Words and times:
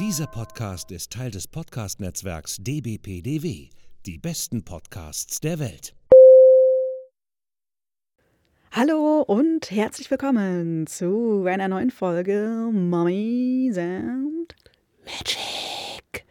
Dieser 0.00 0.26
Podcast 0.26 0.90
ist 0.92 1.12
Teil 1.12 1.30
des 1.30 1.46
Podcast-Netzwerks 1.46 2.56
dbpdw. 2.58 3.68
Die 4.06 4.16
besten 4.16 4.64
Podcasts 4.64 5.40
der 5.40 5.58
Welt. 5.58 5.94
Hallo 8.72 9.20
und 9.20 9.70
herzlich 9.70 10.10
willkommen 10.10 10.86
zu 10.86 11.44
einer 11.46 11.68
neuen 11.68 11.90
Folge 11.90 12.70
Mommy 12.72 13.70
Sound 13.74 14.54
Magic. 15.04 16.24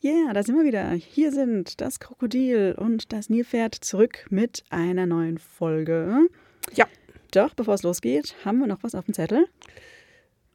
Ja, 0.00 0.10
yeah, 0.10 0.32
da 0.32 0.42
sind 0.42 0.56
wir 0.56 0.64
wieder. 0.64 0.90
Hier 0.94 1.30
sind 1.30 1.80
das 1.80 2.00
Krokodil 2.00 2.74
und 2.76 3.12
das 3.12 3.30
Nilpferd 3.30 3.76
zurück 3.76 4.26
mit 4.30 4.64
einer 4.70 5.06
neuen 5.06 5.38
Folge. 5.38 6.26
Ja. 6.74 6.88
Doch, 7.32 7.54
bevor 7.54 7.74
es 7.74 7.82
losgeht, 7.82 8.34
haben 8.44 8.58
wir 8.58 8.66
noch 8.66 8.82
was 8.82 8.94
auf 8.94 9.04
dem 9.04 9.14
Zettel. 9.14 9.46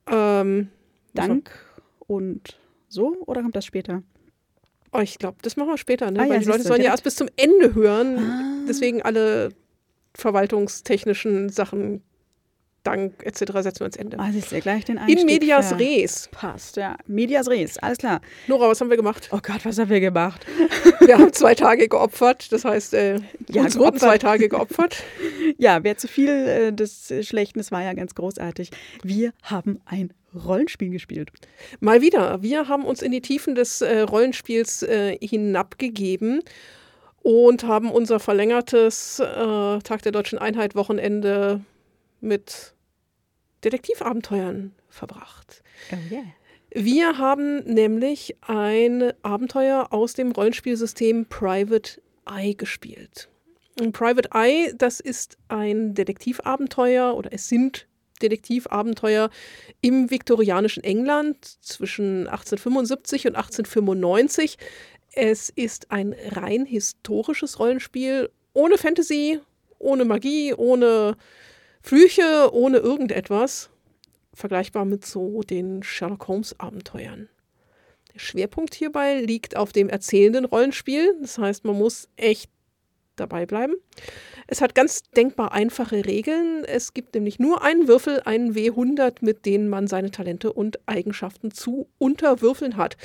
Ähm, 0.08 0.70
Dank 1.14 1.52
und 2.00 2.58
so 2.90 3.18
oder 3.26 3.42
kommt 3.42 3.56
das 3.56 3.66
später? 3.66 4.04
Oh, 4.92 5.00
ich 5.00 5.18
glaube, 5.18 5.38
das 5.42 5.56
machen 5.56 5.70
wir 5.70 5.78
später, 5.78 6.12
ne? 6.12 6.20
Ah, 6.20 6.24
ja, 6.26 6.30
Weil 6.30 6.40
die 6.40 6.46
Leute 6.46 6.64
sollen 6.64 6.82
ja 6.82 6.92
erst 6.92 7.04
bis 7.04 7.16
zum 7.16 7.28
Ende 7.36 7.74
hören. 7.74 8.18
Ah. 8.20 8.66
Deswegen 8.68 9.02
alle 9.02 9.50
verwaltungstechnischen 10.16 11.50
Sachen, 11.50 12.04
Dank 12.84 13.14
etc. 13.24 13.40
setzen 13.62 13.80
wir 13.80 13.86
ans 13.86 13.96
Ende. 13.96 14.20
Ah, 14.20 14.30
siehst 14.32 14.52
du 14.52 14.60
gleich 14.60 14.86
den 14.86 14.98
Einstieg 14.98 15.20
In 15.20 15.26
medias 15.26 15.70
ver- 15.70 15.80
res. 15.80 16.30
Passt, 16.32 16.76
ja. 16.78 16.98
Medias 17.08 17.50
res, 17.50 17.78
alles 17.78 17.98
klar. 17.98 18.22
Nora, 18.48 18.68
was 18.70 18.82
haben 18.82 18.90
wir 18.90 18.98
gemacht? 18.98 19.30
Oh 19.32 19.40
Gott, 19.42 19.64
was 19.66 19.80
haben 19.80 19.90
wir 19.90 20.00
gemacht? 20.02 20.46
Wir 21.00 21.18
haben 21.18 21.34
zwei 21.34 21.54
Tage 21.56 21.88
geopfert. 21.90 22.52
Das 22.54 22.64
heißt, 22.64 22.94
äh, 22.94 23.20
Ja, 23.50 23.64
uns 23.64 23.78
wurden 23.78 23.98
zwei 24.00 24.18
Tage 24.18 24.48
geopfert. 24.50 25.04
Ja, 25.58 25.84
wer 25.84 25.98
zu 25.98 26.08
viel 26.08 26.30
äh, 26.30 26.72
des 26.74 27.14
Schlechten, 27.22 27.60
das 27.60 27.72
war 27.72 27.84
ja 27.84 27.94
ganz 27.94 28.16
großartig. 28.16 28.70
Wir 29.04 29.34
haben 29.44 29.80
ein 29.86 30.14
Rollenspiel 30.34 30.90
gespielt. 30.90 31.32
Mal 31.80 32.02
wieder. 32.02 32.42
Wir 32.42 32.68
haben 32.68 32.86
uns 32.86 33.02
in 33.02 33.12
die 33.12 33.22
Tiefen 33.22 33.56
des 33.56 33.82
äh, 33.82 34.00
Rollenspiels 34.00 34.84
äh, 34.84 35.18
hinabgegeben 35.22 36.42
und 37.22 37.64
haben 37.66 37.92
unser 37.92 38.20
verlängertes 38.20 39.20
äh, 39.20 39.26
Tag 39.80 40.02
der 40.04 40.12
Deutschen 40.12 40.40
Einheit 40.40 40.76
Wochenende 40.76 41.62
mit 42.22 42.73
Detektivabenteuern 43.64 44.74
verbracht. 44.90 45.64
Oh 45.92 46.14
yeah. 46.14 46.24
Wir 46.76 47.18
haben 47.20 47.64
nämlich 47.66 48.36
ein 48.42 49.14
Abenteuer 49.22 49.88
aus 49.92 50.14
dem 50.14 50.32
Rollenspielsystem 50.32 51.28
Private 51.28 52.02
Eye 52.26 52.56
gespielt. 52.56 53.30
Und 53.80 53.92
Private 53.92 54.30
Eye, 54.34 54.74
das 54.76 55.00
ist 55.00 55.38
ein 55.50 55.94
Detektivabenteuer 55.94 57.16
oder 57.16 57.32
es 57.32 57.48
sind 57.48 57.88
Detektivabenteuer 58.22 59.30
im 59.82 60.10
viktorianischen 60.10 60.84
England 60.84 61.46
zwischen 61.62 62.28
1875 62.28 63.28
und 63.28 63.36
1895. 63.36 64.58
Es 65.12 65.50
ist 65.50 65.92
ein 65.92 66.16
rein 66.32 66.66
historisches 66.66 67.60
Rollenspiel 67.60 68.30
ohne 68.54 68.78
Fantasy, 68.78 69.40
ohne 69.78 70.06
Magie, 70.06 70.54
ohne 70.54 71.18
Flüche, 71.84 72.50
ohne 72.54 72.78
irgendetwas 72.78 73.70
vergleichbar 74.34 74.86
mit 74.86 75.06
so 75.06 75.42
den 75.42 75.84
Sherlock 75.84 76.28
Holmes 76.30 76.60
Abenteuern. 76.60 77.28
Der 78.14 78.20
Schwerpunkt 78.20 78.74
hierbei 78.74 79.20
liegt 79.20 79.58
auf 79.58 79.74
dem 79.74 79.90
erzählenden 79.90 80.46
Rollenspiel, 80.46 81.14
das 81.20 81.38
heißt, 81.38 81.66
man 81.66 81.78
muss 81.78 82.08
echt 82.16 82.50
dabei 83.18 83.46
bleiben. 83.46 83.76
Es 84.48 84.62
hat 84.62 84.76
ganz 84.76 85.04
denkbar 85.12 85.52
einfache 85.52 86.06
Regeln. 86.06 86.64
Es 86.66 86.94
gibt 86.94 87.14
nämlich 87.16 87.38
nur 87.38 87.62
einen 87.62 87.88
Würfel, 87.88 88.22
einen 88.26 88.56
W100, 88.56 89.18
mit 89.22 89.46
denen 89.46 89.70
man 89.70 89.88
seine 89.88 90.10
Talente 90.10 90.54
und 90.54 90.80
Eigenschaften 90.88 91.52
zu 91.52 91.88
unterwürfeln 92.00 92.78
hat. 92.78 92.98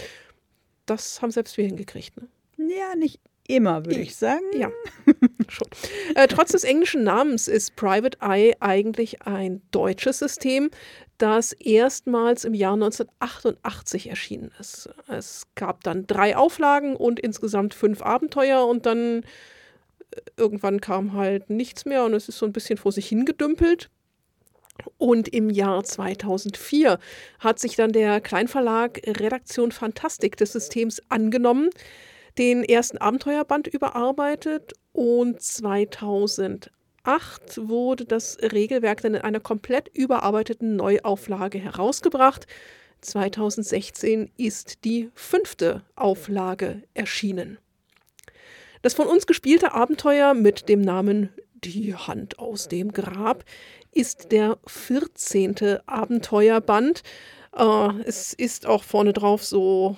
Das 0.87 1.21
haben 1.21 1.31
selbst 1.31 1.57
wir 1.57 1.67
hingekriegt. 1.67 2.17
Ne? 2.17 2.29
Ja, 2.57 2.95
nicht 2.97 3.21
immer, 3.49 3.85
würde 3.85 4.01
ich 4.01 4.15
sagen. 4.15 4.45
Ja, 4.57 4.71
schon. 5.49 5.67
Äh, 6.15 6.29
trotz 6.29 6.53
des 6.53 6.63
englischen 6.63 7.03
Namens 7.03 7.49
ist 7.49 7.75
Private 7.75 8.19
Eye 8.21 8.55
eigentlich 8.61 9.23
ein 9.23 9.63
deutsches 9.73 10.19
System, 10.19 10.71
das 11.17 11.53
erstmals 11.53 12.45
im 12.45 12.55
Jahr 12.55 12.75
1988 12.75 14.11
erschienen 14.11 14.53
ist. 14.61 14.89
Es 15.09 15.47
gab 15.57 15.83
dann 15.83 16.07
drei 16.07 16.37
Auflagen 16.37 16.95
und 16.95 17.19
insgesamt 17.19 17.75
fünf 17.75 18.03
Abenteuer 18.03 18.65
und 18.67 18.87
dann 18.87 19.25
äh, 20.13 20.21
irgendwann 20.37 20.81
kam 20.81 21.15
halt 21.15 21.51
nichts 21.51 21.85
mehr 21.85 22.05
und 22.05 22.15
es 22.15 22.29
ist 22.29 22.39
so 22.39 22.47
ein 22.47 22.53
bisschen 22.53 22.79
vor 22.79 22.93
sich 22.93 23.09
hingedümpelt. 23.09 23.91
Und 24.97 25.27
im 25.27 25.51
Jahr 25.51 25.83
2004 25.83 27.01
hat 27.41 27.59
sich 27.59 27.75
dann 27.75 27.91
der 27.91 28.21
Kleinverlag 28.21 29.01
Redaktion 29.05 29.73
Fantastik 29.73 30.37
des 30.37 30.53
Systems 30.53 31.03
angenommen, 31.09 31.71
den 32.39 32.63
ersten 32.63 32.99
Abenteuerband 32.99 33.67
überarbeitet 33.67 34.73
und 34.93 35.43
2008 35.43 36.71
wurde 37.57 38.05
das 38.05 38.39
Regelwerk 38.41 39.03
dann 39.03 39.15
in 39.15 39.23
einer 39.23 39.41
komplett 39.41 39.89
überarbeiteten 39.93 40.77
Neuauflage 40.77 41.59
herausgebracht. 41.59 42.47
2016 43.01 44.31
ist 44.37 44.85
die 44.85 45.11
fünfte 45.15 45.85
Auflage 45.97 46.83
erschienen. 46.95 47.59
Das 48.83 48.95
von 48.95 49.09
uns 49.09 49.27
gespielte 49.27 49.73
Abenteuer 49.73 50.35
mit 50.35 50.69
dem 50.69 50.81
Namen 50.81 51.31
Die 51.65 51.95
Hand 51.95 52.39
aus 52.39 52.69
dem 52.69 52.93
Grab 52.93 53.45
ist 53.93 54.31
der 54.31 54.59
14. 54.67 55.81
Abenteuerband. 55.87 57.03
Äh, 57.57 57.89
es 58.05 58.33
ist 58.33 58.67
auch 58.67 58.85
vorne 58.85 59.13
drauf 59.13 59.45
so 59.45 59.97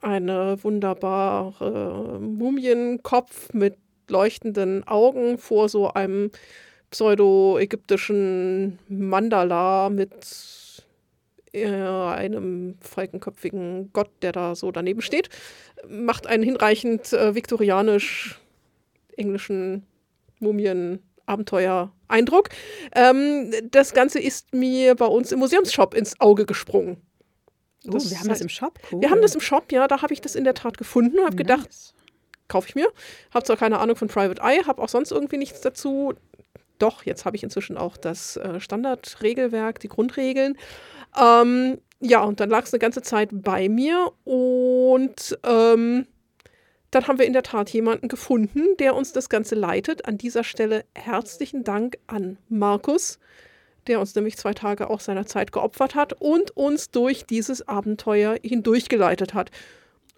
eine 0.00 0.62
wunderbare 0.62 2.20
Mumienkopf 2.20 3.52
mit 3.52 3.76
leuchtenden 4.08 4.86
Augen 4.86 5.36
vor 5.38 5.68
so 5.68 5.92
einem 5.92 6.30
pseudo-ägyptischen 6.90 8.78
Mandala 8.88 9.90
mit 9.90 10.84
äh, 11.52 11.66
einem 11.66 12.76
falkenköpfigen 12.80 13.90
Gott, 13.92 14.10
der 14.22 14.32
da 14.32 14.54
so 14.54 14.72
daneben 14.72 15.02
steht. 15.02 15.28
Macht 15.88 16.26
einen 16.26 16.42
hinreichend 16.42 17.12
äh, 17.12 17.34
viktorianisch-englischen 17.34 19.84
Mumien-Abenteuer-Eindruck. 20.40 22.48
Ähm, 22.94 23.52
das 23.70 23.94
Ganze 23.94 24.20
ist 24.20 24.52
mir 24.54 24.94
bei 24.96 25.06
uns 25.06 25.32
im 25.32 25.38
Museumsshop 25.40 25.94
ins 25.94 26.20
Auge 26.20 26.44
gesprungen. 26.46 26.98
Oh, 27.86 27.92
Das 27.92 28.10
wir 28.10 28.18
haben 28.18 28.28
das 28.28 28.36
halt- 28.38 28.42
im 28.42 28.48
Shop. 28.48 28.78
Cool. 28.92 29.00
Wir 29.00 29.10
haben 29.10 29.22
das 29.22 29.34
im 29.34 29.40
Shop, 29.40 29.72
ja, 29.72 29.88
da 29.88 30.02
habe 30.02 30.12
ich 30.12 30.20
das 30.20 30.34
in 30.34 30.44
der 30.44 30.54
Tat 30.54 30.76
gefunden 30.78 31.18
und 31.18 31.24
habe 31.24 31.36
gedacht, 31.36 31.66
Nice. 31.66 31.94
kaufe 32.48 32.68
ich 32.68 32.74
mir. 32.74 32.88
Habe 33.32 33.44
zwar 33.44 33.56
keine 33.56 33.78
Ahnung 33.78 33.96
von 33.96 34.08
Private 34.08 34.40
Eye, 34.42 34.64
habe 34.66 34.82
auch 34.82 34.88
sonst 34.88 35.10
irgendwie 35.12 35.38
nichts 35.38 35.60
dazu. 35.62 36.12
Doch, 36.78 37.04
jetzt 37.04 37.24
habe 37.24 37.36
ich 37.36 37.42
inzwischen 37.42 37.76
auch 37.76 37.96
das 37.96 38.36
äh, 38.36 38.60
Standardregelwerk, 38.60 39.80
die 39.80 39.88
Grundregeln. 39.88 40.56
Ähm, 41.20 41.78
ja, 42.00 42.22
und 42.22 42.40
dann 42.40 42.48
lag 42.50 42.64
es 42.64 42.72
eine 42.72 42.78
ganze 42.80 43.02
Zeit 43.02 43.28
bei 43.32 43.68
mir 43.68 44.10
und 44.24 45.38
ähm, 45.44 46.06
dann 46.90 47.06
haben 47.06 47.18
wir 47.18 47.26
in 47.26 47.34
der 47.34 47.42
Tat 47.42 47.70
jemanden 47.70 48.08
gefunden, 48.08 48.64
der 48.78 48.96
uns 48.96 49.12
das 49.12 49.28
Ganze 49.28 49.54
leitet. 49.54 50.06
An 50.06 50.16
dieser 50.18 50.42
Stelle 50.44 50.84
herzlichen 50.94 51.62
Dank 51.64 51.98
an 52.06 52.38
Markus, 52.48 53.18
der 53.90 54.00
uns 54.00 54.14
nämlich 54.14 54.36
zwei 54.36 54.54
Tage 54.54 54.88
auch 54.88 55.00
seiner 55.00 55.26
Zeit 55.26 55.52
geopfert 55.52 55.94
hat 55.94 56.14
und 56.14 56.56
uns 56.56 56.90
durch 56.90 57.26
dieses 57.26 57.66
Abenteuer 57.68 58.38
hindurchgeleitet 58.42 59.34
hat. 59.34 59.50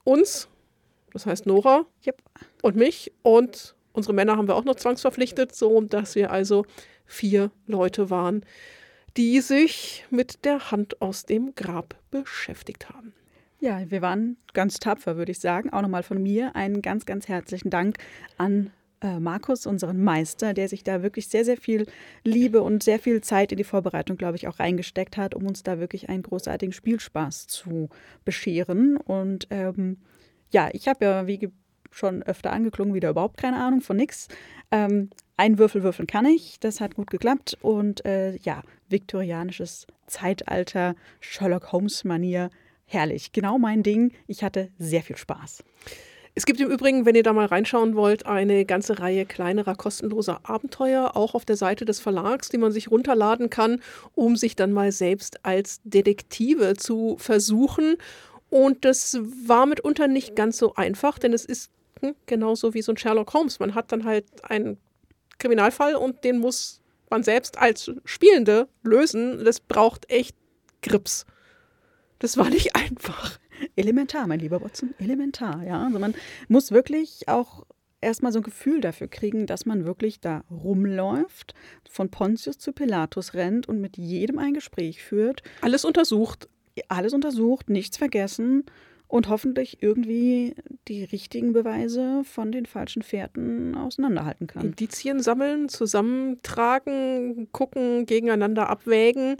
Uns, 0.04 0.48
das 1.12 1.26
heißt 1.26 1.46
Nora 1.46 1.86
Yep. 2.06 2.22
und 2.62 2.76
mich 2.76 3.12
und 3.22 3.74
unsere 3.92 4.12
Männer 4.12 4.36
haben 4.36 4.46
wir 4.46 4.56
auch 4.56 4.64
noch 4.64 4.76
zwangsverpflichtet, 4.76 5.54
so 5.54 5.80
dass 5.80 6.14
wir 6.14 6.30
also 6.30 6.66
vier 7.06 7.50
Leute 7.66 8.10
waren, 8.10 8.44
die 9.16 9.40
sich 9.40 10.04
mit 10.10 10.44
der 10.44 10.70
Hand 10.70 11.00
aus 11.02 11.24
dem 11.24 11.54
Grab 11.54 11.96
beschäftigt 12.10 12.90
haben. 12.90 13.14
Ja, 13.60 13.90
wir 13.90 14.02
waren 14.02 14.36
ganz 14.54 14.80
tapfer, 14.80 15.16
würde 15.16 15.32
ich 15.32 15.40
sagen. 15.40 15.72
Auch 15.72 15.82
nochmal 15.82 16.02
von 16.02 16.22
mir 16.22 16.56
einen 16.56 16.82
ganz, 16.82 17.06
ganz 17.06 17.28
herzlichen 17.28 17.70
Dank 17.70 17.96
an 18.36 18.70
äh, 19.02 19.18
Markus, 19.18 19.66
unseren 19.66 20.02
Meister, 20.02 20.54
der 20.54 20.68
sich 20.68 20.84
da 20.84 21.02
wirklich 21.02 21.28
sehr, 21.28 21.44
sehr 21.44 21.56
viel 21.56 21.86
Liebe 22.24 22.62
und 22.62 22.82
sehr 22.82 22.98
viel 22.98 23.20
Zeit 23.20 23.52
in 23.52 23.58
die 23.58 23.64
Vorbereitung, 23.64 24.16
glaube 24.16 24.36
ich, 24.36 24.48
auch 24.48 24.58
reingesteckt 24.58 25.16
hat, 25.16 25.34
um 25.34 25.46
uns 25.46 25.62
da 25.62 25.78
wirklich 25.78 26.08
einen 26.08 26.22
großartigen 26.22 26.72
Spielspaß 26.72 27.48
zu 27.48 27.88
bescheren. 28.24 28.96
Und 28.96 29.48
ähm, 29.50 29.98
ja, 30.50 30.70
ich 30.72 30.88
habe 30.88 31.04
ja, 31.04 31.26
wie 31.26 31.50
schon 31.90 32.22
öfter 32.22 32.52
angeklungen, 32.52 32.94
wieder 32.94 33.10
überhaupt 33.10 33.36
keine 33.36 33.58
Ahnung 33.58 33.80
von 33.80 33.96
nix. 33.96 34.28
Ähm, 34.70 35.10
ein 35.36 35.58
Würfel 35.58 35.82
würfeln 35.82 36.06
kann 36.06 36.24
ich, 36.24 36.60
das 36.60 36.80
hat 36.80 36.94
gut 36.94 37.10
geklappt. 37.10 37.58
Und 37.60 38.04
äh, 38.04 38.36
ja, 38.36 38.62
viktorianisches 38.88 39.86
Zeitalter, 40.06 40.94
Sherlock 41.20 41.72
Holmes-Manier, 41.72 42.50
herrlich. 42.84 43.32
Genau 43.32 43.58
mein 43.58 43.82
Ding. 43.82 44.12
Ich 44.26 44.44
hatte 44.44 44.70
sehr 44.78 45.02
viel 45.02 45.16
Spaß. 45.16 45.64
Es 46.34 46.46
gibt 46.46 46.60
im 46.60 46.70
Übrigen, 46.70 47.04
wenn 47.04 47.14
ihr 47.14 47.22
da 47.22 47.34
mal 47.34 47.44
reinschauen 47.46 47.94
wollt, 47.94 48.24
eine 48.24 48.64
ganze 48.64 48.98
Reihe 49.00 49.26
kleinerer 49.26 49.74
kostenloser 49.74 50.40
Abenteuer, 50.44 51.14
auch 51.14 51.34
auf 51.34 51.44
der 51.44 51.56
Seite 51.56 51.84
des 51.84 52.00
Verlags, 52.00 52.48
die 52.48 52.56
man 52.56 52.72
sich 52.72 52.90
runterladen 52.90 53.50
kann, 53.50 53.82
um 54.14 54.36
sich 54.36 54.56
dann 54.56 54.72
mal 54.72 54.92
selbst 54.92 55.44
als 55.44 55.80
Detektive 55.84 56.74
zu 56.74 57.16
versuchen. 57.18 57.96
Und 58.48 58.86
das 58.86 59.18
war 59.46 59.66
mitunter 59.66 60.08
nicht 60.08 60.34
ganz 60.34 60.56
so 60.56 60.74
einfach, 60.74 61.18
denn 61.18 61.34
es 61.34 61.44
ist 61.44 61.70
hm, 62.00 62.14
genauso 62.24 62.72
wie 62.72 62.82
so 62.82 62.92
ein 62.92 62.96
Sherlock 62.96 63.34
Holmes. 63.34 63.60
Man 63.60 63.74
hat 63.74 63.92
dann 63.92 64.04
halt 64.04 64.24
einen 64.42 64.78
Kriminalfall 65.38 65.96
und 65.96 66.24
den 66.24 66.38
muss 66.38 66.80
man 67.10 67.22
selbst 67.22 67.58
als 67.58 67.90
Spielende 68.06 68.68
lösen. 68.82 69.44
Das 69.44 69.60
braucht 69.60 70.10
echt 70.10 70.34
Grips. 70.80 71.26
Das 72.20 72.38
war 72.38 72.48
nicht 72.48 72.74
einfach. 72.76 73.38
Elementar, 73.76 74.26
mein 74.26 74.40
lieber 74.40 74.60
Watson, 74.60 74.94
elementar, 74.98 75.64
ja. 75.64 75.84
Also 75.84 75.98
man 75.98 76.14
muss 76.48 76.72
wirklich 76.72 77.28
auch 77.28 77.64
erstmal 78.00 78.32
so 78.32 78.40
ein 78.40 78.44
Gefühl 78.44 78.80
dafür 78.80 79.08
kriegen, 79.08 79.46
dass 79.46 79.64
man 79.64 79.84
wirklich 79.84 80.20
da 80.20 80.44
rumläuft, 80.50 81.54
von 81.88 82.10
Pontius 82.10 82.58
zu 82.58 82.72
Pilatus 82.72 83.34
rennt 83.34 83.68
und 83.68 83.80
mit 83.80 83.96
jedem 83.96 84.38
ein 84.38 84.54
Gespräch 84.54 85.02
führt. 85.02 85.42
Alles 85.60 85.84
untersucht. 85.84 86.48
Alles 86.88 87.12
untersucht, 87.12 87.68
nichts 87.68 87.98
vergessen 87.98 88.64
und 89.12 89.28
hoffentlich 89.28 89.82
irgendwie 89.82 90.54
die 90.88 91.04
richtigen 91.04 91.52
Beweise 91.52 92.22
von 92.24 92.50
den 92.50 92.64
falschen 92.64 93.02
Fährten 93.02 93.74
auseinanderhalten 93.74 94.46
kann. 94.46 94.64
Indizien 94.64 95.20
sammeln, 95.20 95.68
zusammentragen, 95.68 97.48
gucken, 97.52 98.06
gegeneinander 98.06 98.70
abwägen. 98.70 99.36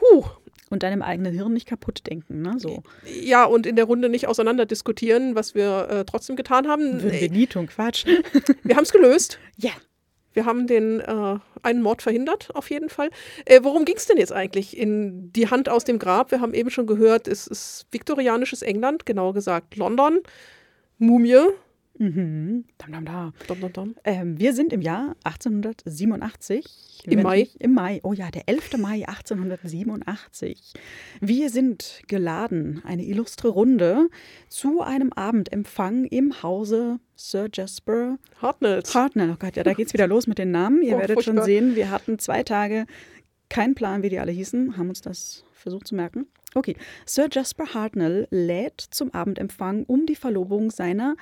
Huh, 0.00 0.24
und 0.72 0.82
deinem 0.82 1.02
eigenen 1.02 1.34
Hirn 1.34 1.52
nicht 1.52 1.68
kaputt 1.68 2.02
denken. 2.08 2.40
Ne? 2.40 2.54
So. 2.56 2.82
Ja, 3.04 3.44
und 3.44 3.66
in 3.66 3.76
der 3.76 3.84
Runde 3.84 4.08
nicht 4.08 4.26
auseinander 4.26 4.64
diskutieren, 4.64 5.34
was 5.34 5.54
wir 5.54 5.88
äh, 5.90 6.04
trotzdem 6.04 6.34
getan 6.34 6.66
haben. 6.66 6.98
Tun, 7.46 7.66
Quatsch. 7.66 8.06
wir 8.62 8.76
haben 8.76 8.84
es 8.84 8.92
gelöst. 8.92 9.38
Ja. 9.56 9.70
Wir 10.32 10.46
haben 10.46 10.66
den 10.66 11.00
äh, 11.00 11.38
einen 11.62 11.82
Mord 11.82 12.00
verhindert, 12.00 12.48
auf 12.54 12.70
jeden 12.70 12.88
Fall. 12.88 13.10
Äh, 13.44 13.60
worum 13.64 13.84
ging 13.84 13.96
es 13.96 14.06
denn 14.06 14.16
jetzt 14.16 14.32
eigentlich 14.32 14.74
in 14.74 15.30
die 15.30 15.50
Hand 15.50 15.68
aus 15.68 15.84
dem 15.84 15.98
Grab? 15.98 16.30
Wir 16.30 16.40
haben 16.40 16.54
eben 16.54 16.70
schon 16.70 16.86
gehört, 16.86 17.28
es 17.28 17.46
ist 17.46 17.86
viktorianisches 17.90 18.62
England, 18.62 19.04
genauer 19.04 19.34
gesagt 19.34 19.76
London. 19.76 20.20
Mumie, 20.96 21.48
Mhm. 22.02 22.64
Dam, 22.78 22.90
dam, 22.92 23.04
da. 23.04 23.32
Dam, 23.46 23.60
dam, 23.60 23.72
dam. 23.72 23.94
Ähm, 24.04 24.38
wir 24.38 24.54
sind 24.54 24.72
im 24.72 24.80
Jahr 24.80 25.14
1887. 25.22 27.00
Im 27.04 27.22
Mai? 27.22 27.42
Ich, 27.42 27.60
Im 27.60 27.74
Mai. 27.74 28.00
Oh 28.02 28.12
ja, 28.12 28.30
der 28.32 28.48
11. 28.48 28.76
Mai 28.78 29.06
1887. 29.06 30.72
Wir 31.20 31.48
sind 31.50 32.02
geladen, 32.08 32.82
eine 32.84 33.04
illustre 33.04 33.48
Runde, 33.48 34.08
zu 34.48 34.80
einem 34.82 35.12
Abendempfang 35.12 36.04
im 36.06 36.42
Hause 36.42 36.98
Sir 37.14 37.48
Jasper 37.52 38.18
Hartnell. 38.40 38.82
Hartnell. 38.92 39.30
Oh 39.30 39.36
Gott, 39.38 39.54
ja, 39.56 39.62
da 39.62 39.72
geht's 39.74 39.92
wieder 39.92 40.08
los 40.08 40.26
mit 40.26 40.38
den 40.38 40.50
Namen. 40.50 40.82
Ihr 40.82 40.96
Oh, 40.96 40.98
werdet 40.98 41.22
schon 41.22 41.36
furchtbar. 41.36 41.44
sehen, 41.44 41.76
wir 41.76 41.90
hatten 41.92 42.18
zwei 42.18 42.42
Tage 42.42 42.86
keinen 43.48 43.76
Plan, 43.76 44.02
wie 44.02 44.08
die 44.08 44.18
alle 44.18 44.32
hießen, 44.32 44.76
haben 44.76 44.88
uns 44.88 45.02
das 45.02 45.44
versucht 45.52 45.86
zu 45.86 45.94
merken. 45.94 46.26
Okay, 46.54 46.74
Sir 47.06 47.28
Jasper 47.30 47.74
Hartnell 47.74 48.26
lädt 48.30 48.80
zum 48.80 49.14
Abendempfang 49.14 49.84
um 49.84 50.06
die 50.06 50.16
Verlobung 50.16 50.70
seiner 50.70 51.14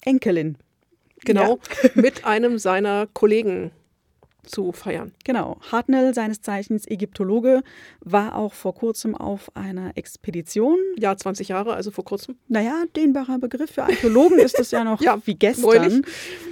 Enkelin. 0.00 0.56
Genau, 1.24 1.58
mit 1.94 2.24
einem 2.24 2.58
seiner 2.58 3.06
Kollegen 3.06 3.70
zu 4.44 4.72
feiern. 4.72 5.12
Genau. 5.24 5.58
Hartnell, 5.70 6.14
seines 6.14 6.40
Zeichens 6.42 6.86
Ägyptologe, 6.86 7.62
war 8.00 8.36
auch 8.36 8.52
vor 8.54 8.74
kurzem 8.74 9.14
auf 9.14 9.54
einer 9.56 9.96
Expedition. 9.96 10.78
Ja, 10.98 11.16
20 11.16 11.48
Jahre, 11.48 11.74
also 11.74 11.90
vor 11.90 12.04
kurzem. 12.04 12.36
Naja, 12.48 12.84
dehnbarer 12.96 13.38
Begriff 13.38 13.70
für 13.72 13.84
Archäologen 13.84 14.38
ist 14.38 14.58
das 14.58 14.70
ja 14.70 14.84
noch 14.84 15.00
Ja, 15.02 15.20
wie 15.24 15.34
gestern. 15.34 15.64
neulich. 15.64 16.02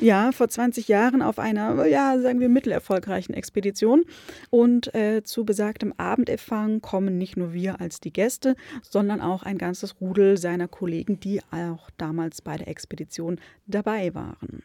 Ja, 0.00 0.32
vor 0.32 0.48
20 0.48 0.88
Jahren 0.88 1.22
auf 1.22 1.38
einer, 1.38 1.86
ja, 1.86 2.18
sagen 2.20 2.40
wir, 2.40 2.48
mittelerfolgreichen 2.48 3.34
Expedition. 3.34 4.04
Und 4.50 4.94
äh, 4.94 5.22
zu 5.24 5.44
besagtem 5.44 5.92
Abendempfang 5.96 6.80
kommen 6.80 7.18
nicht 7.18 7.36
nur 7.36 7.52
wir 7.52 7.80
als 7.80 8.00
die 8.00 8.12
Gäste, 8.12 8.56
sondern 8.82 9.20
auch 9.20 9.42
ein 9.42 9.58
ganzes 9.58 10.00
Rudel 10.00 10.38
seiner 10.38 10.68
Kollegen, 10.68 11.20
die 11.20 11.40
auch 11.50 11.90
damals 11.96 12.40
bei 12.42 12.56
der 12.56 12.68
Expedition 12.68 13.40
dabei 13.66 14.14
waren. 14.14 14.62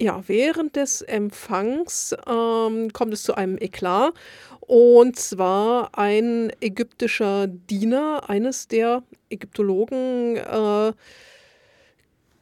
Ja, 0.00 0.22
während 0.26 0.74
des 0.74 1.02
Empfangs 1.02 2.16
ähm, 2.26 2.92
kommt 2.92 3.14
es 3.14 3.22
zu 3.22 3.34
einem 3.34 3.58
Eklat. 3.58 4.12
Und 4.60 5.16
zwar 5.16 5.96
ein 5.96 6.50
ägyptischer 6.60 7.46
Diener, 7.46 8.28
eines 8.28 8.66
der 8.66 9.02
Ägyptologen, 9.30 10.36
äh, 10.36 10.92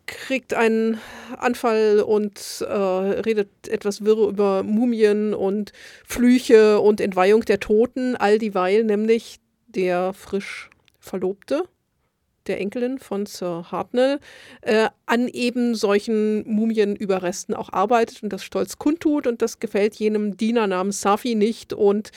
kriegt 0.07 0.55
einen 0.55 0.99
Anfall 1.37 2.01
und 2.01 2.65
äh, 2.67 2.73
redet 2.73 3.49
etwas 3.69 4.05
wirr 4.05 4.29
über 4.29 4.63
Mumien 4.63 5.35
und 5.35 5.73
Flüche 6.07 6.81
und 6.81 7.01
Entweihung 7.01 7.43
der 7.43 7.61
Toten, 7.61 8.17
all 8.17 8.39
dieweil 8.39 8.85
nämlich 8.85 9.41
der 9.67 10.13
frisch 10.13 10.71
Verlobte 11.01 11.65
der 12.47 12.61
Enkelin 12.61 12.99
von 12.99 13.27
Sir 13.27 13.67
Hartnell, 13.71 14.21
äh, 14.63 14.89
an 15.07 15.29
eben 15.29 15.75
solchen 15.75 16.49
Mumienüberresten 16.49 17.55
auch 17.55 17.73
arbeitet 17.73 18.23
und 18.23 18.33
das 18.33 18.45
stolz 18.45 18.79
kundtut. 18.79 19.27
Und 19.27 19.43
das 19.43 19.61
gefällt 19.61 19.95
jenem 19.97 20.37
Diener 20.37 20.67
namens 20.67 21.01
Safi 21.01 21.35
nicht. 21.35 21.73
Und 21.73 22.13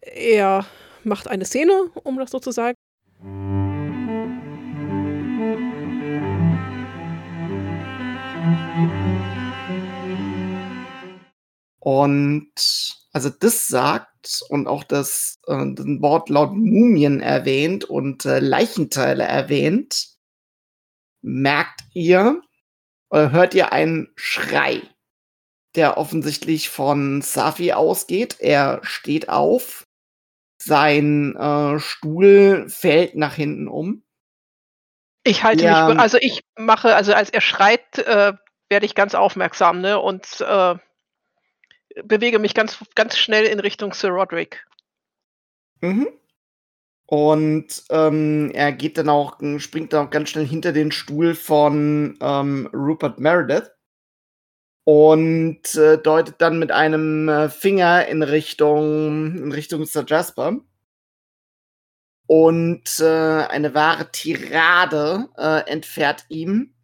er 0.00 0.66
macht 1.04 1.28
eine 1.28 1.44
Szene, 1.44 1.90
um 2.02 2.18
das 2.18 2.30
so 2.30 2.38
zu 2.38 2.50
sagen. 2.50 2.74
Und 11.80 12.97
also 13.12 13.30
das 13.30 13.66
sagt 13.66 14.42
und 14.48 14.66
auch 14.66 14.84
das, 14.84 15.38
äh, 15.46 15.64
das 15.74 15.86
Wortlaut 16.00 16.52
Mumien 16.52 17.20
erwähnt 17.20 17.84
und 17.84 18.24
äh, 18.24 18.38
Leichenteile 18.40 19.24
erwähnt, 19.24 20.08
merkt 21.22 21.80
ihr 21.94 22.42
oder 23.10 23.32
hört 23.32 23.54
ihr 23.54 23.72
einen 23.72 24.12
Schrei, 24.16 24.82
der 25.74 25.96
offensichtlich 25.96 26.68
von 26.68 27.22
Safi 27.22 27.72
ausgeht. 27.72 28.36
Er 28.40 28.80
steht 28.82 29.28
auf, 29.28 29.86
sein 30.60 31.34
äh, 31.36 31.78
Stuhl 31.78 32.68
fällt 32.68 33.14
nach 33.16 33.34
hinten 33.34 33.68
um. 33.68 34.02
Ich 35.24 35.42
halte 35.44 35.64
Ja. 35.64 35.88
mich, 35.88 35.98
also 35.98 36.18
ich 36.20 36.42
mache, 36.56 36.94
also 36.94 37.12
als 37.14 37.30
er 37.30 37.40
schreit, 37.40 37.98
äh, 37.98 38.32
werde 38.68 38.86
ich 38.86 38.94
ganz 38.94 39.14
aufmerksam, 39.14 39.80
ne? 39.80 39.98
Und 39.98 40.40
äh, 40.40 40.74
bewege 42.04 42.38
mich 42.38 42.54
ganz, 42.54 42.78
ganz 42.94 43.16
schnell 43.16 43.44
in 43.44 43.60
Richtung 43.60 43.92
Sir 43.92 44.10
Roderick. 44.10 44.66
Mhm. 45.80 46.08
Und 47.06 47.84
ähm, 47.88 48.50
er 48.52 48.72
geht 48.72 48.98
dann 48.98 49.08
auch, 49.08 49.38
springt 49.58 49.92
dann 49.92 50.06
auch 50.06 50.10
ganz 50.10 50.28
schnell 50.28 50.46
hinter 50.46 50.72
den 50.72 50.92
Stuhl 50.92 51.34
von 51.34 52.18
ähm, 52.20 52.68
Rupert 52.74 53.18
Meredith 53.18 53.70
und 54.84 55.74
äh, 55.74 55.96
deutet 55.98 56.36
dann 56.38 56.58
mit 56.58 56.70
einem 56.70 57.28
äh, 57.28 57.48
Finger 57.48 58.06
in 58.06 58.22
Richtung, 58.22 59.36
in 59.36 59.52
Richtung 59.52 59.86
Sir 59.86 60.04
Jasper. 60.06 60.60
Und 62.26 63.00
äh, 63.00 63.04
eine 63.04 63.74
wahre 63.74 64.10
Tirade 64.12 65.28
äh, 65.38 65.70
entfährt 65.70 66.26
ihm, 66.28 66.74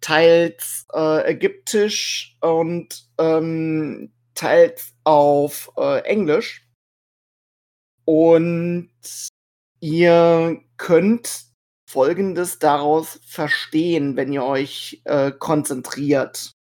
teils 0.00 0.86
äh, 0.92 1.30
ägyptisch 1.30 2.36
und 2.40 3.08
ähm, 3.18 4.12
teils 4.34 4.94
auf 5.04 5.70
äh, 5.76 6.00
Englisch. 6.04 6.66
Und 8.04 8.90
ihr 9.80 10.60
könnt 10.76 11.44
Folgendes 11.88 12.58
daraus 12.58 13.20
verstehen, 13.26 14.16
wenn 14.16 14.32
ihr 14.32 14.44
euch 14.44 15.02
äh, 15.04 15.32
konzentriert. 15.32 16.52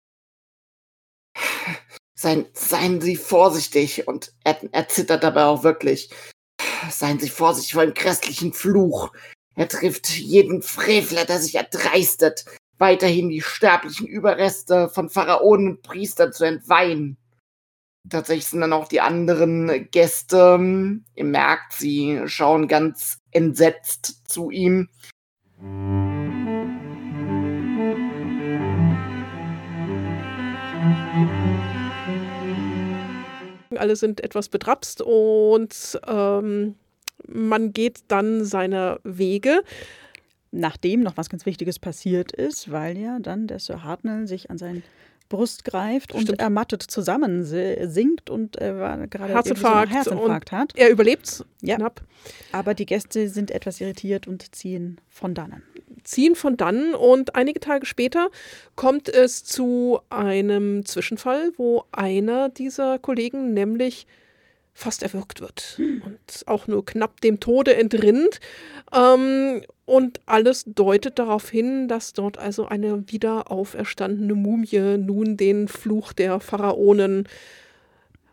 Seien, 2.14 2.46
seien 2.52 3.00
Sie 3.00 3.16
vorsichtig 3.16 4.08
und 4.08 4.32
er, 4.42 4.58
er 4.72 4.88
zittert 4.88 5.22
dabei 5.22 5.44
auch 5.44 5.62
wirklich. 5.62 6.10
Seien 6.90 7.20
Sie 7.20 7.28
vorsichtig 7.28 7.75
vor 7.75 7.84
dem 7.84 7.94
grässlichen 7.94 8.52
Fluch. 8.52 9.12
Er 9.54 9.68
trifft 9.68 10.08
jeden 10.10 10.62
Frevler, 10.62 11.25
der 11.25 11.40
sich 11.40 11.56
erdreistet, 11.56 12.44
weiterhin 12.78 13.28
die 13.28 13.42
sterblichen 13.42 14.06
Überreste 14.06 14.88
von 14.88 15.10
Pharaonen 15.10 15.76
und 15.76 15.82
Priestern 15.82 16.32
zu 16.32 16.44
entweihen. 16.44 17.18
Tatsächlich 18.10 18.46
sind 18.46 18.60
dann 18.60 18.72
auch 18.72 18.88
die 18.88 19.00
anderen 19.00 19.88
Gäste, 19.90 20.56
ähm, 20.58 21.04
ihr 21.14 21.24
merkt, 21.24 21.74
sie 21.74 22.20
schauen 22.26 22.68
ganz 22.68 23.18
entsetzt 23.32 24.22
zu 24.28 24.50
ihm. 24.50 24.88
Alle 33.76 33.96
sind 33.96 34.22
etwas 34.22 34.48
betrapst 34.48 35.02
und 35.02 36.00
ähm, 36.06 36.74
man 37.26 37.72
geht 37.72 38.00
dann 38.08 38.44
seiner 38.44 39.00
Wege. 39.04 39.62
nachdem 40.50 41.00
noch 41.02 41.16
was 41.16 41.28
ganz 41.28 41.44
Wichtiges 41.46 41.78
passiert 41.78 42.32
ist, 42.32 42.70
weil 42.70 42.96
ja 42.96 43.18
dann 43.20 43.46
der 43.46 43.58
Sir 43.58 43.84
Hartnell 43.84 44.26
sich 44.26 44.50
an 44.50 44.56
seine 44.56 44.82
Brust 45.28 45.64
greift 45.64 46.12
und 46.14 46.23
Stimmt. 46.23 46.40
ermattet 46.40 46.82
zusammen 46.82 47.44
si- 47.44 47.76
sinkt 47.87 48.30
und 48.30 48.61
äh, 48.61 48.78
war 48.78 48.97
gerade 49.08 49.32
Herzinfarkt, 49.35 49.90
so 49.92 49.97
Herzinfarkt 49.99 50.52
hat. 50.52 50.73
Er 50.76 50.90
überlebt 50.90 51.44
Ja. 51.62 51.76
knapp. 51.76 52.00
Aber 52.52 52.75
die 52.75 52.87
Gäste 52.87 53.28
sind 53.28 53.50
etwas 53.50 53.80
irritiert 53.80 54.26
und 54.26 54.54
ziehen 54.54 55.00
von 55.08 55.35
dannen. 55.35 55.62
ziehen 56.04 56.35
von 56.35 56.56
dann 56.56 56.94
und 56.94 57.35
einige 57.35 57.61
Tage 57.61 57.85
später 57.85 58.30
kommt 58.76 59.08
es 59.11 59.44
zu 59.44 60.00
einem 60.08 60.87
Zwischenfall, 60.87 61.52
wo 61.58 61.85
einer 61.92 62.49
dieser 62.49 62.99
Kollegen 62.99 63.52
nämlich 63.52 64.06
fast 64.78 65.02
erwürgt 65.02 65.40
wird 65.40 65.76
und 65.78 66.47
auch 66.47 66.68
nur 66.68 66.87
knapp 66.87 67.20
dem 67.20 67.40
Tode 67.40 67.76
entrinnt. 67.76 68.38
Ähm, 68.94 69.62
und 69.87 70.20
alles 70.26 70.64
deutet 70.66 71.18
darauf 71.18 71.50
hin, 71.50 71.88
dass 71.88 72.12
dort 72.12 72.38
also 72.38 72.66
eine 72.66 73.11
wieder 73.11 73.50
auferstandene 73.50 74.35
Mumie 74.35 74.99
nun 74.99 75.37
den 75.37 75.66
Fluch 75.66 76.12
der 76.12 76.38
Pharaonen 76.38 77.26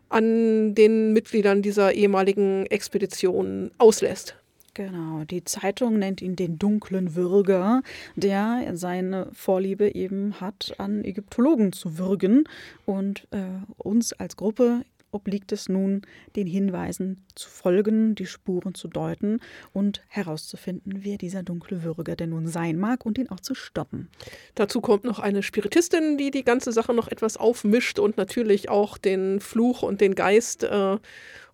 an 0.08 0.76
den 0.76 1.12
Mitgliedern 1.12 1.62
dieser 1.62 1.92
ehemaligen 1.94 2.66
Expedition 2.66 3.72
auslässt. 3.78 4.36
Genau, 4.74 5.24
die 5.24 5.42
Zeitung 5.42 5.98
nennt 5.98 6.22
ihn 6.22 6.36
den 6.36 6.58
dunklen 6.58 7.16
Würger, 7.16 7.82
der 8.14 8.70
seine 8.74 9.28
Vorliebe 9.32 9.92
eben 9.94 10.40
hat, 10.40 10.74
an 10.78 11.02
Ägyptologen 11.02 11.72
zu 11.72 11.98
würgen. 11.98 12.44
Und 12.84 13.26
äh, 13.30 13.46
uns 13.78 14.12
als 14.12 14.36
Gruppe 14.36 14.82
obliegt 15.16 15.50
es 15.50 15.68
nun, 15.68 16.02
den 16.36 16.46
Hinweisen 16.46 17.24
zu 17.34 17.48
folgen, 17.48 18.14
die 18.14 18.26
Spuren 18.26 18.74
zu 18.74 18.86
deuten 18.86 19.40
und 19.72 20.02
herauszufinden, 20.08 21.04
wer 21.04 21.16
dieser 21.16 21.42
dunkle 21.42 21.82
Würger 21.82 22.16
denn 22.16 22.30
nun 22.30 22.46
sein 22.46 22.78
mag 22.78 23.06
und 23.06 23.16
ihn 23.16 23.30
auch 23.30 23.40
zu 23.40 23.54
stoppen. 23.54 24.08
Dazu 24.54 24.82
kommt 24.82 25.04
noch 25.04 25.18
eine 25.18 25.42
Spiritistin, 25.42 26.18
die 26.18 26.30
die 26.30 26.44
ganze 26.44 26.70
Sache 26.70 26.92
noch 26.92 27.08
etwas 27.08 27.38
aufmischt 27.38 27.98
und 27.98 28.18
natürlich 28.18 28.68
auch 28.68 28.98
den 28.98 29.40
Fluch 29.40 29.82
und 29.82 30.02
den 30.02 30.14
Geist 30.14 30.64
äh, 30.64 30.98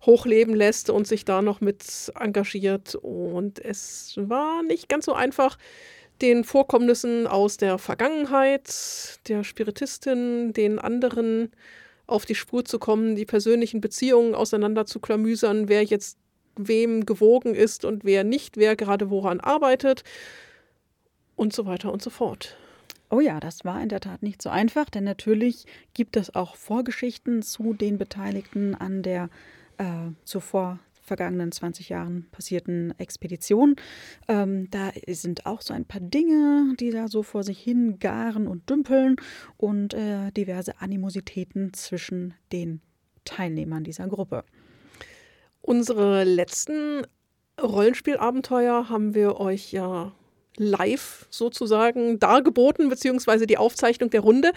hochleben 0.05 0.53
lässt 0.53 0.89
und 0.89 1.07
sich 1.07 1.23
da 1.23 1.41
noch 1.41 1.61
mit 1.61 2.11
engagiert. 2.19 2.95
Und 2.95 3.63
es 3.63 4.13
war 4.17 4.61
nicht 4.63 4.89
ganz 4.89 5.05
so 5.05 5.13
einfach, 5.13 5.57
den 6.21 6.43
Vorkommnissen 6.43 7.27
aus 7.27 7.57
der 7.57 7.77
Vergangenheit, 7.77 9.19
der 9.27 9.43
Spiritistin, 9.43 10.53
den 10.53 10.79
anderen 10.79 11.51
auf 12.07 12.25
die 12.25 12.35
Spur 12.35 12.65
zu 12.65 12.79
kommen, 12.79 13.15
die 13.15 13.25
persönlichen 13.25 13.81
Beziehungen 13.81 14.35
auseinander 14.35 14.85
zu 14.85 14.99
klamüsern, 14.99 15.69
wer 15.69 15.83
jetzt 15.83 16.17
wem 16.55 17.05
gewogen 17.05 17.55
ist 17.55 17.85
und 17.85 18.03
wer 18.03 18.23
nicht, 18.23 18.57
wer 18.57 18.75
gerade 18.75 19.09
woran 19.09 19.39
arbeitet 19.39 20.03
und 21.35 21.53
so 21.53 21.65
weiter 21.65 21.91
und 21.91 22.01
so 22.01 22.09
fort. 22.09 22.57
Oh 23.09 23.19
ja, 23.19 23.39
das 23.39 23.63
war 23.63 23.81
in 23.81 23.89
der 23.89 23.99
Tat 23.99 24.23
nicht 24.23 24.41
so 24.41 24.49
einfach, 24.49 24.89
denn 24.89 25.03
natürlich 25.03 25.65
gibt 25.93 26.17
es 26.17 26.35
auch 26.35 26.55
Vorgeschichten 26.55 27.41
zu 27.41 27.73
den 27.73 27.97
Beteiligten 27.97 28.75
an 28.75 29.03
der 29.03 29.29
äh, 29.77 30.11
zuvor 30.23 30.79
vergangenen 31.13 31.51
20 31.51 31.89
Jahren 31.89 32.25
passierten 32.31 32.97
Expedition. 32.97 33.75
Ähm, 34.27 34.67
da 34.71 34.91
sind 35.07 35.45
auch 35.45 35.61
so 35.61 35.71
ein 35.71 35.85
paar 35.85 36.01
Dinge, 36.01 36.73
die 36.79 36.89
da 36.89 37.07
so 37.07 37.21
vor 37.21 37.43
sich 37.43 37.59
hin 37.59 37.99
garen 37.99 38.47
und 38.47 38.67
dümpeln 38.67 39.17
und 39.57 39.93
äh, 39.93 40.31
diverse 40.31 40.81
Animositäten 40.81 41.71
zwischen 41.73 42.33
den 42.51 42.81
Teilnehmern 43.25 43.83
dieser 43.83 44.07
Gruppe. 44.07 44.43
Unsere 45.61 46.23
letzten 46.23 47.03
Rollenspielabenteuer 47.61 48.89
haben 48.89 49.13
wir 49.13 49.39
euch 49.39 49.71
ja 49.71 50.13
live 50.57 51.25
sozusagen 51.29 52.19
dargeboten, 52.19 52.89
beziehungsweise 52.89 53.47
die 53.47 53.57
Aufzeichnung 53.57 54.09
der 54.09 54.21
Runde. 54.21 54.51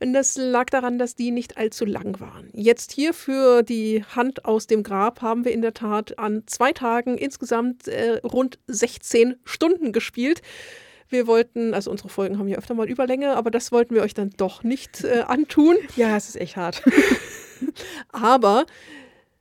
Und 0.00 0.12
das 0.12 0.36
lag 0.36 0.66
daran, 0.66 0.98
dass 0.98 1.14
die 1.14 1.30
nicht 1.30 1.56
allzu 1.56 1.84
lang 1.84 2.20
waren. 2.20 2.48
Jetzt 2.52 2.92
hier 2.92 3.14
für 3.14 3.62
die 3.62 4.04
Hand 4.14 4.44
aus 4.44 4.66
dem 4.66 4.82
Grab 4.82 5.22
haben 5.22 5.44
wir 5.44 5.52
in 5.52 5.62
der 5.62 5.74
Tat 5.74 6.18
an 6.18 6.44
zwei 6.46 6.72
Tagen 6.72 7.18
insgesamt 7.18 7.88
äh, 7.88 8.18
rund 8.24 8.58
16 8.66 9.36
Stunden 9.44 9.92
gespielt. 9.92 10.42
Wir 11.08 11.26
wollten, 11.26 11.74
also 11.74 11.90
unsere 11.90 12.08
Folgen 12.08 12.38
haben 12.38 12.48
ja 12.48 12.56
öfter 12.56 12.74
mal 12.74 12.88
Überlänge, 12.88 13.36
aber 13.36 13.50
das 13.50 13.70
wollten 13.70 13.94
wir 13.94 14.02
euch 14.02 14.14
dann 14.14 14.30
doch 14.38 14.62
nicht 14.62 15.04
äh, 15.04 15.20
antun. 15.26 15.76
Ja, 15.94 16.16
es 16.16 16.28
ist 16.28 16.36
echt 16.36 16.56
hart. 16.56 16.82
Aber 18.12 18.64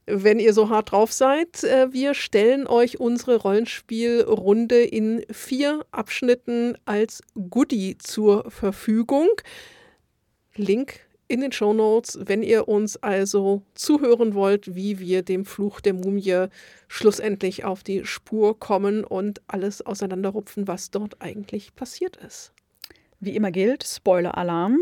wenn 0.05 0.39
ihr 0.39 0.53
so 0.53 0.69
hart 0.69 0.91
drauf 0.91 1.11
seid, 1.11 1.63
äh, 1.63 1.91
wir 1.91 2.13
stellen 2.13 2.67
euch 2.67 2.99
unsere 2.99 3.37
Rollenspielrunde 3.37 4.83
in 4.83 5.23
vier 5.31 5.85
Abschnitten 5.91 6.77
als 6.85 7.21
Goodie 7.49 7.97
zur 7.97 8.49
Verfügung. 8.49 9.29
Link 10.55 11.01
in 11.27 11.39
den 11.39 11.53
Show 11.53 11.73
Notes, 11.73 12.19
wenn 12.21 12.43
ihr 12.43 12.67
uns 12.67 12.97
also 12.97 13.61
zuhören 13.73 14.33
wollt, 14.33 14.75
wie 14.75 14.99
wir 14.99 15.21
dem 15.23 15.45
Fluch 15.45 15.79
der 15.79 15.93
Mumie 15.93 16.47
schlussendlich 16.89 17.63
auf 17.63 17.83
die 17.83 18.05
Spur 18.05 18.59
kommen 18.59 19.05
und 19.05 19.41
alles 19.47 19.81
auseinanderrupfen, 19.85 20.67
was 20.67 20.91
dort 20.91 21.21
eigentlich 21.21 21.73
passiert 21.73 22.17
ist. 22.17 22.51
Wie 23.21 23.35
immer 23.35 23.51
gilt, 23.51 23.85
Spoiler-Alarm. 23.85 24.77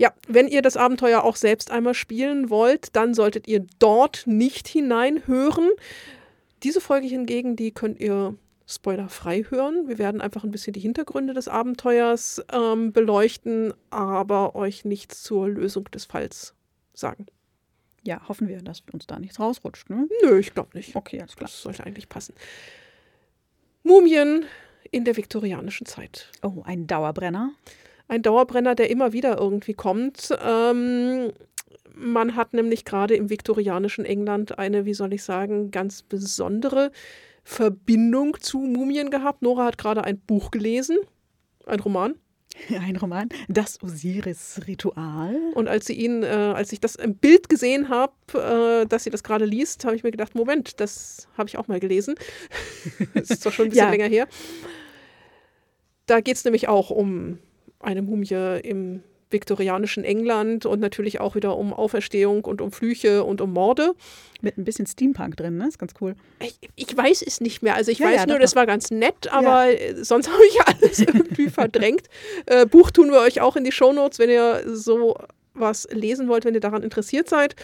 Ja, 0.00 0.14
wenn 0.26 0.48
ihr 0.48 0.62
das 0.62 0.78
Abenteuer 0.78 1.22
auch 1.24 1.36
selbst 1.36 1.70
einmal 1.70 1.92
spielen 1.92 2.48
wollt, 2.48 2.96
dann 2.96 3.12
solltet 3.12 3.46
ihr 3.46 3.66
dort 3.80 4.22
nicht 4.26 4.66
hineinhören. 4.66 5.68
Diese 6.62 6.80
Folge 6.80 7.06
hingegen, 7.06 7.54
die 7.54 7.70
könnt 7.70 8.00
ihr 8.00 8.34
spoilerfrei 8.66 9.44
hören. 9.50 9.88
Wir 9.88 9.98
werden 9.98 10.22
einfach 10.22 10.42
ein 10.42 10.52
bisschen 10.52 10.72
die 10.72 10.80
Hintergründe 10.80 11.34
des 11.34 11.48
Abenteuers 11.48 12.42
ähm, 12.50 12.94
beleuchten, 12.94 13.74
aber 13.90 14.54
euch 14.54 14.86
nichts 14.86 15.22
zur 15.22 15.50
Lösung 15.50 15.84
des 15.90 16.06
Falls 16.06 16.54
sagen. 16.94 17.26
Ja, 18.02 18.26
hoffen 18.26 18.48
wir, 18.48 18.62
dass 18.62 18.82
uns 18.94 19.06
da 19.06 19.18
nichts 19.18 19.38
rausrutscht. 19.38 19.90
Ne? 19.90 20.08
Nö, 20.22 20.38
ich 20.38 20.54
glaube 20.54 20.70
nicht. 20.72 20.96
Okay, 20.96 21.20
alles 21.20 21.36
klar. 21.36 21.50
Das 21.50 21.60
sollte 21.60 21.84
eigentlich 21.84 22.08
passen. 22.08 22.34
Mumien 23.82 24.46
in 24.90 25.04
der 25.04 25.18
viktorianischen 25.18 25.84
Zeit. 25.84 26.30
Oh, 26.40 26.62
ein 26.64 26.86
Dauerbrenner. 26.86 27.52
Ein 28.10 28.22
Dauerbrenner, 28.22 28.74
der 28.74 28.90
immer 28.90 29.12
wieder 29.12 29.38
irgendwie 29.38 29.74
kommt. 29.74 30.36
Ähm, 30.44 31.32
man 31.94 32.34
hat 32.34 32.54
nämlich 32.54 32.84
gerade 32.84 33.14
im 33.14 33.30
viktorianischen 33.30 34.04
England 34.04 34.58
eine, 34.58 34.84
wie 34.84 34.94
soll 34.94 35.12
ich 35.12 35.22
sagen, 35.22 35.70
ganz 35.70 36.02
besondere 36.02 36.90
Verbindung 37.44 38.36
zu 38.40 38.58
Mumien 38.58 39.10
gehabt. 39.10 39.42
Nora 39.42 39.64
hat 39.64 39.78
gerade 39.78 40.02
ein 40.02 40.18
Buch 40.18 40.50
gelesen, 40.50 40.98
ein 41.66 41.80
Roman. 41.80 42.14
Ein 42.68 42.96
Roman, 42.96 43.28
das 43.48 43.80
Osiris-Ritual. 43.80 45.36
Und 45.54 45.68
als 45.68 45.86
sie 45.86 45.92
ihn, 45.92 46.24
äh, 46.24 46.26
als 46.26 46.72
ich 46.72 46.80
das 46.80 46.96
im 46.96 47.14
Bild 47.14 47.48
gesehen 47.48 47.88
habe, 47.88 48.12
äh, 48.34 48.86
dass 48.86 49.04
sie 49.04 49.10
das 49.10 49.22
gerade 49.22 49.44
liest, 49.44 49.84
habe 49.84 49.94
ich 49.94 50.02
mir 50.02 50.10
gedacht, 50.10 50.34
Moment, 50.34 50.80
das 50.80 51.28
habe 51.38 51.48
ich 51.48 51.56
auch 51.56 51.68
mal 51.68 51.78
gelesen. 51.78 52.16
das 53.14 53.30
ist 53.30 53.46
doch 53.46 53.52
schon 53.52 53.66
ein 53.66 53.70
bisschen 53.70 53.84
Ja. 53.86 53.90
länger 53.90 54.08
her. 54.08 54.26
Da 56.06 56.20
geht 56.20 56.36
es 56.36 56.44
nämlich 56.44 56.66
auch 56.66 56.90
um 56.90 57.38
eine 57.80 58.02
Mumie 58.02 58.60
im 58.62 59.02
viktorianischen 59.30 60.04
England 60.04 60.66
und 60.66 60.80
natürlich 60.80 61.20
auch 61.20 61.34
wieder 61.36 61.56
um 61.56 61.72
Auferstehung 61.72 62.44
und 62.44 62.60
um 62.60 62.72
Flüche 62.72 63.22
und 63.24 63.40
um 63.40 63.52
Morde. 63.52 63.92
Mit 64.40 64.58
ein 64.58 64.64
bisschen 64.64 64.86
Steampunk 64.86 65.36
drin, 65.36 65.56
ne? 65.56 65.68
Ist 65.68 65.78
ganz 65.78 65.92
cool. 66.00 66.16
Ich, 66.40 66.58
ich 66.74 66.96
weiß 66.96 67.22
es 67.22 67.40
nicht 67.40 67.62
mehr. 67.62 67.76
Also 67.76 67.92
ich 67.92 68.00
Ja, 68.00 68.06
weiß 68.08 68.16
ja, 68.16 68.26
nur, 68.26 68.36
doch, 68.36 68.42
das 68.42 68.50
doch. 68.52 68.56
war 68.56 68.66
ganz 68.66 68.90
nett, 68.90 69.28
aber 69.30 69.68
äh, 69.68 70.02
sonst 70.02 70.28
habe 70.32 70.42
ich 70.48 70.60
alles 70.66 70.98
irgendwie 70.98 71.48
verdrängt. 71.50 72.08
Äh, 72.46 72.66
Buch 72.66 72.90
tun 72.90 73.12
wir 73.12 73.20
euch 73.20 73.40
auch 73.40 73.54
in 73.56 73.64
die 73.64 73.72
Shownotes, 73.72 74.18
wenn 74.18 74.30
ihr 74.30 74.62
so 74.66 75.16
was 75.54 75.86
lesen 75.92 76.28
wollt, 76.28 76.44
wenn 76.44 76.54
ihr 76.54 76.60
daran 76.60 76.82
interessiert 76.82 77.28
seid. 77.28 77.54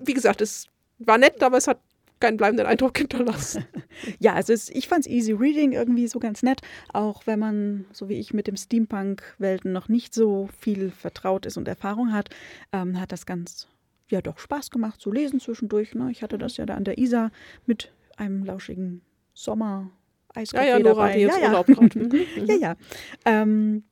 Wie 0.00 0.14
gesagt, 0.14 0.40
es 0.40 0.66
war 0.98 1.18
nett, 1.18 1.42
aber 1.42 1.56
es 1.58 1.66
hat 1.66 1.80
keinen 2.20 2.36
bleibenden 2.36 2.66
Eindruck 2.66 2.96
hinterlassen. 2.98 3.64
Ja, 4.18 4.34
also 4.34 4.52
es, 4.52 4.70
ich 4.70 4.88
fand 4.88 5.04
es 5.06 5.10
easy 5.12 5.32
reading 5.32 5.72
irgendwie 5.72 6.06
so 6.08 6.20
ganz 6.20 6.42
nett, 6.42 6.60
auch 6.92 7.26
wenn 7.26 7.38
man, 7.38 7.84
so 7.92 8.08
wie 8.08 8.18
ich, 8.18 8.32
mit 8.32 8.46
dem 8.46 8.56
Steampunk-Welten 8.56 9.72
noch 9.72 9.88
nicht 9.88 10.14
so 10.14 10.48
viel 10.58 10.90
vertraut 10.90 11.44
ist 11.44 11.58
und 11.58 11.68
Erfahrung 11.68 12.12
hat, 12.12 12.30
ähm, 12.72 12.98
hat 12.98 13.12
das 13.12 13.26
ganz, 13.26 13.68
ja 14.08 14.22
doch 14.22 14.38
Spaß 14.38 14.70
gemacht 14.70 15.00
zu 15.00 15.12
lesen 15.12 15.40
zwischendurch. 15.40 15.94
Ne? 15.94 16.10
Ich 16.10 16.22
hatte 16.22 16.38
das 16.38 16.56
ja 16.56 16.66
da 16.66 16.74
an 16.74 16.84
der 16.84 16.98
Isar 16.98 17.30
mit 17.66 17.92
einem 18.16 18.44
lauschigen 18.44 19.02
Sommer. 19.34 19.90
Ja, 20.34 20.42
Eiskaffee 20.42 20.68
ja, 20.68 20.78
Nora 20.78 21.08
dabei. 21.08 21.18
ja, 21.18 21.38
ja. 21.38 21.48
Urlaub. 21.48 21.68
Mhm. 21.94 22.26
ja, 22.46 22.54
ja. 22.54 22.76
Ähm, 23.24 23.84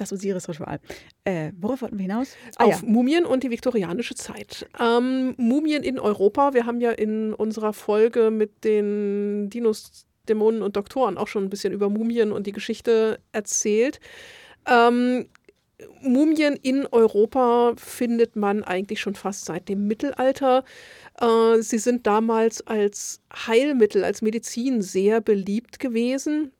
das 0.00 0.12
Osiris-Ritual. 0.12 0.80
Äh, 1.24 1.52
worauf 1.60 1.82
wollten 1.82 1.98
wir 1.98 2.02
hinaus? 2.02 2.36
Ah, 2.56 2.64
Auf 2.64 2.82
ja. 2.82 2.88
Mumien 2.88 3.24
und 3.24 3.42
die 3.42 3.50
viktorianische 3.50 4.14
Zeit. 4.14 4.68
Ähm, 4.80 5.34
Mumien 5.36 5.82
in 5.82 5.98
Europa. 5.98 6.54
Wir 6.54 6.66
haben 6.66 6.80
ja 6.80 6.90
in 6.90 7.34
unserer 7.34 7.72
Folge 7.72 8.30
mit 8.30 8.64
den 8.64 9.50
Dinos, 9.50 10.06
Dämonen 10.28 10.62
und 10.62 10.76
Doktoren 10.76 11.18
auch 11.18 11.28
schon 11.28 11.44
ein 11.44 11.50
bisschen 11.50 11.72
über 11.72 11.88
Mumien 11.88 12.32
und 12.32 12.46
die 12.46 12.52
Geschichte 12.52 13.20
erzählt. 13.32 14.00
Ähm, 14.66 15.26
Mumien 16.02 16.56
in 16.56 16.86
Europa 16.86 17.74
findet 17.76 18.36
man 18.36 18.62
eigentlich 18.64 19.00
schon 19.00 19.14
fast 19.14 19.44
seit 19.44 19.68
dem 19.68 19.86
Mittelalter. 19.86 20.64
Äh, 21.20 21.60
sie 21.60 21.78
sind 21.78 22.06
damals 22.06 22.66
als 22.66 23.20
Heilmittel, 23.46 24.04
als 24.04 24.22
Medizin 24.22 24.82
sehr 24.82 25.20
beliebt 25.20 25.78
gewesen. 25.78 26.52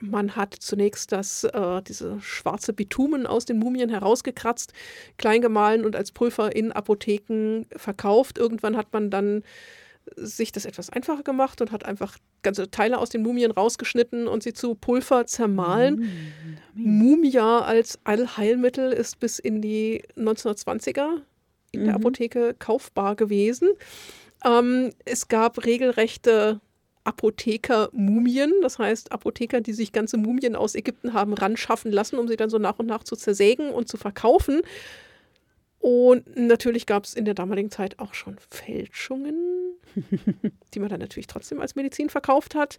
Man 0.00 0.36
hat 0.36 0.54
zunächst 0.54 1.12
das, 1.12 1.44
äh, 1.44 1.82
diese 1.82 2.20
schwarze 2.20 2.72
Bitumen 2.72 3.26
aus 3.26 3.44
den 3.44 3.58
Mumien 3.58 3.90
herausgekratzt, 3.90 4.72
klein 5.18 5.42
gemahlen 5.42 5.84
und 5.84 5.96
als 5.96 6.12
Pulver 6.12 6.54
in 6.56 6.72
Apotheken 6.72 7.64
verkauft. 7.76 8.38
Irgendwann 8.38 8.76
hat 8.76 8.92
man 8.92 9.10
dann 9.10 9.42
sich 10.16 10.50
das 10.50 10.64
etwas 10.64 10.90
einfacher 10.90 11.22
gemacht 11.22 11.60
und 11.60 11.70
hat 11.70 11.84
einfach 11.84 12.18
ganze 12.42 12.70
Teile 12.70 12.98
aus 12.98 13.10
den 13.10 13.22
Mumien 13.22 13.52
rausgeschnitten 13.52 14.26
und 14.26 14.42
sie 14.42 14.52
zu 14.52 14.74
Pulver 14.74 15.26
zermahlen. 15.26 16.10
Mm, 16.74 16.98
Mumia 16.98 17.60
als 17.60 18.00
Allheilmittel 18.02 18.92
ist 18.92 19.20
bis 19.20 19.38
in 19.38 19.62
die 19.62 20.02
1920er 20.16 21.18
in 21.70 21.84
der 21.84 21.90
Mhm. 21.90 21.96
Apotheke 21.96 22.54
kaufbar 22.58 23.14
gewesen. 23.14 23.68
Ähm, 24.44 24.90
es 25.04 25.28
gab 25.28 25.64
regelrechte 25.64 26.60
Apotheker-Mumien, 27.04 28.52
das 28.62 28.78
heißt 28.78 29.12
Apotheker, 29.12 29.60
die 29.60 29.72
sich 29.72 29.92
ganze 29.92 30.16
Mumien 30.16 30.56
aus 30.56 30.74
Ägypten 30.74 31.12
haben 31.12 31.34
ran 31.34 31.56
schaffen 31.56 31.90
lassen, 31.90 32.18
um 32.18 32.28
sie 32.28 32.36
dann 32.36 32.50
so 32.50 32.58
nach 32.58 32.78
und 32.78 32.86
nach 32.86 33.04
zu 33.04 33.16
zersägen 33.16 33.70
und 33.70 33.88
zu 33.88 33.96
verkaufen. 33.96 34.62
Und 35.78 36.36
natürlich 36.36 36.86
gab 36.86 37.04
es 37.04 37.14
in 37.14 37.24
der 37.24 37.34
damaligen 37.34 37.70
Zeit 37.70 37.98
auch 37.98 38.14
schon 38.14 38.36
Fälschungen, 38.50 39.34
die 40.74 40.78
man 40.78 40.88
dann 40.88 41.00
natürlich 41.00 41.26
trotzdem 41.26 41.60
als 41.60 41.74
Medizin 41.74 42.08
verkauft 42.08 42.54
hat. 42.54 42.78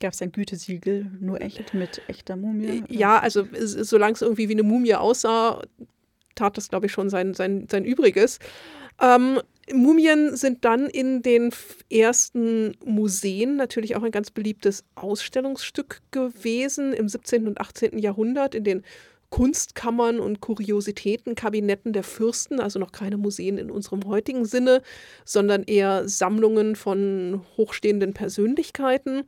Gab 0.00 0.14
es 0.14 0.22
ein 0.22 0.32
Gütesiegel, 0.32 1.06
nur 1.20 1.42
echt 1.42 1.74
mit 1.74 2.00
echter 2.08 2.36
Mumie? 2.36 2.82
Ja, 2.88 3.18
also 3.18 3.46
solange 3.52 4.14
es 4.14 4.22
irgendwie 4.22 4.48
wie 4.48 4.54
eine 4.54 4.62
Mumie 4.62 4.94
aussah, 4.94 5.62
tat 6.34 6.56
das, 6.56 6.70
glaube 6.70 6.86
ich, 6.86 6.92
schon 6.92 7.10
sein, 7.10 7.34
sein, 7.34 7.66
sein 7.70 7.84
Übriges. 7.84 8.38
Ähm, 9.00 9.40
Mumien 9.70 10.36
sind 10.36 10.64
dann 10.64 10.86
in 10.86 11.22
den 11.22 11.54
ersten 11.90 12.76
Museen 12.84 13.56
natürlich 13.56 13.96
auch 13.96 14.02
ein 14.02 14.10
ganz 14.10 14.30
beliebtes 14.30 14.84
Ausstellungsstück 14.96 16.00
gewesen 16.10 16.92
im 16.92 17.08
17. 17.08 17.46
und 17.46 17.60
18. 17.60 17.96
Jahrhundert 17.98 18.54
in 18.54 18.64
den 18.64 18.84
Kunstkammern 19.30 20.20
und 20.20 20.40
Kuriositätenkabinetten 20.40 21.94
der 21.94 22.02
Fürsten, 22.02 22.60
also 22.60 22.78
noch 22.78 22.92
keine 22.92 23.16
Museen 23.16 23.56
in 23.56 23.70
unserem 23.70 24.06
heutigen 24.06 24.44
Sinne, 24.44 24.82
sondern 25.24 25.62
eher 25.62 26.06
Sammlungen 26.06 26.76
von 26.76 27.40
hochstehenden 27.56 28.12
Persönlichkeiten. 28.12 29.22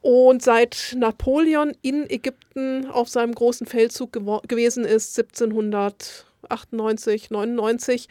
Und 0.00 0.42
seit 0.42 0.96
Napoleon 0.96 1.76
in 1.82 2.08
Ägypten 2.08 2.86
auf 2.86 3.10
seinem 3.10 3.34
großen 3.34 3.66
Feldzug 3.66 4.12
gewesen 4.12 4.86
ist, 4.86 5.18
1798, 5.18 7.30
99, 7.30 8.08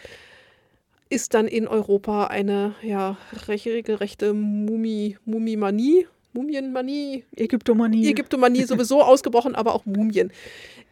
ist 1.09 1.33
dann 1.33 1.47
in 1.47 1.67
Europa 1.67 2.27
eine 2.27 2.75
ja, 2.81 3.17
rech- 3.47 3.65
regelrechte 3.65 4.33
Mumie, 4.33 5.17
Mumimanie, 5.25 6.07
Mumienmanie, 6.33 7.24
Ägyptomanie. 7.35 8.07
Ägyptomanie 8.07 8.63
sowieso 8.67 9.01
ausgebrochen, 9.01 9.55
aber 9.55 9.74
auch 9.74 9.85
Mumien. 9.85 10.31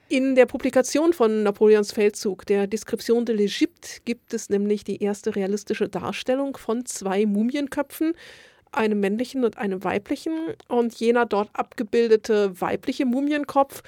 In 0.09 0.35
der 0.35 0.45
Publikation 0.45 1.11
von 1.11 1.43
Napoleons 1.43 1.91
Feldzug, 1.91 2.45
der 2.45 2.67
Description 2.67 3.25
de 3.25 3.35
l'Égypte, 3.35 4.01
gibt 4.05 4.33
es 4.33 4.49
nämlich 4.49 4.83
die 4.83 5.01
erste 5.01 5.35
realistische 5.35 5.89
Darstellung 5.89 6.55
von 6.55 6.85
zwei 6.85 7.25
Mumienköpfen, 7.25 8.13
einem 8.71 8.99
männlichen 8.99 9.43
und 9.43 9.57
einem 9.57 9.83
weiblichen. 9.83 10.33
Und 10.67 10.93
jener 10.95 11.25
dort 11.25 11.49
abgebildete 11.53 12.61
weibliche 12.61 13.05
Mumienkopf 13.05 13.81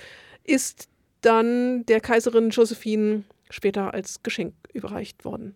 ist 0.44 0.88
dann 1.22 1.86
der 1.86 2.01
Kaiserin 2.01 2.50
Josephine 2.50 3.24
später 3.50 3.94
als 3.94 4.24
Geschenk 4.24 4.53
überreicht 4.74 5.25
worden. 5.25 5.55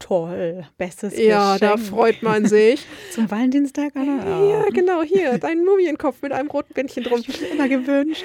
Toll, 0.00 0.64
bestes 0.76 1.18
Ja, 1.18 1.58
da 1.58 1.72
Geschenk. 1.74 1.90
freut 1.90 2.22
man 2.22 2.46
sich. 2.46 2.84
Zum 3.12 3.30
Valentinstag, 3.30 3.94
oder? 3.96 4.46
ja, 4.50 4.64
genau, 4.70 5.02
hier, 5.02 5.38
dein 5.38 5.64
Mumienkopf 5.64 6.22
mit 6.22 6.32
einem 6.32 6.48
roten 6.50 6.72
Bändchen 6.74 7.04
drum. 7.04 7.20
Ich 7.26 7.40
mir 7.40 7.48
immer 7.48 7.68
gewünscht. 7.68 8.24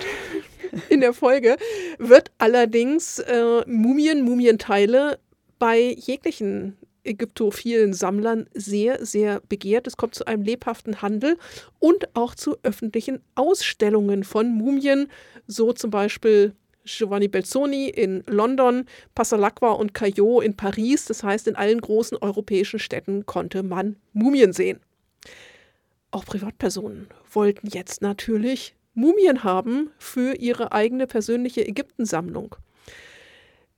in 0.90 1.02
der 1.02 1.14
Folge, 1.14 1.58
wird 2.00 2.32
allerdings 2.38 3.20
äh, 3.20 3.62
Mumien, 3.68 4.24
Mumienteile 4.24 5.20
bei 5.60 5.80
jeglichen 5.98 6.78
ägyptophilen 7.04 7.94
Sammlern 7.94 8.48
sehr, 8.54 9.06
sehr 9.06 9.42
begehrt. 9.50 9.88
Es 9.88 9.98
kommt 9.98 10.16
zu 10.16 10.26
einem 10.26 10.44
lebhaften 10.44 11.02
Handel 11.02 11.38
und 11.80 12.16
auch 12.16 12.34
zu 12.34 12.58
öffentlichen 12.64 13.20
Ausstellungen 13.36 14.24
von 14.24 14.50
Mumien, 14.56 15.10
so 15.48 15.74
zum 15.74 15.90
Beispiel 15.92 16.54
Giovanni 16.86 17.28
Belzoni 17.28 17.90
in 17.90 18.24
London, 18.28 18.86
Passalacqua 19.16 19.72
und 19.72 19.94
Caillot 19.94 20.42
in 20.42 20.56
Paris. 20.56 21.06
Das 21.06 21.24
heißt, 21.24 21.48
in 21.48 21.56
allen 21.56 21.82
großen 21.82 22.18
europäischen 22.18 22.80
Städten 22.80 23.26
konnte 23.26 23.64
man 23.64 23.96
Mumien 24.14 24.54
sehen. 24.54 24.80
Auch 26.12 26.26
Privatpersonen 26.26 27.08
wollten 27.32 27.68
jetzt 27.68 28.02
natürlich 28.02 28.76
Mumien 28.94 29.44
haben 29.44 29.90
für 29.98 30.36
ihre 30.36 30.72
eigene 30.72 31.08
persönliche 31.08 31.68
Ägyptensammlung. 31.68 32.56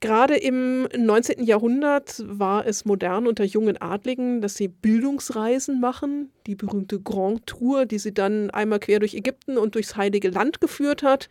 Gerade 0.02 0.36
im 0.36 0.84
19. 0.96 1.46
Jahrhundert 1.46 2.22
war 2.28 2.68
es 2.68 2.86
modern 2.86 3.26
unter 3.26 3.46
jungen 3.46 3.78
Adligen, 3.82 4.42
dass 4.42 4.56
sie 4.56 4.68
Bildungsreisen 4.68 5.80
machen. 5.80 6.32
Die 6.48 6.56
berühmte 6.56 7.00
Grand 7.00 7.48
Tour, 7.48 7.86
die 7.86 7.98
sie 7.98 8.14
dann 8.14 8.50
einmal 8.52 8.80
quer 8.80 9.00
durch 9.00 9.16
Ägypten 9.16 9.58
und 9.58 9.76
durchs 9.76 9.96
Heilige 9.96 10.30
Land 10.30 10.60
geführt 10.60 11.02
hat, 11.02 11.30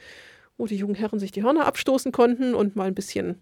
wo 0.56 0.66
die 0.66 0.76
jungen 0.76 0.94
Herren 0.94 1.18
sich 1.18 1.32
die 1.32 1.42
Hörner 1.42 1.66
abstoßen 1.66 2.12
konnten 2.12 2.54
und 2.54 2.76
mal 2.76 2.86
ein 2.86 2.94
bisschen 2.94 3.40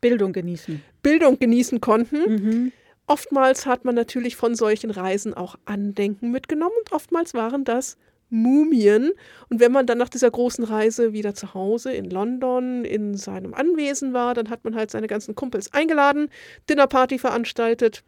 Bildung 0.00 0.32
genießen. 0.32 0.82
Bildung 1.02 1.38
genießen 1.38 1.80
konnten. 1.80 2.32
Mhm. 2.32 2.72
Oftmals 3.06 3.66
hat 3.66 3.84
man 3.84 3.94
natürlich 3.94 4.36
von 4.36 4.54
solchen 4.54 4.90
Reisen 4.90 5.34
auch 5.34 5.56
Andenken 5.64 6.30
mitgenommen 6.30 6.74
und 6.78 6.92
oftmals 6.92 7.34
waren 7.34 7.64
das 7.64 7.96
Mumien. 8.30 9.12
Und 9.48 9.60
wenn 9.60 9.72
man 9.72 9.86
dann 9.86 9.98
nach 9.98 10.10
dieser 10.10 10.30
großen 10.30 10.64
Reise 10.64 11.12
wieder 11.12 11.34
zu 11.34 11.54
Hause 11.54 11.92
in 11.92 12.10
London 12.10 12.84
in 12.84 13.14
seinem 13.14 13.54
Anwesen 13.54 14.12
war, 14.12 14.34
dann 14.34 14.50
hat 14.50 14.64
man 14.64 14.74
halt 14.74 14.90
seine 14.90 15.06
ganzen 15.06 15.34
Kumpels 15.34 15.72
eingeladen, 15.72 16.28
Dinnerparty 16.68 17.18
veranstaltet. 17.18 18.04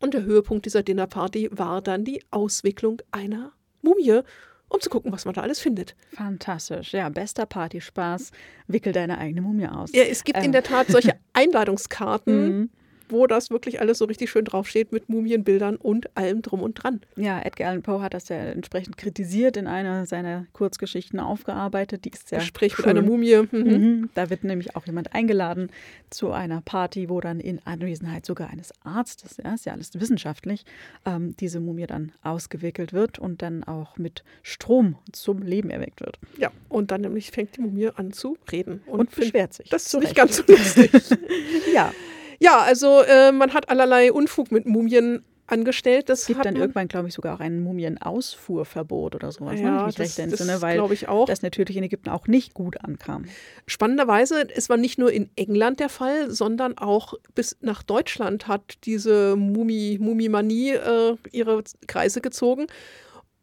Und 0.00 0.14
der 0.14 0.24
Höhepunkt 0.24 0.66
dieser 0.66 0.82
Dinnerparty 0.82 1.50
war 1.52 1.82
dann 1.82 2.04
die 2.04 2.22
Auswicklung 2.30 3.00
einer 3.10 3.52
Mumie, 3.82 4.20
um 4.68 4.80
zu 4.80 4.90
gucken, 4.90 5.12
was 5.12 5.24
man 5.24 5.34
da 5.34 5.42
alles 5.42 5.60
findet. 5.60 5.94
Fantastisch. 6.14 6.92
Ja, 6.92 7.08
bester 7.08 7.46
Partyspaß. 7.46 8.30
Wickel 8.66 8.92
deine 8.92 9.18
eigene 9.18 9.42
Mumie 9.42 9.68
aus. 9.68 9.90
Ja, 9.94 10.02
es 10.04 10.24
gibt 10.24 10.38
in 10.38 10.46
Ähm. 10.46 10.52
der 10.52 10.62
Tat 10.64 10.88
solche 10.88 11.12
Einladungskarten, 11.32 12.58
Mhm. 12.60 12.70
Wo 13.08 13.26
das 13.26 13.50
wirklich 13.50 13.80
alles 13.80 13.98
so 13.98 14.04
richtig 14.06 14.30
schön 14.30 14.44
draufsteht 14.44 14.92
mit 14.92 15.08
Mumienbildern 15.08 15.76
und 15.76 16.16
allem 16.16 16.42
drum 16.42 16.62
und 16.62 16.74
dran. 16.74 17.00
Ja, 17.16 17.40
Edgar 17.42 17.68
Allan 17.70 17.82
Poe 17.82 18.00
hat 18.02 18.14
das 18.14 18.28
ja 18.28 18.36
entsprechend 18.36 18.96
kritisiert, 18.96 19.56
in 19.56 19.66
einer 19.66 20.06
seiner 20.06 20.46
Kurzgeschichten 20.52 21.20
aufgearbeitet. 21.20 22.04
Die 22.04 22.10
ist 22.10 22.28
sehr 22.28 22.38
Gespräch 22.40 22.76
mit 22.76 22.84
schön. 22.86 22.96
einer 22.96 23.02
Mumie. 23.02 23.36
Mhm. 23.50 23.58
Mhm. 23.60 24.10
Da 24.14 24.30
wird 24.30 24.44
nämlich 24.44 24.76
auch 24.76 24.86
jemand 24.86 25.14
eingeladen 25.14 25.70
zu 26.10 26.32
einer 26.32 26.60
Party, 26.60 27.08
wo 27.08 27.20
dann 27.20 27.40
in 27.40 27.60
Anwesenheit 27.66 28.24
sogar 28.26 28.50
eines 28.50 28.72
Arztes, 28.84 29.36
ja, 29.42 29.54
ist 29.54 29.66
ja 29.66 29.72
alles 29.72 29.90
wissenschaftlich, 30.00 30.64
ähm, 31.04 31.34
diese 31.40 31.60
Mumie 31.60 31.86
dann 31.86 32.12
ausgewickelt 32.22 32.92
wird 32.92 33.18
und 33.18 33.42
dann 33.42 33.64
auch 33.64 33.96
mit 33.98 34.22
Strom 34.42 34.96
zum 35.12 35.42
Leben 35.42 35.70
erweckt 35.70 36.00
wird. 36.00 36.18
Ja, 36.38 36.50
und 36.68 36.90
dann 36.90 37.00
nämlich 37.00 37.30
fängt 37.30 37.56
die 37.56 37.60
Mumie 37.62 37.88
an 37.94 38.12
zu 38.12 38.36
reden. 38.52 38.82
Und, 38.86 39.10
find- 39.10 39.26
beschwert 39.32 39.52
sich. 39.54 39.68
Das 39.70 39.86
ist 39.86 40.00
nicht 40.00 40.14
ganz 40.14 40.36
so 40.36 40.42
lustig. 40.46 40.90
Ja, 41.74 41.92
ja, 42.40 42.60
also 42.60 43.02
äh, 43.02 43.32
man 43.32 43.52
hat 43.54 43.68
allerlei 43.68 44.12
Unfug 44.12 44.52
mit 44.52 44.66
Mumien 44.66 45.24
angestellt. 45.46 46.08
Das 46.08 46.20
es 46.20 46.26
gibt 46.26 46.44
dann 46.44 46.56
irgendwann, 46.56 46.88
glaube 46.88 47.08
ich, 47.08 47.14
sogar 47.14 47.34
auch 47.34 47.40
ein 47.40 47.62
Mumienausfuhrverbot 47.62 49.14
oder 49.14 49.30
sowas, 49.30 49.60
ne? 49.60 49.66
ja, 49.66 49.88
ich 49.88 49.94
das, 49.94 50.06
recht 50.06 50.18
entsinne, 50.18 50.62
weil 50.62 50.76
glaube 50.76 50.94
ich 50.94 51.08
auch. 51.08 51.26
das 51.26 51.42
natürlich 51.42 51.76
in 51.76 51.84
Ägypten 51.84 52.08
auch 52.08 52.26
nicht 52.26 52.54
gut 52.54 52.82
ankam. 52.82 53.26
Spannenderweise, 53.66 54.48
es 54.54 54.68
war 54.68 54.76
nicht 54.76 54.98
nur 54.98 55.12
in 55.12 55.30
England 55.36 55.80
der 55.80 55.88
Fall, 55.88 56.30
sondern 56.30 56.78
auch 56.78 57.14
bis 57.34 57.56
nach 57.60 57.82
Deutschland 57.82 58.48
hat 58.48 58.78
diese 58.84 59.36
Mumimanie 59.36 60.70
äh, 60.70 61.16
ihre 61.30 61.62
Kreise 61.86 62.20
gezogen. 62.20 62.66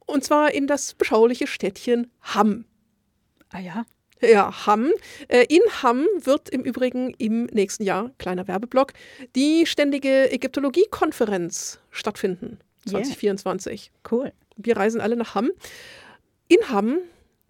Und 0.06 0.23
zwar 0.23 0.54
in 0.54 0.67
das 0.67 0.93
beschauliche 0.93 1.47
Städtchen 1.47 2.12
Hamm. 2.21 2.65
Ah 3.49 3.60
ja, 3.60 3.86
Ja, 4.21 4.65
Hamm. 4.67 4.91
Äh, 5.27 5.45
In 5.49 5.62
Hamm 5.81 6.05
wird 6.19 6.49
im 6.49 6.62
Übrigen 6.62 7.13
im 7.17 7.45
nächsten 7.45 7.84
Jahr, 7.84 8.12
kleiner 8.19 8.47
Werbeblock, 8.47 8.93
die 9.36 9.65
ständige 9.65 10.31
Ägyptologie-Konferenz 10.31 11.79
stattfinden. 11.89 12.60
Yeah. 12.88 13.03
2024. 13.03 13.91
cool. 14.12 14.31
Wir 14.57 14.77
reisen 14.77 15.01
alle 15.01 15.15
nach 15.15 15.36
Hamm. 15.36 15.51
In 16.47 16.69
Hamm 16.69 16.97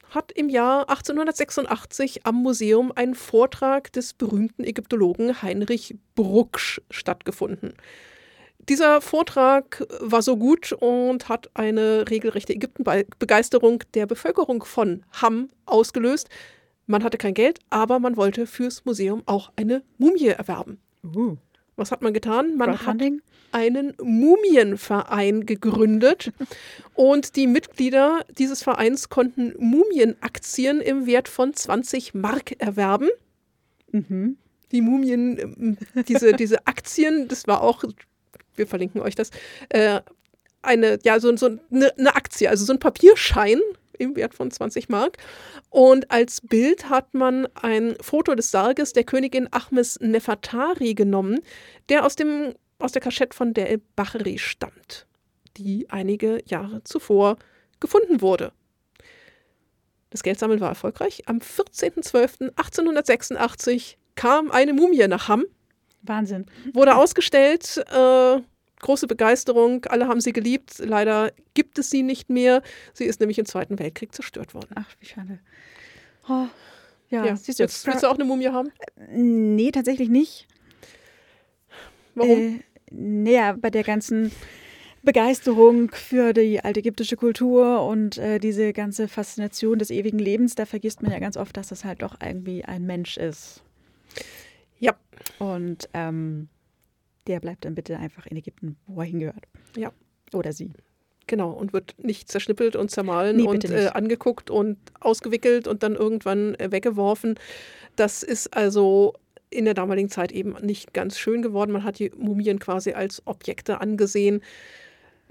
hat 0.09 0.31
im 0.31 0.49
Jahr 0.49 0.89
1886 0.89 2.25
am 2.25 2.35
Museum 2.35 2.91
ein 2.93 3.15
Vortrag 3.15 3.91
des 3.93 4.13
berühmten 4.13 4.63
Ägyptologen 4.63 5.41
Heinrich 5.41 5.95
Brucksch 6.15 6.81
stattgefunden. 6.89 7.73
Dieser 8.69 9.01
Vortrag 9.01 9.85
war 9.99 10.21
so 10.21 10.37
gut 10.37 10.71
und 10.73 11.29
hat 11.29 11.49
eine 11.55 12.09
regelrechte 12.09 12.53
Ägyptenbegeisterung 12.53 13.83
der 13.95 14.05
Bevölkerung 14.05 14.63
von 14.63 15.03
Hamm 15.13 15.49
ausgelöst. 15.65 16.29
Man 16.91 17.05
hatte 17.05 17.17
kein 17.17 17.33
Geld, 17.33 17.59
aber 17.69 17.99
man 17.99 18.17
wollte 18.17 18.45
fürs 18.45 18.83
Museum 18.83 19.23
auch 19.25 19.53
eine 19.55 19.81
Mumie 19.97 20.27
erwerben. 20.27 20.77
Uh. 21.03 21.37
Was 21.77 21.89
hat 21.89 22.01
man 22.01 22.13
getan? 22.13 22.57
Man 22.57 22.85
hat 22.85 23.01
einen 23.53 23.93
Mumienverein 24.01 25.45
gegründet 25.45 26.33
und 26.93 27.37
die 27.37 27.47
Mitglieder 27.47 28.25
dieses 28.37 28.61
Vereins 28.61 29.07
konnten 29.07 29.53
Mumienaktien 29.57 30.81
im 30.81 31.05
Wert 31.05 31.29
von 31.29 31.53
20 31.53 32.13
Mark 32.13 32.61
erwerben. 32.61 33.07
Mhm. 33.93 34.35
Die 34.73 34.81
Mumien, 34.81 35.37
ähm, 35.39 35.77
diese, 36.09 36.33
diese 36.43 36.67
Aktien, 36.67 37.29
das 37.29 37.47
war 37.47 37.61
auch, 37.61 37.85
wir 38.57 38.67
verlinken 38.67 38.99
euch 38.99 39.15
das, 39.15 39.31
äh, 39.69 40.01
eine, 40.61 40.99
ja, 41.03 41.21
so, 41.21 41.35
so 41.37 41.57
eine, 41.71 41.97
eine 41.97 42.15
Aktie, 42.17 42.49
also 42.49 42.65
so 42.65 42.73
ein 42.73 42.79
Papierschein 42.79 43.61
im 44.01 44.15
Wert 44.15 44.33
von 44.33 44.49
20 44.51 44.89
Mark. 44.89 45.17
Und 45.69 46.11
als 46.11 46.41
Bild 46.41 46.89
hat 46.89 47.13
man 47.13 47.47
ein 47.55 47.95
Foto 48.01 48.35
des 48.35 48.51
Sarges 48.51 48.91
der 48.93 49.03
Königin 49.03 49.47
Ahmes 49.51 49.99
Nefertari 49.99 50.93
genommen, 50.93 51.39
der 51.89 52.05
aus 52.05 52.15
dem 52.15 52.53
aus 52.79 52.91
der 52.91 53.01
Kaschette 53.01 53.35
von 53.37 53.53
der 53.53 53.79
Bacheri 53.95 54.37
stammt, 54.39 55.05
die 55.57 55.87
einige 55.89 56.41
Jahre 56.45 56.83
zuvor 56.83 57.37
gefunden 57.79 58.21
wurde. 58.21 58.51
Das 60.09 60.23
Geldsammeln 60.23 60.59
war 60.59 60.69
erfolgreich. 60.69 61.23
Am 61.27 61.37
14.12.1886 61.39 63.95
kam 64.15 64.51
eine 64.51 64.73
Mumie 64.73 65.07
nach 65.07 65.29
Hamm, 65.29 65.45
Wahnsinn. 66.01 66.47
wurde 66.73 66.95
ausgestellt, 66.95 67.77
äh, 67.77 68.41
große 68.81 69.07
Begeisterung, 69.07 69.85
alle 69.85 70.07
haben 70.07 70.21
sie 70.21 70.33
geliebt. 70.33 70.79
Leider 70.79 71.31
gibt 71.53 71.79
es 71.79 71.89
sie 71.89 72.03
nicht 72.03 72.29
mehr. 72.29 72.61
Sie 72.93 73.05
ist 73.05 73.19
nämlich 73.19 73.39
im 73.39 73.45
Zweiten 73.45 73.79
Weltkrieg 73.79 74.13
zerstört 74.13 74.53
worden. 74.53 74.69
Ach, 74.75 74.87
wie 74.99 75.05
schade. 75.05 75.39
Oh, 76.27 76.47
ja, 77.09 77.25
Ja, 77.25 77.35
siehst 77.35 77.59
du, 77.59 77.63
jetzt 77.63 77.85
willst 77.85 78.03
du 78.03 78.07
auch 78.07 78.15
eine 78.15 78.25
Mumie 78.25 78.49
haben? 78.49 78.71
Nee, 79.09 79.71
tatsächlich 79.71 80.09
nicht. 80.09 80.47
Warum? 82.15 82.29
Äh, 82.29 82.59
naja, 82.91 83.55
bei 83.59 83.69
der 83.69 83.83
ganzen 83.83 84.31
Begeisterung 85.03 85.89
für 85.91 86.33
die 86.33 86.59
altägyptische 86.63 87.17
Kultur 87.17 87.85
und 87.85 88.17
äh, 88.17 88.39
diese 88.39 88.71
ganze 88.71 89.07
Faszination 89.07 89.79
des 89.79 89.89
ewigen 89.89 90.19
Lebens, 90.19 90.55
da 90.55 90.65
vergisst 90.65 91.01
man 91.01 91.11
ja 91.11 91.19
ganz 91.19 91.37
oft, 91.37 91.57
dass 91.57 91.69
das 91.69 91.83
halt 91.85 92.01
doch 92.01 92.15
irgendwie 92.23 92.63
ein 92.63 92.85
Mensch 92.85 93.17
ist. 93.17 93.63
Ja. 94.79 94.95
Und 95.39 95.89
ähm, 95.93 96.49
der 97.27 97.39
bleibt 97.39 97.65
dann 97.65 97.75
bitte 97.75 97.97
einfach 97.97 98.25
in 98.25 98.37
Ägypten, 98.37 98.77
wo 98.87 99.01
er 99.01 99.07
hingehört. 99.07 99.47
Ja. 99.75 99.91
Oder 100.33 100.53
sie. 100.53 100.71
Genau, 101.27 101.51
und 101.51 101.71
wird 101.71 101.95
nicht 101.97 102.29
zerschnippelt 102.29 102.75
und 102.75 102.91
zermahlen 102.91 103.37
Nee, 103.37 103.43
und 103.43 103.69
äh, 103.69 103.89
angeguckt 103.93 104.49
und 104.49 104.77
ausgewickelt 104.99 105.67
und 105.67 105.83
dann 105.83 105.95
irgendwann 105.95 106.55
äh, 106.55 106.71
weggeworfen. 106.71 107.35
Das 107.95 108.23
ist 108.23 108.55
also 108.55 109.13
in 109.49 109.65
der 109.65 109.73
damaligen 109.73 110.09
Zeit 110.09 110.31
eben 110.31 110.55
nicht 110.61 110.93
ganz 110.93 111.17
schön 111.17 111.41
geworden. 111.41 111.71
Man 111.71 111.83
hat 111.83 111.99
die 111.99 112.11
Mumien 112.17 112.59
quasi 112.59 112.93
als 112.93 113.21
Objekte 113.27 113.81
angesehen. 113.81 114.41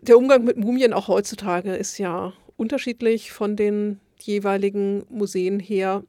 Der 0.00 0.16
Umgang 0.16 0.44
mit 0.44 0.56
Mumien 0.56 0.92
auch 0.92 1.08
heutzutage 1.08 1.74
ist 1.74 1.98
ja 1.98 2.32
unterschiedlich 2.56 3.32
von 3.32 3.56
den 3.56 4.00
jeweiligen 4.20 5.04
Museen 5.08 5.58
her. 5.58 6.04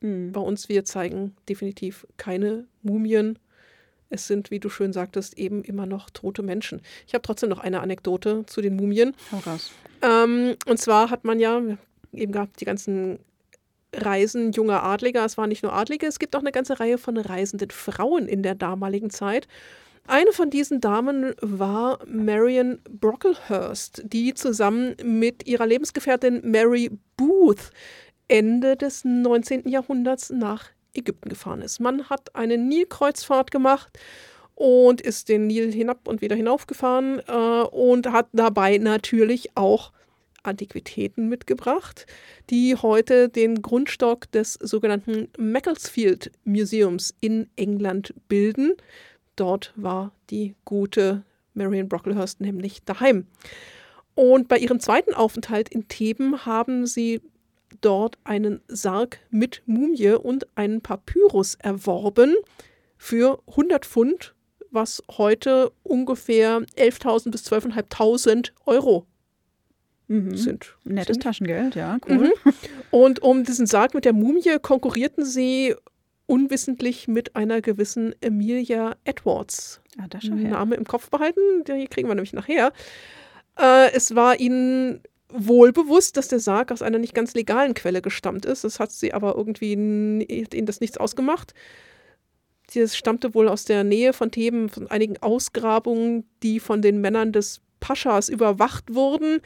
Mhm. 0.00 0.32
Bei 0.32 0.40
uns, 0.40 0.68
wir 0.68 0.84
zeigen 0.84 1.36
definitiv 1.48 2.06
keine 2.16 2.66
Mumien. 2.82 3.38
Es 4.10 4.26
sind, 4.26 4.50
wie 4.50 4.58
du 4.58 4.68
schön 4.68 4.92
sagtest, 4.92 5.38
eben 5.38 5.62
immer 5.62 5.86
noch 5.86 6.10
tote 6.10 6.42
Menschen. 6.42 6.82
Ich 7.06 7.14
habe 7.14 7.22
trotzdem 7.22 7.48
noch 7.48 7.60
eine 7.60 7.80
Anekdote 7.80 8.44
zu 8.46 8.60
den 8.60 8.76
Mumien. 8.76 9.14
Raus. 9.46 9.70
Ähm, 10.02 10.56
und 10.66 10.78
zwar 10.78 11.10
hat 11.10 11.24
man 11.24 11.38
ja 11.38 11.60
eben 12.12 12.32
gehabt 12.32 12.60
die 12.60 12.64
ganzen 12.64 13.20
Reisen 13.94 14.52
junger 14.52 14.82
Adliger. 14.82 15.24
Es 15.24 15.38
waren 15.38 15.48
nicht 15.48 15.62
nur 15.62 15.72
Adlige, 15.72 16.06
es 16.06 16.18
gibt 16.18 16.34
auch 16.34 16.40
eine 16.40 16.52
ganze 16.52 16.80
Reihe 16.80 16.98
von 16.98 17.16
reisenden 17.16 17.70
Frauen 17.70 18.26
in 18.26 18.42
der 18.42 18.56
damaligen 18.56 19.10
Zeit. 19.10 19.46
Eine 20.06 20.32
von 20.32 20.50
diesen 20.50 20.80
Damen 20.80 21.34
war 21.40 21.98
Marion 22.06 22.80
Brocklehurst, 22.88 24.02
die 24.04 24.34
zusammen 24.34 24.96
mit 25.04 25.46
ihrer 25.46 25.66
Lebensgefährtin 25.66 26.40
Mary 26.50 26.90
Booth 27.16 27.70
Ende 28.26 28.76
des 28.76 29.04
19. 29.04 29.68
Jahrhunderts 29.68 30.30
nach 30.30 30.66
Ägypten 30.94 31.28
gefahren 31.28 31.62
ist. 31.62 31.80
Man 31.80 32.08
hat 32.08 32.34
eine 32.34 32.58
Nilkreuzfahrt 32.58 33.50
gemacht 33.50 33.98
und 34.54 35.00
ist 35.00 35.28
den 35.28 35.46
Nil 35.46 35.72
hinab 35.72 36.06
und 36.06 36.20
wieder 36.20 36.36
hinaufgefahren 36.36 37.20
äh, 37.26 37.62
und 37.62 38.12
hat 38.12 38.28
dabei 38.32 38.78
natürlich 38.78 39.56
auch 39.56 39.92
Antiquitäten 40.42 41.28
mitgebracht, 41.28 42.06
die 42.50 42.76
heute 42.76 43.28
den 43.28 43.62
Grundstock 43.62 44.30
des 44.32 44.54
sogenannten 44.54 45.28
Macclesfield 45.38 46.30
Museums 46.44 47.14
in 47.20 47.48
England 47.56 48.14
bilden. 48.28 48.74
Dort 49.36 49.72
war 49.76 50.12
die 50.30 50.54
gute 50.64 51.24
Marion 51.54 51.88
Brocklehurst 51.88 52.40
nämlich 52.40 52.84
daheim. 52.84 53.26
Und 54.14 54.48
bei 54.48 54.58
ihrem 54.58 54.80
zweiten 54.80 55.14
Aufenthalt 55.14 55.68
in 55.68 55.88
Theben 55.88 56.44
haben 56.44 56.86
sie 56.86 57.20
dort 57.80 58.18
einen 58.24 58.60
Sarg 58.68 59.18
mit 59.30 59.62
Mumie 59.66 60.10
und 60.14 60.46
einen 60.56 60.80
Papyrus 60.80 61.54
erworben 61.56 62.34
für 62.96 63.40
100 63.48 63.84
Pfund, 63.86 64.34
was 64.70 65.02
heute 65.16 65.72
ungefähr 65.82 66.60
11.000 66.76 67.30
bis 67.30 67.44
12.500 67.50 68.52
Euro 68.66 69.06
Mhm. 70.08 70.36
sind. 70.36 70.76
Nettes 70.82 71.14
sind. 71.14 71.22
Taschengeld, 71.22 71.76
ja, 71.76 71.98
cool. 72.08 72.32
Mhm. 72.44 72.52
Und 72.90 73.22
um 73.22 73.44
diesen 73.44 73.66
Sarg 73.66 73.94
mit 73.94 74.04
der 74.04 74.12
Mumie 74.12 74.58
konkurrierten 74.60 75.24
sie 75.24 75.76
unwissentlich 76.26 77.06
mit 77.06 77.36
einer 77.36 77.60
gewissen 77.60 78.14
Emilia 78.20 78.96
Edwards. 79.04 79.80
Ah, 79.98 80.06
da 80.10 80.20
schau 80.20 80.34
her. 80.34 80.50
Name 80.50 80.74
im 80.74 80.84
Kopf 80.84 81.10
behalten, 81.10 81.62
die 81.64 81.86
kriegen 81.86 82.08
wir 82.08 82.14
nämlich 82.16 82.32
nachher. 82.32 82.72
Äh, 83.56 83.92
es 83.92 84.14
war 84.16 84.38
ihnen 84.40 85.00
wohl 85.32 85.72
bewusst, 85.72 86.16
dass 86.16 86.28
der 86.28 86.40
Sarg 86.40 86.72
aus 86.72 86.82
einer 86.82 86.98
nicht 86.98 87.14
ganz 87.14 87.34
legalen 87.34 87.74
Quelle 87.74 88.02
gestammt 88.02 88.44
ist. 88.44 88.64
Das 88.64 88.80
hat 88.80 88.92
sie 88.92 89.14
aber 89.14 89.36
irgendwie, 89.36 90.42
hat 90.44 90.54
ihnen 90.54 90.66
das 90.66 90.80
nichts 90.80 90.96
ausgemacht. 90.96 91.54
Das 92.74 92.96
stammte 92.96 93.34
wohl 93.34 93.48
aus 93.48 93.64
der 93.64 93.84
Nähe 93.84 94.12
von 94.12 94.30
Theben, 94.30 94.68
von 94.68 94.88
einigen 94.88 95.16
Ausgrabungen, 95.18 96.24
die 96.42 96.60
von 96.60 96.82
den 96.82 97.00
Männern 97.00 97.32
des 97.32 97.60
Paschas 97.80 98.28
überwacht 98.28 98.94
wurden. 98.94 99.40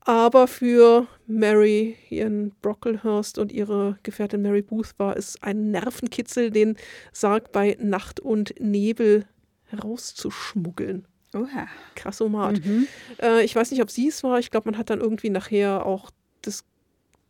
Aber 0.00 0.46
für 0.46 1.06
Mary, 1.26 1.96
ihren 2.10 2.50
Brocklehurst 2.60 3.38
und 3.38 3.52
ihre 3.52 3.98
Gefährtin 4.02 4.42
Mary 4.42 4.60
Booth 4.60 4.92
war 4.98 5.16
es 5.16 5.42
ein 5.42 5.70
Nervenkitzel, 5.70 6.50
den 6.50 6.76
Sarg 7.12 7.52
bei 7.52 7.76
Nacht 7.80 8.20
und 8.20 8.54
Nebel 8.60 9.26
herauszuschmuggeln. 9.64 11.06
Oha. 11.34 11.68
Krassomat. 11.94 12.64
Mhm. 12.64 12.86
Äh, 13.20 13.44
ich 13.44 13.54
weiß 13.54 13.70
nicht, 13.70 13.82
ob 13.82 13.90
sie 13.90 14.08
es 14.08 14.22
war. 14.22 14.38
Ich 14.38 14.50
glaube, 14.50 14.70
man 14.70 14.78
hat 14.78 14.90
dann 14.90 15.00
irgendwie 15.00 15.30
nachher 15.30 15.84
auch 15.84 16.10
das 16.42 16.64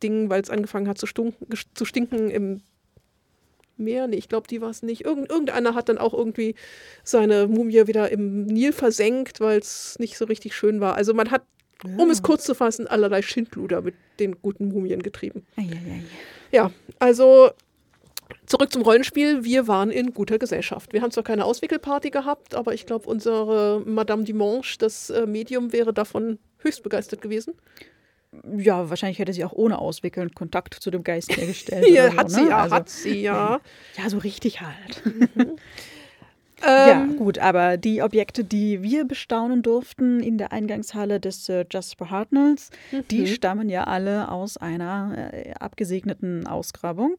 Ding, 0.03 0.29
weil 0.29 0.41
es 0.41 0.49
angefangen 0.49 0.87
hat 0.87 0.97
zu, 0.97 1.05
stunken, 1.05 1.47
zu 1.73 1.85
stinken 1.85 2.29
im 2.29 2.61
Meer. 3.77 4.07
Nee, 4.07 4.17
ich 4.17 4.29
glaube, 4.29 4.47
die 4.47 4.61
war 4.61 4.69
es 4.69 4.83
nicht. 4.83 5.03
Irgend, 5.05 5.29
irgendeiner 5.29 5.75
hat 5.75 5.89
dann 5.89 5.97
auch 5.97 6.13
irgendwie 6.13 6.55
seine 7.03 7.47
Mumie 7.47 7.87
wieder 7.87 8.11
im 8.11 8.45
Nil 8.45 8.71
versenkt, 8.71 9.41
weil 9.41 9.59
es 9.59 9.97
nicht 9.99 10.17
so 10.17 10.25
richtig 10.25 10.55
schön 10.55 10.79
war. 10.79 10.95
Also 10.95 11.13
man 11.13 11.31
hat, 11.31 11.43
um 11.97 12.09
es 12.09 12.23
kurz 12.23 12.45
zu 12.45 12.55
fassen, 12.55 12.87
allerlei 12.87 13.21
Schindluder 13.21 13.81
mit 13.81 13.95
den 14.19 14.41
guten 14.41 14.69
Mumien 14.69 15.03
getrieben. 15.03 15.45
Eieiei. 15.57 16.03
Ja, 16.51 16.71
also 16.99 17.51
zurück 18.45 18.71
zum 18.71 18.81
Rollenspiel. 18.81 19.43
Wir 19.43 19.67
waren 19.67 19.91
in 19.91 20.13
guter 20.13 20.37
Gesellschaft. 20.37 20.93
Wir 20.93 21.01
haben 21.01 21.11
zwar 21.11 21.23
keine 21.23 21.45
Auswickelparty 21.45 22.09
gehabt, 22.09 22.55
aber 22.55 22.73
ich 22.73 22.85
glaube, 22.85 23.07
unsere 23.07 23.81
Madame 23.85 24.23
Dimanche, 24.23 24.77
das 24.77 25.09
äh, 25.09 25.25
Medium, 25.25 25.73
wäre 25.73 25.93
davon 25.93 26.39
höchst 26.59 26.83
begeistert 26.83 27.21
gewesen. 27.21 27.53
Ja, 28.57 28.89
wahrscheinlich 28.89 29.19
hätte 29.19 29.33
sie 29.33 29.45
auch 29.45 29.53
ohne 29.53 29.79
Auswickeln 29.79 30.33
Kontakt 30.33 30.73
zu 30.73 30.91
dem 30.91 31.03
Geist 31.03 31.35
hergestellt. 31.35 31.85
Hier 31.87 32.09
oder 32.11 32.15
hat 32.17 32.29
so, 32.31 32.37
sie 32.37 32.43
ne? 32.43 32.49
ja, 32.49 32.57
Also, 32.57 32.75
hat 32.75 32.89
sie 32.89 33.21
ja. 33.21 33.61
Ja, 33.97 34.09
so 34.09 34.17
richtig 34.17 34.61
halt. 34.61 35.01
Ja, 36.61 37.03
Ähm, 37.03 37.17
gut, 37.17 37.37
aber 37.39 37.77
die 37.77 38.01
Objekte, 38.01 38.43
die 38.43 38.81
wir 38.81 39.05
bestaunen 39.05 39.61
durften 39.61 40.19
in 40.21 40.37
der 40.37 40.51
Eingangshalle 40.51 41.19
des 41.19 41.47
äh, 41.49 41.65
Jasper 41.69 42.09
Hartnells, 42.09 42.69
die 43.11 43.21
Mhm. 43.21 43.27
stammen 43.27 43.69
ja 43.69 43.83
alle 43.85 44.31
aus 44.31 44.57
einer 44.57 45.31
äh, 45.33 45.53
abgesegneten 45.59 46.47
Ausgrabung. 46.47 47.17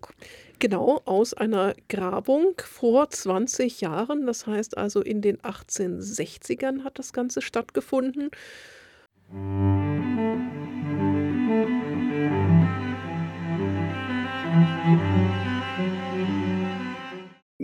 Genau, 0.59 1.03
aus 1.05 1.35
einer 1.35 1.75
Grabung 1.89 2.55
vor 2.65 3.11
20 3.11 3.81
Jahren. 3.83 4.27
Das 4.27 4.47
heißt 4.47 4.77
also 4.79 5.03
in 5.03 5.21
den 5.21 5.39
1860ern 5.39 6.83
hat 6.85 6.99
das 6.99 7.13
Ganze 7.13 7.43
stattgefunden. 7.43 8.31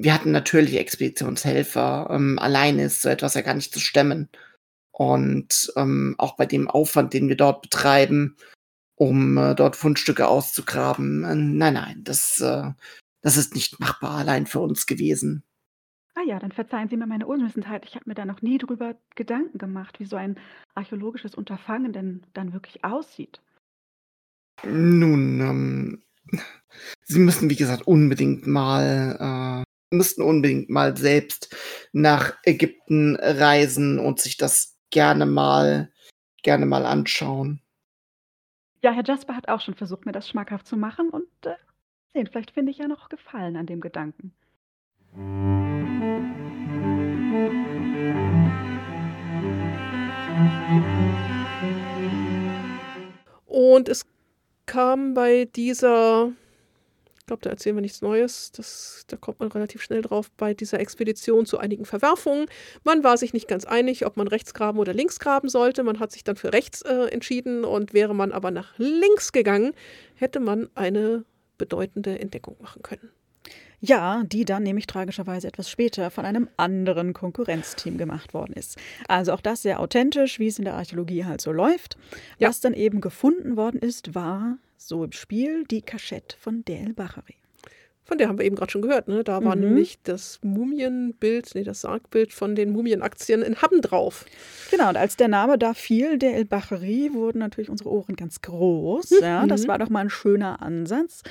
Wir 0.02 0.14
hatten 0.14 0.32
natürlich 0.32 0.76
Expeditionshelfer. 0.78 2.08
Ähm, 2.10 2.38
alleine 2.38 2.84
ist 2.84 3.02
so 3.02 3.08
etwas 3.08 3.34
ja 3.34 3.42
gar 3.42 3.54
nicht 3.54 3.72
zu 3.72 3.78
stemmen. 3.78 4.28
Und 4.90 5.72
ähm, 5.76 6.16
auch 6.18 6.36
bei 6.36 6.44
dem 6.44 6.68
Aufwand, 6.68 7.14
den 7.14 7.28
wir 7.28 7.36
dort 7.36 7.62
betreiben, 7.62 8.36
um 8.96 9.38
äh, 9.38 9.54
dort 9.54 9.76
Fundstücke 9.76 10.26
auszugraben, 10.26 11.24
äh, 11.24 11.34
nein, 11.34 11.74
nein, 11.74 12.00
das, 12.02 12.40
äh, 12.40 12.72
das 13.20 13.36
ist 13.36 13.54
nicht 13.54 13.78
machbar 13.80 14.18
allein 14.18 14.46
für 14.46 14.60
uns 14.60 14.86
gewesen. 14.86 15.44
Ah 16.14 16.22
ja, 16.26 16.38
dann 16.38 16.52
verzeihen 16.52 16.88
Sie 16.88 16.96
mir 16.96 17.06
meine 17.06 17.26
Unwissenheit. 17.26 17.86
Ich 17.86 17.94
habe 17.94 18.04
mir 18.06 18.14
da 18.14 18.26
noch 18.26 18.42
nie 18.42 18.58
drüber 18.58 18.96
Gedanken 19.14 19.58
gemacht, 19.58 19.98
wie 20.00 20.04
so 20.04 20.16
ein 20.16 20.38
archäologisches 20.74 21.34
Unterfangen 21.34 21.92
denn 21.92 22.22
dann 22.34 22.52
wirklich 22.52 22.84
aussieht. 22.84 23.40
Nun, 24.64 25.40
ähm, 25.40 26.02
Sie 27.04 27.18
müssen, 27.18 27.48
wie 27.48 27.56
gesagt, 27.56 27.86
unbedingt 27.86 28.46
mal, 28.46 29.62
äh, 29.64 29.71
müssten 29.92 30.22
unbedingt 30.22 30.70
mal 30.70 30.96
selbst 30.96 31.54
nach 31.92 32.34
Ägypten 32.44 33.16
reisen 33.16 33.98
und 33.98 34.20
sich 34.20 34.36
das 34.36 34.78
gerne 34.90 35.26
mal, 35.26 35.90
gerne 36.42 36.66
mal 36.66 36.86
anschauen. 36.86 37.60
Ja, 38.82 38.92
Herr 38.92 39.04
Jasper 39.04 39.36
hat 39.36 39.48
auch 39.48 39.60
schon 39.60 39.74
versucht, 39.74 40.06
mir 40.06 40.12
das 40.12 40.28
schmackhaft 40.28 40.66
zu 40.66 40.76
machen 40.76 41.10
und 41.10 41.28
äh, 41.44 41.54
sehen, 42.14 42.26
vielleicht 42.26 42.50
finde 42.50 42.72
ich 42.72 42.78
ja 42.78 42.88
noch 42.88 43.08
Gefallen 43.08 43.56
an 43.56 43.66
dem 43.66 43.80
Gedanken. 43.80 44.34
Und 53.46 53.88
es 53.88 54.04
kam 54.66 55.14
bei 55.14 55.44
dieser, 55.44 56.32
ich 57.22 57.26
glaube, 57.26 57.42
da 57.42 57.50
erzählen 57.50 57.76
wir 57.76 57.82
nichts 57.82 58.02
Neues, 58.02 58.50
das, 58.50 59.04
da 59.06 59.16
kommt 59.16 59.38
man 59.38 59.48
relativ 59.52 59.80
schnell 59.80 60.02
drauf, 60.02 60.32
bei 60.36 60.54
dieser 60.54 60.80
Expedition 60.80 61.46
zu 61.46 61.56
einigen 61.56 61.84
Verwerfungen. 61.84 62.46
Man 62.82 63.04
war 63.04 63.16
sich 63.16 63.32
nicht 63.32 63.46
ganz 63.46 63.64
einig, 63.64 64.04
ob 64.04 64.16
man 64.16 64.26
rechts 64.26 64.54
graben 64.54 64.80
oder 64.80 64.92
links 64.92 65.20
graben 65.20 65.48
sollte. 65.48 65.84
Man 65.84 66.00
hat 66.00 66.10
sich 66.10 66.24
dann 66.24 66.34
für 66.34 66.52
rechts 66.52 66.82
äh, 66.82 67.06
entschieden 67.12 67.64
und 67.64 67.94
wäre 67.94 68.12
man 68.12 68.32
aber 68.32 68.50
nach 68.50 68.76
links 68.76 69.30
gegangen, 69.30 69.72
hätte 70.16 70.40
man 70.40 70.68
eine 70.74 71.24
bedeutende 71.58 72.18
Entdeckung 72.18 72.56
machen 72.60 72.82
können. 72.82 73.08
Ja, 73.78 74.24
die 74.24 74.44
dann 74.44 74.64
nämlich 74.64 74.88
tragischerweise 74.88 75.46
etwas 75.46 75.70
später 75.70 76.10
von 76.10 76.24
einem 76.24 76.48
anderen 76.56 77.12
Konkurrenzteam 77.12 77.98
gemacht 77.98 78.34
worden 78.34 78.52
ist. 78.54 78.78
Also 79.06 79.32
auch 79.32 79.40
das 79.40 79.62
sehr 79.62 79.78
authentisch, 79.78 80.40
wie 80.40 80.48
es 80.48 80.58
in 80.58 80.64
der 80.64 80.74
Archäologie 80.74 81.24
halt 81.24 81.40
so 81.40 81.52
läuft. 81.52 81.96
Ja. 82.38 82.48
Was 82.48 82.60
dann 82.60 82.74
eben 82.74 83.00
gefunden 83.00 83.56
worden 83.56 83.78
ist, 83.78 84.16
war 84.16 84.58
so 84.88 85.04
im 85.04 85.12
Spiel 85.12 85.64
die 85.64 85.82
Kaschette 85.82 86.36
von 86.38 86.64
Del 86.64 86.92
Bachary. 86.92 87.36
Von 88.04 88.18
der 88.18 88.28
haben 88.28 88.36
wir 88.38 88.44
eben 88.44 88.56
gerade 88.56 88.72
schon 88.72 88.82
gehört. 88.82 89.06
Ne? 89.06 89.22
Da 89.22 89.44
war 89.44 89.54
Mhm. 89.54 89.62
nämlich 89.62 89.98
das 90.02 90.40
Mumienbild, 90.42 91.54
nee, 91.54 91.62
das 91.62 91.82
Sargbild 91.82 92.32
von 92.32 92.56
den 92.56 92.72
Mumienaktien 92.72 93.42
in 93.42 93.62
Hamm 93.62 93.80
drauf. 93.80 94.26
Genau, 94.72 94.88
und 94.88 94.96
als 94.96 95.16
der 95.16 95.28
Name 95.28 95.56
da 95.56 95.72
fiel, 95.72 96.18
der 96.18 96.34
El 96.34 96.44
Bachari, 96.44 97.10
wurden 97.12 97.38
natürlich 97.38 97.70
unsere 97.70 97.90
Ohren 97.90 98.16
ganz 98.16 98.40
groß. 98.40 99.20
Ja, 99.20 99.46
das 99.46 99.68
war 99.68 99.78
doch 99.78 99.88
mal 99.88 100.00
ein 100.00 100.10
schöner 100.10 100.60
Ansatz. 100.60 101.22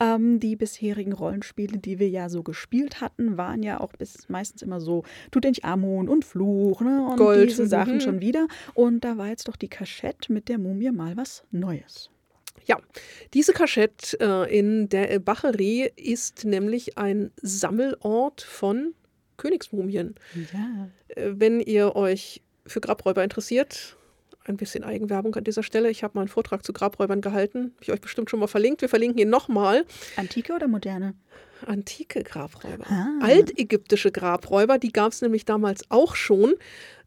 Ähm, 0.00 0.40
die 0.40 0.56
bisherigen 0.56 1.12
Rollenspiele, 1.12 1.78
die 1.78 2.00
wir 2.00 2.08
ja 2.08 2.28
so 2.28 2.42
gespielt 2.42 3.00
hatten, 3.00 3.36
waren 3.38 3.62
ja 3.62 3.78
auch 3.80 3.92
bis 3.92 4.28
meistens 4.28 4.62
immer 4.62 4.80
so 4.80 5.04
Tutanchamun 5.30 6.08
und 6.08 6.24
Fluch 6.24 6.80
ne? 6.80 7.06
und 7.08 7.18
Gold, 7.18 7.50
diese 7.50 7.68
Sachen 7.68 7.94
mhm. 7.94 8.00
schon 8.00 8.20
wieder. 8.20 8.48
Und 8.74 9.04
da 9.04 9.16
war 9.16 9.28
jetzt 9.28 9.46
doch 9.46 9.56
die 9.56 9.68
Kaschette 9.68 10.32
mit 10.32 10.48
der 10.48 10.58
Mumie 10.58 10.90
mal 10.90 11.16
was 11.16 11.44
Neues. 11.52 12.10
Ja, 12.64 12.78
diese 13.34 13.52
Kaschette 13.52 14.18
äh, 14.20 14.58
in 14.58 14.88
der 14.88 15.10
El 15.10 15.20
Bacheri 15.20 15.92
ist 15.96 16.44
nämlich 16.44 16.98
ein 16.98 17.30
Sammelort 17.40 18.42
von 18.42 18.94
Königsmumien. 19.36 20.14
Ja. 20.52 20.88
Äh, 21.08 21.32
wenn 21.36 21.60
ihr 21.60 21.94
euch 21.94 22.42
für 22.66 22.80
Grabräuber 22.80 23.22
interessiert, 23.22 23.96
ein 24.48 24.56
bisschen 24.56 24.84
Eigenwerbung 24.84 25.34
an 25.34 25.44
dieser 25.44 25.62
Stelle. 25.62 25.90
Ich 25.90 26.02
habe 26.02 26.12
mal 26.14 26.22
einen 26.22 26.28
Vortrag 26.28 26.64
zu 26.64 26.72
Grabräubern 26.72 27.20
gehalten. 27.20 27.72
Habe 27.74 27.82
ich 27.82 27.92
euch 27.92 28.00
bestimmt 28.00 28.30
schon 28.30 28.40
mal 28.40 28.46
verlinkt. 28.46 28.80
Wir 28.80 28.88
verlinken 28.88 29.18
ihn 29.18 29.30
nochmal. 29.30 29.84
Antike 30.16 30.52
oder 30.54 30.68
moderne? 30.68 31.14
Antike 31.66 32.22
Grabräuber. 32.22 32.84
Ah. 32.88 33.18
Altägyptische 33.22 34.12
Grabräuber, 34.12 34.78
die 34.78 34.92
gab 34.92 35.12
es 35.12 35.22
nämlich 35.22 35.44
damals 35.44 35.90
auch 35.90 36.14
schon. 36.14 36.54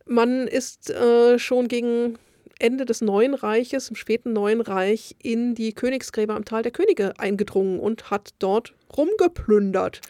Man 0.06 0.48
ist 0.48 0.90
äh, 0.90 1.38
schon 1.38 1.68
gegen 1.68 2.18
Ende 2.60 2.86
des 2.86 3.02
Neuen 3.02 3.34
Reiches, 3.34 3.89
im 3.89 3.95
späten 3.95 4.34
Neuen 4.34 4.62
Reich, 4.62 5.15
in 5.24 5.56
die 5.56 5.74
Königsgräber 5.74 6.36
am 6.36 6.45
Tal 6.45 6.62
der 6.62 6.74
Könige 6.74 7.17
eingedrungen 7.17 7.80
und 7.80 8.12
hat 8.12 8.32
dort 8.39 8.74
rumgeplündert. 8.95 10.02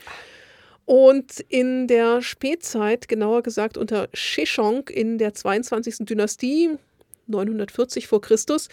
Und 0.86 1.40
in 1.48 1.86
der 1.88 2.24
Spätzeit, 2.24 3.08
genauer 3.08 3.44
gesagt 3.44 3.78
unter 3.78 4.10
Sheshonq 4.14 4.90
in 4.90 5.20
der 5.20 5.36
22. 5.36 5.98
Dynastie, 6.00 6.72
940 7.28 8.08
vor 8.08 8.22
Christus, 8.22 8.70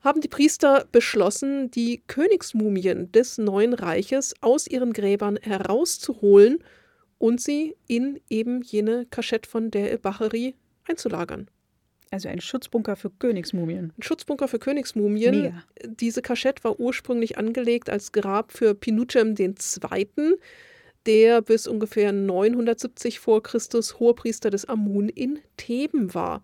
haben 0.00 0.20
die 0.20 0.28
Priester 0.28 0.86
beschlossen, 0.90 1.70
die 1.70 2.02
Königsmumien 2.08 3.12
des 3.12 3.38
Neuen 3.38 3.72
Reiches 3.72 4.34
aus 4.40 4.66
ihren 4.66 4.92
Gräbern 4.92 5.38
herauszuholen 5.40 6.58
und 7.18 7.40
sie 7.40 7.76
in 7.86 8.20
eben 8.28 8.62
jene 8.62 9.06
Kaschette 9.06 9.48
von 9.48 9.70
der 9.70 9.96
Bacheri 9.98 10.56
einzulagern. 10.88 11.48
Also 12.12 12.28
ein 12.28 12.42
Schutzbunker 12.42 12.94
für 12.94 13.08
Königsmumien. 13.08 13.94
Ein 13.96 14.02
Schutzbunker 14.02 14.46
für 14.46 14.58
Königsmumien. 14.58 15.42
Mega. 15.42 15.64
Diese 15.82 16.20
Kaschette 16.20 16.62
war 16.62 16.78
ursprünglich 16.78 17.38
angelegt 17.38 17.88
als 17.88 18.12
Grab 18.12 18.52
für 18.52 18.74
Pinuchem 18.74 19.34
II., 19.38 20.36
der 21.06 21.40
bis 21.40 21.66
ungefähr 21.66 22.12
970 22.12 23.18
vor 23.18 23.42
Christus 23.42 23.98
Hohepriester 23.98 24.50
des 24.50 24.66
Amun 24.66 25.08
in 25.08 25.38
Theben 25.56 26.12
war. 26.12 26.42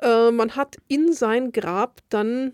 Äh, 0.00 0.32
man 0.32 0.54
hat 0.54 0.76
in 0.86 1.14
sein 1.14 1.50
Grab 1.50 2.02
dann 2.10 2.52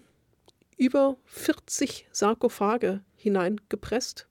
über 0.76 1.16
40 1.24 2.06
Sarkophage 2.12 3.00
hineingepresst. 3.16 4.28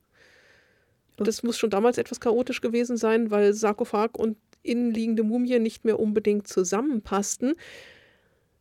Das 1.17 1.44
muss 1.44 1.58
schon 1.58 1.70
damals 1.70 1.98
etwas 1.98 2.22
chaotisch 2.22 2.62
gewesen 2.62 2.96
sein, 2.96 3.30
weil 3.30 3.54
Sarkophag 3.54 4.17
und 4.17 4.38
innenliegende 4.63 5.24
Mumie 5.24 5.60
nicht 5.60 5.84
mehr 5.84 6.00
unbedingt 6.00 6.48
zusammenpassten. 6.48 7.56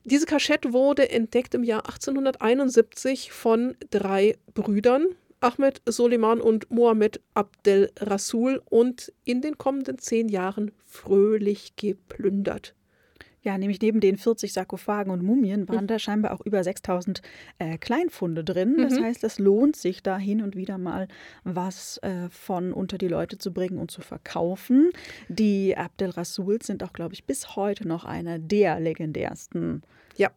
Diese 0.05 0.25
Kaschette 0.25 0.73
wurde 0.73 1.11
entdeckt 1.11 1.55
im 1.55 1.63
Jahr 1.63 1.85
1871 1.85 3.33
von 3.33 3.77
drei 3.91 4.37
Brüdern, 4.55 5.07
Ahmed 5.41 5.83
Soliman 5.85 6.41
und 6.41 6.71
Mohammed 6.71 7.21
Abdel 7.35 7.91
Rasul, 7.99 8.63
und 8.71 9.13
in 9.25 9.43
den 9.43 9.59
kommenden 9.59 9.99
zehn 9.99 10.29
Jahren 10.29 10.73
fröhlich 10.87 11.77
geplündert. 11.77 12.75
Ja, 13.43 13.57
nämlich 13.57 13.81
neben 13.81 14.01
den 14.01 14.19
40 14.19 14.53
Sarkophagen 14.53 15.11
und 15.11 15.23
Mumien 15.23 15.67
waren 15.69 15.87
da 15.87 15.99
scheinbar 15.99 16.33
auch 16.35 16.43
über 16.43 16.63
6000 16.63 17.23
äh, 17.59 17.79
Kleinfunde 17.79 18.45
drin. 18.45 18.77
Das 18.83 18.99
Mhm. 18.99 19.05
heißt, 19.05 19.25
es 19.25 19.39
lohnt 19.39 19.77
sich 19.77 20.03
da 20.03 20.19
hin 20.19 20.43
und 20.43 20.57
wieder 20.57 20.77
mal 20.77 21.09
was 21.43 21.97
äh, 22.03 22.29
von 22.29 22.73
unter 22.75 22.99
die 22.99 23.09
Leute 23.09 23.39
zu 23.39 23.53
bringen 23.53 23.79
und 23.79 23.91
zu 23.91 24.03
verkaufen. 24.03 24.91
Die 25.29 25.75
Abdel 25.77 26.11
Rasuls 26.11 26.67
sind 26.67 26.83
auch, 26.83 26.93
glaube 26.93 27.15
ich, 27.15 27.25
bis 27.25 27.57
heute 27.57 27.89
noch 27.89 28.05
einer 28.05 28.39
der 28.39 28.79
legendärsten, 28.79 29.83
Ja. 30.17 30.31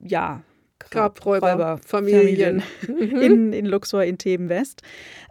ja, 0.00 0.42
Grabräuberfamilien. 0.90 2.62
in, 2.88 3.52
in 3.52 3.66
Luxor 3.66 4.02
in 4.04 4.18
Theben 4.18 4.48
West. 4.48 4.82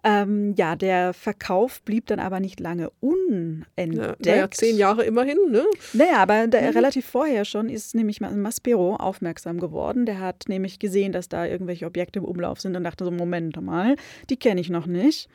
Ähm, 0.04 0.54
ja, 0.58 0.76
der 0.76 1.14
Verkauf 1.14 1.82
blieb 1.84 2.08
dann 2.08 2.20
aber 2.20 2.40
nicht 2.40 2.60
lange 2.60 2.84
Ja, 2.84 2.90
unentdeckt. 3.00 4.26
naja, 4.26 4.50
zehn 4.52 4.78
Jahre 4.78 5.04
immerhin, 5.04 5.38
ne? 5.50 5.64
Naja, 5.94 6.18
aber 6.18 6.48
da, 6.48 6.62
Mhm. 6.62 6.68
relativ 6.70 7.06
vorher 7.06 7.46
schon 7.46 7.70
ist 7.70 7.96
nämlich 7.96 8.22
Ma- 8.22 8.32
Maspero 8.32 8.96
aufmerksam 8.96 9.60
geworden. 9.60 10.06
Der 10.06 10.20
hat 10.20 10.46
nämlich 10.48 10.80
gesehen, 10.80 11.12
dass 11.12 11.30
da 11.30 11.46
irgendwelche 11.46 11.86
Objekte 11.86 12.20
im 12.20 12.26
Umlauf 12.26 12.60
sind 12.62 12.76
und 12.76 12.84
dachte 12.84 13.04
so, 13.06 13.12
Moment 13.12 13.60
mal, 13.62 13.96
die 14.30 14.38
kenne 14.38 14.62
ich 14.62 14.70
noch 14.70 14.86
nicht. 14.86 15.30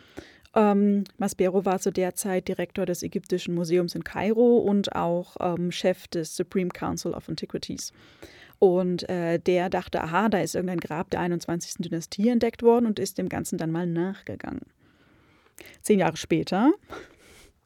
Ähm, 0.54 1.04
Maspero 1.18 1.64
war 1.66 1.78
zu 1.80 1.90
der 1.92 2.14
Zeit 2.14 2.48
Direktor 2.48 2.86
des 2.86 3.02
Ägyptischen 3.02 3.54
Museums 3.54 3.94
in 3.94 4.04
Kairo 4.04 4.56
und 4.56 4.94
auch 4.96 5.36
ähm, 5.40 5.70
Chef 5.70 6.08
des 6.08 6.34
Supreme 6.34 6.70
Council 6.70 7.12
of 7.12 7.28
Antiquities. 7.28 7.92
Und 8.58 9.08
äh, 9.08 9.38
der 9.38 9.68
dachte, 9.68 10.02
aha, 10.02 10.28
da 10.28 10.38
ist 10.38 10.54
irgendein 10.54 10.80
Grab 10.80 11.10
der 11.10 11.20
21. 11.20 11.74
Dynastie 11.78 12.28
entdeckt 12.28 12.62
worden 12.62 12.86
und 12.86 12.98
ist 12.98 13.18
dem 13.18 13.28
Ganzen 13.28 13.58
dann 13.58 13.70
mal 13.70 13.86
nachgegangen. 13.86 14.62
Zehn 15.82 15.98
Jahre 15.98 16.16
später 16.16 16.72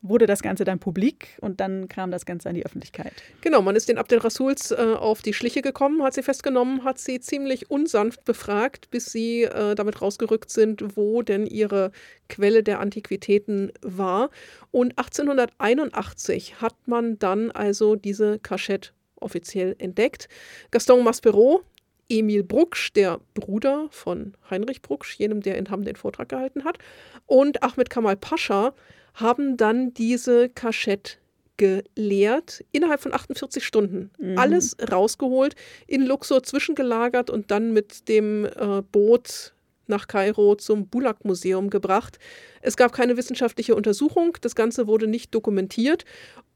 wurde 0.02 0.26
das 0.26 0.42
Ganze 0.42 0.64
dann 0.64 0.78
publik 0.78 1.36
und 1.40 1.60
dann 1.60 1.88
kam 1.88 2.10
das 2.10 2.24
Ganze 2.24 2.48
an 2.48 2.54
die 2.54 2.64
Öffentlichkeit. 2.64 3.12
Genau, 3.42 3.60
man 3.60 3.76
ist 3.76 3.88
den 3.88 3.98
Abdel 3.98 4.18
Rasuls 4.18 4.70
äh, 4.70 4.76
auf 4.76 5.20
die 5.20 5.34
Schliche 5.34 5.60
gekommen, 5.60 6.02
hat 6.02 6.14
sie 6.14 6.22
festgenommen, 6.22 6.84
hat 6.84 6.98
sie 6.98 7.20
ziemlich 7.20 7.70
unsanft 7.70 8.24
befragt, 8.24 8.90
bis 8.90 9.12
sie 9.12 9.42
äh, 9.42 9.74
damit 9.74 10.00
rausgerückt 10.00 10.50
sind, 10.50 10.96
wo 10.96 11.22
denn 11.22 11.46
ihre 11.46 11.92
Quelle 12.28 12.62
der 12.62 12.80
Antiquitäten 12.80 13.72
war. 13.82 14.30
Und 14.70 14.98
1881 14.98 16.60
hat 16.60 16.76
man 16.86 17.18
dann 17.18 17.50
also 17.50 17.94
diese 17.94 18.38
Kaschette 18.38 18.92
offiziell 19.20 19.76
entdeckt. 19.78 20.28
Gaston 20.70 21.04
Maspero, 21.04 21.62
Emil 22.08 22.42
Brucksch, 22.42 22.92
der 22.92 23.20
Bruder 23.34 23.88
von 23.90 24.34
Heinrich 24.50 24.82
Brucksch, 24.82 25.16
jenem, 25.16 25.40
der 25.40 25.56
in 25.56 25.70
Hamm 25.70 25.84
den 25.84 25.96
Vortrag 25.96 26.28
gehalten 26.28 26.64
hat, 26.64 26.78
und 27.26 27.62
Ahmed 27.62 27.88
Kamal 27.88 28.16
Pascha 28.16 28.74
haben 29.14 29.56
dann 29.56 29.94
diese 29.94 30.48
Kaschette 30.48 31.18
geleert, 31.56 32.64
innerhalb 32.72 33.00
von 33.00 33.12
48 33.12 33.64
Stunden. 33.64 34.10
Mhm. 34.18 34.38
Alles 34.38 34.76
rausgeholt, 34.90 35.54
in 35.86 36.06
Luxor 36.06 36.42
zwischengelagert 36.42 37.28
und 37.28 37.50
dann 37.50 37.72
mit 37.72 38.08
dem 38.08 38.46
äh, 38.46 38.82
Boot 38.90 39.52
nach 39.86 40.08
Kairo 40.08 40.54
zum 40.54 40.86
Bulak-Museum 40.88 41.68
gebracht. 41.68 42.18
Es 42.62 42.78
gab 42.78 42.92
keine 42.92 43.18
wissenschaftliche 43.18 43.74
Untersuchung, 43.74 44.38
das 44.40 44.54
Ganze 44.54 44.86
wurde 44.86 45.06
nicht 45.06 45.34
dokumentiert 45.34 46.06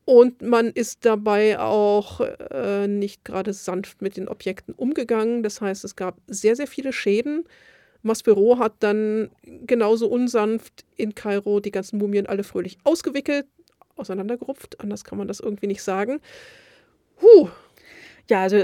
und 0.05 0.43
man 0.43 0.71
ist 0.71 1.07
dabei 1.07 1.59
auch 1.59 2.21
äh, 2.21 2.87
nicht 2.87 3.25
gerade 3.25 3.53
sanft 3.53 4.03
mit 4.03 4.17
den 4.17 4.29
Objekten 4.29 4.75
umgegangen. 4.75 5.43
Das 5.43 5.61
heißt, 5.61 5.85
es 5.85 5.97
gab 5.97 6.19
sehr, 6.27 6.57
sehr 6.57 6.67
viele 6.67 6.93
Schäden. 6.93 7.45
Maspero 8.03 8.59
hat 8.59 8.75
dann 8.81 9.31
genauso 9.43 10.09
unsanft 10.09 10.85
in 10.97 11.15
Kairo 11.15 11.61
die 11.61 11.71
ganzen 11.71 11.99
Mumien 11.99 12.27
alle 12.27 12.45
fröhlich 12.45 12.77
ausgewickelt, 12.85 13.47
auseinandergerupft. 13.97 14.79
Anders 14.81 15.05
kann 15.05 15.17
man 15.17 15.27
das 15.27 15.41
irgendwie 15.41 15.69
nicht 15.69 15.83
sagen. 15.83 16.21
Huh, 17.23 17.49
ja, 18.29 18.43
also 18.43 18.59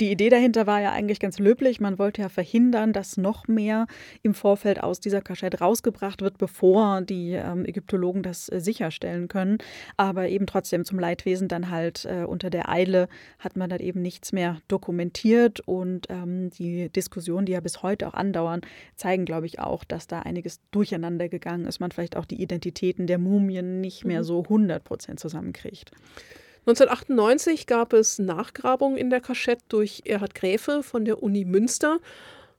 die 0.00 0.10
Idee 0.10 0.28
dahinter 0.28 0.66
war 0.66 0.80
ja 0.80 0.90
eigentlich 0.90 1.20
ganz 1.20 1.38
löblich. 1.38 1.80
Man 1.80 2.00
wollte 2.00 2.22
ja 2.22 2.28
verhindern, 2.28 2.92
dass 2.92 3.16
noch 3.16 3.46
mehr 3.46 3.86
im 4.22 4.34
Vorfeld 4.34 4.82
aus 4.82 4.98
dieser 4.98 5.20
Kaschette 5.20 5.60
rausgebracht 5.60 6.20
wird, 6.20 6.36
bevor 6.36 7.00
die 7.00 7.32
ähm, 7.32 7.64
Ägyptologen 7.64 8.24
das 8.24 8.48
äh, 8.48 8.60
sicherstellen 8.60 9.28
können. 9.28 9.58
Aber 9.96 10.28
eben 10.28 10.46
trotzdem 10.46 10.84
zum 10.84 10.98
Leidwesen 10.98 11.46
dann 11.46 11.70
halt 11.70 12.06
äh, 12.06 12.24
unter 12.24 12.50
der 12.50 12.68
Eile 12.68 13.08
hat 13.38 13.56
man 13.56 13.70
dann 13.70 13.78
eben 13.78 14.02
nichts 14.02 14.32
mehr 14.32 14.58
dokumentiert. 14.66 15.60
Und 15.60 16.06
ähm, 16.08 16.50
die 16.50 16.88
Diskussionen, 16.88 17.46
die 17.46 17.52
ja 17.52 17.60
bis 17.60 17.84
heute 17.84 18.08
auch 18.08 18.14
andauern, 18.14 18.62
zeigen, 18.96 19.24
glaube 19.24 19.46
ich, 19.46 19.60
auch, 19.60 19.84
dass 19.84 20.08
da 20.08 20.20
einiges 20.20 20.60
durcheinander 20.72 21.28
gegangen 21.28 21.66
ist. 21.66 21.78
Man 21.78 21.92
vielleicht 21.92 22.16
auch 22.16 22.26
die 22.26 22.42
Identitäten 22.42 23.06
der 23.06 23.18
Mumien 23.18 23.80
nicht 23.80 24.04
mehr 24.04 24.20
mhm. 24.20 24.24
so 24.24 24.42
100 24.42 24.82
Prozent 24.82 25.20
zusammenkriegt. 25.20 25.92
1998 26.66 27.66
gab 27.66 27.92
es 27.92 28.18
Nachgrabungen 28.18 28.96
in 28.96 29.10
der 29.10 29.20
Kaschette 29.20 29.64
durch 29.68 30.02
Erhard 30.06 30.34
Gräfe 30.34 30.82
von 30.82 31.04
der 31.04 31.22
Uni 31.22 31.44
Münster. 31.44 32.00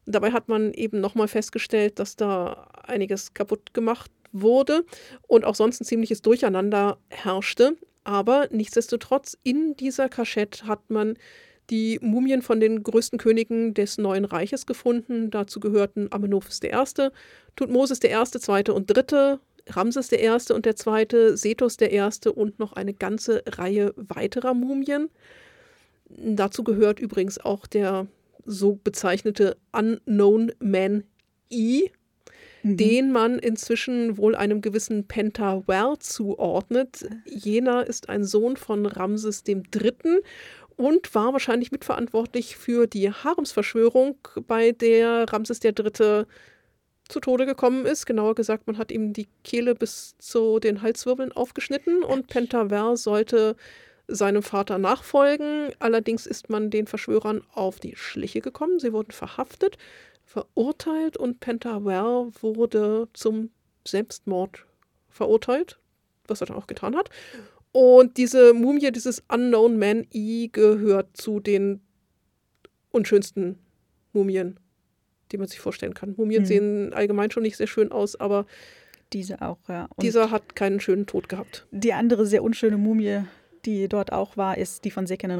Dabei 0.05 0.31
hat 0.31 0.47
man 0.47 0.73
eben 0.73 1.01
nochmal 1.01 1.27
festgestellt, 1.27 1.97
dass 1.97 2.15
da 2.15 2.67
einiges 2.83 3.33
kaputt 3.33 3.73
gemacht 3.73 4.11
wurde 4.31 4.85
und 5.27 5.43
auch 5.43 5.55
sonst 5.55 5.81
ein 5.81 5.85
ziemliches 5.85 6.21
Durcheinander 6.21 6.99
herrschte. 7.09 7.77
Aber 8.03 8.47
nichtsdestotrotz, 8.51 9.35
in 9.41 9.75
dieser 9.75 10.07
Kaschette 10.07 10.67
hat 10.67 10.91
man 10.91 11.17
die 11.71 11.97
Mumien 12.03 12.43
von 12.43 12.59
den 12.59 12.83
größten 12.83 13.17
Königen 13.17 13.73
des 13.73 13.97
Neuen 13.97 14.25
Reiches 14.25 14.67
gefunden. 14.67 15.31
Dazu 15.31 15.59
gehörten 15.59 16.09
Amenophis 16.11 16.61
I., 16.63 16.69
Tutmosis 17.55 18.03
I., 18.03 18.09
II. 18.09 18.71
und 18.71 18.95
III., 18.95 19.39
Ramses 19.69 20.11
I. 20.11 20.29
und 20.53 20.65
der 20.65 20.75
Zweite, 20.75 21.37
Sethos 21.37 21.77
I. 21.81 22.01
und 22.33 22.59
noch 22.59 22.73
eine 22.73 22.93
ganze 22.93 23.43
Reihe 23.47 23.93
weiterer 23.95 24.53
Mumien. 24.53 25.09
Dazu 26.09 26.63
gehört 26.63 26.99
übrigens 26.99 27.39
auch 27.39 27.65
der 27.65 28.07
so 28.45 28.79
bezeichnete 28.83 29.57
Unknown 29.71 30.51
Man 30.59 31.03
E, 31.49 31.89
mhm. 32.61 32.77
den 32.77 33.11
man 33.11 33.39
inzwischen 33.39 34.17
wohl 34.17 34.35
einem 34.35 34.61
gewissen 34.61 35.07
Pentawell 35.07 35.97
zuordnet. 35.99 37.07
Jener 37.25 37.87
ist 37.87 38.09
ein 38.09 38.23
Sohn 38.23 38.57
von 38.57 38.85
Ramses 38.85 39.43
III. 39.47 40.21
und 40.75 41.15
war 41.15 41.33
wahrscheinlich 41.33 41.71
mitverantwortlich 41.71 42.55
für 42.55 42.85
die 42.85 43.11
Haremsverschwörung, 43.11 44.17
bei 44.47 44.71
der 44.71 45.25
Ramses 45.31 45.59
III 45.63 46.25
zu 47.07 47.19
Tode 47.19 47.45
gekommen 47.45 47.85
ist. 47.85 48.05
Genauer 48.05 48.35
gesagt, 48.35 48.67
man 48.67 48.77
hat 48.77 48.91
ihm 48.91 49.13
die 49.13 49.27
Kehle 49.43 49.75
bis 49.75 50.15
zu 50.17 50.59
den 50.59 50.81
Halswirbeln 50.81 51.31
aufgeschnitten 51.31 52.03
und 52.03 52.27
Pentaver 52.27 52.97
sollte 52.97 53.55
seinem 54.07 54.43
Vater 54.43 54.77
nachfolgen. 54.77 55.69
Allerdings 55.79 56.25
ist 56.25 56.49
man 56.49 56.69
den 56.69 56.87
Verschwörern 56.87 57.41
auf 57.53 57.79
die 57.79 57.95
Schliche 57.95 58.41
gekommen. 58.41 58.79
Sie 58.79 58.93
wurden 58.93 59.11
verhaftet, 59.11 59.77
verurteilt 60.23 61.17
und 61.17 61.39
Pentaver 61.39 62.31
wurde 62.41 63.07
zum 63.13 63.51
Selbstmord 63.87 64.65
verurteilt, 65.09 65.79
was 66.27 66.41
er 66.41 66.47
dann 66.47 66.57
auch 66.57 66.67
getan 66.67 66.95
hat. 66.95 67.09
Und 67.71 68.17
diese 68.17 68.53
Mumie, 68.53 68.91
dieses 68.91 69.23
Unknown 69.27 69.77
Man 69.77 70.07
E, 70.11 70.47
gehört 70.47 71.17
zu 71.17 71.39
den 71.39 71.81
unschönsten 72.91 73.59
Mumien 74.13 74.59
die 75.35 75.39
man 75.39 75.47
sich 75.47 75.59
vorstellen 75.59 75.93
kann. 75.93 76.15
Mumien 76.17 76.43
mhm. 76.43 76.47
sehen 76.47 76.93
allgemein 76.93 77.31
schon 77.31 77.43
nicht 77.43 77.57
sehr 77.57 77.67
schön 77.67 77.91
aus, 77.91 78.19
aber 78.19 78.45
diese 79.13 79.41
auch, 79.41 79.59
ja. 79.67 79.87
Und 79.95 80.03
dieser 80.03 80.31
hat 80.31 80.55
keinen 80.55 80.79
schönen 80.79 81.05
Tod 81.05 81.29
gehabt. 81.29 81.67
Die 81.71 81.93
andere 81.93 82.25
sehr 82.25 82.43
unschöne 82.43 82.77
Mumie, 82.77 83.21
die 83.65 83.87
dort 83.87 84.11
auch 84.11 84.37
war, 84.37 84.57
ist 84.57 84.85
die 84.85 84.91
von 84.91 85.05
Sekenen 85.05 85.39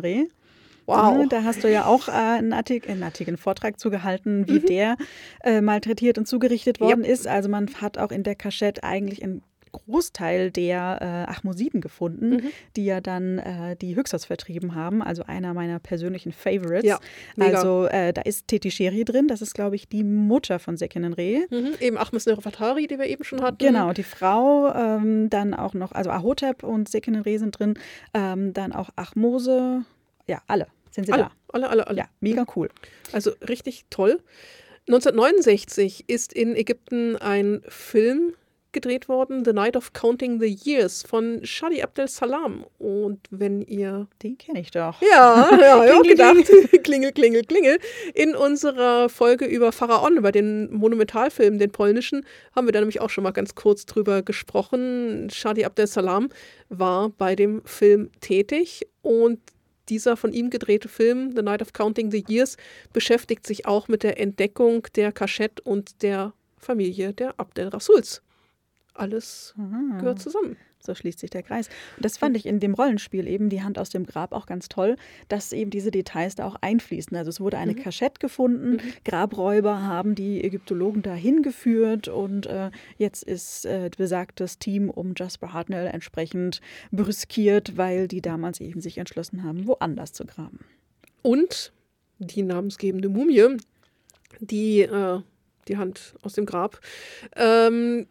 Wow. 0.87 1.27
Da 1.29 1.43
hast 1.43 1.63
du 1.63 1.71
ja 1.71 1.85
auch 1.85 2.07
äh, 2.07 2.11
einen, 2.11 2.53
Artik 2.53 2.87
einen 2.87 3.01
artigen 3.01 3.37
Vortrag 3.37 3.79
zugehalten, 3.79 4.47
wie 4.47 4.59
mhm. 4.59 4.65
der 4.67 4.97
äh, 5.43 5.61
malträtiert 5.61 6.19
und 6.19 6.27
zugerichtet 6.27 6.79
worden 6.79 7.01
yep. 7.01 7.09
ist. 7.09 7.27
Also 7.27 7.49
man 7.49 7.67
hat 7.81 7.97
auch 7.97 8.11
in 8.11 8.21
der 8.21 8.35
Kaschette 8.35 8.83
eigentlich 8.83 9.21
in 9.21 9.41
Großteil 9.75 10.51
der 10.51 10.99
äh, 11.01 11.31
Achmosiden 11.31 11.81
gefunden, 11.81 12.29
mhm. 12.29 12.51
die 12.75 12.85
ja 12.85 13.01
dann 13.01 13.39
äh, 13.39 13.75
die 13.75 13.95
Hüxers 13.95 14.25
vertrieben 14.25 14.75
haben. 14.75 15.01
Also 15.01 15.23
einer 15.23 15.53
meiner 15.53 15.79
persönlichen 15.79 16.31
Favorites. 16.31 16.85
Ja, 16.85 16.99
also 17.39 17.85
äh, 17.85 18.13
da 18.13 18.21
ist 18.21 18.47
Teti 18.47 18.71
Sheri 18.71 19.05
drin. 19.05 19.27
Das 19.27 19.41
ist, 19.41 19.53
glaube 19.53 19.75
ich, 19.75 19.87
die 19.87 20.03
Mutter 20.03 20.59
von 20.59 20.77
Sekinen 20.77 21.13
Reh. 21.13 21.41
Mhm. 21.49 21.73
Eben 21.79 21.97
Achmes 21.97 22.25
Nerofatari, 22.25 22.87
die 22.87 22.97
wir 22.97 23.05
eben 23.05 23.23
schon 23.23 23.41
hatten. 23.41 23.57
Genau, 23.57 23.93
die 23.93 24.03
Frau. 24.03 24.73
Ähm, 24.73 25.29
dann 25.29 25.53
auch 25.53 25.73
noch, 25.73 25.91
also 25.91 26.09
Ahotep 26.09 26.63
und 26.63 26.89
Sekinen 26.89 27.21
Reh 27.21 27.37
sind 27.37 27.59
drin. 27.59 27.75
Ähm, 28.13 28.53
dann 28.53 28.73
auch 28.73 28.89
Achmose. 28.95 29.83
Ja, 30.27 30.41
alle 30.47 30.67
sind 30.95 31.05
sie 31.05 31.13
alle, 31.13 31.23
da. 31.23 31.31
Alle, 31.49 31.69
alle, 31.69 31.87
alle. 31.87 31.97
Ja, 31.97 32.05
mega 32.21 32.45
cool. 32.55 32.69
Also 33.11 33.31
richtig 33.47 33.85
toll. 33.89 34.21
1969 34.87 36.05
ist 36.07 36.33
in 36.33 36.55
Ägypten 36.55 37.15
ein 37.17 37.61
Film 37.67 38.33
gedreht 38.75 39.09
worden, 39.09 39.43
The 39.43 39.53
Night 39.53 39.75
of 39.75 39.93
Counting 39.93 40.39
the 40.39 40.59
Years 40.63 41.01
von 41.01 41.43
Shadi 41.43 41.81
Abdel 41.81 42.07
Salam. 42.07 42.65
Und 42.77 43.21
wenn 43.31 43.61
ihr. 43.61 44.07
Den 44.21 44.37
kenne 44.37 44.59
ich 44.59 44.69
doch. 44.69 45.01
Ja, 45.01 45.49
ja, 45.59 45.85
ja, 45.85 46.01
gedacht. 46.01 46.51
klingel, 46.83 47.11
klingel, 47.11 47.43
klingel. 47.43 47.79
In 48.13 48.35
unserer 48.35 49.09
Folge 49.09 49.45
über 49.45 49.71
Pharaon, 49.71 50.17
über 50.17 50.31
den 50.31 50.71
Monumentalfilm, 50.71 51.57
den 51.57 51.71
polnischen, 51.71 52.25
haben 52.55 52.67
wir 52.67 52.73
da 52.73 52.79
nämlich 52.79 53.01
auch 53.01 53.09
schon 53.09 53.23
mal 53.23 53.31
ganz 53.31 53.55
kurz 53.55 53.87
drüber 53.87 54.21
gesprochen. 54.21 55.29
Shadi 55.31 55.65
Abdel 55.65 55.87
Salam 55.87 56.29
war 56.69 57.09
bei 57.09 57.35
dem 57.35 57.63
Film 57.65 58.11
tätig 58.19 58.87
und 59.01 59.39
dieser 59.87 60.17
von 60.17 60.33
ihm 60.33 60.49
gedrehte 60.49 60.89
Film, 60.89 61.33
The 61.35 61.41
Night 61.41 61.61
of 61.61 61.73
Counting 61.73 62.11
the 62.11 62.23
Years, 62.27 62.57
beschäftigt 62.91 63.47
sich 63.47 63.65
auch 63.65 63.87
mit 63.87 64.03
der 64.03 64.19
Entdeckung 64.19 64.85
der 64.95 65.11
Kaschette 65.11 65.61
und 65.63 66.01
der 66.01 66.33
Familie 66.57 67.13
der 67.13 67.39
Abdel 67.39 67.69
Rasuls 67.69 68.21
alles 68.95 69.53
Aha. 69.57 69.97
gehört 69.99 70.19
zusammen. 70.19 70.57
So 70.85 70.93
schließt 70.93 71.19
sich 71.19 71.31
der 71.31 71.43
Kreis. 71.43 71.67
Und 71.97 72.05
das 72.05 72.17
fand 72.17 72.37
ich 72.37 72.45
in 72.45 72.59
dem 72.59 72.75
Rollenspiel 72.75 73.27
eben, 73.27 73.49
die 73.49 73.63
Hand 73.63 73.79
aus 73.79 73.89
dem 73.89 74.05
Grab, 74.05 74.33
auch 74.33 74.45
ganz 74.45 74.69
toll, 74.69 74.97
dass 75.27 75.51
eben 75.51 75.71
diese 75.71 75.89
Details 75.89 76.35
da 76.35 76.45
auch 76.45 76.55
einfließen. 76.61 77.17
Also 77.17 77.29
es 77.29 77.39
wurde 77.39 77.57
eine 77.57 77.73
mhm. 77.73 77.81
Kaschette 77.81 78.19
gefunden, 78.19 78.73
mhm. 78.73 78.79
Grabräuber 79.03 79.81
haben 79.81 80.15
die 80.15 80.43
Ägyptologen 80.43 81.01
da 81.01 81.13
hingeführt 81.13 82.07
und 82.07 82.45
äh, 82.45 82.69
jetzt 82.97 83.23
ist 83.23 83.65
äh, 83.65 83.89
besagtes 83.97 84.59
Team 84.59 84.89
um 84.89 85.13
Jasper 85.17 85.53
Hartnell 85.53 85.87
entsprechend 85.87 86.61
brüskiert, 86.91 87.77
weil 87.77 88.07
die 88.07 88.21
damals 88.21 88.59
eben 88.59 88.81
sich 88.81 88.99
entschlossen 88.99 89.43
haben, 89.43 89.67
woanders 89.67 90.13
zu 90.13 90.25
graben. 90.25 90.59
Und 91.23 91.73
die 92.19 92.43
namensgebende 92.43 93.09
Mumie, 93.09 93.57
die 94.39 94.81
äh, 94.81 95.21
die 95.67 95.77
Hand 95.77 96.15
aus 96.21 96.33
dem 96.33 96.45
Grab, 96.45 96.79
ähm, 97.35 98.05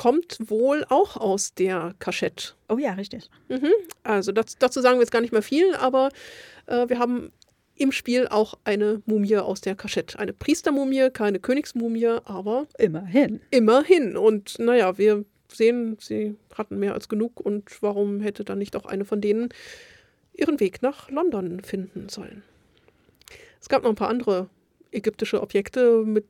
kommt 0.00 0.38
wohl 0.48 0.86
auch 0.88 1.18
aus 1.18 1.52
der 1.52 1.94
Kaschette. 1.98 2.54
Oh 2.70 2.78
ja, 2.78 2.94
richtig. 2.94 3.28
Mhm. 3.50 3.68
Also 4.02 4.32
das, 4.32 4.56
dazu 4.58 4.80
sagen 4.80 4.96
wir 4.96 5.02
jetzt 5.02 5.10
gar 5.10 5.20
nicht 5.20 5.34
mehr 5.34 5.42
viel, 5.42 5.74
aber 5.74 6.08
äh, 6.64 6.88
wir 6.88 6.98
haben 6.98 7.32
im 7.74 7.92
Spiel 7.92 8.26
auch 8.26 8.54
eine 8.64 9.02
Mumie 9.04 9.36
aus 9.36 9.60
der 9.60 9.74
Kaschette. 9.74 10.18
Eine 10.18 10.32
Priestermumie, 10.32 11.10
keine 11.10 11.38
Königsmumie, 11.38 12.16
aber 12.24 12.66
immerhin. 12.78 13.42
Immerhin. 13.50 14.16
Und 14.16 14.58
naja, 14.58 14.96
wir 14.96 15.26
sehen, 15.52 15.98
sie 16.00 16.34
hatten 16.54 16.78
mehr 16.78 16.94
als 16.94 17.10
genug 17.10 17.38
und 17.38 17.82
warum 17.82 18.22
hätte 18.22 18.42
dann 18.42 18.56
nicht 18.56 18.76
auch 18.76 18.86
eine 18.86 19.04
von 19.04 19.20
denen 19.20 19.50
ihren 20.32 20.60
Weg 20.60 20.80
nach 20.80 21.10
London 21.10 21.62
finden 21.62 22.08
sollen? 22.08 22.42
Es 23.60 23.68
gab 23.68 23.82
noch 23.82 23.90
ein 23.90 23.96
paar 23.96 24.08
andere 24.08 24.48
ägyptische 24.92 25.42
Objekte, 25.42 26.04
mit 26.06 26.24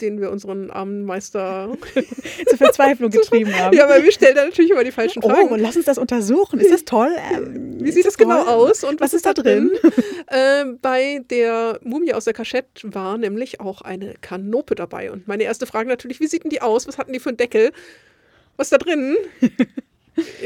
den 0.00 0.20
wir 0.20 0.30
unseren 0.30 0.70
armen 0.70 1.04
Meister 1.04 1.76
zur 2.48 2.58
Verzweiflung 2.58 3.10
getrieben 3.10 3.56
haben. 3.58 3.76
Ja, 3.76 3.88
weil 3.88 4.04
wir 4.04 4.12
stellen 4.12 4.34
da 4.34 4.44
natürlich 4.44 4.70
immer 4.70 4.84
die 4.84 4.92
falschen 4.92 5.22
oh, 5.22 5.28
Fragen. 5.28 5.48
Oh, 5.50 5.54
und 5.54 5.60
lass 5.60 5.76
uns 5.76 5.84
das 5.84 5.98
untersuchen. 5.98 6.60
Ist 6.60 6.72
das 6.72 6.84
toll? 6.84 7.10
Ähm, 7.32 7.78
Wie 7.80 7.90
sieht 7.90 8.06
das 8.06 8.16
genau 8.16 8.46
aus 8.46 8.84
und 8.84 9.00
was, 9.00 9.12
was 9.12 9.14
ist 9.14 9.26
da 9.26 9.34
drin? 9.34 9.70
äh, 10.26 10.64
bei 10.80 11.20
der 11.30 11.78
Mumie 11.82 12.14
aus 12.14 12.24
der 12.24 12.34
Kaschette 12.34 12.94
war 12.94 13.18
nämlich 13.18 13.60
auch 13.60 13.82
eine 13.82 14.14
Kanope 14.20 14.74
dabei. 14.74 15.10
Und 15.10 15.28
meine 15.28 15.44
erste 15.44 15.66
Frage 15.66 15.88
natürlich, 15.88 16.20
wie 16.20 16.26
sieht 16.26 16.44
denn 16.44 16.50
die 16.50 16.62
aus? 16.62 16.86
Was 16.86 16.98
hatten 16.98 17.12
die 17.12 17.20
für 17.20 17.30
einen 17.30 17.38
Deckel? 17.38 17.72
Was 18.56 18.66
ist 18.66 18.72
da 18.72 18.78
drin? 18.78 19.16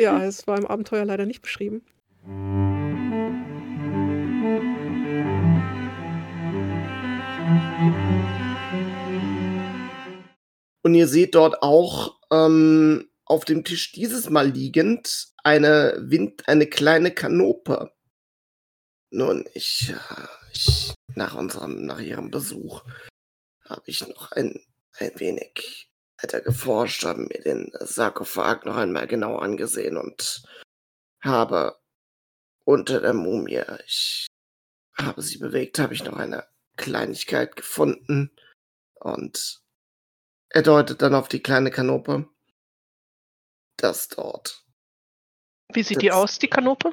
ja, 0.00 0.24
es 0.24 0.46
war 0.46 0.58
im 0.58 0.66
Abenteuer 0.66 1.04
leider 1.04 1.26
nicht 1.26 1.42
beschrieben. 1.42 1.82
Und 10.82 10.94
ihr 10.94 11.06
seht 11.06 11.34
dort 11.34 11.62
auch 11.62 12.18
ähm, 12.30 13.08
auf 13.24 13.44
dem 13.44 13.64
Tisch 13.64 13.92
dieses 13.92 14.28
Mal 14.30 14.48
liegend 14.48 15.28
eine 15.44 15.96
Wind, 15.98 16.48
eine 16.48 16.66
kleine 16.66 17.12
Kanope. 17.12 17.92
Nun, 19.10 19.48
ich, 19.54 19.90
äh, 19.90 20.26
ich 20.52 20.94
nach 21.14 21.34
unserem, 21.34 21.86
nach 21.86 22.00
ihrem 22.00 22.30
Besuch 22.30 22.82
habe 23.64 23.82
ich 23.86 24.06
noch 24.06 24.32
ein, 24.32 24.60
ein 24.98 25.12
wenig 25.16 25.90
weiter 26.20 26.40
geforscht, 26.40 27.04
habe 27.04 27.22
mir 27.22 27.42
den 27.42 27.72
Sarkophag 27.80 28.64
noch 28.64 28.76
einmal 28.76 29.06
genau 29.06 29.36
angesehen 29.36 29.96
und 29.96 30.42
habe 31.20 31.78
unter 32.64 33.00
der 33.00 33.14
Mumie, 33.14 33.62
ich 33.86 34.26
habe 34.94 35.22
sie 35.22 35.38
bewegt, 35.38 35.78
habe 35.78 35.94
ich 35.94 36.04
noch 36.04 36.16
eine 36.16 36.46
Kleinigkeit 36.76 37.56
gefunden 37.56 38.30
und 38.94 39.62
er 40.52 40.62
deutet 40.62 41.02
dann 41.02 41.14
auf 41.14 41.28
die 41.28 41.42
kleine 41.42 41.70
Kanope. 41.70 42.28
Das 43.76 44.08
dort. 44.08 44.64
Wie 45.72 45.82
sieht 45.82 45.96
Das- 45.96 46.02
die 46.02 46.12
aus, 46.12 46.38
die 46.38 46.48
Kanope? 46.48 46.92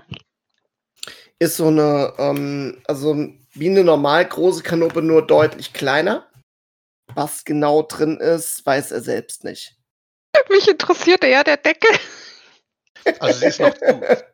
Ist 1.39 1.57
so 1.57 1.68
eine, 1.68 2.14
ähm, 2.18 2.82
also 2.86 3.16
wie 3.51 3.70
eine 3.70 3.84
normal 3.84 4.26
große 4.28 4.64
Kanope, 4.64 5.01
nur 5.01 5.26
deutlich 5.26 5.74
kleiner. 5.74 6.30
Was 7.16 7.43
genau 7.45 7.82
drin 7.84 8.18
ist, 8.18 8.66
weiß 8.66 8.91
er 8.91 9.01
selbst 9.01 9.43
nicht. 9.43 9.76
Mich 10.49 10.68
interessiert 10.68 11.24
eher 11.24 11.43
der 11.43 11.57
Deckel. 11.57 11.91
Also 13.22 13.39
sie 13.39 13.45
ist 13.47 13.60
noch 13.62 13.74
zu. 13.78 14.26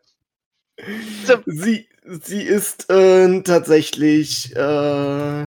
So. 1.28 1.38
Sie, 1.46 1.88
sie 2.04 2.42
ist 2.42 2.90
äh, 2.90 3.42
tatsächlich 3.44 4.56
äh, 4.56 5.44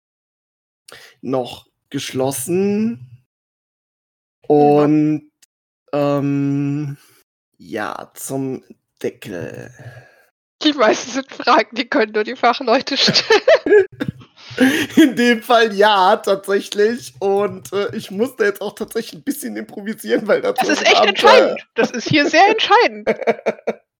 noch 1.20 1.66
geschlossen. 1.90 3.21
Und 4.52 5.30
ähm, 5.94 6.98
ja, 7.56 8.10
zum 8.12 8.62
Deckel. 9.02 9.72
Die 10.62 10.74
meisten 10.74 11.10
sind 11.10 11.32
Fragen, 11.32 11.74
die 11.74 11.88
können 11.88 12.12
nur 12.12 12.24
die 12.24 12.36
Fachleute 12.36 12.98
stellen. 12.98 13.86
In 14.96 15.16
dem 15.16 15.42
Fall 15.42 15.72
ja, 15.74 16.16
tatsächlich. 16.16 17.14
Und 17.18 17.72
äh, 17.72 17.96
ich 17.96 18.10
musste 18.10 18.44
jetzt 18.44 18.60
auch 18.60 18.74
tatsächlich 18.74 19.20
ein 19.20 19.24
bisschen 19.24 19.56
improvisieren, 19.56 20.28
weil 20.28 20.42
dazu 20.42 20.66
Das 20.66 20.80
ist 20.80 20.86
echt 20.86 21.02
entscheidend. 21.02 21.66
Das 21.74 21.90
ist 21.90 22.06
hier 22.06 22.28
sehr 22.28 22.46
entscheidend. 22.50 23.08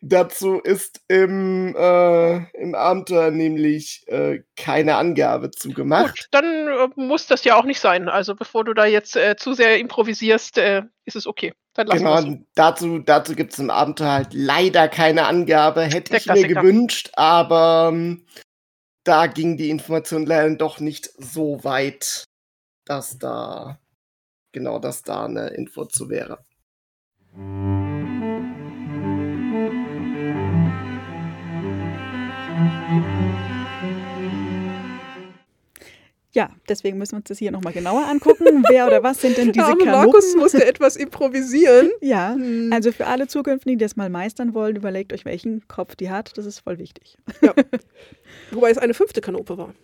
dazu 0.00 0.60
ist 0.60 1.00
im, 1.08 1.74
äh, 1.76 2.36
im 2.60 2.74
Abenteuer 2.74 3.30
nämlich 3.30 4.04
äh, 4.08 4.42
keine 4.56 4.96
Angabe 4.96 5.50
zugemacht. 5.50 6.16
Gut, 6.16 6.28
dann 6.30 6.44
äh, 6.44 6.88
muss 6.96 7.26
das 7.26 7.44
ja 7.44 7.56
auch 7.56 7.64
nicht 7.64 7.80
sein. 7.80 8.08
Also 8.08 8.34
bevor 8.34 8.64
du 8.64 8.74
da 8.74 8.86
jetzt 8.86 9.16
äh, 9.16 9.36
zu 9.36 9.54
sehr 9.54 9.78
improvisierst, 9.78 10.58
äh, 10.58 10.82
ist 11.04 11.16
es 11.16 11.26
okay. 11.26 11.52
Dann 11.74 11.88
lassen 11.88 12.04
Genau, 12.04 12.44
dazu, 12.54 12.98
dazu 13.00 13.34
gibt 13.34 13.52
es 13.52 13.58
im 13.58 13.70
Abenteuer 13.70 14.12
halt 14.12 14.28
leider 14.32 14.88
keine 14.88 15.26
Angabe. 15.26 15.82
Hätte 15.82 16.10
Der 16.10 16.20
ich 16.20 16.26
mir 16.26 16.48
gewünscht, 16.48 17.10
aber 17.14 17.90
ähm, 17.92 18.26
da 19.04 19.26
ging 19.26 19.56
die 19.56 19.70
Information 19.70 20.24
leider 20.24 20.54
doch 20.56 20.80
nicht 20.80 21.10
so 21.18 21.62
weit, 21.64 22.24
dass 22.86 23.18
da 23.18 23.78
genau, 24.52 24.78
dass 24.78 25.02
da 25.02 25.26
eine 25.26 25.48
Info 25.48 25.84
zu 25.84 26.08
wäre. 26.08 26.44
Ja, 36.34 36.50
deswegen 36.68 36.98
müssen 36.98 37.12
wir 37.12 37.16
uns 37.18 37.28
das 37.28 37.38
hier 37.38 37.52
nochmal 37.52 37.72
genauer 37.72 38.06
angucken. 38.06 38.64
Wer 38.68 38.86
oder 38.86 39.02
was 39.04 39.20
sind 39.20 39.38
denn 39.38 39.52
diese 39.52 39.64
arme 39.66 39.84
Kanopen? 39.84 39.92
Markus 40.06 40.34
musste 40.36 40.64
etwas 40.66 40.96
improvisieren. 40.96 41.90
Ja, 42.00 42.34
Hm. 42.34 42.70
also 42.72 42.90
für 42.92 43.06
alle 43.06 43.28
Zukünftigen, 43.28 43.78
die 43.78 43.84
das 43.84 43.94
mal 43.96 44.10
meistern 44.10 44.52
wollen, 44.52 44.74
überlegt 44.76 45.12
euch, 45.12 45.24
welchen 45.24 45.66
Kopf 45.68 45.94
die 45.96 46.10
hat. 46.10 46.36
Das 46.36 46.44
ist 46.44 46.58
voll 46.60 46.78
wichtig. 46.78 47.16
Wobei 48.50 48.70
es 48.70 48.78
eine 48.78 48.94
fünfte 48.94 49.20
Kanope 49.20 49.56
war. 49.58 49.74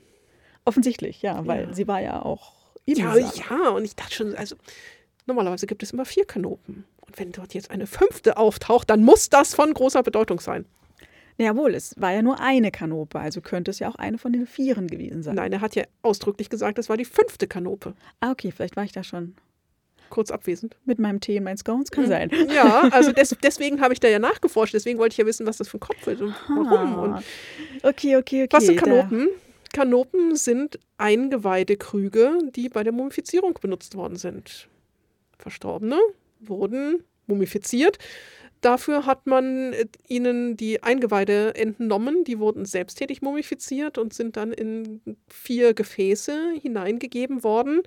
Offensichtlich, 0.65 1.23
ja, 1.23 1.47
weil 1.47 1.69
Ja. 1.69 1.75
sie 1.75 1.89
war 1.89 2.01
ja 2.01 2.23
auch 2.23 2.53
Ja, 2.87 3.17
ja, 3.17 3.69
und 3.71 3.85
ich 3.85 3.95
dachte 3.95 4.15
schon, 4.15 4.35
also 4.35 4.57
normalerweise 5.27 5.67
gibt 5.67 5.83
es 5.83 5.93
immer 5.93 6.05
vier 6.05 6.25
Kanopen. 6.25 6.85
Und 7.07 7.19
wenn 7.19 7.31
dort 7.33 7.55
jetzt 7.55 7.71
eine 7.71 7.87
fünfte 7.87 8.37
auftaucht, 8.37 8.91
dann 8.91 9.03
muss 9.03 9.29
das 9.31 9.55
von 9.55 9.73
großer 9.73 10.03
Bedeutung 10.03 10.41
sein. 10.41 10.65
Jawohl, 11.39 11.75
es 11.75 11.95
war 11.99 12.13
ja 12.13 12.23
nur 12.23 12.39
eine 12.41 12.71
Kanope, 12.71 13.19
also 13.19 13.41
könnte 13.41 13.71
es 13.71 13.79
ja 13.79 13.89
auch 13.89 13.95
eine 13.97 14.19
von 14.19 14.33
den 14.33 14.47
Vieren 14.47 14.89
gewesen 14.89 15.23
sein. 15.23 15.35
Nein, 15.37 15.53
er 15.53 15.61
hat 15.63 15.75
ja 15.75 15.85
ausdrücklich 16.03 16.51
gesagt, 16.51 16.79
es 16.79 16.89
war 16.89 16.97
die 16.97 17.05
fünfte 17.07 17.47
Kanope. 17.47 17.95
Ah, 18.21 18.31
okay, 18.33 18.53
vielleicht 18.55 18.77
war 18.77 18.85
ich 18.85 18.93
da 18.93 19.03
schon 19.03 19.35
Kurz 20.11 20.31
abwesend. 20.33 20.77
mit 20.85 20.99
meinem 20.99 21.21
Tee 21.21 21.39
und 21.39 21.45
meinen 21.45 21.57
Scones, 21.57 21.91
kann 21.91 22.07
sein. 22.09 22.31
Ja, 22.55 22.89
also 22.91 23.13
des, 23.13 23.35
deswegen 23.43 23.81
habe 23.81 23.95
ich 23.95 24.01
da 24.01 24.09
ja 24.09 24.19
nachgeforscht. 24.19 24.75
Deswegen 24.75 24.99
wollte 24.99 25.15
ich 25.15 25.19
ja 25.19 25.25
wissen, 25.27 25.47
was 25.47 25.57
das 25.57 25.69
für 25.69 25.77
ein 25.79 25.81
Kopf 25.81 26.07
ist 26.07 26.21
und 26.21 26.35
warum. 26.49 26.95
Und 26.99 27.13
Ah, 27.15 27.23
Okay, 27.85 28.17
okay, 28.17 28.45
okay. 28.45 28.49
was 28.51 28.67
sind 28.67 28.77
da- 28.83 28.87
Kanopen? 28.87 29.29
Kanopen 29.73 30.35
sind 30.37 30.81
Eingeweidekrüge, 30.99 32.39
die 32.57 32.69
bei 32.69 32.83
der 32.83 32.93
Mumifizierung 32.93 33.57
benutzt 33.63 33.95
worden 33.95 34.17
sind. 34.17 34.69
Verstorbene 35.39 35.97
wurden 36.41 37.05
mumifiziert. 37.27 37.99
Dafür 38.61 39.07
hat 39.07 39.27
man 39.27 39.73
äh, 39.73 39.87
ihnen 40.07 40.57
die 40.57 40.83
Eingeweide 40.83 41.55
entnommen. 41.55 42.25
Die 42.25 42.39
wurden 42.39 42.65
selbsttätig 42.65 43.23
mumifiziert 43.23 43.99
und 43.99 44.13
sind 44.13 44.37
dann 44.37 44.53
in 44.53 45.01
vier 45.29 45.75
Gefäße 45.75 46.55
hineingegeben 46.61 47.43
worden 47.43 47.83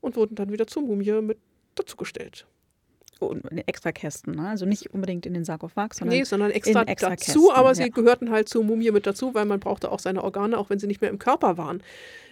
und 0.00 0.16
wurden 0.16 0.34
dann 0.34 0.52
wieder 0.52 0.66
zur 0.66 0.82
Mumie 0.82 1.20
mit 1.20 1.38
dazugestellt. 1.74 2.46
Extra 3.66 3.92
Kästen, 3.92 4.34
ne? 4.34 4.48
also 4.48 4.66
nicht 4.66 4.92
unbedingt 4.92 5.26
in 5.26 5.34
den 5.34 5.44
Sarkophag, 5.44 5.94
sondern 5.94 6.16
Nee, 6.16 6.24
sondern 6.24 6.50
extra, 6.50 6.82
in 6.82 6.88
extra 6.88 7.10
dazu, 7.10 7.24
Kästen, 7.24 7.50
aber 7.56 7.68
ja. 7.68 7.74
sie 7.74 7.90
gehörten 7.90 8.30
halt 8.30 8.48
zur 8.48 8.64
Mumie 8.64 8.90
mit 8.90 9.06
dazu, 9.06 9.34
weil 9.34 9.44
man 9.44 9.60
brauchte 9.60 9.90
auch 9.92 9.98
seine 9.98 10.24
Organe, 10.24 10.56
auch 10.56 10.70
wenn 10.70 10.78
sie 10.78 10.86
nicht 10.86 11.00
mehr 11.00 11.10
im 11.10 11.18
Körper 11.18 11.58
waren. 11.58 11.82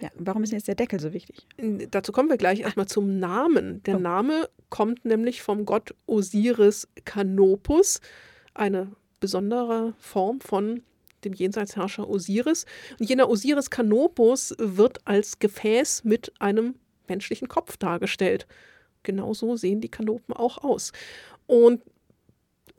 ja, 0.01 0.09
warum 0.17 0.43
ist 0.43 0.51
jetzt 0.51 0.67
der 0.67 0.75
Deckel 0.75 0.99
so 0.99 1.13
wichtig? 1.13 1.47
Dazu 1.91 2.11
kommen 2.11 2.29
wir 2.29 2.37
gleich 2.37 2.61
erstmal 2.61 2.87
zum 2.87 3.19
Namen. 3.19 3.83
Der 3.83 3.97
Oh. 3.97 3.99
Name 3.99 4.49
kommt 4.69 5.05
nämlich 5.05 5.41
vom 5.41 5.65
Gott 5.65 5.93
Osiris 6.07 6.87
Canopus, 7.05 8.01
eine 8.53 8.91
besondere 9.19 9.93
Form 9.99 10.41
von 10.41 10.81
dem 11.23 11.33
Jenseitsherrscher 11.33 12.09
Osiris. 12.09 12.65
Und 12.99 13.09
jener 13.09 13.29
Osiris 13.29 13.69
Canopus 13.69 14.55
wird 14.57 14.99
als 15.05 15.39
Gefäß 15.39 16.03
mit 16.05 16.31
einem 16.39 16.75
menschlichen 17.07 17.47
Kopf 17.47 17.77
dargestellt. 17.77 18.47
Genauso 19.03 19.55
sehen 19.55 19.81
die 19.81 19.89
Kanopen 19.89 20.35
auch 20.35 20.57
aus. 20.59 20.91
Und 21.47 21.81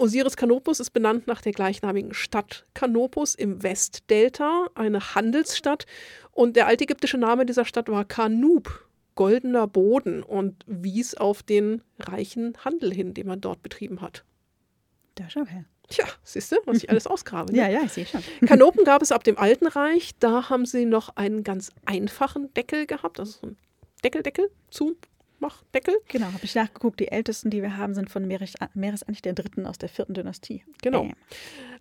Osiris 0.00 0.36
Canopus 0.36 0.80
ist 0.80 0.90
benannt 0.90 1.26
nach 1.26 1.42
der 1.42 1.52
gleichnamigen 1.52 2.14
Stadt 2.14 2.64
Canopus 2.72 3.34
im 3.34 3.62
Westdelta, 3.62 4.68
eine 4.74 5.14
Handelsstadt. 5.14 5.84
Und 6.32 6.56
der 6.56 6.66
altägyptische 6.66 7.18
Name 7.18 7.44
dieser 7.44 7.66
Stadt 7.66 7.88
war 7.90 8.06
Kanub, 8.06 8.88
goldener 9.14 9.66
Boden, 9.66 10.22
und 10.22 10.64
wies 10.66 11.14
auf 11.14 11.42
den 11.42 11.82
reichen 11.98 12.56
Handel 12.64 12.94
hin, 12.94 13.12
den 13.12 13.26
man 13.26 13.42
dort 13.42 13.62
betrieben 13.62 14.00
hat. 14.00 14.24
Da 15.16 15.28
schau 15.28 15.44
her. 15.44 15.66
Tja, 15.88 16.06
siehst 16.22 16.52
du, 16.52 16.56
was 16.64 16.78
ich 16.78 16.88
alles 16.88 17.06
ausgrabe. 17.06 17.52
Ne? 17.52 17.58
Ja, 17.58 17.68
ja, 17.68 17.82
ich 17.84 17.92
sehe 17.92 18.06
schon. 18.06 18.22
Kanopen 18.46 18.84
gab 18.84 19.02
es 19.02 19.12
ab 19.12 19.24
dem 19.24 19.36
Alten 19.36 19.66
Reich. 19.66 20.12
Da 20.18 20.48
haben 20.48 20.64
sie 20.64 20.86
noch 20.86 21.16
einen 21.16 21.44
ganz 21.44 21.72
einfachen 21.84 22.54
Deckel 22.54 22.86
gehabt, 22.86 23.20
also 23.20 23.32
so 23.40 23.46
ein 23.48 23.56
Deckeldeckel, 24.02 24.50
Zumachdeckel. 25.40 25.96
Genau, 26.08 26.26
habe 26.26 26.44
ich 26.44 26.54
nachgeguckt. 26.54 27.00
Die 27.00 27.08
ältesten, 27.08 27.50
die 27.50 27.62
wir 27.62 27.76
haben, 27.76 27.94
sind 27.94 28.10
von 28.10 28.26
Meres, 28.26 28.54
Meresanich 28.74 29.22
der 29.22 29.32
Dritten 29.32 29.66
aus 29.66 29.78
der 29.78 29.88
vierten 29.88 30.14
Dynastie. 30.14 30.64
Genau. 30.82 31.04
Bam. 31.04 31.14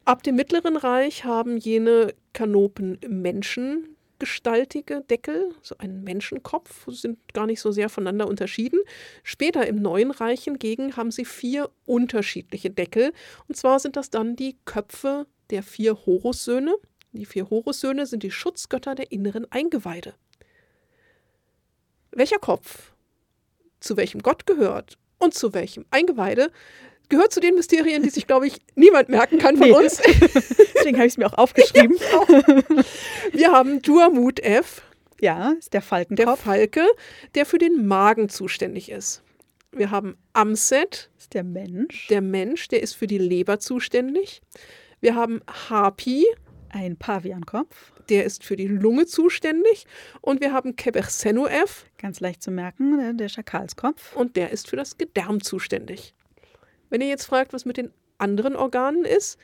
Ab 0.05 0.24
dem 0.24 0.36
Mittleren 0.36 0.78
Reich 0.78 1.26
haben 1.26 1.57
jene 1.57 2.14
Kanopen 2.34 2.99
menschengestaltige 3.07 5.01
Deckel, 5.10 5.53
so 5.62 5.78
einen 5.78 6.03
Menschenkopf, 6.03 6.88
sind 6.89 7.20
gar 7.34 7.45
nicht 7.45 7.60
so 7.60 7.72
sehr 7.72 7.89
voneinander 7.89 8.28
unterschieden. 8.28 8.80
Später 9.24 9.68
im 9.68 9.82
Neuen 9.82 10.12
Reich 10.12 10.45
hingegen 10.45 10.95
haben 10.95 11.12
sie 11.12 11.26
vier 11.26 11.70
unterschiedliche 11.86 12.70
Deckel. 12.70 13.12
Und 13.47 13.55
zwar 13.55 13.80
sind 13.80 13.97
das 13.97 14.10
dann 14.10 14.36
die 14.36 14.57
Köpfe 14.66 15.28
der 15.49 15.64
vier 15.64 16.05
Horussöhne. 16.05 16.76
Die 17.12 17.26
vier 17.26 17.49
Horussöhne 17.49 18.05
sind 18.05 18.24
die 18.24 18.32
Schutzgötter 18.32 18.95
der 18.95 19.12
inneren 19.12 19.51
Eingeweide. 19.51 20.14
Welcher 22.12 22.39
Kopf 22.39 22.93
zu 23.80 23.97
welchem 23.97 24.21
Gott 24.21 24.45
gehört 24.45 24.97
und 25.17 25.34
zu 25.34 25.53
welchem 25.53 25.86
Eingeweide, 25.91 26.51
gehört 27.09 27.34
zu 27.34 27.39
den 27.39 27.55
Mysterien, 27.55 28.03
die 28.03 28.09
sich, 28.09 28.27
glaube 28.27 28.47
ich, 28.47 28.57
niemand 28.75 29.09
merken 29.09 29.39
kann 29.39 29.57
von 29.57 29.67
Nee. 29.67 29.73
uns. 29.75 29.97
Deswegen 30.75 30.97
habe 30.97 31.07
ich 31.07 31.13
es 31.13 31.17
mir 31.17 31.25
auch 31.27 31.38
aufgeschrieben. 31.38 31.97
Wir 33.32 33.51
haben 33.51 33.82
Duamut 33.82 34.39
F, 34.41 34.82
ja, 35.19 35.53
ist 35.57 35.73
der 35.73 35.80
der 35.80 35.88
Falkenkopf. 35.88 36.41
Falke, 36.41 36.86
der 37.36 37.45
für 37.45 37.57
den 37.57 37.88
Magen 37.88 38.30
zuständig 38.30 38.89
ist. 38.91 39.21
Wir 39.71 39.91
haben 39.91 40.17
Amset, 40.34 41.09
ist 41.17 41.34
der 41.34 41.43
Mensch. 41.43 42.07
der 42.07 42.21
Mensch, 42.21 42.67
der 42.69 42.82
ist 42.82 42.93
für 42.93 43.07
die 43.07 43.17
Leber 43.17 43.59
zuständig. 43.59 44.41
Wir 45.01 45.15
haben 45.15 45.41
Hapi, 45.69 46.25
Ein 46.69 46.97
Paviankopf. 46.97 47.91
Der 48.10 48.26
ist 48.26 48.43
für 48.43 48.55
die 48.55 48.68
Lunge 48.68 49.05
zuständig. 49.05 49.86
Und 50.22 50.41
wir 50.41 50.53
haben 50.53 50.76
Kebersenu-F. 50.76 51.86
Ganz 51.97 52.20
leicht 52.20 52.41
zu 52.41 52.51
merken, 52.51 52.97
der, 52.97 53.14
der 53.14 53.30
Schakalskopf. 53.30 54.16
Und 54.16 54.36
der 54.36 54.51
ist 54.51 54.70
für 54.70 54.76
das 54.76 54.97
Gedärm 54.97 55.41
zuständig. 55.41 56.14
Wenn 56.89 57.01
ihr 57.01 57.07
jetzt 57.07 57.26
fragt, 57.26 57.53
was 57.53 57.66
mit 57.66 57.78
den 57.78 57.91
anderen 58.18 58.55
Organen 58.55 59.05
ist, 59.05 59.38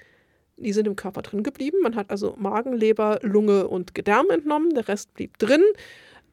die 0.58 0.74
sind 0.74 0.88
im 0.88 0.96
Körper 0.96 1.22
drin 1.22 1.44
geblieben. 1.44 1.78
Man 1.82 1.96
hat 1.96 2.10
also 2.10 2.36
Magen, 2.38 2.74
Leber, 2.74 3.20
Lunge 3.22 3.68
und 3.68 3.94
Gedärm 3.94 4.30
entnommen. 4.30 4.74
Der 4.74 4.88
Rest 4.88 5.14
blieb 5.14 5.38
drin. 5.38 5.64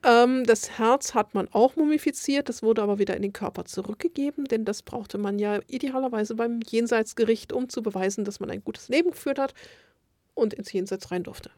Ähm, 0.04 0.44
das 0.44 0.78
Herz 0.78 1.14
hat 1.14 1.34
man 1.34 1.48
auch 1.52 1.76
mumifiziert. 1.76 2.48
Das 2.48 2.62
wurde 2.62 2.82
aber 2.82 2.98
wieder 2.98 3.16
in 3.16 3.22
den 3.22 3.32
Körper 3.32 3.64
zurückgegeben, 3.64 4.44
denn 4.44 4.64
das 4.64 4.82
brauchte 4.82 5.18
man 5.18 5.38
ja 5.38 5.60
idealerweise 5.68 6.34
beim 6.34 6.60
Jenseitsgericht, 6.66 7.52
um 7.52 7.68
zu 7.68 7.82
beweisen, 7.82 8.24
dass 8.24 8.40
man 8.40 8.50
ein 8.50 8.64
gutes 8.64 8.88
Leben 8.88 9.10
geführt 9.10 9.38
hat 9.38 9.54
und 10.34 10.54
ins 10.54 10.72
Jenseits 10.72 11.10
rein 11.10 11.22
durfte. 11.22 11.50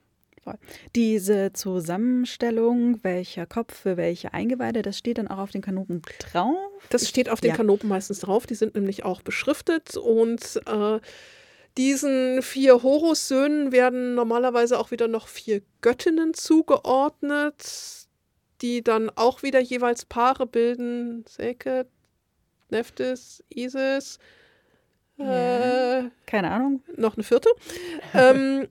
Diese 0.94 1.52
Zusammenstellung, 1.52 2.98
welcher 3.02 3.46
Kopf 3.46 3.74
für 3.74 3.96
welche 3.96 4.32
Eingeweide, 4.34 4.82
das 4.82 4.98
steht 4.98 5.18
dann 5.18 5.28
auch 5.28 5.38
auf 5.38 5.50
den 5.50 5.62
Kanopen 5.62 6.02
drauf? 6.18 6.56
Das 6.90 7.08
steht 7.08 7.28
auf 7.28 7.40
den 7.40 7.50
Ja. 7.50 7.56
Kanopen 7.56 7.88
meistens 7.88 8.20
drauf. 8.20 8.46
Die 8.46 8.54
sind 8.54 8.74
nämlich 8.74 9.04
auch 9.04 9.22
beschriftet 9.22 9.96
und 9.96 10.60
äh, 10.66 11.00
diesen 11.76 12.42
vier 12.42 12.82
Horus-Söhnen 12.82 13.72
werden 13.72 14.14
normalerweise 14.14 14.78
auch 14.78 14.90
wieder 14.90 15.08
noch 15.08 15.26
vier 15.28 15.62
Göttinnen 15.80 16.34
zugeordnet, 16.34 18.06
die 18.62 18.82
dann 18.82 19.10
auch 19.16 19.42
wieder 19.42 19.60
jeweils 19.60 20.04
Paare 20.04 20.46
bilden. 20.46 21.24
Seket, 21.28 21.88
Nephthys, 22.70 23.42
Isis, 23.48 24.18
Ja. 25.16 25.98
äh, 26.00 26.10
Keine 26.26 26.50
Ahnung. 26.50 26.82
noch 26.96 27.14
eine 27.16 27.24
vierte. 27.24 27.48
ähm, 28.14 28.68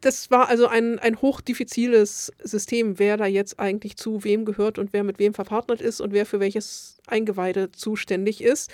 das 0.00 0.30
war 0.30 0.48
also 0.48 0.66
ein, 0.66 0.98
ein 0.98 1.20
hochdiffiziles 1.20 2.32
System, 2.42 2.98
wer 2.98 3.16
da 3.16 3.26
jetzt 3.26 3.58
eigentlich 3.58 3.96
zu 3.96 4.24
wem 4.24 4.44
gehört 4.44 4.78
und 4.78 4.92
wer 4.92 5.04
mit 5.04 5.18
wem 5.18 5.34
verpartnert 5.34 5.80
ist 5.80 6.00
und 6.00 6.12
wer 6.12 6.26
für 6.26 6.40
welches 6.40 6.98
Eingeweide 7.06 7.72
zuständig 7.72 8.42
ist. 8.42 8.70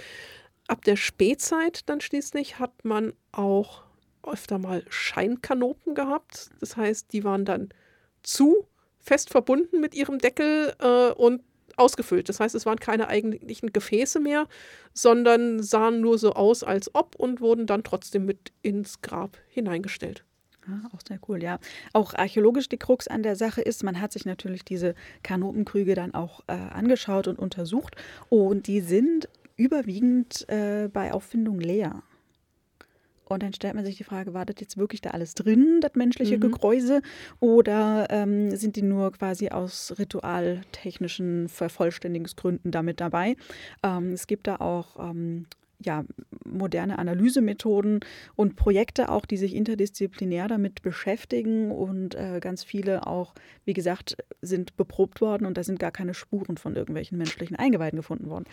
Ab 0.66 0.84
der 0.84 0.96
Spätzeit 0.96 1.88
dann 1.88 2.00
schließlich 2.00 2.58
hat 2.58 2.84
man 2.84 3.12
auch 3.32 3.82
öfter 4.22 4.58
mal 4.58 4.84
Scheinkanopen 4.88 5.94
gehabt. 5.94 6.50
Das 6.60 6.76
heißt, 6.76 7.12
die 7.12 7.24
waren 7.24 7.44
dann 7.44 7.68
zu 8.22 8.66
fest 9.00 9.30
verbunden 9.30 9.80
mit 9.80 9.94
ihrem 9.94 10.18
Deckel 10.18 10.74
äh, 10.80 11.12
und 11.12 11.42
ausgefüllt. 11.76 12.28
Das 12.28 12.40
heißt, 12.40 12.54
es 12.54 12.66
waren 12.66 12.78
keine 12.78 13.08
eigentlichen 13.08 13.72
Gefäße 13.72 14.20
mehr, 14.20 14.46
sondern 14.92 15.62
sahen 15.62 16.00
nur 16.00 16.18
so 16.18 16.32
aus, 16.32 16.62
als 16.62 16.94
ob 16.94 17.16
und 17.16 17.40
wurden 17.40 17.66
dann 17.66 17.84
trotzdem 17.84 18.24
mit 18.24 18.52
ins 18.62 19.02
Grab 19.02 19.36
hineingestellt. 19.48 20.24
Ah, 20.66 20.88
auch 20.94 21.00
sehr 21.06 21.18
cool, 21.28 21.42
ja. 21.42 21.58
Auch 21.92 22.14
archäologisch 22.14 22.68
die 22.68 22.78
Krux 22.78 23.06
an 23.08 23.22
der 23.22 23.36
Sache 23.36 23.60
ist, 23.60 23.84
man 23.84 24.00
hat 24.00 24.12
sich 24.12 24.24
natürlich 24.24 24.64
diese 24.64 24.94
Kanopenkrüge 25.22 25.94
dann 25.94 26.14
auch 26.14 26.40
äh, 26.46 26.52
angeschaut 26.52 27.28
und 27.28 27.38
untersucht 27.38 27.96
und 28.30 28.66
die 28.66 28.80
sind 28.80 29.28
überwiegend 29.56 30.48
äh, 30.48 30.88
bei 30.92 31.12
Auffindung 31.12 31.60
leer. 31.60 32.02
Und 33.26 33.42
dann 33.42 33.54
stellt 33.54 33.74
man 33.74 33.84
sich 33.86 33.96
die 33.96 34.04
Frage, 34.04 34.34
war 34.34 34.44
das 34.44 34.56
jetzt 34.60 34.76
wirklich 34.76 35.00
da 35.00 35.10
alles 35.10 35.34
drin, 35.34 35.80
das 35.80 35.92
menschliche 35.94 36.36
Mhm. 36.36 36.40
Gekräuse, 36.40 37.00
oder 37.40 38.06
ähm, 38.10 38.54
sind 38.54 38.76
die 38.76 38.82
nur 38.82 39.12
quasi 39.12 39.48
aus 39.48 39.94
ritualtechnischen 39.98 41.48
Vervollständigungsgründen 41.48 42.70
damit 42.70 43.00
dabei? 43.00 43.36
Ähm, 43.82 44.12
es 44.12 44.26
gibt 44.26 44.46
da 44.46 44.56
auch 44.56 44.98
ähm, 45.10 45.46
ja, 45.84 46.04
moderne 46.44 46.98
Analysemethoden 46.98 48.00
und 48.36 48.56
Projekte 48.56 49.08
auch, 49.08 49.26
die 49.26 49.36
sich 49.36 49.54
interdisziplinär 49.54 50.48
damit 50.48 50.82
beschäftigen 50.82 51.70
und 51.70 52.14
äh, 52.14 52.40
ganz 52.40 52.64
viele 52.64 53.06
auch, 53.06 53.34
wie 53.64 53.72
gesagt, 53.72 54.16
sind 54.42 54.76
beprobt 54.76 55.20
worden 55.20 55.46
und 55.46 55.56
da 55.56 55.64
sind 55.64 55.78
gar 55.78 55.92
keine 55.92 56.14
Spuren 56.14 56.56
von 56.56 56.76
irgendwelchen 56.76 57.18
menschlichen 57.18 57.56
Eingeweiden 57.56 57.96
gefunden 57.96 58.28
worden. 58.28 58.44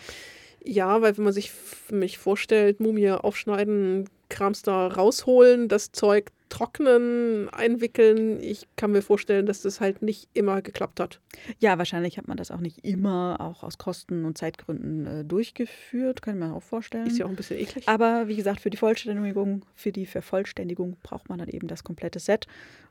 Ja, 0.64 1.02
weil 1.02 1.16
wenn 1.16 1.24
man 1.24 1.32
sich 1.32 1.52
mich 1.90 2.18
vorstellt, 2.18 2.80
Mumie 2.80 3.10
aufschneiden, 3.10 4.08
Krams 4.28 4.62
da 4.62 4.86
rausholen, 4.86 5.68
das 5.68 5.92
Zeug 5.92 6.30
trocknen, 6.48 7.48
einwickeln, 7.48 8.38
ich 8.42 8.66
kann 8.76 8.92
mir 8.92 9.00
vorstellen, 9.00 9.46
dass 9.46 9.62
das 9.62 9.80
halt 9.80 10.02
nicht 10.02 10.28
immer 10.34 10.60
geklappt 10.60 11.00
hat. 11.00 11.20
Ja, 11.60 11.78
wahrscheinlich 11.78 12.18
hat 12.18 12.28
man 12.28 12.36
das 12.36 12.50
auch 12.50 12.60
nicht 12.60 12.84
immer, 12.84 13.38
auch 13.40 13.62
aus 13.62 13.78
Kosten- 13.78 14.26
und 14.26 14.36
Zeitgründen 14.36 15.06
äh, 15.06 15.24
durchgeführt, 15.24 16.20
kann 16.20 16.38
man 16.38 16.52
auch 16.52 16.62
vorstellen. 16.62 17.06
Ist 17.06 17.18
ja 17.18 17.24
auch 17.24 17.30
ein 17.30 17.36
bisschen 17.36 17.58
eklig. 17.58 17.88
Aber 17.88 18.28
wie 18.28 18.36
gesagt, 18.36 18.60
für 18.60 18.70
die 18.70 18.76
Vollständigung, 18.76 19.64
für 19.74 19.92
die 19.92 20.04
Vervollständigung 20.04 20.98
braucht 21.02 21.30
man 21.30 21.38
dann 21.38 21.48
eben 21.48 21.68
das 21.68 21.84
komplette 21.84 22.18
Set. 22.18 22.46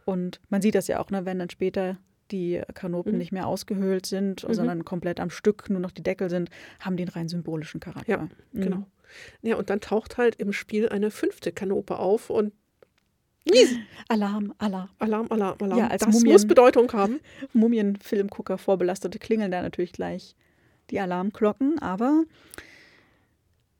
Und 0.05 0.39
man 0.49 0.61
sieht 0.63 0.73
das 0.73 0.87
ja 0.87 0.99
auch, 0.99 1.11
ne, 1.11 1.25
wenn 1.25 1.37
dann 1.37 1.51
später 1.51 1.97
die 2.31 2.61
Kanopen 2.73 3.13
Mhm. 3.13 3.17
nicht 3.17 3.31
mehr 3.31 3.47
ausgehöhlt 3.47 4.05
sind, 4.05 4.47
Mhm. 4.47 4.53
sondern 4.53 4.85
komplett 4.85 5.19
am 5.19 5.29
Stück 5.29 5.69
nur 5.69 5.79
noch 5.79 5.91
die 5.91 6.03
Deckel 6.03 6.29
sind, 6.29 6.49
haben 6.79 6.97
einen 6.97 7.09
rein 7.09 7.27
symbolischen 7.29 7.79
Charakter. 7.79 8.09
Ja, 8.11 8.29
Mhm. 8.53 8.61
Genau. 8.61 8.87
Ja, 9.41 9.57
und 9.57 9.69
dann 9.69 9.81
taucht 9.81 10.17
halt 10.17 10.35
im 10.35 10.53
Spiel 10.53 10.87
eine 10.89 11.11
fünfte 11.11 11.51
Kanope 11.51 11.99
auf 11.99 12.29
und 12.29 12.53
Alarm, 14.07 14.53
Alarm. 14.59 14.89
Alarm, 14.99 15.27
Alarm, 15.31 15.57
Alarm. 15.59 15.79
Ja, 15.79 15.87
als 15.87 16.03
das 16.05 16.13
Mumien- 16.13 16.33
muss 16.33 16.45
Bedeutung 16.47 16.91
haben. 16.93 17.19
Mumienfilmgucker 17.53 18.57
vorbelastete 18.57 19.17
klingeln 19.19 19.51
da 19.51 19.61
natürlich 19.61 19.93
gleich 19.93 20.35
die 20.91 20.99
Alarmglocken, 20.99 21.79
aber 21.79 22.23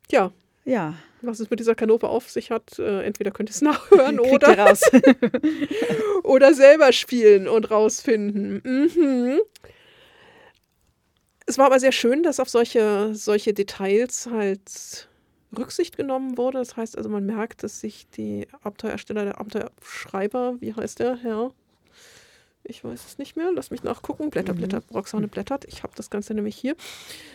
Ja, 0.09 0.31
ja, 0.65 0.93
was 1.21 1.39
es 1.39 1.49
mit 1.49 1.59
dieser 1.59 1.75
Kanope 1.75 2.07
auf 2.07 2.29
sich 2.29 2.51
hat, 2.51 2.77
äh, 2.79 3.01
entweder 3.03 3.31
könnt 3.31 3.49
ihr 3.49 3.53
es 3.53 3.61
nachhören 3.61 4.19
oder, 4.19 4.73
oder 6.23 6.53
selber 6.53 6.91
spielen 6.93 7.47
und 7.47 7.69
rausfinden. 7.71 8.61
Mhm. 8.63 9.39
Es 11.45 11.57
war 11.57 11.65
aber 11.65 11.79
sehr 11.79 11.91
schön, 11.91 12.23
dass 12.23 12.39
auf 12.39 12.49
solche, 12.49 13.13
solche 13.13 13.53
Details 13.53 14.27
halt 14.31 15.09
Rücksicht 15.57 15.97
genommen 15.97 16.37
wurde. 16.37 16.59
Das 16.59 16.77
heißt 16.77 16.97
also, 16.97 17.09
man 17.09 17.25
merkt, 17.25 17.63
dass 17.63 17.81
sich 17.81 18.07
die 18.11 18.47
Abenteuersteller, 18.61 19.25
der 19.25 19.39
Abenteuerschreiber, 19.39 20.55
wie 20.61 20.73
heißt 20.73 20.99
der 20.99 21.17
Herr? 21.17 21.51
Ich 22.63 22.83
weiß 22.83 23.05
es 23.05 23.17
nicht 23.17 23.35
mehr. 23.35 23.51
Lass 23.53 23.71
mich 23.71 23.83
nachgucken. 23.83 24.29
Blätter, 24.29 24.53
Mhm. 24.53 24.57
Blätter. 24.59 24.83
Roxane 24.93 25.27
blättert. 25.27 25.65
Ich 25.65 25.83
habe 25.83 25.93
das 25.95 26.09
Ganze 26.09 26.33
nämlich 26.33 26.55
hier. 26.55 26.75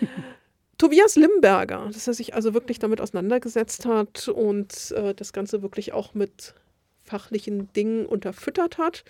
Tobias 0.79 1.17
Limberger, 1.17 1.89
dass 1.93 2.07
er 2.07 2.15
sich 2.15 2.35
also 2.35 2.53
wirklich 2.53 2.79
damit 2.79 3.01
auseinandergesetzt 3.01 3.87
hat 3.87 4.29
und 4.29 4.93
äh, 4.93 5.15
das 5.15 5.33
Ganze 5.33 5.63
wirklich 5.63 5.93
auch 5.93 6.15
mit 6.15 6.55
fachlichen 7.03 7.73
Dingen 7.73 8.05
unterfüttert 8.05 8.79
hat. 8.79 9.05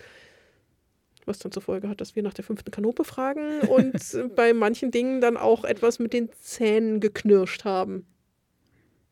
Was 1.25 1.41
dann 1.41 1.51
zur 1.51 1.63
Folge 1.63 1.89
hat, 1.89 2.01
dass 2.01 2.15
wir 2.15 2.23
nach 2.23 2.35
der 2.35 2.45
fünften 2.45 2.71
Kanope 2.71 3.03
fragen 3.03 3.61
und 3.69 4.17
bei 4.37 4.53
manchen 4.53 4.93
Dingen 4.93 5.21
dann 5.21 5.37
auch 5.37 5.65
etwas 5.65 5.99
mit 5.99 6.13
den 6.13 6.31
Zähnen 6.41 7.01
geknirscht 7.01 7.65
haben. 7.65 8.07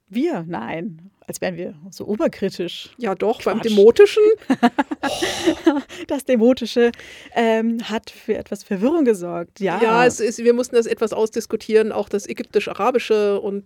Wir? 0.08 0.44
Nein, 0.46 1.10
als 1.26 1.40
wären 1.40 1.56
wir 1.56 1.74
so 1.90 2.06
oberkritisch. 2.06 2.90
Ja, 2.98 3.14
doch, 3.14 3.42
beim 3.42 3.60
Quatsch. 3.60 3.70
Demotischen. 3.70 4.22
Das 6.06 6.24
Demotische 6.24 6.92
ähm, 7.34 7.78
hat 7.88 8.10
für 8.10 8.36
etwas 8.36 8.62
Verwirrung 8.62 9.04
gesorgt. 9.04 9.60
Ja, 9.60 9.80
Ja, 9.82 10.04
ist, 10.04 10.38
wir 10.38 10.54
mussten 10.54 10.76
das 10.76 10.86
etwas 10.86 11.12
ausdiskutieren, 11.12 11.92
auch 11.92 12.08
das 12.08 12.26
ägyptisch-arabische 12.26 13.40
und 13.40 13.64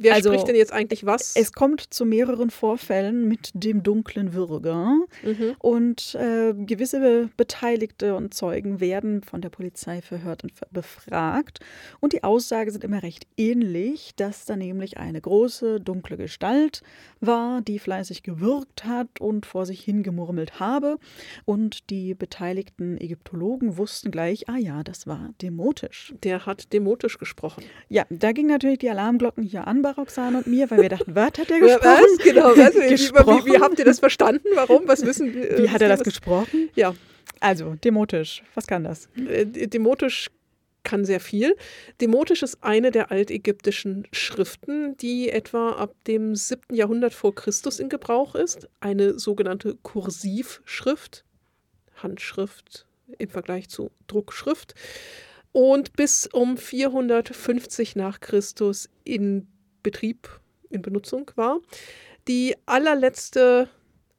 wer 0.00 0.14
Also, 0.14 0.30
spricht 0.30 0.48
denn 0.48 0.56
jetzt 0.56 0.72
eigentlich 0.72 1.06
was? 1.06 1.34
es 1.36 1.52
kommt 1.52 1.82
zu 1.92 2.04
mehreren 2.04 2.50
Vorfällen 2.50 3.28
mit 3.28 3.50
dem 3.54 3.82
dunklen 3.82 4.32
Würger. 4.32 4.96
mhm. 5.22 5.54
Und 5.58 6.14
äh, 6.14 6.54
gewisse 6.54 7.28
Beteiligte 7.36 8.14
und 8.14 8.34
Zeugen 8.34 8.80
werden 8.80 9.22
von 9.22 9.40
der 9.40 9.50
Polizei 9.50 10.02
verhört 10.02 10.42
und 10.42 10.52
befragt. 10.70 11.60
Und 12.00 12.12
die 12.12 12.24
Aussagen 12.24 12.70
sind 12.70 12.84
immer 12.84 13.02
recht 13.02 13.26
ähnlich, 13.36 14.12
dass 14.16 14.44
da 14.44 14.56
nämlich 14.56 14.98
eine 14.98 15.20
große, 15.20 15.80
dunkle 15.80 16.16
Gestalt 16.16 16.82
war, 17.20 17.60
die 17.60 17.78
fleißig 17.78 18.22
gewürgt 18.22 18.84
hat 18.84 19.20
und 19.20 19.46
vor 19.46 19.66
sich 19.66 19.80
hingemurmelt 19.82 20.60
habe. 20.60 20.98
Und 21.44 21.90
die 21.90 22.14
beteiligten 22.14 23.00
Ägyptologen 23.00 23.76
wussten 23.76 24.10
gleich, 24.10 24.48
ah 24.48 24.56
ja, 24.56 24.82
das 24.82 25.06
war 25.06 25.30
demotisch. 25.42 26.14
Der 26.22 26.46
hat 26.46 26.72
demotisch 26.72 27.18
gesprochen. 27.18 27.64
Ja, 27.88 28.04
da 28.10 28.32
gingen 28.32 28.48
natürlich 28.50 28.78
die 28.78 28.90
Alarmglocken 28.90 29.42
hier 29.42 29.66
an 29.66 29.82
bei 29.94 30.00
Roxane 30.02 30.38
und 30.38 30.46
mir, 30.46 30.70
weil 30.70 30.82
wir 30.82 30.88
dachten, 30.88 31.14
was 31.14 31.24
hat 31.38 31.48
der 31.50 31.58
Ja, 31.58 31.76
gesprochen? 31.76 32.04
Was? 32.16 32.24
Genau, 32.24 32.44
was? 32.56 32.74
Wie, 32.74 32.80
wie, 32.80 32.88
gesprochen? 32.90 33.46
wie 33.46 33.58
habt 33.60 33.78
ihr 33.78 33.84
das 33.84 33.98
verstanden? 34.00 34.48
Warum? 34.54 34.86
Was 34.86 35.04
wissen 35.04 35.34
äh, 35.36 35.58
Wie 35.58 35.70
hat 35.70 35.80
er 35.82 35.88
das 35.88 36.00
was- 36.00 36.04
gesprochen? 36.04 36.68
Ja, 36.74 36.94
Also, 37.40 37.74
demotisch. 37.84 38.42
Was 38.54 38.66
kann 38.66 38.84
das? 38.84 39.08
äh, 39.16 39.44
Demotisch 39.46 40.30
kann 40.84 41.04
sehr 41.04 41.20
viel. 41.20 41.54
Demotisch 42.00 42.42
ist 42.42 42.58
eine 42.62 42.90
der 42.90 43.10
altägyptischen 43.10 44.06
Schriften, 44.12 44.96
die 44.96 45.28
etwa 45.28 45.72
ab 45.72 45.92
dem 46.06 46.34
7. 46.34 46.74
Jahrhundert 46.74 47.12
vor 47.12 47.34
Christus 47.34 47.78
in 47.78 47.88
Gebrauch 47.90 48.34
ist. 48.34 48.68
Eine 48.80 49.18
sogenannte 49.18 49.76
Kursivschrift, 49.82 51.24
Handschrift 51.96 52.86
im 53.18 53.28
Vergleich 53.28 53.68
zu 53.68 53.90
Druckschrift. 54.06 54.74
Und 55.52 55.94
bis 55.94 56.26
um 56.26 56.56
450 56.56 57.96
nach 57.96 58.20
Christus 58.20 58.88
in 59.04 59.46
Betrieb, 59.88 60.28
in 60.68 60.82
Benutzung 60.82 61.30
war. 61.34 61.60
Die 62.28 62.54
allerletzte 62.66 63.70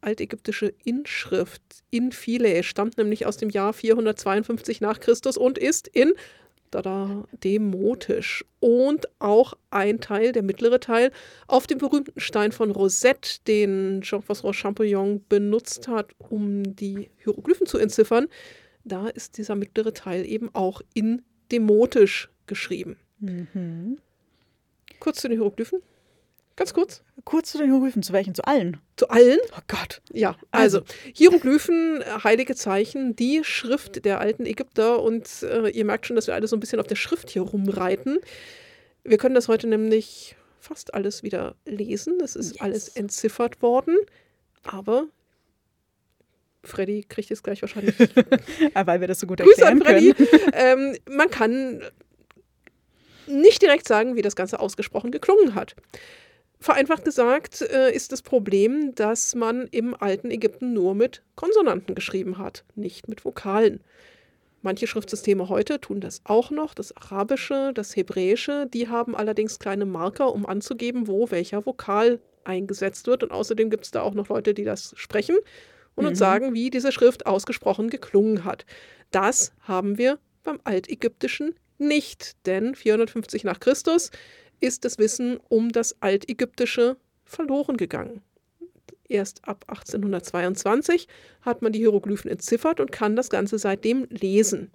altägyptische 0.02 0.74
Inschrift 0.84 1.62
in 1.92 2.12
Philae 2.12 2.64
stammt 2.64 2.98
nämlich 2.98 3.28
aus 3.28 3.38
dem 3.38 3.52
Jahr 3.52 3.72
452 3.72 4.82
nach 4.82 5.00
Christus 5.00 5.38
und 5.38 5.60
ist 5.60 5.88
in 5.88 6.14
tada, 6.72 7.28
demotisch. 7.44 8.46
Und 8.60 9.08
auch 9.20 9.54
ein 9.70 10.00
Teil, 10.02 10.32
der 10.32 10.44
mittlere 10.44 10.80
Teil, 10.80 11.12
auf 11.48 11.68
dem 11.68 11.78
berühmten 11.78 12.20
Stein 12.20 12.52
von 12.52 12.72
Rosette, 12.72 13.40
den 13.48 14.02
Jean-François 14.02 14.54
Champollion 14.54 15.24
benutzt 15.30 15.88
hat, 15.88 16.12
um 16.18 16.76
die 16.76 17.10
Hieroglyphen 17.24 17.68
zu 17.68 17.78
entziffern, 17.78 18.28
da 18.84 19.08
ist 19.08 19.38
dieser 19.38 19.56
mittlere 19.56 19.94
Teil 19.94 20.26
eben 20.26 20.50
auch 20.54 20.82
in 20.94 21.22
demotisch 21.52 22.30
geschrieben. 22.48 22.98
Mhm. 23.20 24.00
Kurz 25.00 25.22
zu 25.22 25.28
den 25.30 25.38
Hieroglyphen. 25.38 25.82
Ganz 26.56 26.74
kurz. 26.74 27.04
Kurz 27.24 27.52
zu 27.52 27.58
den 27.58 27.68
Hieroglyphen, 27.68 28.04
zu 28.04 28.12
welchen? 28.12 28.36
Zu 28.36 28.44
allen? 28.44 28.78
Zu 28.98 29.10
allen. 29.10 29.40
Oh 29.58 29.62
Gott. 29.68 30.02
Ja, 30.12 30.36
also 30.52 30.82
Hieroglyphen, 31.14 32.02
äh, 32.02 32.06
heilige 32.24 32.54
Zeichen, 32.56 33.16
die 33.16 33.44
Schrift 33.46 34.04
der 34.04 34.20
alten 34.20 34.46
Ägypter 34.46 35.02
und 35.02 35.28
äh, 35.44 35.70
ihr 35.70 35.86
merkt 35.86 36.06
schon, 36.06 36.18
dass 36.18 36.28
wir 36.28 36.34
alle 36.36 36.48
so 36.48 36.56
ein 36.58 36.60
bisschen 36.60 36.80
auf 36.82 36.88
der 36.88 36.96
Schrift 36.98 37.30
hier 37.30 37.44
rumreiten. 37.44 38.20
Wir 39.06 39.18
können 39.18 39.36
das 39.36 39.48
heute 39.48 39.68
nämlich 39.68 40.36
fast 40.60 40.94
alles 40.94 41.24
wieder 41.24 41.56
lesen. 41.66 42.20
Es 42.22 42.36
ist 42.36 42.52
Yes. 42.56 42.62
alles 42.62 42.90
entziffert 42.90 43.62
worden, 43.62 43.96
aber 44.64 45.06
Freddy 46.64 47.06
kriegt 47.08 47.32
es 47.32 47.42
gleich 47.42 47.62
wahrscheinlich 47.62 47.96
Ah, 48.74 48.86
weil 48.86 49.00
wir 49.00 49.08
das 49.08 49.22
so 49.22 49.28
gut 49.28 49.40
Grüße 49.40 49.62
erklären 49.62 49.82
an 49.82 50.16
Freddy. 50.16 50.28
ähm, 50.52 50.98
man 51.10 51.30
kann 51.30 51.82
nicht 53.30 53.62
direkt 53.62 53.88
sagen, 53.88 54.16
wie 54.16 54.22
das 54.22 54.36
Ganze 54.36 54.60
ausgesprochen 54.60 55.12
geklungen 55.12 55.56
hat. 55.56 55.76
Vereinfacht 56.60 57.06
gesagt 57.06 57.62
äh, 57.62 57.92
ist 57.94 58.12
das 58.12 58.22
Problem, 58.22 58.94
dass 58.96 59.34
man 59.34 59.68
im 59.68 59.96
alten 59.96 60.30
Ägypten 60.30 60.74
nur 60.74 60.94
mit 60.94 61.24
Konsonanten 61.36 61.96
geschrieben 61.96 62.38
hat, 62.38 62.66
nicht 62.76 63.08
mit 63.08 63.24
Vokalen. 63.24 63.82
Manche 64.62 64.88
Schriftsysteme 64.88 65.48
heute 65.48 65.80
tun 65.80 66.02
das 66.02 66.20
auch 66.26 66.52
noch, 66.52 66.74
das 66.74 66.96
Arabische, 66.98 67.72
das 67.74 67.96
Hebräische, 67.96 68.68
die 68.74 68.90
haben 68.90 69.16
allerdings 69.16 69.58
kleine 69.58 69.86
Marker, 69.86 70.34
um 70.34 70.46
anzugeben, 70.46 71.08
wo 71.08 71.32
welcher 71.32 71.66
Vokal 71.66 72.20
eingesetzt 72.44 73.08
wird. 73.08 73.24
Und 73.24 73.32
außerdem 73.32 73.70
gibt 73.70 73.86
es 73.86 73.92
da 73.92 74.02
auch 74.02 74.14
noch 74.14 74.28
Leute, 74.28 74.54
die 74.54 74.66
das 74.66 74.94
sprechen 74.98 75.38
und 75.96 76.06
uns 76.08 76.18
Mhm. 76.20 76.24
sagen, 76.24 76.54
wie 76.54 76.70
diese 76.70 76.92
Schrift 76.92 77.26
ausgesprochen 77.26 77.90
geklungen 77.90 78.44
hat. 78.44 78.66
Das 79.12 79.54
haben 79.62 79.98
wir 79.98 80.20
beim 80.44 80.60
Altägyptischen 80.66 81.56
nicht, 81.80 82.46
denn 82.46 82.76
450 82.76 83.44
nach 83.44 83.60
Christus 83.60 84.12
ist 84.60 84.86
das 84.86 84.98
Wissen 84.98 85.40
um 85.50 85.72
das 85.72 86.02
Altägyptische 86.02 86.98
verloren 87.26 87.78
gegangen. 87.78 88.22
Erst 89.08 89.48
ab 89.48 89.66
1822 89.68 91.08
hat 91.42 91.62
man 91.62 91.72
die 91.72 91.80
Hieroglyphen 91.80 92.30
entziffert 92.30 92.80
und 92.80 92.92
kann 92.92 93.16
das 93.16 93.30
Ganze 93.30 93.58
seitdem 93.58 94.06
lesen. 94.10 94.72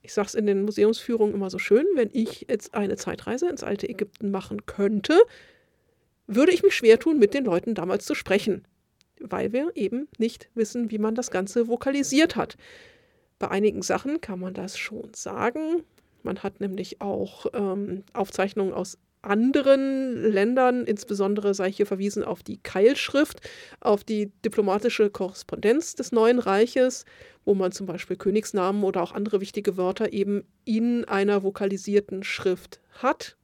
Ich 0.00 0.12
sage 0.12 0.28
es 0.28 0.34
in 0.34 0.46
den 0.46 0.64
Museumsführungen 0.64 1.34
immer 1.34 1.50
so 1.50 1.58
schön, 1.58 1.86
wenn 1.94 2.10
ich 2.12 2.46
jetzt 2.48 2.74
eine 2.74 2.96
Zeitreise 2.96 3.48
ins 3.48 3.62
alte 3.62 3.88
Ägypten 3.88 4.30
machen 4.30 4.66
könnte, 4.66 5.18
würde 6.26 6.52
ich 6.52 6.62
mich 6.62 6.74
schwer 6.74 6.98
tun, 6.98 7.18
mit 7.18 7.34
den 7.34 7.44
Leuten 7.44 7.74
damals 7.74 8.06
zu 8.06 8.14
sprechen, 8.14 8.66
weil 9.20 9.52
wir 9.52 9.72
eben 9.74 10.08
nicht 10.18 10.48
wissen, 10.54 10.90
wie 10.90 10.98
man 10.98 11.14
das 11.14 11.30
Ganze 11.30 11.68
vokalisiert 11.68 12.36
hat. 12.36 12.56
Bei 13.38 13.50
einigen 13.50 13.82
Sachen 13.82 14.20
kann 14.20 14.40
man 14.40 14.54
das 14.54 14.78
schon 14.78 15.12
sagen. 15.14 15.84
Man 16.22 16.42
hat 16.42 16.60
nämlich 16.60 17.00
auch 17.00 17.46
ähm, 17.52 18.04
Aufzeichnungen 18.12 18.72
aus 18.72 18.98
anderen 19.24 20.22
Ländern, 20.22 20.84
insbesondere 20.84 21.54
sei 21.54 21.72
hier 21.72 21.86
verwiesen 21.86 22.22
auf 22.22 22.42
die 22.42 22.58
Keilschrift, 22.58 23.40
auf 23.80 24.04
die 24.04 24.30
diplomatische 24.44 25.10
Korrespondenz 25.10 25.94
des 25.94 26.12
Neuen 26.12 26.38
Reiches, 26.38 27.04
wo 27.44 27.54
man 27.54 27.72
zum 27.72 27.86
Beispiel 27.86 28.16
Königsnamen 28.16 28.84
oder 28.84 29.02
auch 29.02 29.12
andere 29.12 29.40
wichtige 29.40 29.76
Wörter 29.76 30.12
eben 30.12 30.44
in 30.64 31.04
einer 31.04 31.42
vokalisierten 31.42 32.22
Schrift 32.22 32.80
hat. 32.92 33.36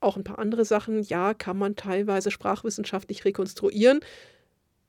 Auch 0.00 0.16
ein 0.16 0.24
paar 0.24 0.38
andere 0.38 0.64
Sachen, 0.64 1.02
ja, 1.02 1.34
kann 1.34 1.58
man 1.58 1.74
teilweise 1.74 2.30
sprachwissenschaftlich 2.30 3.24
rekonstruieren, 3.24 4.00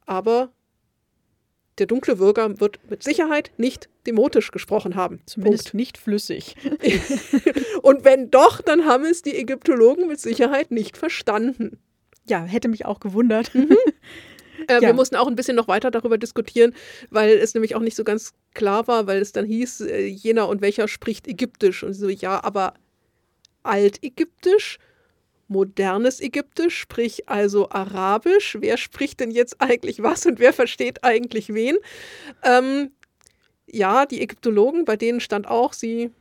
aber 0.05 0.51
der 1.79 1.87
dunkle 1.87 2.17
Bürger 2.17 2.59
wird 2.59 2.79
mit 2.89 3.03
Sicherheit 3.03 3.51
nicht 3.57 3.89
demotisch 4.05 4.51
gesprochen 4.51 4.95
haben. 4.95 5.21
Zumindest 5.25 5.73
nicht 5.73 5.97
flüssig. 5.97 6.55
Und 7.81 8.03
wenn 8.05 8.29
doch, 8.31 8.61
dann 8.61 8.85
haben 8.85 9.05
es 9.05 9.21
die 9.21 9.35
Ägyptologen 9.35 10.07
mit 10.07 10.19
Sicherheit 10.19 10.71
nicht 10.71 10.97
verstanden. 10.97 11.79
Ja, 12.27 12.43
hätte 12.43 12.67
mich 12.67 12.85
auch 12.85 12.99
gewundert. 12.99 13.51
Äh, 14.67 14.73
Ja. 14.73 14.81
Wir 14.81 14.93
mussten 14.93 15.15
auch 15.15 15.27
ein 15.27 15.37
bisschen 15.37 15.55
noch 15.55 15.69
weiter 15.69 15.89
darüber 15.89 16.17
diskutieren, 16.17 16.75
weil 17.09 17.29
es 17.37 17.53
nämlich 17.53 17.75
auch 17.75 17.79
nicht 17.79 17.95
so 17.95 18.03
ganz 18.03 18.33
klar 18.53 18.87
war, 18.89 19.07
weil 19.07 19.21
es 19.21 19.31
dann 19.31 19.45
hieß, 19.45 19.79
äh, 19.81 20.05
jener 20.05 20.49
und 20.49 20.61
welcher 20.61 20.89
spricht 20.89 21.29
Ägyptisch. 21.29 21.81
Und 21.81 21.93
so, 21.93 22.09
ja, 22.09 22.43
aber 22.43 22.73
Altägyptisch, 23.63 24.79
modernes 25.49 26.21
Ägyptisch, 26.21 26.77
sprich 26.77 27.27
also 27.27 27.69
Arabisch. 27.69 28.57
Wer 28.59 28.77
spricht 28.77 29.19
denn 29.19 29.31
jetzt 29.31 29.61
eigentlich 29.61 30.01
was 30.01 30.25
und 30.25 30.39
wer 30.39 30.53
versteht 30.53 31.03
eigentlich 31.03 31.53
wen? 31.53 31.77
Ähm, 32.43 32.91
ja, 33.67 34.05
die 34.05 34.21
Ägyptologen, 34.21 34.85
bei 34.85 34.95
denen 34.95 35.19
stand 35.19 35.47
auch, 35.47 35.73
sie 35.73 36.11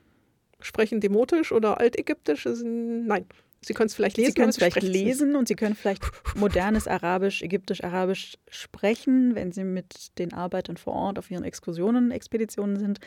sprechen 0.61 1.01
Demotisch 1.01 1.53
oder 1.53 1.79
Altägyptisch. 1.79 2.47
Nein, 2.47 3.27
sie 3.61 3.75
können 3.75 3.87
es 3.87 3.95
vielleicht 3.95 4.17
lesen. 4.17 4.31
Sie 4.33 4.35
können 4.35 4.49
es 4.51 4.57
vielleicht 4.57 4.83
lesen 4.83 5.37
und 5.37 5.49
Sie 5.49 5.55
können 5.55 5.75
vielleicht 5.75 6.03
modernes 6.35 6.87
Arabisch, 6.89 7.43
ägyptisch-arabisch 7.43 8.39
sprechen, 8.49 9.35
wenn 9.35 9.53
Sie 9.53 9.65
mit 9.65 10.19
den 10.19 10.33
Arbeitern 10.33 10.77
vor 10.77 10.95
Ort 10.95 11.19
auf 11.19 11.31
Ihren 11.31 11.45
Exkursionen, 11.45 12.11
Expeditionen 12.11 12.79
sind. 12.79 12.99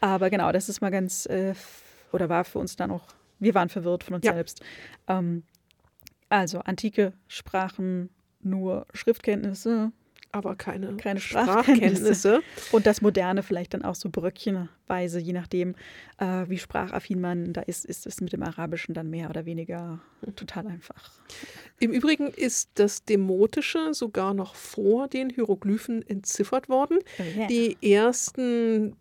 Aber 0.00 0.28
genau, 0.30 0.52
das 0.52 0.68
ist 0.68 0.80
mal 0.80 0.90
ganz, 0.90 1.26
äh, 1.26 1.54
oder 2.12 2.28
war 2.28 2.44
für 2.44 2.58
uns 2.58 2.76
dann 2.76 2.90
auch, 2.90 3.06
wir 3.38 3.54
waren 3.54 3.68
verwirrt 3.68 4.04
von 4.04 4.14
uns 4.16 4.26
Ja. 4.26 4.34
selbst. 4.34 4.60
Ähm, 5.06 5.44
also 6.28 6.60
antike 6.60 7.12
Sprachen, 7.26 8.10
nur 8.40 8.86
Schriftkenntnisse 8.92 9.92
aber 10.30 10.56
keine, 10.56 10.96
Keine 10.96 11.20
Sprachkenntnisse. 11.20 12.42
und 12.72 12.86
das 12.86 13.00
Moderne 13.00 13.42
vielleicht 13.42 13.74
dann 13.74 13.82
auch 13.82 13.94
so 13.94 14.10
bröckchenweise, 14.10 15.18
je 15.18 15.32
nachdem, 15.32 15.74
äh, 16.18 16.44
wie 16.48 16.58
sprachaffin 16.58 17.20
man 17.20 17.52
da 17.52 17.62
ist, 17.62 17.86
ist 17.86 18.06
es 18.06 18.20
mit 18.20 18.32
dem 18.32 18.42
Arabischen 18.42 18.94
dann 18.94 19.08
mehr 19.08 19.30
oder 19.30 19.46
weniger 19.46 20.00
total 20.36 20.66
einfach. 20.66 21.12
Im 21.78 21.92
Übrigen 21.92 22.28
ist 22.28 22.70
das 22.74 23.04
Demotische 23.04 23.94
sogar 23.94 24.34
noch 24.34 24.54
vor 24.54 25.08
den 25.08 25.30
Hieroglyphen 25.30 26.06
entziffert 26.06 26.68
worden. 26.68 26.98
Oh, 27.18 27.38
yeah. 27.38 27.46
Die 27.46 27.78
ersten 27.80 28.96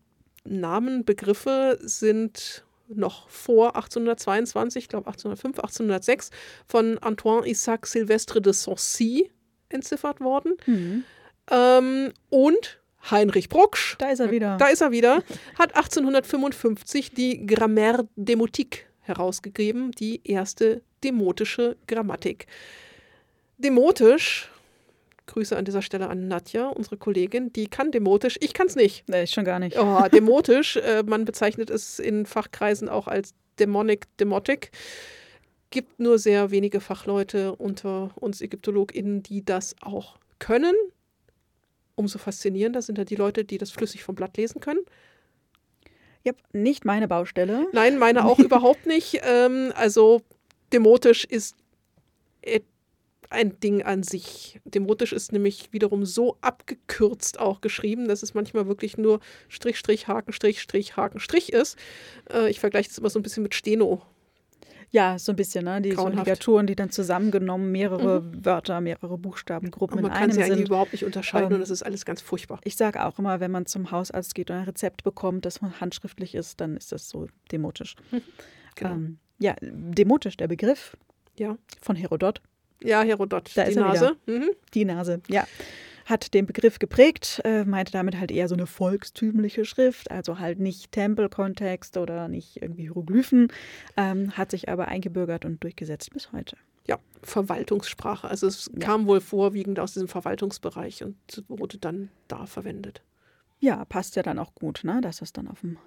Namen, 0.45 1.03
Begriffe 1.03 1.77
sind 1.81 2.65
noch 2.89 3.29
vor 3.29 3.75
1822, 3.75 4.83
ich 4.83 4.89
glaube 4.89 5.07
1805, 5.07 5.57
1806, 5.57 6.29
von 6.67 6.97
Antoine 6.99 7.47
Isaac 7.47 7.87
Silvestre 7.87 8.41
de 8.41 8.53
Sancy 8.53 9.31
entziffert 9.69 10.21
worden. 10.21 10.53
Mhm. 10.65 11.03
Ähm, 11.51 12.13
und 12.29 12.79
Heinrich 13.09 13.49
Brucksch, 13.49 13.95
Da 13.99 14.09
ist 14.09 14.19
er 14.19 14.31
wieder. 14.31 14.57
da 14.57 14.67
ist 14.67 14.81
er 14.81 14.91
wieder, 14.91 15.23
hat 15.57 15.75
1855 15.75 17.11
die 17.11 17.45
Grammaire 17.45 18.07
Demotique 18.15 18.85
herausgegeben, 19.01 19.91
die 19.91 20.21
erste 20.25 20.81
demotische 21.03 21.77
Grammatik. 21.87 22.47
Demotisch, 23.57 24.51
Grüße 25.27 25.55
an 25.55 25.65
dieser 25.65 25.81
Stelle 25.81 26.09
an 26.09 26.27
Nadja, 26.27 26.67
unsere 26.67 26.97
Kollegin, 26.97 27.53
die 27.53 27.67
kann 27.67 27.91
Demotisch, 27.91 28.37
ich 28.41 28.53
kann 28.53 28.67
es 28.67 28.75
nicht. 28.75 29.07
Nee, 29.07 29.23
ich 29.23 29.31
schon 29.31 29.45
gar 29.45 29.59
nicht. 29.59 29.77
Oh, 29.77 30.01
Demotisch, 30.11 30.77
äh, 30.77 31.03
man 31.05 31.25
bezeichnet 31.25 31.69
es 31.69 31.99
in 31.99 32.25
Fachkreisen 32.25 32.89
auch 32.89 33.07
als 33.07 33.33
Demonic, 33.59 34.05
Demotic. 34.17 34.71
Gibt 35.69 35.99
nur 35.99 36.17
sehr 36.17 36.49
wenige 36.51 36.79
Fachleute 36.79 37.55
unter 37.55 38.11
uns 38.15 38.41
ÄgyptologInnen, 38.41 39.21
die 39.21 39.43
das 39.43 39.75
auch 39.81 40.17
können. 40.39 40.73
Umso 41.95 42.19
faszinierender 42.19 42.81
sind 42.81 42.97
da 42.97 43.03
die 43.03 43.15
Leute, 43.15 43.43
die 43.43 43.57
das 43.57 43.71
flüssig 43.71 44.03
vom 44.03 44.15
Blatt 44.15 44.37
lesen 44.37 44.61
können. 44.61 44.79
Ja, 46.23 46.33
nicht 46.53 46.85
meine 46.85 47.07
Baustelle. 47.07 47.67
Nein, 47.73 47.97
meine 47.97 48.25
auch 48.25 48.39
überhaupt 48.39 48.85
nicht. 48.85 49.21
Ähm, 49.23 49.73
also 49.75 50.21
Demotisch 50.73 51.23
ist 51.25 51.55
ein 53.29 53.59
Ding 53.59 53.83
an 53.83 54.03
sich. 54.03 54.59
Demotisch 54.65 55.13
ist 55.13 55.31
nämlich 55.31 55.73
wiederum 55.73 56.05
so 56.05 56.37
abgekürzt 56.41 57.39
auch 57.39 57.61
geschrieben, 57.61 58.07
dass 58.07 58.23
es 58.23 58.33
manchmal 58.33 58.67
wirklich 58.67 58.97
nur 58.97 59.19
Strich, 59.49 59.77
Strich, 59.77 60.07
Haken, 60.07 60.33
Strich, 60.33 60.61
Strich, 60.61 60.97
Haken, 60.97 61.19
Strich 61.19 61.51
ist. 61.51 61.77
Äh, 62.31 62.49
ich 62.49 62.59
vergleiche 62.59 62.89
das 62.89 62.97
immer 62.97 63.09
so 63.09 63.19
ein 63.19 63.23
bisschen 63.23 63.43
mit 63.43 63.55
Steno. 63.55 64.01
Ja, 64.89 65.19
so 65.19 65.33
ein 65.33 65.35
bisschen, 65.35 65.65
ne? 65.65 65.81
Die 65.81 65.89
Grauenhaft. 65.89 66.27
Ligaturen, 66.27 66.65
die 66.65 66.75
dann 66.75 66.89
zusammengenommen 66.89 67.71
mehrere 67.71 68.23
Wörter, 68.45 68.79
mehrere 68.79 69.17
Buchstabengruppen 69.17 69.97
Und 69.97 70.05
in 70.05 70.09
man 70.09 70.13
kann 70.13 70.23
einem 70.23 70.31
sie 70.31 70.43
eigentlich 70.43 70.57
sind. 70.59 70.67
überhaupt 70.67 70.93
nicht 70.93 71.03
unterscheiden 71.03 71.47
Ähm, 71.47 71.53
und 71.55 71.59
das 71.59 71.69
ist 71.69 71.83
alles 71.83 72.05
ganz 72.05 72.21
furchtbar. 72.21 72.61
Ich 72.63 72.77
sage 72.77 73.05
auch 73.05 73.19
immer, 73.19 73.41
wenn 73.41 73.51
man 73.51 73.65
zum 73.65 73.91
Hausarzt 73.91 74.33
geht 74.33 74.49
und 74.49 74.55
ein 74.55 74.63
Rezept 74.63 75.03
bekommt, 75.03 75.45
das 75.45 75.61
handschriftlich 75.61 76.35
ist, 76.35 76.61
dann 76.61 76.77
ist 76.77 76.91
das 76.91 77.09
so 77.09 77.27
demotisch. 77.51 77.95
Genau. 78.79 78.91
Ähm, 78.91 79.17
ja, 79.39 79.55
demotisch, 79.59 80.37
der 80.37 80.47
Begriff 80.47 80.95
ja. 81.35 81.57
von 81.81 81.95
Herodot, 81.95 82.43
Ja, 82.83 83.01
Herodot, 83.01 83.51
Da 83.55 83.63
die 83.65 83.71
ist 83.71 83.75
Nase. 83.77 84.15
Mhm. 84.25 84.49
Die 84.73 84.85
Nase, 84.85 85.21
ja. 85.27 85.45
Hat 86.05 86.33
den 86.33 86.45
Begriff 86.45 86.79
geprägt, 86.79 87.41
äh, 87.43 87.65
meinte 87.65 87.91
damit 87.91 88.17
halt 88.17 88.31
eher 88.31 88.47
so 88.47 88.55
eine 88.55 88.65
volkstümliche 88.65 89.65
Schrift, 89.65 90.09
also 90.09 90.39
halt 90.39 90.57
nicht 90.59 90.93
Tempelkontext 90.93 91.97
oder 91.97 92.29
nicht 92.29 92.61
irgendwie 92.61 92.83
Hieroglyphen, 92.83 93.51
ähm, 93.97 94.31
hat 94.37 94.51
sich 94.51 94.69
aber 94.69 94.87
eingebürgert 94.87 95.43
und 95.43 95.61
durchgesetzt 95.63 96.13
bis 96.13 96.31
heute. 96.31 96.55
Ja, 96.87 96.97
Verwaltungssprache. 97.23 98.27
Also 98.29 98.47
es 98.47 98.69
Ja. 98.73 98.79
kam 98.79 99.07
wohl 99.07 99.19
vorwiegend 99.19 99.79
aus 99.81 99.93
diesem 99.93 100.07
Verwaltungsbereich 100.07 101.03
und 101.03 101.17
wurde 101.49 101.77
dann 101.77 102.09
da 102.29 102.45
verwendet. 102.45 103.01
Ja, 103.59 103.83
passt 103.85 104.15
ja 104.15 104.23
dann 104.23 104.39
auch 104.39 104.55
gut, 104.55 104.81
ne? 104.83 105.01
dass 105.01 105.17
das 105.17 105.33
dann 105.33 105.47
auf 105.49 105.59
dem 105.61 105.77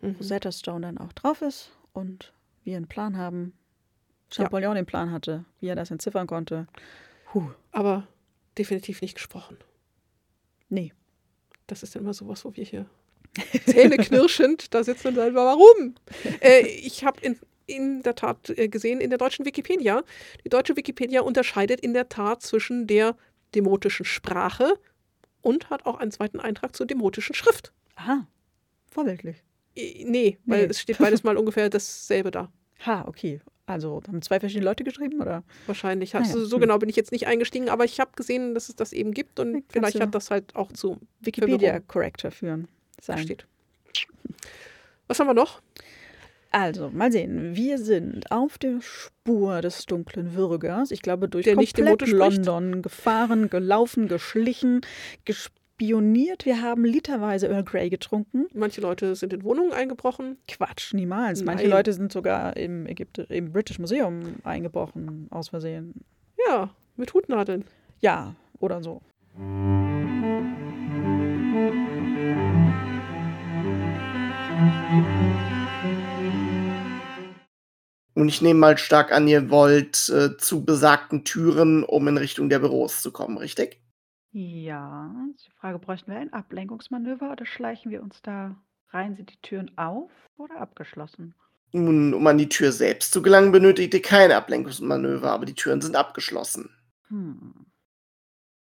Mhm. 0.00 0.12
Rosetta 0.18 0.52
Stone 0.52 0.82
dann 0.86 0.98
auch 0.98 1.12
drauf 1.12 1.42
ist 1.42 1.70
und 1.92 2.32
wir 2.64 2.76
einen 2.76 2.86
Plan 2.86 3.16
haben. 3.18 3.52
Champollion 4.32 4.74
den 4.74 4.86
Plan 4.86 5.12
hatte, 5.12 5.44
wie 5.60 5.68
er 5.68 5.76
das 5.76 5.90
entziffern 5.90 6.26
konnte. 6.26 6.66
Puh, 7.32 7.50
Aber 7.72 8.06
definitiv 8.58 9.00
nicht 9.02 9.14
gesprochen. 9.14 9.56
nee. 10.68 10.92
Das 11.68 11.82
ist 11.82 11.96
dann 11.96 12.02
immer 12.04 12.14
sowas, 12.14 12.44
wo 12.44 12.54
wir 12.54 12.62
hier 12.64 12.86
zähneknirschend 13.66 14.72
da 14.72 14.84
sitzen 14.84 15.08
und 15.08 15.14
sagen, 15.16 15.34
warum? 15.34 15.94
äh, 16.40 16.60
ich 16.66 17.04
habe 17.04 17.20
in, 17.22 17.36
in 17.66 18.02
der 18.02 18.14
Tat 18.14 18.50
äh, 18.50 18.68
gesehen 18.68 19.00
in 19.00 19.10
der 19.10 19.18
deutschen 19.18 19.44
Wikipedia, 19.44 20.04
die 20.44 20.48
deutsche 20.48 20.76
Wikipedia 20.76 21.22
unterscheidet 21.22 21.80
in 21.80 21.92
der 21.92 22.08
Tat 22.08 22.42
zwischen 22.42 22.86
der 22.86 23.16
demotischen 23.54 24.04
Sprache 24.04 24.74
und 25.42 25.70
hat 25.70 25.86
auch 25.86 25.96
einen 25.98 26.12
zweiten 26.12 26.38
Eintrag 26.40 26.76
zur 26.76 26.86
demotischen 26.86 27.34
Schrift. 27.34 27.72
Aha, 27.96 28.26
vorbildlich. 28.90 29.42
Nee, 29.76 30.38
weil 30.46 30.62
Nee. 30.64 30.70
es 30.70 30.80
steht 30.80 30.98
beides 30.98 31.24
mal 31.24 31.36
ungefähr 31.36 31.68
dasselbe 31.68 32.30
da. 32.30 32.52
Ha, 32.86 33.06
okay. 33.08 33.40
Also 33.66 34.00
haben 34.06 34.22
zwei 34.22 34.38
verschiedene 34.38 34.64
Leute 34.64 34.84
geschrieben, 34.84 35.20
oder? 35.20 35.42
Wahrscheinlich. 35.66 36.14
Ah 36.14 36.20
ja, 36.20 36.24
Also, 36.24 36.44
so 36.44 36.56
hm. 36.56 36.62
genau 36.62 36.78
bin 36.78 36.88
ich 36.88 36.96
jetzt 36.96 37.10
nicht 37.10 37.26
eingestiegen, 37.26 37.68
aber 37.68 37.84
ich 37.84 37.98
habe 37.98 38.12
gesehen, 38.14 38.54
dass 38.54 38.68
es 38.68 38.76
das 38.76 38.92
eben 38.92 39.12
gibt 39.12 39.40
und 39.40 39.52
Kannst 39.52 39.72
vielleicht 39.72 40.00
hat 40.00 40.14
das 40.14 40.30
halt 40.30 40.54
auch 40.54 40.70
zu 40.72 40.98
Wikipedia 41.20 41.58
Verwirrung 41.58 41.88
Corrector 41.88 42.30
führen. 42.30 42.68
Sein. 43.00 43.18
steht. 43.18 43.46
Was 45.08 45.18
haben 45.20 45.26
wir 45.26 45.34
noch? 45.34 45.60
Also, 46.52 46.90
mal 46.90 47.12
sehen. 47.12 47.54
Wir 47.54 47.76
sind 47.78 48.30
auf 48.30 48.56
der 48.56 48.80
Spur 48.80 49.60
des 49.60 49.84
dunklen 49.84 50.34
Würgers. 50.34 50.90
Ich 50.90 51.02
glaube, 51.02 51.28
durch 51.28 51.44
Der 51.44 51.54
komplett 51.54 52.02
spricht. 52.02 52.14
London 52.14 52.82
gefahren, 52.82 53.50
gelaufen, 53.50 54.08
geschlichen, 54.08 54.80
gespioniert. 55.78 56.46
Wir 56.46 56.62
haben 56.62 56.84
literweise 56.84 57.48
Earl 57.48 57.64
Grey 57.64 57.90
getrunken. 57.90 58.46
Manche 58.54 58.80
Leute 58.80 59.14
sind 59.14 59.32
in 59.32 59.44
Wohnungen 59.44 59.72
eingebrochen. 59.72 60.38
Quatsch, 60.48 60.94
niemals. 60.94 61.44
Manche 61.44 61.64
Nein. 61.64 61.72
Leute 61.72 61.92
sind 61.92 62.12
sogar 62.12 62.56
im, 62.56 62.86
Ägypte, 62.86 63.22
im 63.24 63.52
British 63.52 63.78
Museum 63.78 64.36
eingebrochen, 64.44 65.28
aus 65.30 65.50
Versehen. 65.50 65.94
Ja, 66.48 66.70
mit 66.96 67.12
Hutnadeln. 67.12 67.64
Ja, 68.00 68.34
oder 68.58 68.82
so. 68.82 69.02
Und 78.14 78.28
ich 78.28 78.40
nehme 78.40 78.60
mal 78.60 78.78
stark 78.78 79.12
an, 79.12 79.28
ihr 79.28 79.50
wollt 79.50 80.08
äh, 80.08 80.38
zu 80.38 80.64
besagten 80.64 81.24
Türen, 81.24 81.84
um 81.84 82.08
in 82.08 82.16
Richtung 82.16 82.48
der 82.48 82.60
Büros 82.60 83.02
zu 83.02 83.12
kommen, 83.12 83.36
richtig? 83.36 83.78
Ja, 84.38 85.14
ist 85.34 85.46
die 85.46 85.50
Frage, 85.52 85.78
bräuchten 85.78 86.10
wir 86.10 86.18
ein 86.18 86.30
Ablenkungsmanöver 86.30 87.32
oder 87.32 87.46
schleichen 87.46 87.90
wir 87.90 88.02
uns 88.02 88.20
da 88.20 88.54
rein? 88.90 89.16
Sind 89.16 89.30
die 89.30 89.40
Türen 89.40 89.78
auf 89.78 90.10
oder 90.36 90.60
abgeschlossen? 90.60 91.34
Nun, 91.72 92.12
um 92.12 92.26
an 92.26 92.36
die 92.36 92.50
Tür 92.50 92.70
selbst 92.70 93.14
zu 93.14 93.22
gelangen, 93.22 93.50
benötigt 93.50 93.94
ihr 93.94 94.02
kein 94.02 94.30
Ablenkungsmanöver, 94.30 95.30
aber 95.30 95.46
die 95.46 95.54
Türen 95.54 95.80
sind 95.80 95.96
abgeschlossen. 95.96 96.68
Hm. 97.08 97.64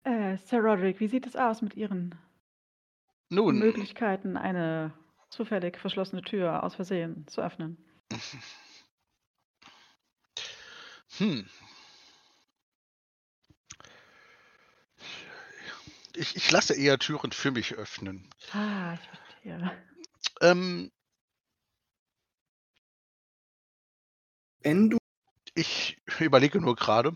Äh, 0.05 0.37
Sir 0.37 0.59
Roderick, 0.59 1.01
wie 1.01 1.09
sieht 1.09 1.27
es 1.27 1.35
aus 1.35 1.61
mit 1.61 1.75
Ihren 1.75 2.15
Nun, 3.27 3.59
Möglichkeiten, 3.59 4.37
eine 4.37 4.93
zufällig 5.29 5.77
verschlossene 5.77 6.21
Tür 6.21 6.63
aus 6.63 6.75
Versehen 6.75 7.27
zu 7.27 7.41
öffnen? 7.41 7.77
hm. 11.17 11.45
Ich, 16.15 16.35
ich 16.35 16.51
lasse 16.51 16.73
eher 16.75 16.97
Türen 16.99 17.31
für 17.31 17.51
mich 17.51 17.73
öffnen. 17.75 18.29
Ah, 18.51 18.93
ich 18.93 19.07
verstehe. 19.07 19.71
Ähm, 20.41 20.91
Wenn 24.65 24.89
du, 24.89 24.97
ich 25.53 26.01
überlege 26.19 26.59
nur 26.59 26.75
gerade. 26.75 27.15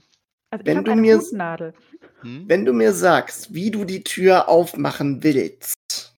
Also 0.52 0.66
Wenn 0.66 0.84
du 0.84 0.96
mir-. 0.96 1.20
Hm? 2.22 2.48
wenn 2.48 2.66
du 2.66 2.74
mir 2.74 2.94
sagst, 2.94 3.54
wie 3.54 3.72
du 3.72 3.86
die 3.86 4.04
Tür 4.04 4.50
aufmachen 4.50 5.24
willst, 5.24 6.14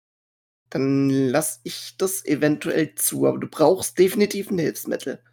dann 0.69 1.09
lass 1.09 1.61
ich 1.63 1.95
das 1.97 2.25
eventuell 2.25 2.95
zu, 2.95 3.27
aber 3.27 3.39
du 3.39 3.47
brauchst 3.47 3.97
definitiv 3.97 4.51
ein 4.51 4.57
Hilfsmittel. 4.57 5.23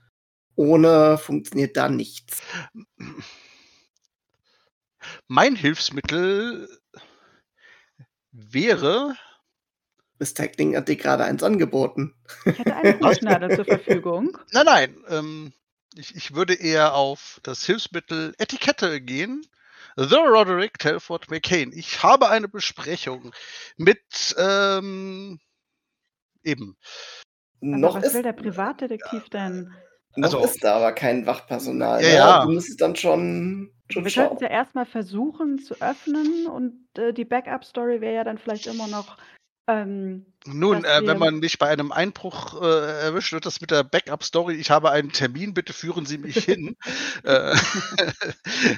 Ohne 0.54 1.18
funktioniert 1.18 1.76
da 1.76 1.88
nichts. 1.88 2.42
Mein 5.26 5.56
Hilfsmittel 5.56 6.68
wäre. 8.38 9.14
Miss 10.18 10.34
Tackling 10.34 10.76
hat 10.76 10.88
dir 10.88 10.96
gerade 10.96 11.24
eins 11.24 11.42
angeboten. 11.42 12.14
Ich 12.44 12.58
hätte 12.58 12.74
eine 12.74 12.98
Hutnadel 13.00 13.56
zur 13.56 13.64
Verfügung. 13.64 14.36
Nein, 14.52 14.66
nein. 14.66 14.96
Ähm, 15.08 15.52
ich, 15.94 16.14
ich 16.14 16.34
würde 16.34 16.54
eher 16.54 16.94
auf 16.94 17.40
das 17.42 17.64
Hilfsmittel 17.64 18.34
Etikette 18.38 19.00
gehen. 19.00 19.46
The 19.96 20.16
Roderick 20.16 20.78
Telford 20.78 21.30
McCain. 21.30 21.72
Ich 21.72 22.02
habe 22.02 22.28
eine 22.28 22.48
Besprechung 22.48 23.32
mit 23.76 24.34
ähm, 24.38 25.40
eben. 26.44 26.76
Aber 27.60 27.76
noch 27.76 27.94
was 27.96 28.04
ist, 28.04 28.14
will 28.14 28.22
der 28.22 28.32
Privatdetektiv 28.32 29.28
denn? 29.30 29.74
noch 30.16 30.34
also- 30.34 30.44
ist 30.44 30.62
da 30.62 30.76
aber 30.76 30.92
kein 30.92 31.26
Wachpersonal. 31.26 32.02
Ja, 32.02 32.08
ne? 32.08 32.14
ja. 32.14 32.44
Du 32.44 32.52
müsstest 32.52 32.80
dann 32.80 32.96
schon 32.96 33.72
Wir 33.88 34.02
könnten 34.02 34.34
es 34.34 34.40
ja 34.40 34.48
erstmal 34.48 34.86
versuchen 34.86 35.58
zu 35.58 35.80
öffnen 35.80 36.46
und 36.46 36.86
äh, 36.98 37.12
die 37.12 37.24
Backup-Story 37.24 38.00
wäre 38.00 38.14
ja 38.14 38.24
dann 38.24 38.38
vielleicht 38.38 38.66
immer 38.66 38.86
noch. 38.86 39.16
Ähm, 39.66 40.26
Nun, 40.46 40.84
äh, 40.84 41.06
wenn 41.06 41.18
man 41.18 41.40
mich 41.40 41.58
bei 41.58 41.68
einem 41.68 41.92
Einbruch 41.92 42.60
äh, 42.60 43.02
erwischt, 43.02 43.32
wird 43.32 43.44
das 43.44 43.60
mit 43.60 43.70
der 43.70 43.84
Backup-Story. 43.84 44.54
Ich 44.54 44.70
habe 44.70 44.90
einen 44.90 45.12
Termin, 45.12 45.52
bitte 45.52 45.72
führen 45.72 46.06
Sie 46.06 46.18
mich 46.18 46.44
hin. 46.44 46.76
äh, 47.24 47.54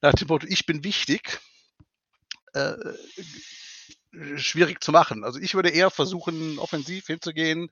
nach 0.00 0.14
dem 0.14 0.28
Motto, 0.28 0.46
ich 0.48 0.64
bin 0.66 0.82
wichtig. 0.82 1.40
Äh, 2.54 2.74
schwierig 4.36 4.82
zu 4.82 4.92
machen. 4.92 5.24
Also 5.24 5.38
ich 5.38 5.54
würde 5.54 5.70
eher 5.70 5.90
versuchen, 5.90 6.58
offensiv 6.58 7.06
hinzugehen, 7.06 7.68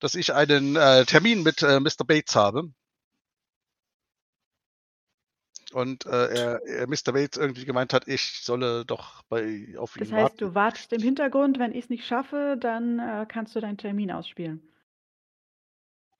dass 0.00 0.14
ich 0.14 0.32
einen 0.32 0.76
äh, 0.76 1.04
Termin 1.04 1.42
mit 1.42 1.62
äh, 1.62 1.80
Mr. 1.80 2.04
Bates 2.06 2.34
habe. 2.34 2.70
Und 5.72 6.06
äh, 6.06 6.28
er, 6.28 6.62
er 6.66 6.86
Mr. 6.88 7.12
Bates 7.12 7.36
irgendwie 7.38 7.64
gemeint 7.64 7.92
hat, 7.92 8.08
ich 8.08 8.40
solle 8.42 8.84
doch 8.84 9.22
bei 9.24 9.74
auf 9.78 9.96
ihn 9.96 10.00
das 10.00 10.12
heißt, 10.12 10.22
warten. 10.22 10.38
du 10.38 10.54
wartest 10.54 10.92
im 10.92 11.02
Hintergrund, 11.02 11.58
wenn 11.58 11.72
ich 11.72 11.84
es 11.84 11.90
nicht 11.90 12.06
schaffe, 12.06 12.56
dann 12.60 12.98
äh, 12.98 13.26
kannst 13.28 13.54
du 13.54 13.60
deinen 13.60 13.78
Termin 13.78 14.10
ausspielen. 14.10 14.62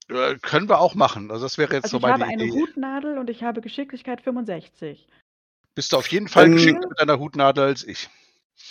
Äh, 0.09 0.37
können 0.39 0.69
wir 0.69 0.81
auch 0.81 0.95
machen. 0.95 1.31
Also 1.31 1.45
das 1.45 1.59
wäre 1.59 1.75
jetzt 1.75 1.85
Also 1.85 1.99
so 1.99 1.99
ich 1.99 2.03
meine 2.03 2.15
habe 2.25 2.33
eine 2.33 2.45
Idee. 2.45 2.53
Hutnadel 2.61 3.19
und 3.19 3.31
ich 3.31 3.43
habe 3.43 3.61
Geschicklichkeit 3.61 4.21
65. 4.23 5.09
Bist 5.75 5.93
du 5.93 5.97
auf 5.97 6.07
jeden 6.09 6.29
Fall 6.29 6.47
Ähm, 6.47 6.53
geschickter 6.53 6.89
mit 6.89 6.99
deiner 7.01 7.19
Hutnadel 7.19 7.65
als 7.65 7.85
ich. 7.85 8.09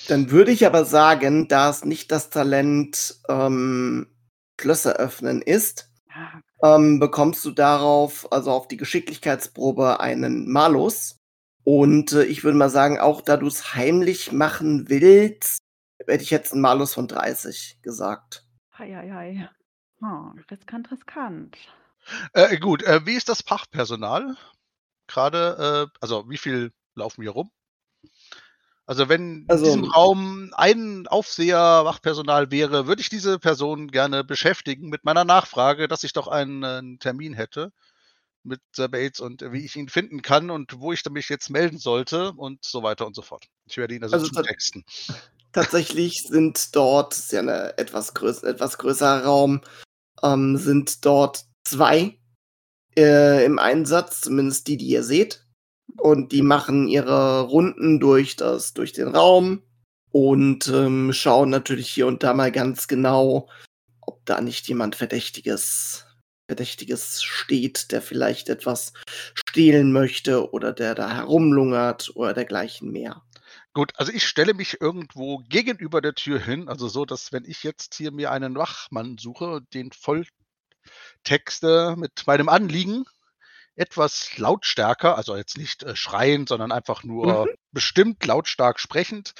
Dann 0.07 0.31
würde 0.31 0.51
ich 0.51 0.65
aber 0.65 0.85
sagen, 0.85 1.47
da 1.47 1.69
es 1.69 1.83
nicht 1.85 2.11
das 2.11 2.29
Talent 2.29 3.19
ähm, 3.27 4.07
Schlösser 4.59 4.93
öffnen 4.97 5.41
ist, 5.41 5.89
Ah, 6.11 6.41
ähm, 6.63 6.99
bekommst 6.99 7.43
du 7.45 7.51
darauf, 7.51 8.31
also 8.31 8.51
auf 8.51 8.67
die 8.67 8.77
Geschicklichkeitsprobe, 8.77 9.99
einen 9.99 10.49
Malus. 10.51 11.17
Und 11.63 12.13
äh, 12.13 12.23
ich 12.23 12.43
würde 12.43 12.57
mal 12.57 12.69
sagen, 12.69 12.99
auch 12.99 13.21
da 13.21 13.37
du 13.37 13.47
es 13.47 13.75
heimlich 13.75 14.31
machen 14.31 14.89
willst, 14.89 15.59
hätte 16.07 16.23
ich 16.23 16.31
jetzt 16.31 16.53
einen 16.53 16.61
Malus 16.61 16.93
von 16.93 17.07
30 17.07 17.79
gesagt. 17.81 18.45
Hei, 18.77 18.93
hei, 18.93 19.11
hei. 19.11 19.49
Oh, 20.01 20.31
riskant, 20.49 20.89
riskant. 20.91 21.57
Äh, 22.33 22.57
gut, 22.57 22.83
äh, 22.83 23.05
wie 23.05 23.15
ist 23.15 23.29
das 23.29 23.41
Fachpersonal? 23.41 24.37
Gerade, 25.07 25.89
äh, 25.89 25.97
also 26.01 26.29
wie 26.29 26.37
viel 26.37 26.71
laufen 26.95 27.21
hier 27.21 27.31
rum? 27.31 27.51
Also 28.89 29.07
wenn 29.07 29.45
Also- 29.47 29.65
in 29.65 29.71
diesem 29.81 29.91
Raum 29.91 30.51
ein 30.55 31.05
Aufseher 31.05 31.85
Wachpersonal 31.85 32.49
wäre, 32.49 32.87
würde 32.87 33.03
ich 33.03 33.09
diese 33.09 33.37
Person 33.37 33.91
gerne 33.91 34.23
beschäftigen 34.23 34.89
mit 34.89 35.05
meiner 35.05 35.25
Nachfrage, 35.25 35.87
dass 35.87 36.03
ich 36.03 36.11
doch 36.11 36.27
einen, 36.27 36.63
äh, 36.63 36.97
Termin 36.97 37.33
hätte 37.35 37.71
mit 38.41 38.61
Sir 38.75 38.87
Bates 38.87 39.19
und 39.19 39.43
wie 39.51 39.63
ich 39.63 39.75
ihn 39.75 39.89
finden 39.89 40.23
kann 40.23 40.49
und 40.49 40.79
wo 40.79 40.91
ich 40.91 41.07
mich 41.11 41.29
jetzt 41.29 41.51
melden 41.51 41.77
sollte 41.77 42.31
und 42.31 42.65
so 42.65 42.81
weiter 42.81 43.05
und 43.05 43.15
so 43.15 43.21
fort. 43.21 43.45
Ich 43.67 43.77
werde 43.77 43.93
ihn 43.93 44.01
also, 44.01 44.15
Also 44.15 44.27
zutexten. 44.29 44.83
Tatsächlich 45.51 46.23
sind 46.23 46.75
dort, 46.75 47.13
ist 47.15 47.31
ja 47.31 47.41
eine 47.41 47.77
etwas, 47.77 48.15
größ 48.15 48.41
etwas 48.41 48.79
größerer 48.79 49.23
Raum, 49.23 49.61
ähm, 50.23 50.57
sind 50.57 51.05
dort 51.05 51.45
zwei 51.63 52.17
äh, 52.97 53.45
im 53.45 53.59
Einsatz, 53.59 54.21
zumindest 54.21 54.67
die, 54.67 54.77
die 54.77 54.87
ihr 54.87 55.03
seht. 55.03 55.45
Und 56.01 56.31
die 56.31 56.41
machen 56.41 56.87
ihre 56.87 57.41
Runden 57.41 57.99
durch, 57.99 58.35
das, 58.35 58.73
durch 58.73 58.93
den 58.93 59.09
Raum 59.09 59.61
und 60.11 60.67
ähm, 60.67 61.13
schauen 61.13 61.49
natürlich 61.49 61.89
hier 61.89 62.07
und 62.07 62.23
da 62.23 62.33
mal 62.33 62.51
ganz 62.51 62.87
genau, 62.87 63.49
ob 64.01 64.25
da 64.25 64.41
nicht 64.41 64.67
jemand 64.67 64.95
Verdächtiges, 64.95 66.05
Verdächtiges 66.47 67.21
steht, 67.23 67.91
der 67.91 68.01
vielleicht 68.01 68.49
etwas 68.49 68.93
stehlen 69.33 69.91
möchte 69.91 70.51
oder 70.51 70.73
der 70.73 70.95
da 70.95 71.13
herumlungert 71.13 72.11
oder 72.15 72.33
dergleichen 72.33 72.91
mehr. 72.91 73.21
Gut, 73.73 73.91
also 73.97 74.11
ich 74.11 74.27
stelle 74.27 74.53
mich 74.53 74.81
irgendwo 74.81 75.37
gegenüber 75.47 76.01
der 76.01 76.15
Tür 76.15 76.39
hin, 76.39 76.67
also 76.67 76.87
so, 76.87 77.05
dass 77.05 77.31
wenn 77.31 77.45
ich 77.45 77.63
jetzt 77.63 77.93
hier 77.95 78.11
mir 78.11 78.31
einen 78.31 78.55
Wachmann 78.55 79.17
suche, 79.19 79.61
den 79.73 79.91
voll 79.91 80.25
texte 81.23 81.95
mit 81.97 82.25
meinem 82.25 82.49
Anliegen, 82.49 83.05
etwas 83.75 84.37
lautstärker, 84.37 85.17
also 85.17 85.35
jetzt 85.35 85.57
nicht 85.57 85.83
äh, 85.83 85.95
schreiend, 85.95 86.49
sondern 86.49 86.71
einfach 86.71 87.03
nur 87.03 87.45
Mhm. 87.45 87.55
bestimmt 87.71 88.25
lautstark 88.25 88.79
sprechend, 88.79 89.33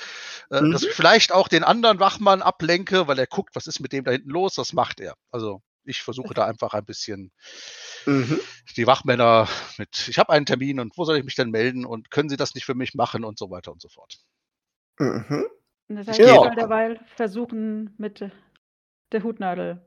äh, 0.50 0.62
dass 0.70 0.82
Mhm. 0.82 0.88
ich 0.90 0.94
vielleicht 0.94 1.32
auch 1.32 1.48
den 1.48 1.64
anderen 1.64 2.00
Wachmann 2.00 2.42
ablenke, 2.42 3.08
weil 3.08 3.20
er 3.20 3.28
guckt, 3.28 3.56
was 3.56 3.68
ist 3.68 3.80
mit 3.80 3.94
dem 3.94 4.04
da 4.06 4.12
hinten 4.12 4.30
los, 4.30 4.58
was 4.58 4.74
macht 4.74 5.00
er? 5.00 5.16
Also 5.32 5.62
ich 5.84 6.02
versuche 6.02 6.34
da 6.34 6.46
einfach 6.46 6.74
ein 6.74 6.86
bisschen 6.86 7.32
Mhm. 8.06 8.40
die 8.78 8.88
Wachmänner 8.88 9.48
mit, 9.78 10.08
ich 10.08 10.20
habe 10.20 10.32
einen 10.32 10.46
Termin 10.46 10.80
und 10.80 10.98
wo 10.98 11.06
soll 11.06 11.18
ich 11.18 11.24
mich 11.26 11.36
denn 11.36 11.50
melden 11.50 11.86
und 11.86 12.12
können 12.12 12.30
Sie 12.30 12.38
das 12.38 12.54
nicht 12.56 12.66
für 12.66 12.76
mich 12.76 12.94
machen 12.94 13.24
und 13.24 13.40
so 13.40 13.50
weiter 13.50 13.72
und 13.72 13.82
so 13.82 13.90
fort. 13.90 14.20
Mhm. 15.00 15.48
Das 15.88 16.08
heißt, 16.08 16.20
ich 16.20 16.26
soll 16.26 16.56
derweil 16.56 17.00
versuchen, 17.16 17.96
mit 17.98 18.24
der 19.12 19.24
Hutnadel 19.24 19.82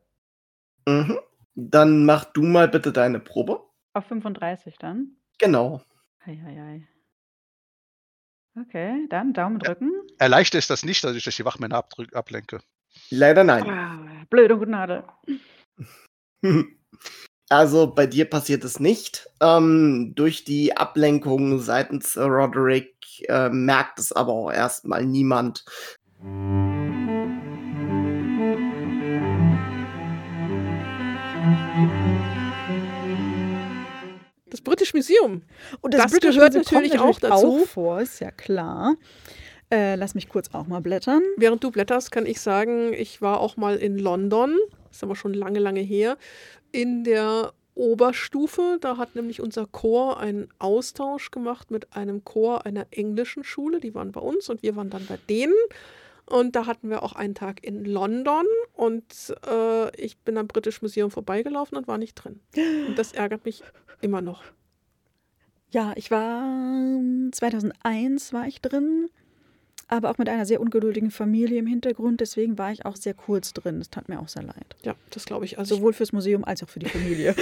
Mhm. 0.86 1.18
Dann 1.54 2.04
mach 2.06 2.24
du 2.24 2.42
mal 2.42 2.68
bitte 2.68 2.92
deine 2.92 3.20
Probe. 3.20 3.60
Auf 3.92 4.06
35 4.06 4.78
dann. 4.78 5.16
Genau. 5.38 5.82
Eieiei. 6.24 6.86
Okay, 8.58 9.06
dann 9.08 9.32
Daumen 9.32 9.58
drücken. 9.58 9.92
Erleichtert 10.18 10.58
ist 10.58 10.70
das 10.70 10.84
nicht, 10.84 11.02
dass 11.04 11.16
ich 11.16 11.24
durch 11.24 11.36
die 11.36 11.44
Wachmänner 11.44 11.76
abdrück, 11.76 12.14
ablenke. 12.14 12.60
Leider 13.10 13.44
nein. 13.44 13.68
Ah, 13.68 14.24
blöde 14.28 14.58
Hutnadel. 14.58 15.04
Also 17.48 17.86
bei 17.86 18.06
dir 18.06 18.24
passiert 18.24 18.64
es 18.64 18.80
nicht. 18.80 19.28
Ähm, 19.42 20.14
durch 20.14 20.44
die 20.44 20.74
Ablenkung 20.74 21.58
seitens 21.58 22.16
Roderick 22.16 22.94
äh, 23.28 23.50
merkt 23.50 23.98
es 23.98 24.10
aber 24.10 24.32
auch 24.32 24.50
erstmal 24.50 25.04
niemand. 25.04 25.62
Das 34.62 34.70
British 34.70 34.94
Museum. 34.94 35.42
Und 35.80 35.94
Das 35.94 36.12
British 36.12 36.36
gehört 36.36 36.54
Museum 36.54 36.64
kommt 36.64 36.90
natürlich 36.90 37.00
auch 37.00 37.18
dazu. 37.18 37.62
Auch 37.62 37.66
vor, 37.66 38.00
ist 38.00 38.20
ja 38.20 38.30
klar. 38.30 38.94
Äh, 39.72 39.94
lass 39.96 40.14
mich 40.14 40.28
kurz 40.28 40.50
auch 40.52 40.66
mal 40.66 40.80
blättern. 40.80 41.22
Während 41.36 41.64
du 41.64 41.70
blätterst, 41.70 42.12
kann 42.12 42.26
ich 42.26 42.40
sagen, 42.40 42.92
ich 42.92 43.22
war 43.22 43.40
auch 43.40 43.56
mal 43.56 43.76
in 43.76 43.98
London, 43.98 44.56
ist 44.90 45.02
aber 45.02 45.16
schon 45.16 45.32
lange, 45.32 45.58
lange 45.60 45.80
her, 45.80 46.18
in 46.72 47.04
der 47.04 47.54
Oberstufe. 47.74 48.78
Da 48.80 48.98
hat 48.98 49.16
nämlich 49.16 49.40
unser 49.40 49.66
Chor 49.66 50.20
einen 50.20 50.48
Austausch 50.58 51.30
gemacht 51.30 51.70
mit 51.70 51.96
einem 51.96 52.22
Chor 52.24 52.66
einer 52.66 52.86
englischen 52.90 53.44
Schule. 53.44 53.80
Die 53.80 53.94
waren 53.94 54.12
bei 54.12 54.20
uns 54.20 54.48
und 54.48 54.62
wir 54.62 54.76
waren 54.76 54.90
dann 54.90 55.06
bei 55.06 55.18
denen. 55.28 55.54
Und 56.26 56.56
da 56.56 56.66
hatten 56.66 56.88
wir 56.88 57.02
auch 57.02 57.14
einen 57.14 57.34
Tag 57.34 57.64
in 57.64 57.84
London 57.84 58.46
und 58.74 59.34
äh, 59.46 59.94
ich 60.00 60.18
bin 60.18 60.38
am 60.38 60.46
British 60.46 60.80
Museum 60.80 61.10
vorbeigelaufen 61.10 61.76
und 61.76 61.88
war 61.88 61.98
nicht 61.98 62.14
drin. 62.14 62.40
Und 62.88 62.96
das 62.96 63.12
ärgert 63.12 63.44
mich 63.44 63.62
immer 64.00 64.22
noch. 64.22 64.42
Ja, 65.70 65.92
ich 65.96 66.10
war 66.10 66.42
2001 67.32 68.32
war 68.32 68.46
ich 68.46 68.60
drin, 68.60 69.08
aber 69.88 70.10
auch 70.10 70.18
mit 70.18 70.28
einer 70.28 70.46
sehr 70.46 70.60
ungeduldigen 70.60 71.10
Familie 71.10 71.58
im 71.58 71.66
Hintergrund. 71.66 72.20
Deswegen 72.20 72.58
war 72.58 72.72
ich 72.72 72.84
auch 72.84 72.96
sehr 72.96 73.14
kurz 73.14 73.52
drin. 73.52 73.78
Das 73.78 73.90
tat 73.90 74.08
mir 74.08 74.20
auch 74.20 74.28
sehr 74.28 74.42
leid. 74.42 74.76
Ja, 74.84 74.94
das 75.10 75.24
glaube 75.24 75.44
ich. 75.44 75.58
Also 75.58 75.76
Sowohl 75.76 75.92
fürs 75.92 76.12
Museum 76.12 76.44
als 76.44 76.62
auch 76.62 76.68
für 76.68 76.78
die 76.78 76.88
Familie. 76.88 77.34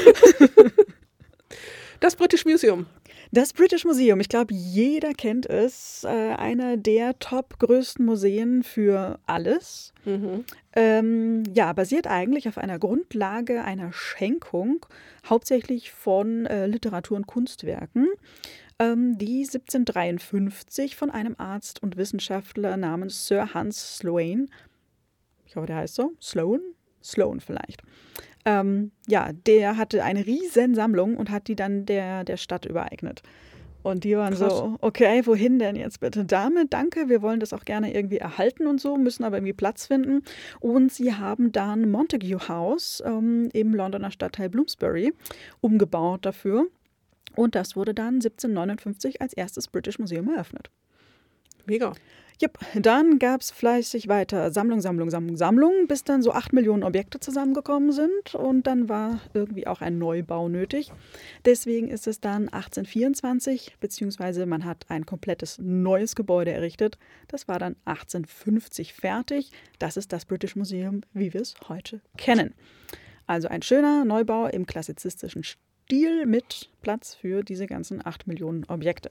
das 2.01 2.17
British 2.17 2.45
Museum. 2.45 2.87
Das 3.33 3.53
British 3.53 3.85
Museum, 3.85 4.19
ich 4.19 4.29
glaube, 4.29 4.53
jeder 4.53 5.15
kennt 5.15 5.47
es. 5.47 6.03
Äh, 6.03 6.09
einer 6.09 6.77
der 6.77 7.19
top 7.21 7.61
größten 7.61 8.05
Museen 8.05 8.65
für 8.65 9.21
alles. 9.27 9.93
Mhm. 10.05 10.45
Ähm, 10.75 11.45
ja, 11.55 11.73
basiert 11.73 12.09
eigentlich 12.09 12.49
auf 12.49 12.59
einer 12.59 12.81
Grundlage 12.81 13.63
einer 13.63 13.93
Schenkung, 13.93 14.85
hauptsächlich 15.29 15.93
von 15.93 16.47
äh, 16.47 16.67
Literatur- 16.67 17.17
und 17.19 17.29
Kunstwerken, 17.29 18.09
ähm, 18.81 19.17
die 19.17 19.45
1753 19.45 20.97
von 20.97 21.11
einem 21.11 21.37
Arzt 21.39 21.83
und 21.83 21.97
Wissenschaftler 21.97 22.77
namens 22.77 23.29
Sir 23.29 23.55
Hans 23.55 23.99
Sloane, 23.99 24.47
ich 25.51 25.57
hoffe, 25.57 25.67
der 25.67 25.77
heißt 25.77 25.97
so, 25.97 26.13
Sloane? 26.21 26.63
Sloane 27.03 27.41
vielleicht. 27.41 27.83
Ähm, 28.45 28.91
ja, 29.07 29.31
der 29.47 29.77
hatte 29.77 30.03
eine 30.03 30.27
riesen 30.27 30.75
Sammlung 30.75 31.17
und 31.17 31.31
hat 31.31 31.49
die 31.49 31.57
dann 31.57 31.87
der, 31.87 32.25
der 32.25 32.37
Stadt 32.37 32.65
übereignet. 32.65 33.23
Und 33.83 34.05
die 34.05 34.17
waren 34.17 34.35
Krass. 34.35 34.59
so, 34.59 34.77
okay, 34.81 35.23
wohin 35.25 35.59
denn 35.59 35.75
jetzt 35.77 36.01
bitte 36.01 36.25
damit? 36.25 36.73
Danke, 36.73 37.09
wir 37.09 37.23
wollen 37.23 37.41
das 37.41 37.53
auch 37.53 37.65
gerne 37.65 37.95
irgendwie 37.95 38.19
erhalten 38.19 38.67
und 38.67 38.81
so, 38.81 38.97
müssen 38.97 39.25
aber 39.25 39.37
irgendwie 39.39 39.55
Platz 39.55 39.87
finden. 39.87 40.23
Und 40.61 40.93
sie 40.93 41.15
haben 41.15 41.53
dann 41.53 41.91
Montague 41.91 42.49
House 42.49 43.03
ähm, 43.07 43.49
im 43.53 43.75
Londoner 43.75 44.11
Stadtteil 44.11 44.51
Bloomsbury 44.51 45.15
umgebaut 45.61 46.27
dafür. 46.27 46.67
Und 47.37 47.55
das 47.55 47.77
wurde 47.77 47.95
dann 47.95 48.15
1759 48.15 49.23
als 49.23 49.33
erstes 49.33 49.69
British 49.69 49.99
Museum 49.99 50.29
eröffnet. 50.29 50.71
Mega. 51.65 51.93
Jupp, 52.43 52.59
dann 52.75 53.19
gab 53.19 53.43
es 53.43 53.51
fleißig 53.51 54.09
weiter 54.09 54.51
Sammlung, 54.51 54.81
Sammlung, 54.81 55.11
Sammlung, 55.11 55.37
Sammlung, 55.37 55.87
bis 55.89 56.05
dann 56.05 56.23
so 56.23 56.33
acht 56.33 56.55
Millionen 56.55 56.85
Objekte 56.85 57.21
zusammengekommen 57.21 57.93
sind 57.93 58.35
und 58.35 58.67
dann 58.67 58.89
war 58.89 59.21
irgendwie 59.35 59.67
auch 59.67 59.83
ein 59.83 59.99
Neubau 59.99 60.49
nötig. 60.49 60.91
Deswegen 61.45 61.89
ist 61.89 62.07
es 62.07 62.19
dann 62.19 62.49
1824, 62.49 63.77
beziehungsweise 63.79 64.47
man 64.47 64.65
hat 64.65 64.87
ein 64.89 65.05
komplettes 65.05 65.59
neues 65.59 66.17
Gebäude 66.17 66.53
errichtet. 66.53 66.97
Das 67.29 67.47
war 67.47 67.59
dann 67.59 67.77
1850 67.85 68.95
fertig. 68.95 69.51
Das 69.79 69.99
ist 69.99 70.11
das 70.11 70.25
British 70.25 70.57
Museum, 70.57 71.03
wie 71.13 71.35
wir 71.35 71.43
es 71.43 71.57
heute 71.69 72.01
kennen. 72.17 72.55
Also 73.27 73.49
ein 73.49 73.61
schöner 73.61 74.07
Neubau 74.07 74.47
im 74.47 74.65
klassizistischen 74.65 75.45
Stil 75.45 76.25
mit 76.25 76.71
Platz 76.81 77.15
für 77.15 77.43
diese 77.43 77.67
ganzen 77.67 78.01
acht 78.03 78.27
Millionen 78.27 78.65
Objekte. 78.65 79.11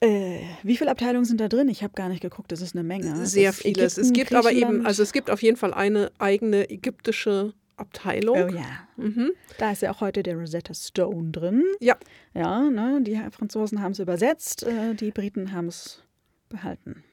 Äh, 0.00 0.40
wie 0.62 0.76
viele 0.76 0.90
Abteilungen 0.90 1.26
sind 1.26 1.40
da 1.40 1.48
drin? 1.48 1.68
Ich 1.68 1.82
habe 1.82 1.92
gar 1.92 2.08
nicht 2.08 2.22
geguckt, 2.22 2.50
das 2.52 2.62
ist 2.62 2.74
eine 2.74 2.82
Menge. 2.82 3.26
Sehr 3.26 3.52
vieles. 3.52 3.98
es 3.98 4.12
gibt 4.12 4.34
aber 4.34 4.50
eben, 4.52 4.86
also 4.86 5.02
es 5.02 5.12
gibt 5.12 5.30
auf 5.30 5.42
jeden 5.42 5.58
Fall 5.58 5.74
eine 5.74 6.10
eigene 6.18 6.70
ägyptische 6.70 7.52
Abteilung. 7.76 8.50
Oh 8.50 8.54
ja. 8.54 8.86
Mhm. 8.96 9.32
Da 9.58 9.72
ist 9.72 9.82
ja 9.82 9.90
auch 9.90 10.00
heute 10.00 10.22
der 10.22 10.36
Rosetta 10.36 10.72
Stone 10.72 11.30
drin. 11.32 11.64
Ja. 11.80 11.96
Ja, 12.34 12.60
ne, 12.62 13.00
die 13.02 13.20
Franzosen 13.30 13.82
haben 13.82 13.92
es 13.92 13.98
übersetzt, 13.98 14.62
äh, 14.62 14.94
die 14.94 15.10
Briten 15.10 15.52
haben 15.52 15.68
es 15.68 16.02
behalten. 16.48 17.04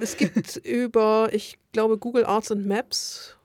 Es 0.00 0.16
gibt 0.16 0.56
über, 0.64 1.28
ich 1.32 1.58
glaube, 1.72 1.96
Google 1.98 2.24
Arts 2.24 2.50
and 2.50 2.66
Maps. 2.66 3.36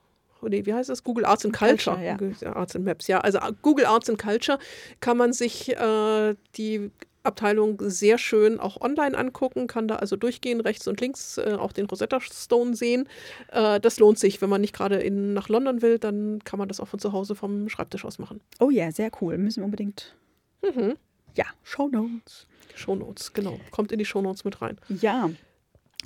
Oh 0.42 0.48
nee, 0.48 0.66
wie 0.66 0.74
heißt 0.74 0.90
das? 0.90 1.02
Google 1.02 1.24
Arts 1.24 1.44
and 1.46 1.56
Culture. 1.56 1.96
Culture, 1.96 2.04
ja. 2.04 2.16
Google 2.16 2.54
Arts 2.54 2.76
and 2.76 2.84
Maps, 2.84 3.06
ja. 3.06 3.20
Also 3.20 3.38
äh, 3.38 3.52
Google 3.62 3.86
Arts 3.86 4.10
and 4.10 4.18
Culture 4.18 4.58
kann 5.00 5.16
man 5.16 5.32
sich 5.32 5.74
äh, 5.74 6.34
die 6.56 6.90
Abteilung 7.24 7.78
sehr 7.80 8.18
schön 8.18 8.60
auch 8.60 8.80
online 8.80 9.16
angucken, 9.16 9.66
kann 9.66 9.88
da 9.88 9.96
also 9.96 10.16
durchgehen, 10.16 10.60
rechts 10.60 10.86
und 10.86 11.00
links 11.00 11.38
äh, 11.38 11.56
auch 11.58 11.72
den 11.72 11.86
Rosetta 11.86 12.20
Stone 12.20 12.76
sehen. 12.76 13.08
Äh, 13.50 13.80
das 13.80 13.98
lohnt 13.98 14.18
sich, 14.18 14.40
wenn 14.42 14.50
man 14.50 14.60
nicht 14.60 14.74
gerade 14.74 15.10
nach 15.10 15.48
London 15.48 15.82
will, 15.82 15.98
dann 15.98 16.40
kann 16.44 16.58
man 16.58 16.68
das 16.68 16.80
auch 16.80 16.88
von 16.88 17.00
zu 17.00 17.12
Hause 17.12 17.34
vom 17.34 17.68
Schreibtisch 17.68 18.04
aus 18.04 18.18
machen. 18.18 18.40
Oh 18.60 18.70
ja, 18.70 18.90
sehr 18.92 19.10
cool. 19.20 19.38
Müssen 19.38 19.60
wir 19.60 19.64
unbedingt. 19.64 20.14
Mhm. 20.62 20.94
Ja, 21.34 21.46
Show 21.62 21.88
Notes. 21.88 22.46
Shownotes, 22.74 23.32
genau. 23.32 23.58
Kommt 23.70 23.92
in 23.92 23.98
die 23.98 24.04
Shownotes 24.04 24.44
mit 24.44 24.60
rein. 24.60 24.78
Ja. 24.88 25.30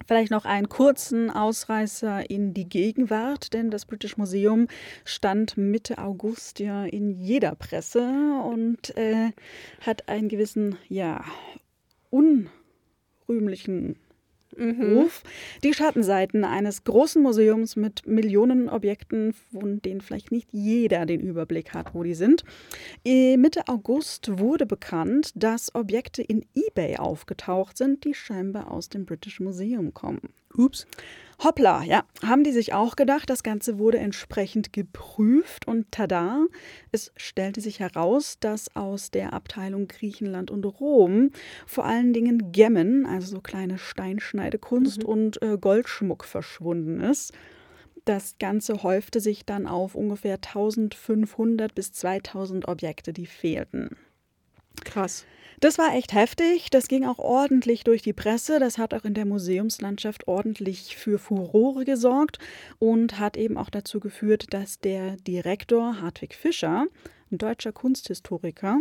Vielleicht 0.07 0.31
noch 0.31 0.45
einen 0.45 0.69
kurzen 0.69 1.31
Ausreißer 1.31 2.31
in 2.31 2.55
die 2.55 2.69
Gegenwart, 2.69 3.53
denn 3.53 3.71
das 3.71 3.87
British 3.87 4.17
Museum 4.17 4.69
stand 5.05 5.57
Mitte 5.57 5.99
August 5.99 6.61
ja 6.61 6.85
in 6.85 7.11
jeder 7.11 7.55
Presse 7.55 8.09
und 8.45 8.97
äh, 8.97 9.33
hat 9.81 10.09
einen 10.09 10.29
gewissen, 10.29 10.77
ja, 10.89 11.25
unrühmlichen 12.11 13.97
Mhm. 14.59 14.99
Ruf. 14.99 15.23
Die 15.63 15.73
Schattenseiten 15.73 16.45
eines 16.45 16.85
großen 16.85 17.23
Museums 17.23 17.77
mit 17.77 18.07
Millionen 18.07 18.69
Objekten, 18.69 19.33
von 19.53 19.81
denen 19.81 20.01
vielleicht 20.01 20.33
nicht 20.33 20.49
jeder 20.53 21.07
den 21.07 21.21
Überblick 21.21 21.73
hat, 21.75 21.95
wo 21.95 22.03
die 22.03 22.15
sind. 22.15 22.45
Äh, 23.05 23.37
Mitte 23.37 23.69
August 23.69 24.39
wurde 24.39 24.67
bekannt, 24.67 25.33
dass 25.35 25.75
Objekte 25.75 26.23
in 26.23 26.45
eBay 26.55 26.97
aufgetaucht 26.97 27.79
sind, 27.79 28.05
die 28.05 28.15
scheinbar 28.15 28.71
aus 28.71 28.89
dem 28.89 29.07
British 29.07 29.41
Museum 29.41 29.95
kommen. 29.95 30.21
Ups. 30.57 30.87
Hoppla, 31.43 31.85
ja, 31.85 32.03
haben 32.27 32.43
die 32.43 32.51
sich 32.51 32.75
auch 32.75 32.97
gedacht. 32.97 33.31
Das 33.31 33.45
Ganze 33.45 33.79
wurde 33.79 33.99
entsprechend 33.99 34.73
geprüft 34.73 35.69
und 35.69 35.93
tada, 35.93 36.47
es 36.91 37.13
stellte 37.17 37.61
sich 37.61 37.79
heraus, 37.79 38.39
dass 38.41 38.75
aus 38.75 39.13
der 39.13 39.33
Abteilung 39.33 39.87
Griechenland 39.87 40.51
und 40.51 40.65
Rom 40.65 41.31
vor 41.67 41.85
allen 41.85 42.13
Dingen 42.13 42.51
Gemmen, 42.51 43.07
also 43.07 43.37
so 43.37 43.41
kleine 43.41 43.79
Steinschneidekunst 43.79 45.05
Mhm. 45.05 45.09
und 45.09 45.43
äh, 45.43 45.57
Goldschmuck 45.59 46.25
verschwunden 46.25 47.01
ist. 47.01 47.33
Das 48.05 48.37
Ganze 48.39 48.83
häufte 48.83 49.21
sich 49.21 49.45
dann 49.45 49.67
auf 49.67 49.95
ungefähr 49.95 50.37
1500 50.37 51.75
bis 51.75 51.93
2000 51.93 52.67
Objekte, 52.67 53.13
die 53.13 53.27
fehlten. 53.27 53.97
Krass. 54.85 55.25
Das 55.61 55.77
war 55.79 55.95
echt 55.95 56.13
heftig. 56.13 56.71
Das 56.71 56.87
ging 56.89 57.05
auch 57.05 57.19
ordentlich 57.19 57.83
durch 57.83 58.03
die 58.03 58.13
Presse. 58.13 58.61
Das 58.61 58.79
hat 58.79 58.95
auch 58.95 59.05
in 59.05 59.15
der 59.15 59.25
Museumslandschaft 59.25 60.29
ordentlich 60.29 60.97
für 60.97 61.19
Furore 61.19 61.85
gesorgt 61.85 62.39
und 62.79 63.19
hat 63.19 63.37
eben 63.37 63.57
auch 63.57 63.71
dazu 63.71 63.99
geführt, 63.99 64.47
dass 64.51 64.79
der 64.79 65.17
Direktor 65.17 66.01
Hartwig 66.01 66.35
Fischer, 66.35 66.87
ein 67.31 67.39
deutscher 67.39 67.73
Kunsthistoriker, 67.73 68.79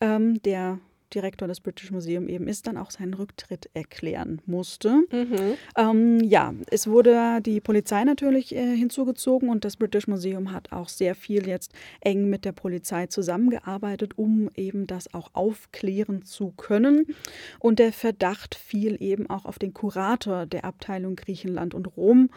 ähm, 0.00 0.40
der 0.42 0.78
Direktor 1.14 1.48
des 1.48 1.60
British 1.60 1.90
Museum 1.90 2.28
eben 2.28 2.46
ist, 2.46 2.66
dann 2.66 2.76
auch 2.76 2.90
seinen 2.90 3.14
Rücktritt 3.14 3.70
erklären 3.74 4.40
musste. 4.46 5.02
Mhm. 5.10 5.54
Ähm, 5.76 6.20
ja, 6.20 6.54
es 6.70 6.86
wurde 6.86 7.40
die 7.42 7.60
Polizei 7.60 8.04
natürlich 8.04 8.54
äh, 8.54 8.76
hinzugezogen 8.76 9.48
und 9.48 9.64
das 9.64 9.76
British 9.76 10.06
Museum 10.06 10.52
hat 10.52 10.72
auch 10.72 10.88
sehr 10.88 11.14
viel 11.14 11.46
jetzt 11.46 11.72
eng 12.00 12.28
mit 12.28 12.44
der 12.44 12.52
Polizei 12.52 13.06
zusammengearbeitet, 13.06 14.16
um 14.16 14.50
eben 14.56 14.86
das 14.86 15.12
auch 15.14 15.30
aufklären 15.34 16.24
zu 16.24 16.52
können. 16.52 17.14
Und 17.58 17.78
der 17.78 17.92
Verdacht 17.92 18.54
fiel 18.54 18.96
eben 19.00 19.28
auch 19.28 19.44
auf 19.44 19.58
den 19.58 19.74
Kurator 19.74 20.46
der 20.46 20.64
Abteilung 20.64 21.16
Griechenland 21.16 21.74
und 21.74 21.96
Rom. 21.96 22.30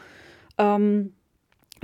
Ähm, 0.58 1.14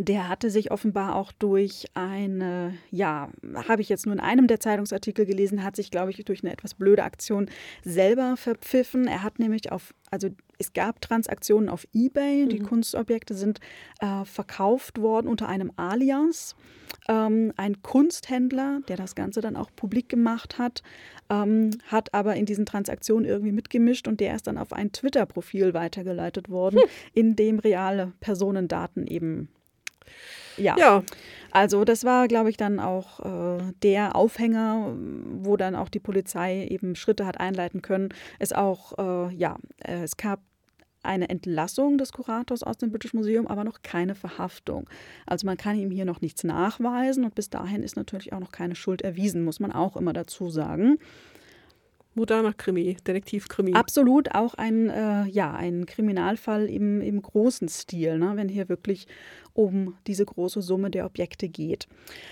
der 0.06 0.30
hatte 0.30 0.50
sich 0.50 0.72
offenbar 0.72 1.16
auch 1.16 1.32
durch 1.32 1.86
eine, 1.94 2.74
ja, 2.90 3.30
habe 3.68 3.82
ich 3.82 3.90
jetzt 3.90 4.06
nur 4.08 4.16
in 4.16 4.20
einem 4.20 4.48
der 4.48 4.60
Zeitungsartikel 4.60 5.26
gelesen, 5.26 5.64
hat 5.64 5.76
sich, 5.76 5.92
glaube 5.92 6.10
ich, 6.10 6.26
durch 6.26 6.44
eine 6.44 6.52
etwas 6.52 6.74
blöde 6.74 7.04
Aktion 7.04 7.50
selber 7.84 8.36
verpfiffen. 8.36 9.08
Er 9.08 9.22
hat 9.22 9.38
nämlich 9.38 9.72
auf, 9.72 9.94
also 10.10 10.30
es 10.58 10.74
gab 10.74 11.02
Transaktionen 11.02 11.70
auf 11.70 11.88
eBay, 11.94 12.48
die 12.48 12.60
Mhm. 12.60 12.66
Kunstobjekte 12.66 13.36
sind 13.36 13.60
äh, 14.00 14.26
verkauft 14.26 15.02
worden 15.02 15.28
unter 15.28 15.48
einem 15.48 15.72
Alias. 15.76 16.56
Ähm, 17.08 17.54
ein 17.58 17.82
Kunsthändler, 17.84 18.82
der 18.88 18.98
das 18.98 19.14
Ganze 19.16 19.42
dann 19.42 19.56
auch 19.56 19.70
publik 19.76 20.10
gemacht 20.10 20.58
hat, 20.58 20.82
ähm, 21.30 21.72
hat 21.88 22.14
aber 22.14 22.36
in 22.36 22.46
diesen 22.46 22.66
Transaktionen 22.66 23.26
irgendwie 23.26 23.52
mitgemischt 23.52 24.08
und 24.08 24.20
der 24.20 24.36
ist 24.36 24.48
dann 24.48 24.58
auf 24.58 24.74
ein 24.74 24.92
Twitter-Profil 24.92 25.74
weitergeleitet 25.74 26.50
worden, 26.50 26.80
in 27.14 27.36
dem 27.36 27.60
reale 27.60 28.14
Personendaten 28.20 29.06
eben 29.08 29.48
ja, 30.58 30.76
Ja, 30.78 31.04
also 31.52 31.84
das 31.84 32.06
war, 32.06 32.28
glaube 32.28 32.50
ich, 32.50 32.58
dann 32.58 32.80
auch 32.80 33.20
äh, 33.20 33.74
der 33.84 34.16
Aufhänger, 34.16 34.96
wo 35.42 35.58
dann 35.58 35.76
auch 35.76 35.90
die 35.90 36.00
Polizei 36.00 36.66
eben 36.68 36.96
Schritte 36.96 37.26
hat 37.26 37.40
einleiten 37.40 37.82
können. 37.82 38.10
Es 38.40 38.54
auch, 38.54 39.30
äh, 39.30 39.36
ja, 39.36 39.58
es 39.80 40.18
gab 40.18 40.40
eine 41.04 41.30
Entlassung 41.30 41.98
des 41.98 42.12
Kurators 42.12 42.64
aus 42.64 42.78
dem 42.78 42.92
British 42.92 43.14
Museum, 43.14 43.48
aber 43.48 43.64
noch 43.64 43.82
keine 43.82 44.16
Verhaftung. 44.16 44.90
Also 45.26 45.46
man 45.46 45.58
kann 45.58 45.76
ihm 45.76 45.92
hier 45.92 46.06
noch 46.06 46.22
nichts 46.22 46.44
nachweisen 46.44 47.26
und 47.26 47.36
bis 47.36 47.50
dahin 47.50 47.84
ist 47.84 47.96
natürlich 47.96 48.34
auch 48.34 48.40
noch 48.40 48.52
keine 48.52 48.76
Schuld 48.76 49.02
erwiesen, 49.02 49.44
muss 49.44 49.60
man 49.60 49.72
auch 49.72 49.98
immer 49.98 50.14
dazu 50.14 50.50
sagen. 50.50 51.00
Moderner 52.14 52.54
Krimi, 52.54 52.96
Detektivkrimi. 52.96 53.74
Absolut 53.74 54.34
auch 54.36 54.54
ein, 54.56 54.90
äh, 54.90 55.26
ja, 55.28 55.54
ein 55.54 55.86
Kriminalfall 55.86 56.68
im, 56.68 57.02
im 57.02 57.22
großen 57.22 57.70
Stil, 57.70 58.18
ne, 58.18 58.34
wenn 58.36 58.50
hier 58.50 58.70
wirklich 58.70 59.08
um 59.54 59.96
diese 60.08 60.26
große 60.26 60.62
Summe 60.62 60.90
der 60.90 61.06
Objekte 61.06 61.50
geht. 61.50 61.88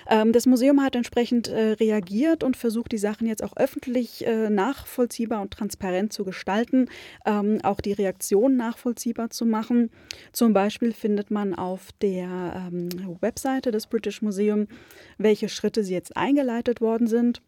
Ähm, 0.10 0.32
das 0.32 0.46
Museum 0.46 0.82
hat 0.82 0.96
entsprechend 0.96 1.48
äh, 1.48 1.72
reagiert 1.74 2.44
und 2.44 2.58
versucht, 2.58 2.92
die 2.92 2.98
Sachen 2.98 3.28
jetzt 3.28 3.44
auch 3.44 3.56
öffentlich 3.58 4.26
äh, 4.26 4.50
nachvollziehbar 4.50 5.42
und 5.42 5.52
transparent 5.52 6.14
zu 6.14 6.24
gestalten, 6.24 6.88
ähm, 7.26 7.60
auch 7.64 7.82
die 7.82 7.94
Reaktion 7.94 8.56
nachvollziehbar 8.56 9.30
zu 9.30 9.46
machen. 9.46 9.90
Zum 10.32 10.54
Beispiel 10.54 10.94
findet 10.94 11.32
man 11.32 11.54
auf 11.56 11.90
der 12.02 12.70
ähm, 12.72 12.90
Webseite 13.22 13.72
des 13.72 13.88
British 13.88 14.22
Museum, 14.22 14.68
welche 15.18 15.50
Schritte 15.50 15.84
sie 15.84 15.94
jetzt 15.94 16.16
eingeleitet 16.16 16.82
worden 16.82 17.08
sind. 17.08 17.42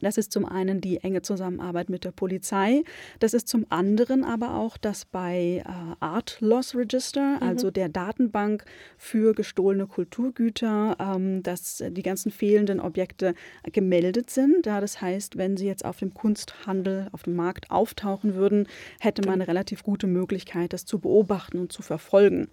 Das 0.00 0.18
ist 0.18 0.32
zum 0.32 0.44
einen 0.44 0.80
die 0.80 0.98
enge 0.98 1.22
Zusammenarbeit 1.22 1.88
mit 1.90 2.04
der 2.04 2.12
Polizei. 2.12 2.82
Das 3.18 3.34
ist 3.34 3.48
zum 3.48 3.66
anderen 3.68 4.24
aber 4.24 4.54
auch, 4.54 4.76
dass 4.76 5.04
bei 5.04 5.62
äh, 5.64 5.72
Art 6.00 6.38
Loss 6.40 6.74
Register, 6.74 7.38
also 7.40 7.70
der 7.70 7.88
Datenbank 7.88 8.64
für 8.96 9.34
gestohlene 9.34 9.86
Kulturgüter, 9.86 10.96
ähm, 10.98 11.42
dass 11.42 11.82
die 11.88 12.02
ganzen 12.02 12.30
fehlenden 12.30 12.80
Objekte 12.80 13.34
gemeldet 13.72 14.30
sind. 14.30 14.66
Ja, 14.66 14.80
das 14.80 15.00
heißt, 15.00 15.36
wenn 15.36 15.56
sie 15.56 15.66
jetzt 15.66 15.84
auf 15.84 15.98
dem 15.98 16.14
Kunsthandel, 16.14 17.08
auf 17.12 17.24
dem 17.24 17.36
Markt 17.36 17.70
auftauchen 17.70 18.34
würden, 18.34 18.66
hätte 19.00 19.22
man 19.22 19.34
eine 19.34 19.48
relativ 19.48 19.82
gute 19.82 20.06
Möglichkeit, 20.06 20.72
das 20.72 20.84
zu 20.84 20.98
beobachten 20.98 21.58
und 21.58 21.72
zu 21.72 21.82
verfolgen. 21.82 22.48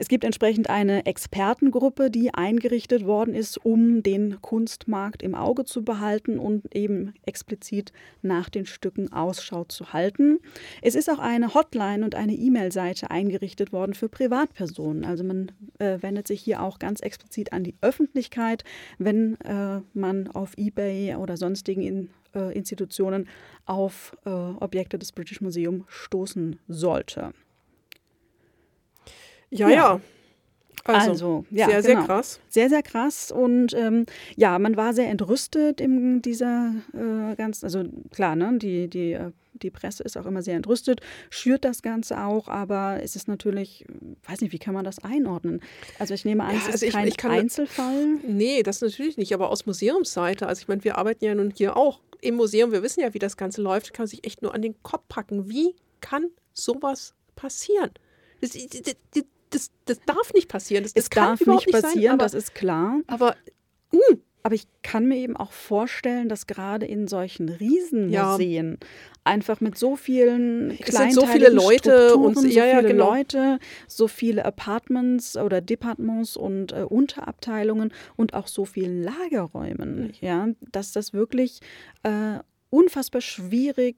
Es 0.00 0.06
gibt 0.06 0.22
entsprechend 0.22 0.70
eine 0.70 1.06
Expertengruppe, 1.06 2.08
die 2.08 2.32
eingerichtet 2.32 3.04
worden 3.04 3.34
ist, 3.34 3.58
um 3.64 4.04
den 4.04 4.40
Kunstmarkt 4.40 5.24
im 5.24 5.34
Auge 5.34 5.64
zu 5.64 5.84
behalten 5.84 6.38
und 6.38 6.72
eben 6.72 7.14
explizit 7.26 7.92
nach 8.22 8.48
den 8.48 8.64
Stücken 8.64 9.12
Ausschau 9.12 9.64
zu 9.64 9.92
halten. 9.92 10.38
Es 10.82 10.94
ist 10.94 11.10
auch 11.10 11.18
eine 11.18 11.52
Hotline 11.52 12.04
und 12.04 12.14
eine 12.14 12.34
E-Mail-Seite 12.34 13.10
eingerichtet 13.10 13.72
worden 13.72 13.94
für 13.94 14.08
Privatpersonen. 14.08 15.04
Also 15.04 15.24
man 15.24 15.50
äh, 15.80 15.98
wendet 16.00 16.28
sich 16.28 16.40
hier 16.42 16.62
auch 16.62 16.78
ganz 16.78 17.00
explizit 17.00 17.52
an 17.52 17.64
die 17.64 17.74
Öffentlichkeit, 17.80 18.62
wenn 18.98 19.40
äh, 19.40 19.80
man 19.94 20.28
auf 20.28 20.52
eBay 20.56 21.16
oder 21.16 21.36
sonstigen 21.36 21.82
in, 21.82 22.10
äh, 22.36 22.56
Institutionen 22.56 23.28
auf 23.66 24.16
äh, 24.24 24.30
Objekte 24.30 24.96
des 24.96 25.10
British 25.10 25.40
Museum 25.40 25.84
stoßen 25.88 26.60
sollte. 26.68 27.32
Ja, 29.50 29.68
ja. 29.68 29.74
ja. 29.74 30.00
Also, 30.84 31.10
Also, 31.10 31.44
ja, 31.50 31.66
sehr, 31.66 31.82
sehr 31.82 31.94
genau. 31.96 32.06
krass. 32.06 32.40
Sehr, 32.48 32.68
sehr 32.70 32.82
krass. 32.82 33.30
Und 33.30 33.74
ähm, 33.74 34.06
ja, 34.36 34.58
man 34.58 34.76
war 34.76 34.94
sehr 34.94 35.08
entrüstet 35.08 35.80
in 35.82 36.22
dieser 36.22 36.72
äh, 36.94 37.34
ganzen, 37.36 37.66
also 37.66 37.84
klar, 38.10 38.36
ne, 38.36 38.56
die, 38.58 38.88
die, 38.88 39.12
äh, 39.12 39.32
die 39.54 39.70
Presse 39.70 40.02
ist 40.04 40.16
auch 40.16 40.24
immer 40.24 40.40
sehr 40.40 40.54
entrüstet, 40.56 41.00
schürt 41.28 41.64
das 41.64 41.82
Ganze 41.82 42.18
auch, 42.24 42.48
aber 42.48 43.00
es 43.02 43.16
ist 43.16 43.28
natürlich, 43.28 43.84
weiß 44.26 44.40
nicht, 44.40 44.52
wie 44.52 44.58
kann 44.58 44.72
man 44.72 44.84
das 44.84 45.02
einordnen? 45.04 45.60
Also 45.98 46.14
ich 46.14 46.24
nehme 46.24 46.44
an, 46.44 46.52
Ja, 46.54 46.58
es 46.60 46.66
ist 46.68 46.72
also 46.74 46.86
ich- 46.86 46.92
kein 46.94 47.08
ich 47.08 47.16
kann- 47.18 47.32
Einzelfall. 47.32 48.06
Nee, 48.26 48.62
das 48.62 48.80
natürlich 48.80 49.18
nicht, 49.18 49.34
aber 49.34 49.50
aus 49.50 49.66
Museumsseite, 49.66 50.46
also 50.46 50.62
ich 50.62 50.68
meine, 50.68 50.84
wir 50.84 50.96
arbeiten 50.96 51.24
ja 51.24 51.34
nun 51.34 51.50
hier 51.54 51.76
auch 51.76 52.00
im 52.22 52.36
Museum, 52.36 52.72
wir 52.72 52.82
wissen 52.82 53.00
ja, 53.00 53.12
wie 53.12 53.18
das 53.18 53.36
Ganze 53.36 53.60
läuft, 53.60 53.92
kann 53.92 54.04
man 54.04 54.08
sich 54.08 54.24
echt 54.24 54.40
nur 54.42 54.54
an 54.54 54.62
den 54.62 54.80
Kopf 54.84 55.02
packen. 55.08 55.50
Wie 55.50 55.74
kann 56.00 56.26
sowas 56.54 57.14
passieren? 57.36 57.90
Das, 58.40 58.52
das, 58.52 58.94
das, 59.12 59.24
das, 59.50 59.70
das 59.84 60.00
darf 60.06 60.32
nicht 60.34 60.48
passieren. 60.48 60.82
Das, 60.84 60.94
das 60.94 61.04
Es 61.04 61.10
darf 61.10 61.40
nicht 61.46 61.70
sein, 61.70 61.82
passieren, 61.82 62.14
aber, 62.14 62.24
das 62.24 62.34
ist 62.34 62.54
klar. 62.54 63.00
aber 63.06 63.36
Aber 64.44 64.54
ich 64.54 64.66
kann 64.82 65.06
mir 65.06 65.16
eben 65.16 65.36
auch 65.36 65.52
vorstellen, 65.52 66.28
dass 66.28 66.46
gerade 66.46 66.86
in 66.86 67.06
solchen 67.08 67.48
Riesenmuseen 67.48 68.78
einfach 69.24 69.60
mit 69.60 69.76
so 69.76 69.96
vielen 69.96 70.78
sind 70.86 71.12
so 71.12 71.26
viele 71.26 71.50
Leute 71.50 72.16
und- 72.16 72.32
Strukturen, 72.32 72.50
ja, 72.50 72.62
so 72.62 72.68
ja, 72.68 72.76
viele 72.78 72.88
genau. 72.88 73.10
Leute, 73.10 73.58
so 73.86 74.08
viele 74.08 74.44
Apartments 74.44 75.36
oder 75.36 75.60
Departements 75.60 76.36
und 76.36 76.72
äh, 76.72 76.82
Unterabteilungen 76.88 77.92
und 78.16 78.32
auch 78.32 78.46
so 78.46 78.64
vielen 78.64 79.02
Lagerräumen, 79.02 80.12
ja, 80.20 80.48
dass 80.72 80.92
das 80.92 81.12
wirklich 81.12 81.60
äh, 82.04 82.38
unfassbar 82.70 83.20
schwierig 83.20 83.96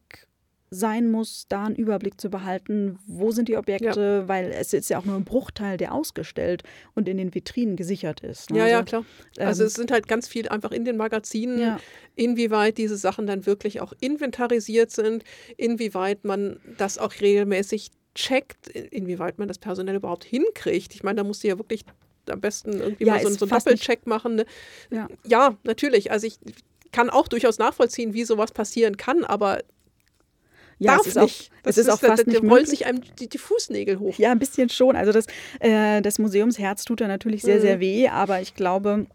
sein 0.72 1.10
muss, 1.10 1.46
da 1.48 1.64
einen 1.64 1.74
Überblick 1.74 2.20
zu 2.20 2.30
behalten, 2.30 2.98
wo 3.06 3.32
sind 3.32 3.48
die 3.48 3.56
Objekte, 3.56 4.28
weil 4.28 4.52
es 4.52 4.72
ist 4.72 4.88
ja 4.88 4.98
auch 4.98 5.04
nur 5.04 5.16
ein 5.16 5.24
Bruchteil, 5.24 5.76
der 5.76 5.92
ausgestellt 5.92 6.62
und 6.94 7.08
in 7.08 7.16
den 7.16 7.34
Vitrinen 7.34 7.74
gesichert 7.74 8.20
ist. 8.20 8.50
ne? 8.50 8.58
ja, 8.58 8.66
ja, 8.68 8.76
Also, 8.78 8.84
klar. 8.86 9.04
Also 9.38 9.62
ähm, 9.62 9.66
es 9.66 9.74
sind 9.74 9.90
halt 9.90 10.06
ganz 10.06 10.28
viel 10.28 10.48
einfach 10.48 10.70
in 10.70 10.84
den 10.84 10.96
Magazinen, 10.96 11.58
Ja. 11.58 11.80
inwieweit 12.14 12.78
diese 12.78 12.96
Sachen 12.96 13.26
dann 13.26 13.46
wirklich 13.46 13.80
auch 13.80 13.92
inventarisiert 14.00 14.92
sind, 14.92 15.24
inwieweit 15.56 16.24
man 16.24 16.60
das 16.78 16.98
auch 16.98 17.12
regelmäßig 17.20 17.90
checkt, 18.14 18.68
inwieweit 18.68 19.38
man 19.38 19.48
das 19.48 19.58
personell 19.58 19.96
überhaupt 19.96 20.24
hinkriegt. 20.24 20.94
Ich 20.94 21.02
meine, 21.02 21.16
da 21.16 21.24
musst 21.24 21.42
du 21.42 21.48
ja 21.48 21.58
wirklich 21.58 21.84
am 22.28 22.40
besten 22.40 22.72
irgendwie 22.80 23.04
Ja, 23.06 23.14
mal 23.14 23.22
so, 23.22 23.28
so 23.30 23.44
einen 23.44 23.50
Doppelcheck 23.50 24.06
machen. 24.06 24.36
Ne? 24.36 24.46
Ja. 24.92 25.08
ja, 25.26 25.56
natürlich. 25.64 26.12
Also 26.12 26.26
ich 26.28 26.38
kann 26.92 27.10
auch 27.10 27.26
durchaus 27.28 27.58
nachvollziehen, 27.58 28.12
wie 28.14 28.24
sowas 28.24 28.52
passieren 28.52 28.96
kann, 28.96 29.24
aber 29.24 29.60
Ja, 30.80 30.92
darf 30.96 31.02
es 31.02 31.06
ist 31.08 31.18
auch, 31.18 31.22
nicht. 31.22 31.50
es 31.62 31.78
ist 31.78 31.88
auch 31.90 31.98
da- 32.00 32.08
fast 32.08 32.26
da, 32.26 32.30
nicht 32.30 32.42
da 32.42 32.48
rollen 32.48 32.66
sich 32.66 32.86
einem 32.86 33.02
die, 33.20 33.28
die 33.28 33.38
Fußnägel 33.38 33.98
hoch. 34.00 34.14
Ja, 34.18 34.32
ein 34.32 34.38
bisschen 34.38 34.68
schon. 34.70 34.96
Also 34.96 35.12
das, 35.12 35.26
äh, 35.60 36.00
das 36.00 36.18
Museumsherz 36.18 36.84
tut 36.84 37.00
da 37.02 37.06
natürlich 37.06 37.42
sehr, 37.42 37.56
Mhm. 37.56 37.60
sehr 37.60 37.80
weh, 37.80 38.08
aber 38.08 38.40
ich 38.40 38.54
glaube, 38.54 39.06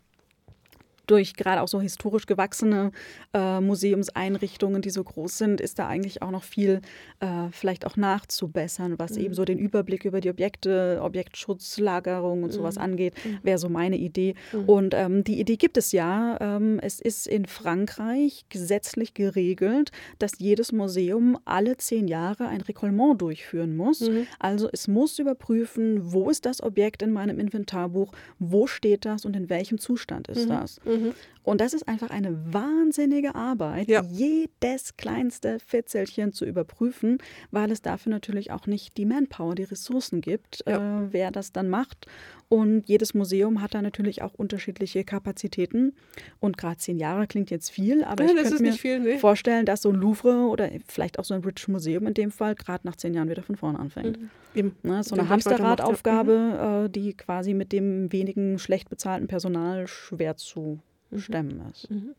durch 1.07 1.35
gerade 1.35 1.61
auch 1.61 1.67
so 1.67 1.79
historisch 1.81 2.25
gewachsene 2.25 2.91
äh, 3.33 3.59
Museumseinrichtungen, 3.61 4.81
die 4.81 4.89
so 4.89 5.03
groß 5.03 5.37
sind, 5.37 5.61
ist 5.61 5.79
da 5.79 5.87
eigentlich 5.87 6.21
auch 6.21 6.31
noch 6.31 6.43
viel 6.43 6.81
äh, 7.19 7.49
vielleicht 7.51 7.85
auch 7.85 7.95
nachzubessern, 7.97 8.99
was 8.99 9.11
Mhm. 9.17 9.25
eben 9.25 9.33
so 9.33 9.45
den 9.45 9.57
Überblick 9.59 10.05
über 10.05 10.21
die 10.21 10.29
Objekte, 10.29 10.99
Objektschutz, 11.01 11.77
Lagerung 11.79 12.43
und 12.43 12.51
sowas 12.51 12.75
Mhm. 12.75 12.81
angeht, 12.81 13.13
Mhm. 13.23 13.39
wäre 13.43 13.57
so 13.57 13.69
meine 13.69 13.97
Idee. 13.97 14.35
Mhm. 14.53 14.69
Und 14.69 14.93
ähm, 14.93 15.23
die 15.23 15.39
Idee 15.39 15.55
gibt 15.57 15.77
es 15.77 15.91
ja. 15.91 16.37
Ähm, 16.41 16.79
es 16.81 16.99
ist 16.99 17.27
in 17.27 17.45
Frankreich 17.45 18.45
gesetzlich 18.49 19.13
geregelt, 19.13 19.91
dass 20.19 20.33
jedes 20.39 20.71
Museum 20.71 21.37
alle 21.45 21.77
zehn 21.77 22.07
Jahre 22.07 22.47
ein 22.47 22.61
Recollement 22.61 23.21
durchführen 23.21 23.75
muss. 23.75 24.01
Mhm. 24.01 24.27
Also 24.39 24.69
es 24.71 24.87
muss 24.87 25.19
überprüfen, 25.19 26.11
wo 26.13 26.29
ist 26.29 26.45
das 26.45 26.61
Objekt 26.63 27.01
in 27.01 27.11
meinem 27.13 27.39
Inventarbuch, 27.39 28.11
wo 28.39 28.67
steht 28.67 29.05
das 29.05 29.25
und 29.25 29.35
in 29.35 29.49
welchem 29.49 29.77
Zustand 29.77 30.27
ist 30.27 30.49
das. 30.49 30.79
Mhm. 30.95 31.13
Und 31.45 31.61
das 31.61 31.73
ist 31.73 31.87
einfach 31.87 32.09
eine 32.09 32.35
wahnsinnige 32.53 33.35
Arbeit, 33.35 33.87
Ja. 33.87 34.01
jedes 34.03 34.97
kleinste 34.97 35.59
Fitzelchen 35.59 36.33
zu 36.33 36.43
überprüfen, 36.43 37.19
weil 37.51 37.71
es 37.71 37.81
dafür 37.83 38.09
natürlich 38.11 38.51
auch 38.51 38.65
nicht 38.67 38.97
die 38.97 39.05
Manpower, 39.05 39.53
die 39.55 39.63
Ressourcen 39.63 40.21
gibt, 40.21 40.63
Ja. 40.67 41.03
äh, 41.03 41.13
wer 41.13 41.29
das 41.31 41.51
dann 41.51 41.69
macht. 41.69 42.07
Und 42.49 42.87
jedes 42.87 43.13
Museum 43.13 43.61
hat 43.61 43.73
da 43.75 43.81
natürlich 43.81 44.21
auch 44.21 44.33
unterschiedliche 44.33 45.03
Kapazitäten. 45.03 45.93
Und 46.39 46.57
gerade 46.57 46.77
zehn 46.77 46.97
Jahre 46.97 47.27
klingt 47.27 47.51
jetzt 47.51 47.69
viel, 47.69 48.03
aber 48.03 48.23
Ja, 48.23 48.29
ich 48.35 48.43
könnte 48.43 48.61
mir 48.63 48.69
nicht 48.69 48.81
viel, 48.81 48.99
nee. 48.99 49.17
vorstellen, 49.19 49.65
dass 49.65 49.83
so 49.83 49.89
ein 49.89 49.95
Louvre 49.95 50.47
oder 50.47 50.69
vielleicht 50.87 51.19
auch 51.19 51.25
so 51.25 51.33
ein 51.35 51.41
British 51.41 51.67
Museum 51.67 52.07
in 52.07 52.13
dem 52.15 52.31
Fall 52.31 52.55
gerade 52.55 52.87
nach 52.87 52.95
zehn 52.95 53.13
Jahren 53.13 53.29
wieder 53.29 53.43
von 53.43 53.55
vorne 53.55 53.77
anfängt. 53.79 54.19
Mhm. 54.19 54.29
Eben. 54.55 54.75
Ne, 54.83 55.03
so 55.03 55.13
eine 55.15 55.23
weitermacht, 55.29 55.45
ja. 55.45 55.51
Hamsterradaufgabe, 55.89 56.85
äh, 56.85 56.89
die 56.89 57.13
quasi 57.13 57.53
mit 57.53 57.71
dem 57.71 58.11
wenigen 58.11 58.57
schlecht 58.59 58.89
bezahlten 58.89 59.27
Personal 59.27 59.87
schwer 59.87 60.37
zu 60.37 60.79
stemmen 61.19 61.61
ist. 61.71 61.89
Mhm. 61.89 62.15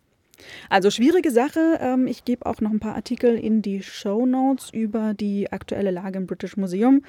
Also 0.69 0.91
schwierige 0.91 1.31
Sache. 1.31 1.79
Ähm, 1.81 2.07
ich 2.07 2.25
gebe 2.25 2.47
auch 2.47 2.61
noch 2.61 2.71
ein 2.71 2.81
paar 2.81 2.95
Artikel 2.95 3.39
in 3.39 3.63
die 3.63 3.83
Show 3.83 4.27
Notes 4.27 4.71
über 4.71 5.15
die 5.15 5.51
aktuelle 5.51 5.91
Lage 5.91 6.19
im 6.19 6.27
British 6.27 6.57
Museum. 6.57 7.03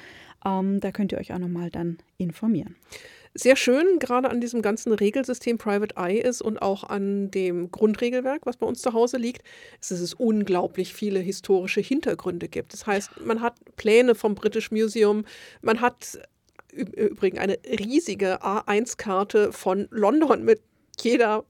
Ähm, 0.45 0.79
da 0.79 0.91
könnt 0.91 1.11
ihr 1.11 1.17
euch 1.17 1.33
auch 1.33 1.39
nochmal 1.39 1.69
dann 1.69 1.97
informieren. 2.17 2.75
Sehr 3.33 3.55
schön 3.55 3.99
gerade 3.99 4.31
an 4.31 4.41
diesem 4.41 4.63
ganzen 4.63 4.91
Regelsystem 4.93 5.59
Private 5.59 5.95
Eye 5.95 6.19
ist 6.19 6.41
und 6.41 6.59
auch 6.59 6.83
an 6.83 7.29
dem 7.29 7.69
Grundregelwerk, 7.69 8.45
was 8.45 8.57
bei 8.57 8.65
uns 8.65 8.81
zu 8.81 8.93
Hause 8.93 9.17
liegt, 9.17 9.43
ist, 9.79 9.91
dass 9.91 9.99
es 9.99 10.15
unglaublich 10.15 10.93
viele 10.93 11.19
historische 11.19 11.81
Hintergründe 11.81 12.47
gibt. 12.47 12.73
Das 12.73 12.87
heißt, 12.87 13.23
man 13.25 13.41
hat 13.41 13.53
Pläne 13.75 14.15
vom 14.15 14.33
British 14.33 14.71
Museum, 14.71 15.23
man 15.61 15.81
hat 15.81 16.17
übrigens 16.71 17.39
eine 17.39 17.59
riesige 17.63 18.41
A1-Karte 18.41 19.51
von 19.51 19.87
London 19.91 20.43
mit 20.43 20.61
jeder 20.99 21.45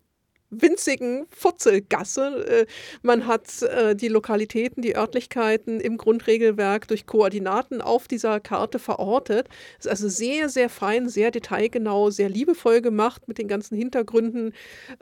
winzigen 0.50 1.26
Futzelgasse. 1.30 2.46
Äh, 2.48 2.66
Man 3.02 3.28
hat 3.28 3.62
äh, 3.64 3.96
die 3.96 4.08
Lokalitäten, 4.08 4.82
die 4.82 4.96
Örtlichkeiten 4.96 5.80
im 5.80 5.98
Grundregelwerk 5.98 6.88
durch 6.88 7.06
Koordinaten 7.06 7.82
auf 7.82 8.08
dieser 8.08 8.40
Karte 8.40 8.80
verortet. 8.80 9.50
Ist 9.78 9.88
also 9.88 10.08
sehr, 10.10 10.50
sehr 10.50 10.70
fein, 10.70 11.10
sehr 11.10 11.32
detailgenau, 11.32 12.10
sehr 12.10 12.30
liebevoll 12.30 12.82
gemacht, 12.82 13.28
mit 13.28 13.38
den 13.38 13.48
ganzen 13.48 13.76
Hintergründen 13.78 14.54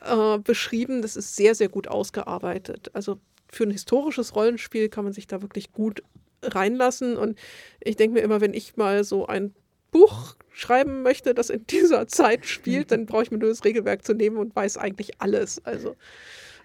äh, 0.03 0.39
beschrieben. 0.39 1.01
Das 1.01 1.15
ist 1.15 1.35
sehr, 1.35 1.55
sehr 1.55 1.69
gut 1.69 1.87
ausgearbeitet. 1.87 2.89
Also 2.93 3.19
für 3.51 3.63
ein 3.63 3.71
historisches 3.71 4.35
Rollenspiel 4.35 4.89
kann 4.89 5.03
man 5.03 5.13
sich 5.13 5.27
da 5.27 5.41
wirklich 5.41 5.71
gut 5.71 6.01
reinlassen. 6.41 7.17
Und 7.17 7.37
ich 7.79 7.95
denke 7.95 8.15
mir 8.15 8.21
immer, 8.21 8.41
wenn 8.41 8.53
ich 8.53 8.77
mal 8.77 9.03
so 9.03 9.27
ein 9.27 9.53
Buch 9.95 10.35
schreiben 10.51 11.03
möchte, 11.03 11.33
das 11.33 11.49
in 11.49 11.65
dieser 11.69 12.05
Zeit 12.07 12.45
spielt, 12.45 12.91
dann 12.91 13.05
brauche 13.05 13.23
ich 13.23 13.31
mir 13.31 13.37
nur 13.37 13.49
das 13.49 13.63
Regelwerk 13.63 14.03
zu 14.05 14.13
nehmen 14.13 14.35
und 14.37 14.53
weiß 14.53 14.77
eigentlich 14.77 15.21
alles. 15.21 15.63
Also 15.65 15.95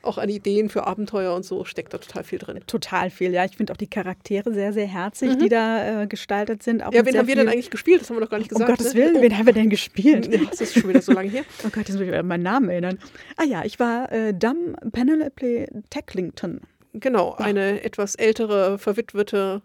auch 0.03 0.19
an 0.19 0.29
Ideen 0.29 0.69
für 0.69 0.87
Abenteuer 0.87 1.35
und 1.35 1.45
so 1.45 1.65
steckt 1.65 1.93
da 1.95 1.99
total 1.99 2.25
viel 2.25 2.39
drin. 2.39 2.59
Total 2.67 3.11
viel, 3.11 3.33
ja. 3.33 3.45
Ich 3.45 3.57
finde 3.57 3.73
auch 3.73 3.77
die 3.77 3.87
Charaktere 3.87 4.53
sehr, 4.53 4.73
sehr 4.73 4.87
herzig, 4.87 5.37
die 5.37 5.49
da 5.49 6.03
äh, 6.03 6.07
gestaltet 6.07 6.63
sind. 6.63 6.79
Mhm. 6.85 6.93
Ja, 6.93 7.05
wen 7.07 7.19
haben 7.19 7.29
wir 7.29 7.37
denn 7.37 7.49
eigentlich 7.49 7.71
gespielt? 7.71 8.01
Das 8.01 8.09
haben 8.11 8.17
wir 8.17 8.23
noch 8.23 8.31
gar 8.31 8.39
nicht 8.39 8.51
Um 8.51 8.59
gesagt. 8.59 8.79
Gottes 8.79 8.95
ne? 8.95 9.01
Willen, 9.01 9.23
wen 9.23 9.37
haben 9.37 9.47
wir 9.47 9.53
denn 9.53 9.71
gespielt? 9.71 10.33
Ja, 10.33 10.41
das 10.49 10.61
ist 10.63 10.75
schon 10.75 10.89
wieder 10.89 11.03
so 11.03 11.13
lange 11.13 11.29
her. 11.29 11.45
Oh 11.65 11.69
Gott, 11.69 11.87
jetzt 11.87 11.93
muss 11.93 12.01
ich 12.01 12.09
wieder 12.09 12.21
an 12.21 12.27
meinen 12.27 12.43
Namen 12.43 12.71
erinnern. 12.71 12.99
Ah 13.37 13.45
ja, 13.45 13.65
ich 13.65 13.79
war 13.79 14.11
äh, 14.11 14.33
Dame 14.33 14.75
Penelope 14.91 15.69
Tacklington. 15.91 16.63
Genau, 16.95 17.35
eine 17.35 17.85
etwas 17.85 18.15
ältere, 18.15 18.79
verwitwete 18.79 19.63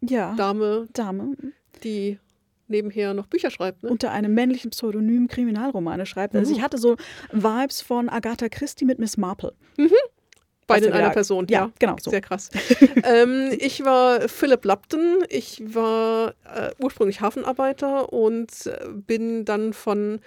Ja, 0.00 0.34
Dame, 0.36 0.88
Dame. 0.92 1.36
die 1.84 2.18
nebenher 2.68 3.14
noch 3.14 3.26
Bücher 3.26 3.50
schreibt. 3.50 3.82
Ne? 3.82 3.90
unter 3.90 4.10
einem 4.10 4.34
männlichen 4.34 4.70
Pseudonym 4.70 5.28
Kriminalromane 5.28 6.06
schreibt. 6.06 6.34
Also 6.34 6.52
Uh. 6.52 6.56
ich 6.56 6.62
hatte 6.62 6.78
so 6.78 6.96
Vibes 7.32 7.80
von 7.80 8.08
Agatha 8.08 8.48
Christie 8.48 8.84
mit 8.84 8.98
Miss 8.98 9.16
Marple. 9.16 9.52
Beide 10.66 10.86
in 10.86 10.92
einer 10.92 11.10
Person, 11.10 11.46
ja, 11.48 11.60
ja. 11.60 11.72
genau 11.78 11.96
so. 12.00 12.10
Sehr 12.10 12.20
krass. 12.20 12.50
ähm, 13.04 13.52
ich 13.58 13.84
war 13.84 14.28
Philip 14.28 14.64
Lupton. 14.64 15.24
Ich 15.28 15.62
war 15.64 16.34
äh, 16.52 16.70
ursprünglich 16.80 17.20
Hafenarbeiter 17.20 18.12
und 18.12 18.66
äh, 18.66 18.88
bin 18.88 19.44
dann 19.44 19.72
von 19.72 20.20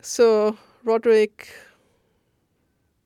Sir 0.00 0.54
Roderick, 0.86 1.48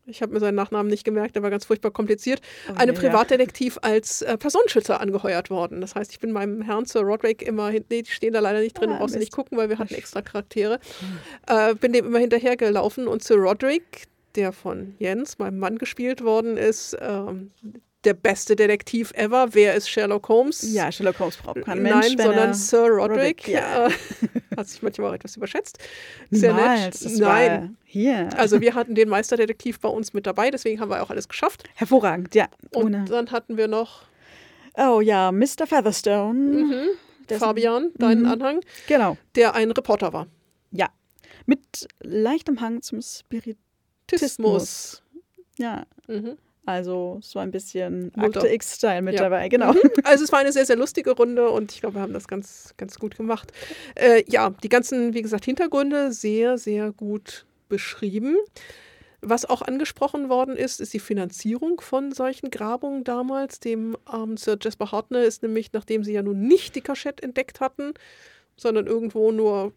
ich 0.08 0.22
habe 0.22 0.32
mir 0.32 0.40
seinen 0.40 0.54
Nachnamen 0.54 0.90
nicht 0.90 1.04
gemerkt, 1.04 1.36
der 1.36 1.42
war 1.42 1.50
ganz 1.50 1.64
furchtbar 1.66 1.90
kompliziert, 1.90 2.40
eine 2.76 2.92
ja. 2.92 2.98
Privatdetektiv 2.98 3.78
als 3.82 4.22
äh, 4.22 4.36
Personenschützer 4.38 5.00
angeheuert 5.00 5.50
worden. 5.50 5.80
Das 5.80 5.94
heißt, 5.94 6.10
ich 6.12 6.18
bin 6.20 6.32
meinem 6.32 6.62
Herrn 6.62 6.84
Sir 6.86 7.02
Roderick 7.02 7.42
immer, 7.42 7.68
hin- 7.70 7.84
nee, 7.90 8.02
die 8.02 8.10
stehen 8.10 8.32
da 8.32 8.40
leider 8.40 8.60
nicht 8.60 8.78
drin, 8.80 8.90
Ah, 8.90 8.98
brauchst 8.98 9.14
du 9.14 9.18
nicht 9.18 9.32
gucken, 9.32 9.56
weil 9.58 9.68
wir 9.68 9.78
hatten 9.78 9.94
extra 9.94 10.22
Charaktere. 10.22 10.80
Äh, 11.46 11.74
bin 11.74 11.92
dem 11.92 12.06
immer 12.06 12.18
hinterhergelaufen 12.18 13.06
und 13.06 13.22
Sir 13.22 13.36
Roderick, 13.36 14.06
der 14.34 14.52
von 14.52 14.94
Jens, 14.98 15.38
meinem 15.38 15.58
Mann, 15.58 15.78
gespielt 15.78 16.22
worden 16.22 16.56
ist, 16.56 16.96
ähm, 17.00 17.50
der 18.04 18.14
beste 18.14 18.54
Detektiv 18.56 19.12
ever. 19.14 19.48
Wer 19.54 19.74
ist 19.74 19.88
Sherlock 19.90 20.28
Holmes? 20.28 20.62
Ja, 20.72 20.90
Sherlock 20.92 21.18
Holmes 21.18 21.36
braucht 21.36 21.62
kein 21.62 21.82
Mensch. 21.82 22.08
Nein, 22.08 22.18
sondern 22.18 22.48
er- 22.50 22.54
Sir 22.54 22.88
Roderick. 22.88 23.46
Roderick, 23.46 23.48
ja. 23.48 23.88
hat 24.56 24.68
sich 24.68 24.82
manchmal 24.82 25.10
auch 25.10 25.14
etwas 25.14 25.36
überschätzt. 25.36 25.78
Sehr 26.30 26.54
Niemals, 26.54 27.02
nett. 27.04 27.18
Nein. 27.18 27.76
Hier. 27.84 28.28
Also 28.36 28.60
wir 28.60 28.74
hatten 28.74 28.94
den 28.94 29.08
Meisterdetektiv 29.08 29.80
bei 29.80 29.88
uns 29.88 30.12
mit 30.12 30.26
dabei, 30.26 30.50
deswegen 30.50 30.80
haben 30.80 30.90
wir 30.90 31.02
auch 31.02 31.10
alles 31.10 31.28
geschafft. 31.28 31.64
Hervorragend, 31.74 32.34
ja. 32.34 32.46
Und 32.74 32.84
Ohne. 32.84 33.04
dann 33.06 33.30
hatten 33.30 33.56
wir 33.56 33.66
noch 33.68 34.02
Oh 34.76 35.00
ja, 35.00 35.32
Mr. 35.32 35.66
Featherstone. 35.66 36.38
mhm, 36.38 37.36
Fabian, 37.38 37.90
deinen 37.96 38.20
Mhm. 38.22 38.28
Anhang, 38.28 38.60
Genau, 38.86 39.16
der 39.34 39.54
ein 39.56 39.70
Reporter 39.72 40.12
war. 40.12 40.28
ja. 40.70 40.88
Mit 41.46 41.88
leichtem 42.00 42.60
Hang 42.60 42.82
zum 42.82 43.00
Spiritismus. 43.00 43.56
Tismus. 44.06 45.02
Ja, 45.58 45.84
Mhm. 46.06 46.36
Also 46.68 47.18
so 47.22 47.38
ein 47.38 47.50
bisschen. 47.50 48.12
Akte 48.14 48.46
X-Style 48.46 49.00
mit 49.00 49.14
Ja. 49.14 49.22
dabei, 49.22 49.48
genau. 49.48 49.72
Mhm. 49.72 49.78
Also 50.04 50.24
es 50.24 50.32
war 50.32 50.38
eine 50.40 50.52
sehr, 50.52 50.66
sehr 50.66 50.76
lustige 50.76 51.12
Runde 51.12 51.48
und 51.48 51.72
ich 51.72 51.80
glaube, 51.80 51.96
wir 51.96 52.02
haben 52.02 52.12
das 52.12 52.28
ganz, 52.28 52.74
ganz 52.76 52.98
gut 52.98 53.16
gemacht. 53.16 53.52
Äh, 53.94 54.22
ja, 54.28 54.50
die 54.50 54.68
ganzen, 54.68 55.14
wie 55.14 55.22
gesagt, 55.22 55.46
Hintergründe 55.46 56.12
sehr, 56.12 56.58
sehr 56.58 56.92
gut 56.92 57.46
beschrieben. 57.70 58.36
Was 59.22 59.46
auch 59.46 59.62
angesprochen 59.62 60.28
worden 60.28 60.56
ist, 60.56 60.80
ist 60.80 60.92
die 60.92 61.00
Finanzierung 61.00 61.80
von 61.80 62.12
solchen 62.12 62.50
Grabungen 62.50 63.02
damals. 63.02 63.60
Dem 63.60 63.96
ähm, 64.12 64.36
Sir 64.36 64.58
Jasper 64.60 64.92
Hartnell 64.92 65.24
ist 65.24 65.42
nämlich, 65.42 65.72
nachdem 65.72 66.04
sie 66.04 66.12
ja 66.12 66.22
nun 66.22 66.40
nicht 66.46 66.76
die 66.76 66.82
Kaschette 66.82 67.22
entdeckt 67.22 67.60
hatten, 67.60 67.94
sondern 68.56 68.86
irgendwo 68.86 69.32
nur 69.32 69.72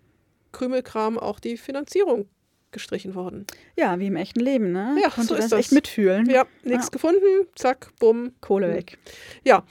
Krümelkram, 0.52 1.18
auch 1.18 1.40
die 1.40 1.56
Finanzierung 1.56 2.28
gestrichen 2.72 3.16
worden. 3.16 3.46
Ja, 3.78 4.00
wie 4.00 4.08
im 4.08 4.16
echten 4.16 4.40
Leben, 4.40 4.72
ne? 4.72 4.98
Ja, 5.02 5.10
Konnte 5.10 5.28
so 5.30 5.34
ist 5.36 5.44
das 5.44 5.50
das. 5.52 5.60
echt 5.60 5.72
mitfühlen. 5.72 6.30
Ja, 6.30 6.46
nichts 6.64 6.86
Ja. 6.88 6.92
gefunden, 6.92 7.48
zack, 7.56 7.92
bumm, 8.00 8.32
Kohle 8.42 8.74
weg. 8.74 8.98
Ja, 9.44 9.64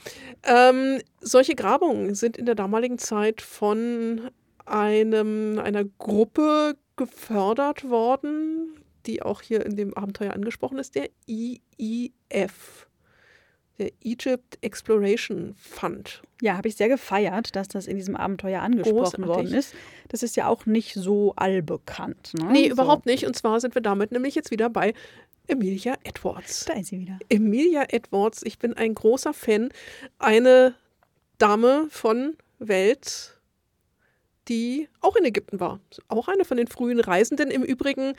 ähm, 0.43 0.99
solche 1.19 1.55
Grabungen 1.55 2.15
sind 2.15 2.37
in 2.37 2.45
der 2.45 2.55
damaligen 2.55 2.97
Zeit 2.97 3.41
von 3.41 4.29
einem, 4.65 5.59
einer 5.59 5.83
Gruppe 5.85 6.75
gefördert 6.95 7.89
worden, 7.89 8.75
die 9.05 9.21
auch 9.23 9.41
hier 9.41 9.65
in 9.65 9.75
dem 9.75 9.93
Abenteuer 9.95 10.33
angesprochen 10.33 10.77
ist, 10.77 10.95
der 10.95 11.09
der 11.25 12.11
Egypt 14.03 14.57
Exploration 14.61 15.55
Fund. 15.57 16.21
Ja, 16.41 16.57
habe 16.57 16.67
ich 16.67 16.75
sehr 16.75 16.89
gefeiert, 16.89 17.55
dass 17.55 17.67
das 17.67 17.87
in 17.87 17.97
diesem 17.97 18.15
Abenteuer 18.15 18.61
angesprochen 18.61 18.97
Großartig. 18.97 19.27
worden 19.27 19.53
ist. 19.53 19.75
Das 20.09 20.23
ist 20.23 20.35
ja 20.35 20.47
auch 20.47 20.65
nicht 20.65 20.93
so 20.93 21.33
allbekannt. 21.35 22.33
Ne? 22.33 22.51
Nee, 22.51 22.65
so. 22.65 22.71
überhaupt 22.71 23.05
nicht. 23.05 23.25
Und 23.25 23.35
zwar 23.35 23.59
sind 23.59 23.75
wir 23.75 23.81
damit 23.81 24.11
nämlich 24.11 24.35
jetzt 24.35 24.51
wieder 24.51 24.69
bei 24.69 24.93
Emilia 25.47 25.95
Edwards. 26.03 26.65
Da 26.65 26.73
ist 26.73 26.87
sie 26.87 26.99
wieder. 26.99 27.19
Emilia 27.29 27.85
Edwards, 27.89 28.41
ich 28.43 28.59
bin 28.59 28.73
ein 28.73 28.95
großer 28.95 29.33
Fan. 29.33 29.69
Eine 30.19 30.75
Dame 31.37 31.87
von 31.89 32.35
Welt, 32.59 33.39
die 34.47 34.87
auch 34.99 35.15
in 35.15 35.25
Ägypten 35.25 35.59
war. 35.59 35.79
Auch 36.07 36.27
eine 36.27 36.45
von 36.45 36.57
den 36.57 36.67
frühen 36.67 36.99
Reisenden. 36.99 37.51
Im 37.51 37.63
Übrigen 37.63 38.13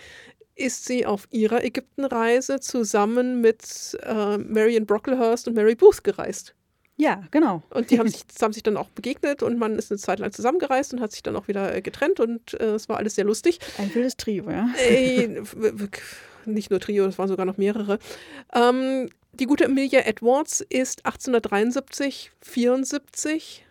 ist 0.54 0.84
sie 0.84 1.06
auf 1.06 1.26
ihrer 1.30 1.64
Ägyptenreise 1.64 2.60
zusammen 2.60 3.40
mit 3.40 3.98
äh, 4.02 4.38
Marion 4.38 4.86
Brocklehurst 4.86 5.48
und 5.48 5.54
Mary 5.54 5.74
Booth 5.74 6.04
gereist. 6.04 6.54
Ja, 6.98 7.22
genau. 7.30 7.62
Und 7.70 7.90
die 7.90 7.98
haben 7.98 8.08
sich, 8.10 8.22
haben 8.40 8.52
sich 8.52 8.62
dann 8.62 8.76
auch 8.76 8.88
begegnet 8.90 9.42
und 9.42 9.58
man 9.58 9.76
ist 9.76 9.90
eine 9.90 9.98
Zeit 9.98 10.18
lang 10.18 10.32
zusammengereist 10.32 10.92
und 10.92 11.00
hat 11.00 11.12
sich 11.12 11.22
dann 11.22 11.36
auch 11.36 11.48
wieder 11.48 11.74
äh, 11.74 11.80
getrennt 11.82 12.20
und 12.20 12.54
äh, 12.60 12.74
es 12.74 12.88
war 12.88 12.98
alles 12.98 13.14
sehr 13.14 13.24
lustig. 13.24 13.58
Ein 13.78 13.94
wildes 13.94 14.16
Trio, 14.16 14.50
ja. 14.50 14.68
W- 14.74 15.88
nicht 16.44 16.70
nur 16.70 16.80
Trio, 16.80 17.06
das 17.06 17.18
waren 17.18 17.28
sogar 17.28 17.46
noch 17.46 17.56
mehrere. 17.56 17.98
Ähm, 18.54 19.08
die 19.32 19.46
gute 19.46 19.64
Emilia 19.64 20.00
Edwards 20.00 20.60
ist 20.60 21.06
1873, 21.06 22.32
74 22.42 23.64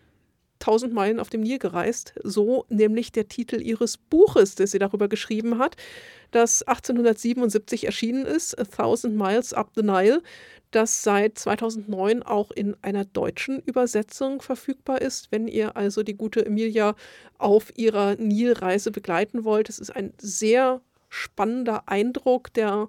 1000 0.62 0.94
Meilen 0.94 1.20
auf 1.20 1.30
dem 1.30 1.42
Nil 1.42 1.58
gereist, 1.58 2.14
so 2.24 2.66
nämlich 2.70 3.12
der 3.12 3.28
Titel 3.28 3.60
ihres 3.62 3.98
Buches, 3.98 4.56
das 4.56 4.72
sie 4.72 4.80
darüber 4.80 5.08
geschrieben 5.08 5.58
hat, 5.58 5.76
das 6.32 6.64
1877 6.64 7.86
erschienen 7.86 8.26
ist, 8.26 8.58
A 8.58 8.64
Thousand 8.64 9.16
Miles 9.16 9.54
Up 9.54 9.72
the 9.76 9.84
Nile, 9.84 10.22
das 10.72 11.04
seit 11.04 11.38
2009 11.38 12.24
auch 12.24 12.52
in 12.52 12.76
einer 12.82 13.06
deutschen 13.06 13.60
Übersetzung 13.60 14.42
verfügbar 14.42 15.02
ist. 15.02 15.32
Wenn 15.32 15.48
ihr 15.48 15.76
also 15.76 16.02
die 16.02 16.16
gute 16.16 16.46
Emilia 16.46 16.96
auf 17.38 17.78
ihrer 17.78 18.16
Nilreise 18.16 18.92
begleiten 18.92 19.44
wollt, 19.44 19.70
es 19.70 19.80
ist 19.80 19.94
ein 19.94 20.14
sehr 20.18 20.82
spannender 21.10 21.90
Eindruck 21.90 22.54
der 22.54 22.88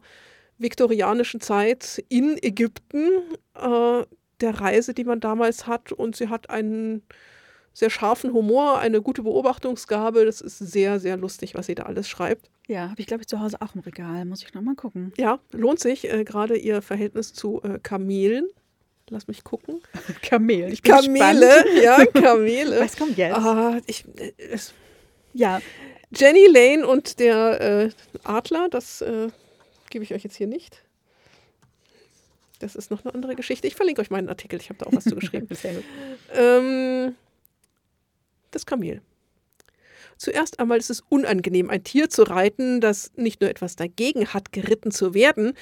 viktorianischen 0.59 1.41
Zeit 1.41 2.03
in 2.09 2.39
Ägypten, 2.41 3.09
äh, 3.57 4.05
der 4.41 4.61
Reise, 4.61 4.95
die 4.95 5.05
man 5.05 5.21
damals 5.21 5.67
hat. 5.67 5.91
Und 5.91 6.15
sie 6.15 6.29
hat 6.29 6.51
einen 6.51 7.03
sehr 7.73 7.91
scharfen 7.91 8.33
Humor, 8.33 8.79
eine 8.79 9.01
gute 9.03 9.23
Beobachtungsgabe. 9.23 10.25
Das 10.25 10.41
ist 10.41 10.59
sehr, 10.59 11.01
sehr 11.01 11.17
lustig, 11.17 11.55
was 11.55 11.67
sie 11.67 11.75
da 11.75 11.85
alles 11.85 12.09
schreibt. 12.09 12.51
Ja, 12.69 12.91
habe 12.91 13.01
ich, 13.01 13.07
glaube 13.07 13.23
ich, 13.23 13.29
zu 13.29 13.41
Hause 13.41 13.61
auch 13.61 13.75
im 13.75 13.81
Regal. 13.81 14.25
Muss 14.25 14.43
ich 14.43 14.55
nochmal 14.55 14.75
gucken. 14.75 15.13
Ja, 15.17 15.39
lohnt 15.53 15.81
sich. 15.81 16.11
Äh, 16.11 16.25
Gerade 16.25 16.57
ihr 16.57 16.83
Verhältnis 16.83 17.33
zu 17.33 17.61
äh, 17.63 17.79
Kamelen. 17.83 18.47
Lass 19.09 19.27
mich 19.27 19.45
gucken. 19.45 19.81
Kamel. 20.23 20.73
Ich 20.73 20.83
bin 20.83 20.93
Kamele, 20.93 21.41
gespannt. 21.41 21.67
ja, 21.83 22.07
Kamele. 22.21 22.81
Was 22.81 22.97
kommt 22.97 23.17
jetzt? 23.17 23.37
Ah, 23.37 23.81
ich, 23.87 24.05
äh, 24.17 24.33
ja. 25.33 25.61
Jenny 26.15 26.47
Lane 26.47 26.87
und 26.87 27.21
der 27.21 27.61
äh, 27.61 27.91
Adler, 28.23 28.69
das 28.69 29.01
äh, 29.01 29.29
gebe 29.91 30.05
ich 30.05 30.13
euch 30.13 30.25
jetzt 30.25 30.37
hier 30.37 30.47
nicht. 30.47 30.83
Das 32.59 32.77
ist 32.77 32.91
noch 32.91 33.05
eine 33.05 33.15
andere 33.15 33.35
Geschichte. 33.35 33.67
Ich 33.67 33.75
verlinke 33.75 34.01
euch 34.01 34.11
meinen 34.11 34.29
Artikel. 34.29 34.61
Ich 34.61 34.69
habe 34.69 34.79
da 34.79 34.87
auch 34.87 34.93
was 34.93 35.05
zu 35.05 35.17
geschrieben. 35.17 35.49
ähm, 36.33 37.17
das 38.55 38.67
Kamel. 38.67 39.03
Zuerst 40.17 40.61
einmal 40.61 40.79
ist 40.79 40.91
es 40.91 41.03
unangenehm, 41.09 41.69
ein 41.69 41.83
Tier 41.83 42.09
zu 42.09 42.23
reiten, 42.23 42.81
das 42.81 43.11
nicht 43.17 43.41
nur 43.41 43.51
etwas 43.51 43.77
dagegen 43.77 44.29
hat, 44.29 44.53
geritten 44.53 44.93
zu 44.93 45.15
werden, 45.15 45.55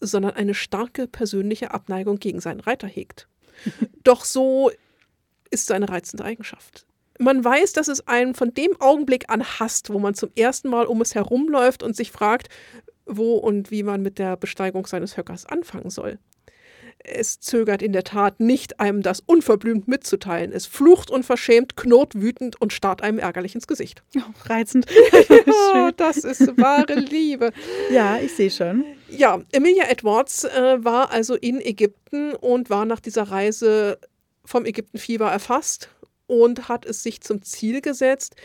sondern 0.00 0.32
eine 0.32 0.54
starke 0.54 1.08
persönliche 1.08 1.72
Abneigung 1.72 2.18
gegen 2.18 2.40
seinen 2.40 2.60
Reiter 2.60 2.86
hegt. 2.86 3.28
Doch 4.04 4.24
so 4.24 4.70
ist 5.50 5.66
seine 5.66 5.88
reizende 5.88 6.24
Eigenschaft. 6.24 6.86
Man 7.18 7.44
weiß, 7.44 7.72
dass 7.72 7.88
es 7.88 8.06
einen 8.06 8.34
von 8.34 8.54
dem 8.54 8.80
Augenblick 8.80 9.28
an 9.28 9.42
hasst, 9.42 9.90
wo 9.90 9.98
man 9.98 10.14
zum 10.14 10.30
ersten 10.36 10.68
Mal 10.68 10.86
um 10.86 11.00
es 11.00 11.14
herumläuft 11.14 11.82
und 11.82 11.96
sich 11.96 12.12
fragt, 12.12 12.48
wo 13.06 13.36
und 13.36 13.70
wie 13.70 13.82
man 13.82 14.02
mit 14.02 14.18
der 14.18 14.36
Besteigung 14.36 14.86
seines 14.86 15.16
Höckers 15.16 15.46
anfangen 15.46 15.90
soll. 15.90 16.18
Es 17.04 17.40
zögert 17.40 17.82
in 17.82 17.92
der 17.92 18.04
Tat 18.04 18.40
nicht, 18.40 18.80
einem 18.80 19.02
das 19.02 19.20
unverblümt 19.20 19.88
mitzuteilen. 19.88 20.52
Es 20.52 20.66
flucht 20.66 21.10
unverschämt, 21.10 21.76
knurrt 21.76 22.14
wütend 22.14 22.60
und 22.60 22.72
starrt 22.72 23.02
einem 23.02 23.18
ärgerlich 23.18 23.54
ins 23.54 23.66
Gesicht. 23.66 24.02
Oh, 24.16 24.20
reizend. 24.46 24.86
oh, 25.74 25.90
das 25.96 26.18
ist 26.18 26.58
wahre 26.58 26.94
Liebe. 26.94 27.52
Ja, 27.90 28.18
ich 28.18 28.34
sehe 28.34 28.50
schon. 28.50 28.84
Ja, 29.08 29.40
Emilia 29.52 29.84
Edwards 29.88 30.44
äh, 30.44 30.84
war 30.84 31.10
also 31.10 31.34
in 31.34 31.60
Ägypten 31.60 32.34
und 32.34 32.68
war 32.68 32.84
nach 32.84 33.00
dieser 33.00 33.24
Reise 33.24 33.98
vom 34.44 34.64
Ägyptenfieber 34.66 35.30
erfasst 35.30 35.88
und 36.26 36.68
hat 36.68 36.84
es 36.84 37.02
sich 37.02 37.20
zum 37.20 37.42
Ziel 37.42 37.80
gesetzt, 37.80 38.36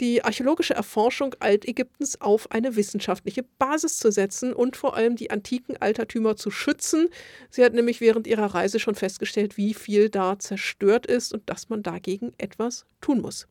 die 0.00 0.24
archäologische 0.24 0.74
Erforschung 0.74 1.34
Altägyptens 1.40 2.20
auf 2.20 2.50
eine 2.50 2.74
wissenschaftliche 2.76 3.44
Basis 3.58 3.98
zu 3.98 4.10
setzen 4.10 4.52
und 4.52 4.76
vor 4.76 4.96
allem 4.96 5.14
die 5.14 5.30
antiken 5.30 5.76
Altertümer 5.76 6.36
zu 6.36 6.50
schützen. 6.50 7.08
Sie 7.50 7.64
hat 7.64 7.74
nämlich 7.74 8.00
während 8.00 8.26
ihrer 8.26 8.54
Reise 8.54 8.80
schon 8.80 8.94
festgestellt, 8.94 9.56
wie 9.56 9.74
viel 9.74 10.08
da 10.08 10.38
zerstört 10.38 11.06
ist 11.06 11.32
und 11.32 11.48
dass 11.48 11.68
man 11.68 11.82
dagegen 11.82 12.32
etwas 12.38 12.86
tun 13.00 13.20
muss. 13.20 13.46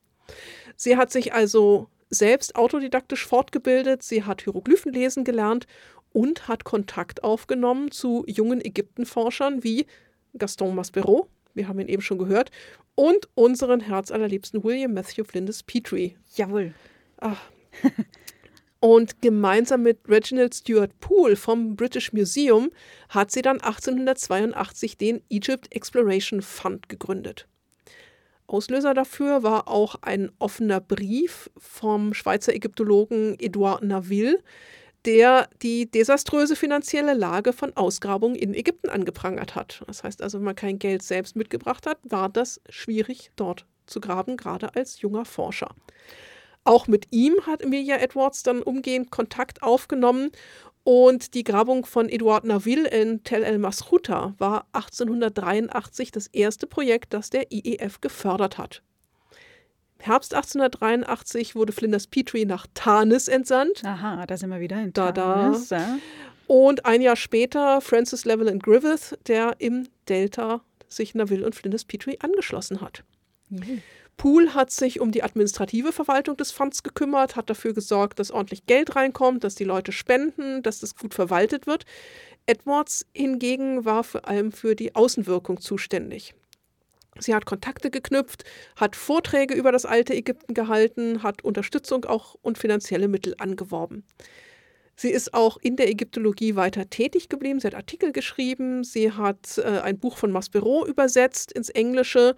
Sie 0.75 0.97
hat 0.97 1.11
sich 1.11 1.33
also 1.33 1.87
selbst 2.09 2.55
autodidaktisch 2.55 3.25
fortgebildet, 3.25 4.01
sie 4.01 4.23
hat 4.23 4.41
Hieroglyphen 4.41 4.91
lesen 4.91 5.23
gelernt 5.23 5.67
und 6.11 6.47
hat 6.47 6.63
Kontakt 6.63 7.23
aufgenommen 7.23 7.91
zu 7.91 8.23
jungen 8.27 8.63
Ägyptenforschern 8.65 9.63
wie 9.63 9.85
Gaston 10.37 10.75
Maspero, 10.75 11.29
wir 11.53 11.67
haben 11.67 11.79
ihn 11.79 11.87
eben 11.87 12.01
schon 12.01 12.17
gehört, 12.17 12.51
und 12.95 13.29
unseren 13.35 13.79
herzallerliebsten 13.79 14.63
William 14.63 14.93
Matthew 14.93 15.23
Flinders 15.23 15.63
Petrie. 15.63 16.17
Jawohl. 16.35 16.73
Ach. 17.17 17.41
Und 18.81 19.21
gemeinsam 19.21 19.83
mit 19.83 19.99
Reginald 20.07 20.55
Stuart 20.55 20.97
Poole 21.01 21.35
vom 21.35 21.75
British 21.75 22.13
Museum 22.13 22.71
hat 23.09 23.29
sie 23.29 23.41
dann 23.41 23.59
1882 23.59 24.97
den 24.97 25.21
Egypt 25.29 25.67
Exploration 25.75 26.41
Fund 26.41 26.87
gegründet. 26.87 27.47
Auslöser 28.47 28.93
dafür 28.93 29.43
war 29.43 29.67
auch 29.67 29.95
ein 30.01 30.31
offener 30.39 30.79
Brief 30.79 31.49
vom 31.57 32.13
Schweizer 32.13 32.53
Ägyptologen 32.53 33.35
Edouard 33.39 33.83
Naville, 33.83 34.41
der 35.05 35.49
die 35.61 35.89
desaströse 35.89 36.55
finanzielle 36.55 37.13
Lage 37.13 37.53
von 37.53 37.75
Ausgrabungen 37.75 38.35
in 38.35 38.53
Ägypten 38.53 38.89
angeprangert 38.89 39.55
hat. 39.55 39.81
Das 39.87 40.03
heißt 40.03 40.21
also, 40.21 40.37
wenn 40.37 40.45
man 40.45 40.55
kein 40.55 40.79
Geld 40.79 41.03
selbst 41.03 41.35
mitgebracht 41.35 41.87
hat, 41.87 41.99
war 42.03 42.29
das 42.29 42.61
schwierig, 42.69 43.31
dort 43.35 43.65
zu 43.85 44.01
graben, 44.01 44.37
gerade 44.37 44.75
als 44.75 45.01
junger 45.01 45.25
Forscher. 45.25 45.69
Auch 46.63 46.87
mit 46.87 47.07
ihm 47.11 47.35
hat 47.45 47.61
Emilia 47.61 47.97
Edwards 47.97 48.43
dann 48.43 48.61
umgehend 48.61 49.11
Kontakt 49.11 49.63
aufgenommen 49.63 50.31
und 50.83 51.33
die 51.33 51.43
Grabung 51.43 51.85
von 51.85 52.09
Edouard 52.09 52.45
Naville 52.45 52.89
in 52.89 53.23
Tel 53.23 53.43
el 53.43 53.59
Masruta 53.59 54.33
war 54.37 54.67
1883 54.73 56.11
das 56.11 56.27
erste 56.27 56.67
Projekt, 56.67 57.13
das 57.13 57.29
der 57.29 57.51
IEF 57.51 58.01
gefördert 58.01 58.57
hat. 58.57 58.81
Herbst 60.01 60.33
1883 60.33 61.55
wurde 61.55 61.73
Flinders 61.73 62.07
Petrie 62.07 62.45
nach 62.45 62.67
Tarnis 62.73 63.27
entsandt. 63.27 63.83
Aha, 63.83 64.25
da 64.25 64.37
sind 64.37 64.49
wir 64.49 64.59
wieder 64.59 64.81
in 64.81 64.93
Tarnis. 64.93 65.67
Da, 65.67 65.77
da. 65.77 65.97
Und 66.47 66.85
ein 66.85 67.01
Jahr 67.01 67.15
später 67.15 67.81
Francis 67.81 68.25
Level 68.25 68.57
Griffith, 68.57 69.17
der 69.27 69.55
im 69.59 69.87
Delta 70.07 70.61
sich 70.87 71.13
Naville 71.13 71.45
und 71.45 71.53
Flinders 71.53 71.85
Petrie 71.85 72.19
angeschlossen 72.21 72.81
hat. 72.81 73.03
Mhm. 73.49 73.81
Poole 74.17 74.53
hat 74.53 74.69
sich 74.69 74.99
um 74.99 75.11
die 75.11 75.23
administrative 75.23 75.93
Verwaltung 75.93 76.35
des 76.35 76.51
Fonds 76.51 76.83
gekümmert, 76.83 77.35
hat 77.37 77.49
dafür 77.49 77.73
gesorgt, 77.73 78.19
dass 78.19 78.31
ordentlich 78.31 78.65
Geld 78.65 78.95
reinkommt, 78.95 79.43
dass 79.43 79.55
die 79.55 79.63
Leute 79.63 79.91
spenden, 79.93 80.61
dass 80.61 80.79
das 80.79 80.95
gut 80.95 81.13
verwaltet 81.13 81.67
wird. 81.67 81.85
Edwards 82.45 83.05
hingegen 83.13 83.85
war 83.85 84.03
vor 84.03 84.27
allem 84.27 84.51
für 84.51 84.75
die 84.75 84.93
Außenwirkung 84.93 85.61
zuständig. 85.61 86.33
Sie 87.19 87.35
hat 87.35 87.45
Kontakte 87.45 87.89
geknüpft, 87.89 88.43
hat 88.75 88.95
Vorträge 88.95 89.53
über 89.53 89.71
das 89.71 89.85
alte 89.85 90.13
Ägypten 90.13 90.53
gehalten, 90.53 91.23
hat 91.23 91.43
Unterstützung 91.43 92.05
auch 92.05 92.35
und 92.41 92.57
finanzielle 92.57 93.07
Mittel 93.07 93.35
angeworben. 93.37 94.05
Sie 94.95 95.11
ist 95.11 95.33
auch 95.33 95.57
in 95.61 95.77
der 95.77 95.89
Ägyptologie 95.89 96.57
weiter 96.57 96.89
tätig 96.89 97.29
geblieben. 97.29 97.61
Sie 97.61 97.67
hat 97.67 97.75
Artikel 97.75 98.11
geschrieben, 98.11 98.83
sie 98.83 99.13
hat 99.13 99.57
äh, 99.57 99.79
ein 99.79 99.97
Buch 99.97 100.17
von 100.17 100.29
Maspero 100.29 100.85
übersetzt 100.85 101.53
ins 101.53 101.69
Englische 101.69 102.35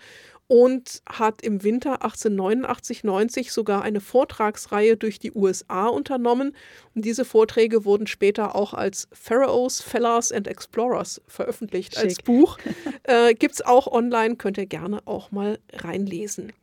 und 0.51 1.01
hat 1.07 1.41
im 1.43 1.63
Winter 1.63 2.03
1889-90 2.03 3.53
sogar 3.53 3.83
eine 3.83 4.01
Vortragsreihe 4.01 4.97
durch 4.97 5.17
die 5.17 5.31
USA 5.31 5.87
unternommen. 5.87 6.57
Und 6.93 7.05
diese 7.05 7.23
Vorträge 7.23 7.85
wurden 7.85 8.05
später 8.05 8.53
auch 8.53 8.73
als 8.73 9.07
Pharaohs, 9.13 9.81
Fellers 9.81 10.29
and 10.29 10.49
Explorers 10.49 11.21
veröffentlicht 11.25 11.95
Schick. 11.95 12.03
als 12.03 12.21
Buch. 12.21 12.57
Äh, 13.03 13.33
Gibt 13.33 13.55
es 13.55 13.61
auch 13.61 13.87
online, 13.87 14.35
könnt 14.35 14.57
ihr 14.57 14.67
gerne 14.67 14.99
auch 15.05 15.31
mal 15.31 15.57
reinlesen. 15.73 16.53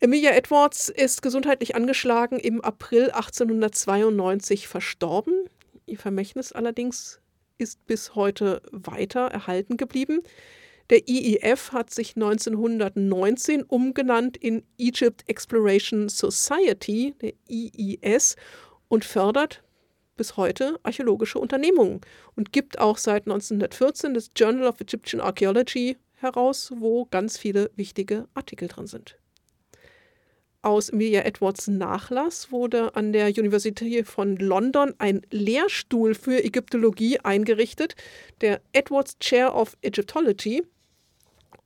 Emilia 0.00 0.32
Edwards 0.32 0.90
ist 0.90 1.22
gesundheitlich 1.22 1.76
angeschlagen, 1.76 2.38
im 2.38 2.60
April 2.60 3.10
1892 3.10 4.68
verstorben. 4.68 5.48
Ihr 5.86 5.98
Vermächtnis 5.98 6.52
allerdings 6.52 7.20
ist 7.56 7.86
bis 7.86 8.14
heute 8.16 8.60
weiter 8.72 9.28
erhalten 9.28 9.76
geblieben. 9.76 10.20
Der 10.90 11.08
IEF 11.08 11.72
hat 11.72 11.92
sich 11.92 12.14
1919 12.16 13.62
umgenannt 13.62 14.36
in 14.36 14.64
Egypt 14.78 15.24
Exploration 15.26 16.08
Society, 16.08 17.14
der 17.20 17.32
IES, 17.48 18.36
und 18.88 19.04
fördert 19.04 19.62
bis 20.16 20.36
heute 20.36 20.78
archäologische 20.82 21.38
Unternehmungen 21.38 22.00
und 22.36 22.52
gibt 22.52 22.78
auch 22.78 22.98
seit 22.98 23.26
1914 23.26 24.14
das 24.14 24.30
Journal 24.36 24.68
of 24.68 24.80
Egyptian 24.80 25.20
Archaeology 25.20 25.96
heraus, 26.14 26.72
wo 26.76 27.06
ganz 27.06 27.38
viele 27.38 27.70
wichtige 27.76 28.28
Artikel 28.34 28.68
drin 28.68 28.86
sind. 28.86 29.18
Aus 30.62 30.88
Emilia 30.88 31.22
Edwards 31.24 31.68
Nachlass 31.68 32.50
wurde 32.50 32.96
an 32.96 33.12
der 33.12 33.26
Universität 33.26 34.06
von 34.06 34.36
London 34.36 34.94
ein 34.98 35.20
Lehrstuhl 35.30 36.14
für 36.14 36.42
Ägyptologie 36.42 37.20
eingerichtet, 37.20 37.96
der 38.40 38.62
Edwards 38.72 39.18
Chair 39.18 39.54
of 39.54 39.76
Egyptology, 39.82 40.62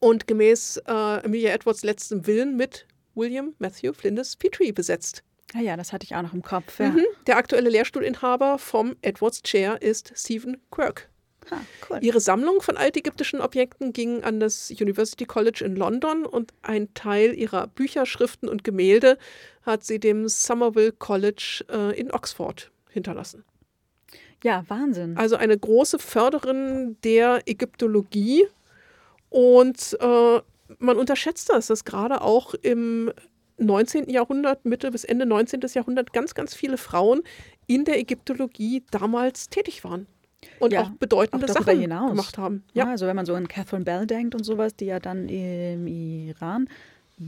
und 0.00 0.26
gemäß 0.26 0.82
äh, 0.86 1.24
Emilia 1.24 1.52
Edwards 1.52 1.82
letztem 1.82 2.26
Willen 2.26 2.56
mit 2.56 2.86
William 3.14 3.54
Matthew 3.58 3.92
Flinders 3.92 4.36
Petrie 4.36 4.72
besetzt. 4.72 5.22
Ah 5.54 5.60
ja, 5.60 5.76
das 5.76 5.92
hatte 5.92 6.04
ich 6.04 6.14
auch 6.14 6.22
noch 6.22 6.34
im 6.34 6.42
Kopf. 6.42 6.78
Ja. 6.78 6.90
Mhm. 6.90 7.04
Der 7.26 7.36
aktuelle 7.36 7.70
Lehrstuhlinhaber 7.70 8.58
vom 8.58 8.96
Edwards 9.02 9.42
Chair 9.42 9.80
ist 9.80 10.12
Stephen 10.14 10.58
Quirk. 10.70 11.08
Ha, 11.50 11.60
cool. 11.88 11.98
Ihre 12.02 12.20
Sammlung 12.20 12.60
von 12.60 12.76
altägyptischen 12.76 13.40
Objekten 13.40 13.94
ging 13.94 14.22
an 14.22 14.40
das 14.40 14.70
University 14.70 15.24
College 15.24 15.64
in 15.64 15.76
London 15.76 16.26
und 16.26 16.52
ein 16.60 16.92
Teil 16.92 17.32
ihrer 17.34 17.68
Bücher, 17.68 18.04
Schriften 18.04 18.48
und 18.48 18.64
Gemälde 18.64 19.16
hat 19.62 19.84
sie 19.84 19.98
dem 19.98 20.28
Somerville 20.28 20.92
College 20.92 21.64
äh, 21.70 21.98
in 21.98 22.10
Oxford 22.10 22.70
hinterlassen. 22.90 23.44
Ja, 24.44 24.64
Wahnsinn. 24.68 25.16
Also 25.16 25.36
eine 25.36 25.58
große 25.58 25.98
Förderin 25.98 26.96
der 27.02 27.42
Ägyptologie 27.46 28.46
und 29.30 29.96
äh, 30.00 30.40
man 30.78 30.96
unterschätzt 30.96 31.48
das, 31.50 31.68
dass 31.68 31.84
gerade 31.84 32.20
auch 32.20 32.54
im 32.54 33.10
19. 33.58 34.08
Jahrhundert, 34.08 34.64
Mitte 34.64 34.90
bis 34.90 35.04
Ende 35.04 35.26
19. 35.26 35.60
Jahrhundert 35.74 36.12
ganz, 36.12 36.34
ganz 36.34 36.54
viele 36.54 36.76
Frauen 36.78 37.22
in 37.66 37.84
der 37.84 37.98
Ägyptologie 37.98 38.84
damals 38.90 39.48
tätig 39.48 39.82
waren 39.84 40.06
und 40.60 40.72
Ja, 40.72 40.82
auch 40.82 40.90
bedeutende 40.90 41.46
auch 41.46 41.50
Sachen 41.52 41.78
hinaus. 41.80 42.10
gemacht 42.10 42.38
haben. 42.38 42.64
Ja. 42.72 42.84
Ja. 42.84 42.90
also 42.92 43.06
wenn 43.06 43.16
man 43.16 43.26
so 43.26 43.34
an 43.34 43.48
Catherine 43.48 43.84
Bell 43.84 44.06
denkt 44.06 44.34
und 44.34 44.44
sowas, 44.44 44.76
die 44.76 44.86
ja 44.86 45.00
dann 45.00 45.28
im 45.28 45.86
Iran, 45.86 46.68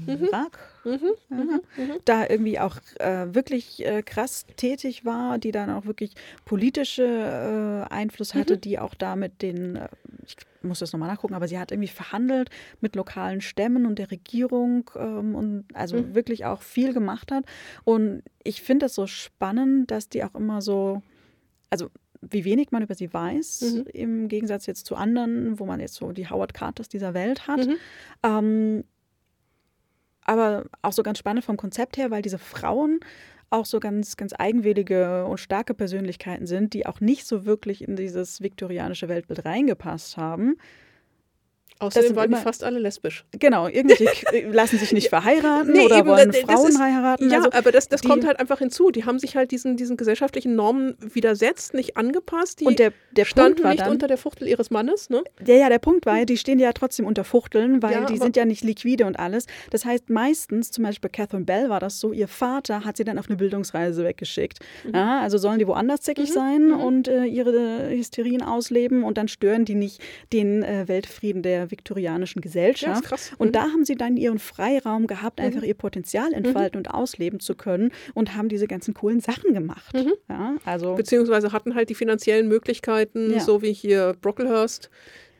Irak, 0.06 0.58
Mhm. 0.84 1.00
aha, 1.30 1.60
da 2.04 2.26
irgendwie 2.28 2.58
auch 2.58 2.76
äh, 2.98 3.34
wirklich 3.34 3.84
äh, 3.84 4.02
krass 4.02 4.46
tätig 4.56 5.04
war, 5.04 5.38
die 5.38 5.52
dann 5.52 5.68
auch 5.70 5.84
wirklich 5.86 6.14
politische 6.44 7.04
äh, 7.04 7.92
Einfluss 7.92 8.34
hatte, 8.34 8.56
die 8.58 8.78
auch 8.78 8.94
da 8.94 9.16
mit 9.16 9.42
den, 9.42 9.76
äh, 9.76 9.88
ich 10.26 10.36
muss 10.62 10.78
das 10.78 10.92
nochmal 10.92 11.08
nachgucken, 11.10 11.34
aber 11.34 11.48
sie 11.48 11.58
hat 11.58 11.70
irgendwie 11.72 11.88
verhandelt 11.88 12.50
mit 12.80 12.94
lokalen 12.96 13.40
Stämmen 13.40 13.86
und 13.86 13.98
der 13.98 14.10
Regierung 14.10 14.90
ähm, 14.96 15.34
und 15.34 15.64
also 15.74 16.14
wirklich 16.14 16.44
auch 16.44 16.62
viel 16.62 16.92
gemacht 16.92 17.30
hat. 17.32 17.44
Und 17.84 18.22
ich 18.44 18.62
finde 18.62 18.86
das 18.86 18.94
so 18.94 19.06
spannend, 19.06 19.90
dass 19.90 20.08
die 20.08 20.22
auch 20.24 20.34
immer 20.34 20.60
so, 20.62 21.02
also 21.70 21.88
wie 22.22 22.44
wenig 22.44 22.70
man 22.70 22.82
über 22.82 22.94
sie 22.94 23.12
weiß, 23.12 23.60
Mhm. 23.62 23.84
im 23.94 24.28
Gegensatz 24.28 24.66
jetzt 24.66 24.84
zu 24.86 24.94
anderen, 24.96 25.58
wo 25.58 25.64
man 25.66 25.80
jetzt 25.80 25.94
so 25.94 26.12
die 26.12 26.28
Howard 26.28 26.52
Carters 26.54 26.88
dieser 26.90 27.14
Welt 27.14 27.46
hat. 27.46 27.66
Mhm. 27.66 27.76
Ähm, 28.22 28.84
aber 30.24 30.64
auch 30.82 30.92
so 30.92 31.02
ganz 31.02 31.18
spannend 31.18 31.44
vom 31.44 31.56
Konzept 31.56 31.96
her, 31.96 32.10
weil 32.10 32.22
diese 32.22 32.38
Frauen 32.38 33.00
auch 33.50 33.64
so 33.66 33.80
ganz, 33.80 34.16
ganz 34.16 34.32
eigenwillige 34.38 35.24
und 35.24 35.38
starke 35.38 35.74
Persönlichkeiten 35.74 36.46
sind, 36.46 36.72
die 36.72 36.86
auch 36.86 37.00
nicht 37.00 37.26
so 37.26 37.44
wirklich 37.44 37.86
in 37.86 37.96
dieses 37.96 38.40
viktorianische 38.40 39.08
Weltbild 39.08 39.44
reingepasst 39.44 40.16
haben. 40.16 40.56
Außerdem 41.80 42.14
waren 42.14 42.28
die 42.30 42.34
immer- 42.34 42.42
fast 42.42 42.62
alle 42.62 42.78
lesbisch. 42.78 43.24
Genau, 43.38 43.66
irgendwelche 43.66 44.24
lassen 44.52 44.78
sich 44.78 44.92
nicht 44.92 45.08
verheiraten 45.08 45.72
Nee, 45.72 45.86
oder 45.86 45.98
eben, 45.98 46.08
wollen 46.08 46.30
das 46.30 46.40
Frauen 46.42 46.68
ist- 46.68 46.78
heiraten. 46.80 47.30
Ja, 47.30 47.38
also, 47.38 47.50
aber 47.52 47.72
das, 47.72 47.88
das 47.88 48.02
die- 48.02 48.08
kommt 48.08 48.26
halt 48.26 48.38
einfach 48.38 48.58
hinzu. 48.58 48.90
Die 48.90 49.04
haben 49.04 49.18
sich 49.18 49.34
halt 49.36 49.50
diesen, 49.50 49.76
diesen 49.76 49.96
gesellschaftlichen 49.96 50.54
Normen 50.54 50.94
widersetzt, 51.00 51.74
nicht 51.74 51.96
angepasst. 51.96 52.60
Die 52.60 52.66
und 52.66 52.78
der, 52.78 52.92
der 53.12 53.24
standen 53.24 53.54
Punkt 53.54 53.64
war 53.64 53.70
nicht 53.72 53.82
dann, 53.82 53.90
unter 53.92 54.06
der 54.08 54.18
Fuchtel 54.18 54.46
ihres 54.48 54.70
Mannes. 54.70 55.10
Ne? 55.10 55.22
Ja, 55.46 55.54
ja, 55.54 55.68
der 55.68 55.78
Punkt 55.78 56.06
war 56.06 56.24
die 56.24 56.36
stehen 56.36 56.58
ja 56.58 56.72
trotzdem 56.72 57.06
unter 57.06 57.24
Fuchteln, 57.24 57.82
weil 57.82 57.92
Ja, 57.92 58.04
die 58.04 58.18
sind 58.18 58.36
ja 58.36 58.44
nicht 58.44 58.62
liquide 58.62 59.06
und 59.06 59.18
alles. 59.18 59.46
Das 59.70 59.84
heißt, 59.84 60.10
meistens, 60.10 60.70
zum 60.70 60.84
Beispiel 60.84 61.08
bei 61.08 61.16
Catherine 61.16 61.44
Bell 61.46 61.68
war 61.70 61.80
das 61.80 61.98
so, 61.98 62.12
ihr 62.12 62.28
Vater 62.28 62.84
hat 62.84 62.96
sie 62.98 63.04
dann 63.04 63.18
auf 63.18 63.28
eine 63.28 63.36
Bildungsreise 63.36 64.04
weggeschickt. 64.04 64.58
Mhm. 64.84 64.94
Ja, 64.94 65.20
also 65.20 65.38
sollen 65.38 65.58
die 65.58 65.66
woanders 65.66 66.02
zickig 66.02 66.30
sein 66.32 66.72
und 66.72 67.08
äh, 67.08 67.24
ihre 67.24 67.88
Hysterien 67.90 68.42
ausleben 68.42 69.02
und 69.02 69.16
dann 69.16 69.28
stören 69.28 69.64
die 69.64 69.74
nicht 69.74 70.00
den 70.32 70.62
äh, 70.62 70.86
Weltfrieden 70.88 71.42
der 71.42 71.69
viktorianischen 71.70 72.40
Ja, 72.40 72.42
Gesellschaft. 72.42 73.02
ist 73.02 73.08
krass. 73.08 73.32
Und 73.38 73.48
Mhm. 73.48 73.52
da 73.52 73.60
haben 73.62 73.84
sie 73.84 73.94
dann 73.94 74.16
ihren 74.16 74.38
Freiraum 74.38 75.06
gehabt, 75.06 75.40
einfach 75.40 75.62
ihr 75.62 75.74
Potenzial 75.74 76.32
entfalten 76.32 76.78
und 76.78 76.90
ausleben 76.92 77.40
zu 77.40 77.54
können 77.54 77.90
und 78.14 78.36
haben 78.36 78.48
diese 78.48 78.66
ganzen 78.66 78.94
coolen 78.94 79.20
Sachen 79.20 79.54
gemacht. 79.54 79.94
Mhm. 79.94 80.12
Ja, 80.28 80.56
also 80.64 80.94
Beziehungsweise 80.94 81.52
hatten 81.52 81.74
halt 81.74 81.90
die 81.90 81.94
finanziellen 81.94 82.48
Möglichkeiten, 82.48 83.32
Ja. 83.32 83.40
so 83.40 83.62
wie 83.62 83.72
hier 83.72 84.14
Brocklehurst, 84.20 84.90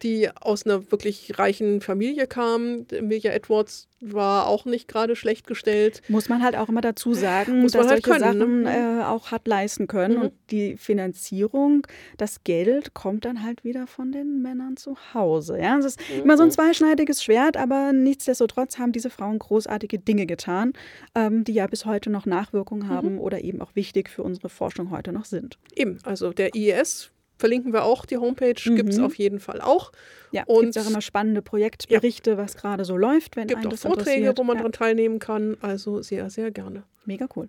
die 0.03 0.29
aus 0.41 0.65
einer 0.67 0.91
wirklich 0.91 1.39
reichen 1.39 1.81
Familie 1.81 2.27
kam. 2.27 2.87
Emilia 2.91 3.33
Edwards 3.33 3.87
war 4.03 4.47
auch 4.47 4.65
nicht 4.65 4.89
gerade 4.89 5.15
schlecht 5.15 5.47
gestellt. 5.47 6.01
Muss 6.09 6.31
man 6.31 6.43
halt 6.43 6.57
auch 6.57 6.71
immer 6.71 6.81
dazu 6.81 7.13
sagen, 7.13 7.61
Muss 7.61 7.75
man 7.75 7.83
dass 7.83 7.91
halt 7.93 8.05
solche 8.07 8.21
können, 8.23 8.39
Sachen 8.41 8.63
ne? 8.63 9.01
äh, 9.03 9.05
auch 9.05 9.31
hat 9.31 9.47
leisten 9.47 9.87
können. 9.89 10.17
Mhm. 10.17 10.23
Und 10.23 10.33
die 10.51 10.77
Finanzierung, 10.79 11.87
das 12.17 12.43
Geld 12.45 12.95
kommt 12.95 13.25
dann 13.27 13.43
halt 13.45 13.63
wieder 13.65 13.87
von 13.87 14.11
den 14.13 14.41
Männern 14.41 14.77
zu 14.79 14.97
Hause. 15.13 15.59
Ja? 15.61 15.77
Das 15.77 15.85
ist 15.85 16.01
immer 16.23 16.35
Mhm. 16.35 16.39
so 16.39 16.43
ein 16.45 16.51
zweischneidiges 16.51 17.23
Schwert, 17.23 17.57
aber 17.59 17.93
nichtsdestotrotz 17.93 18.79
haben 18.79 18.93
diese 18.93 19.11
Frauen 19.11 19.39
großartige 19.39 19.99
Dinge 19.99 20.25
getan, 20.25 20.73
ähm, 21.15 21.45
die 21.45 21.53
ja 21.53 21.67
bis 21.67 21.85
heute 21.85 22.09
noch 22.09 22.25
Nachwirkungen 22.25 22.87
Mhm. 22.87 22.91
haben 22.91 23.19
oder 23.19 23.43
eben 23.43 23.61
auch 23.61 23.75
wichtig 23.75 24.09
für 24.09 24.23
unsere 24.23 24.49
Forschung 24.49 24.91
heute 24.91 25.13
noch 25.13 25.27
sind. 25.27 25.59
Eben, 25.77 25.99
also 26.05 26.33
der 26.33 26.55
IES 26.55 27.11
verlinken 27.41 27.73
wir 27.73 27.83
auch, 27.85 28.05
die 28.07 28.19
Homepage 28.19 28.55
gibt 28.55 28.91
es 28.91 28.99
Mhm. 28.99 29.05
auf 29.05 29.15
jeden 29.17 29.41
Fall 29.41 29.61
auch. 29.61 29.91
Ja, 30.31 30.45
Und- 30.47 30.67
gibt 30.67 30.79
auch 30.79 30.89
immer 30.89 31.01
spannende 31.01 31.43
Projektberichte, 31.43 32.37
was 32.37 32.57
gerade 32.57 32.85
so 32.85 32.97
läuft, 32.97 33.35
wenn 33.37 33.49
gibt 33.49 33.59
einen 33.59 33.67
auch 33.67 33.71
das 33.73 33.81
Vorträge, 33.83 34.33
wo 34.37 34.45
man 34.45 34.57
ja, 34.57 34.61
daran 34.63 34.73
teilnehmen 34.73 35.19
kann. 35.19 35.57
Also 35.61 36.03
sehr, 36.03 36.31
sehr 36.31 36.51
gerne. 36.53 36.85
Mega 37.05 37.27
cool. 37.35 37.49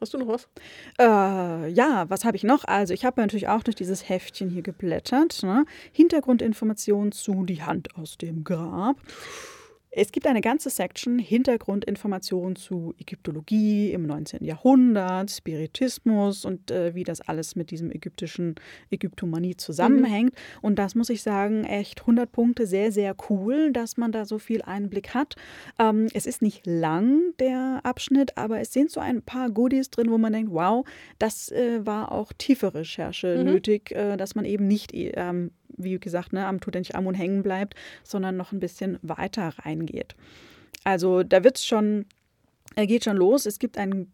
Hast 0.00 0.14
du 0.14 0.18
noch 0.18 0.28
was? 0.28 0.48
Äh, 0.98 1.68
ja, 1.72 2.06
was 2.08 2.24
habe 2.24 2.34
ich 2.36 2.42
noch? 2.42 2.64
Also 2.64 2.94
ich 2.94 3.04
habe 3.04 3.20
natürlich 3.20 3.48
auch 3.48 3.62
durch 3.62 3.74
dieses 3.76 4.08
Heftchen 4.08 4.48
hier 4.48 4.62
geblättert. 4.62 5.42
Ne? 5.42 5.66
Hintergrundinformationen 5.92 7.12
zu 7.12 7.44
Die 7.44 7.62
Hand 7.62 7.94
aus 7.96 8.16
dem 8.16 8.42
Grab. 8.44 8.96
Es 9.92 10.12
gibt 10.12 10.26
eine 10.28 10.40
ganze 10.40 10.70
Section 10.70 11.18
Hintergrundinformationen 11.18 12.54
zu 12.54 12.94
Ägyptologie 12.98 13.90
im 13.90 14.06
19. 14.06 14.44
Jahrhundert, 14.44 15.30
Spiritismus 15.32 16.44
und 16.44 16.70
äh, 16.70 16.94
wie 16.94 17.02
das 17.02 17.20
alles 17.20 17.56
mit 17.56 17.72
diesem 17.72 17.90
ägyptischen 17.90 18.54
Ägyptomanie 18.90 19.56
zusammenhängt. 19.56 20.34
Und 20.62 20.78
das 20.78 20.94
muss 20.94 21.10
ich 21.10 21.22
sagen, 21.22 21.64
echt 21.64 22.02
100 22.02 22.30
Punkte, 22.30 22.66
sehr, 22.66 22.92
sehr 22.92 23.16
cool, 23.28 23.72
dass 23.72 23.96
man 23.96 24.12
da 24.12 24.24
so 24.26 24.38
viel 24.38 24.62
Einblick 24.62 25.12
hat. 25.12 25.34
Ähm, 25.80 26.06
es 26.14 26.24
ist 26.26 26.40
nicht 26.40 26.66
lang, 26.66 27.34
der 27.40 27.80
Abschnitt, 27.82 28.36
aber 28.38 28.60
es 28.60 28.72
sind 28.72 28.92
so 28.92 29.00
ein 29.00 29.22
paar 29.22 29.50
Goodies 29.50 29.90
drin, 29.90 30.10
wo 30.10 30.18
man 30.18 30.32
denkt, 30.32 30.52
wow, 30.52 30.86
das 31.18 31.50
äh, 31.50 31.84
war 31.84 32.12
auch 32.12 32.32
tiefe 32.32 32.74
Recherche 32.74 33.38
Mhm. 33.38 33.44
nötig, 33.44 33.90
äh, 33.90 34.16
dass 34.16 34.36
man 34.36 34.44
eben 34.44 34.68
nicht, 34.68 34.92
ähm, 34.94 35.50
wie 35.76 35.98
gesagt, 35.98 36.32
ne, 36.32 36.46
am 36.46 36.60
Tutanchamun 36.60 37.14
hängen 37.14 37.42
bleibt, 37.42 37.74
sondern 38.02 38.36
noch 38.36 38.52
ein 38.52 38.60
bisschen 38.60 38.98
weiter 39.02 39.52
reingeht. 39.58 40.14
Also 40.84 41.22
da 41.22 41.44
wird 41.44 41.58
es 41.58 41.66
schon, 41.66 42.06
er 42.74 42.86
geht 42.86 43.04
schon 43.04 43.16
los. 43.16 43.46
Es 43.46 43.58
gibt 43.58 43.78
einen 43.78 44.12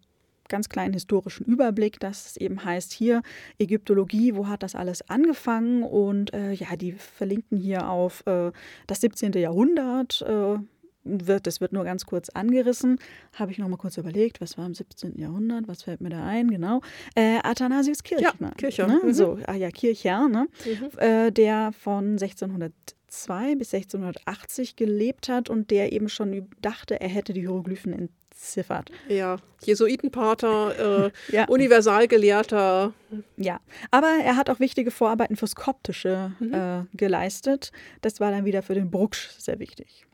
ganz 0.49 0.69
kleinen 0.69 0.95
historischen 0.95 1.45
Überblick, 1.45 1.99
dass 2.01 2.27
es 2.27 2.37
eben 2.37 2.65
heißt 2.65 2.93
hier 2.93 3.23
Ägyptologie, 3.59 4.35
wo 4.37 4.47
hat 4.49 4.63
das 4.63 4.75
alles 4.75 5.09
angefangen 5.09 5.83
und 5.83 6.33
äh, 6.35 6.53
ja, 6.53 6.77
die 6.77 6.93
verlinken 6.93 7.59
hier 7.59 7.89
auf 7.89 8.25
äh, 8.27 8.53
das 8.87 9.01
17. 9.01 9.33
Jahrhundert. 9.33 10.23
Äh, 10.23 10.59
wird, 11.07 11.47
das 11.47 11.61
wird 11.61 11.73
nur 11.73 11.85
ganz 11.85 12.07
kurz 12.07 12.29
angerissen. 12.31 12.99
Habe 13.35 13.53
ich 13.53 13.59
noch 13.59 13.69
mal 13.69 13.77
kurz 13.77 13.97
überlegt, 13.97 14.41
was 14.41 14.59
war 14.59 14.67
im 14.67 14.75
17. 14.75 15.19
Jahrhundert, 15.19 15.69
was 15.69 15.83
fällt 15.85 16.01
mir 16.01 16.11
da 16.11 16.25
ein, 16.25 16.51
genau. 16.51 16.81
Äh, 17.15 17.39
Athanasius 17.43 18.03
Kirchner. 18.03 18.35
Ja, 18.41 18.51
Kircher. 18.57 18.87
Ne? 18.87 19.01
Mhm. 19.03 19.13
So, 19.13 19.39
ah 19.47 19.55
ja, 19.55 19.71
Kircher, 19.71 20.29
ne? 20.29 20.47
Mhm. 20.65 20.99
äh, 20.99 21.31
der 21.33 21.73
von 21.73 22.19
1602 22.19 23.55
bis 23.57 23.73
1680 23.75 24.77
gelebt 24.77 25.29
hat 25.29 25.49
und 25.51 25.71
der 25.71 25.93
eben 25.93 26.09
schon 26.09 26.49
dachte, 26.63 27.01
er 27.01 27.09
hätte 27.09 27.33
die 27.33 27.41
Hieroglyphen 27.41 27.93
entziffert. 27.93 28.91
Ja, 29.09 29.37
Jesuitenpater, 29.65 31.07
äh, 31.31 31.35
Ja. 31.35 31.47
Universalgelehrter. 31.49 32.93
Ja, 33.37 33.61
aber 33.91 34.09
er 34.23 34.37
hat 34.37 34.51
auch 34.51 34.61
wichtige 34.61 34.91
Vorarbeiten 34.91 35.37
fürs 35.37 35.55
Koptische 35.57 36.33
Mhm. 36.39 36.53
äh, 36.55 36.83
geleistet. 36.97 37.73
Das 38.03 38.21
war 38.21 38.31
dann 38.31 38.45
wieder 38.45 38.63
für 38.63 38.75
den 38.75 38.91
Brucksch 38.91 39.31
sehr 39.39 39.59
wichtig. 39.59 40.07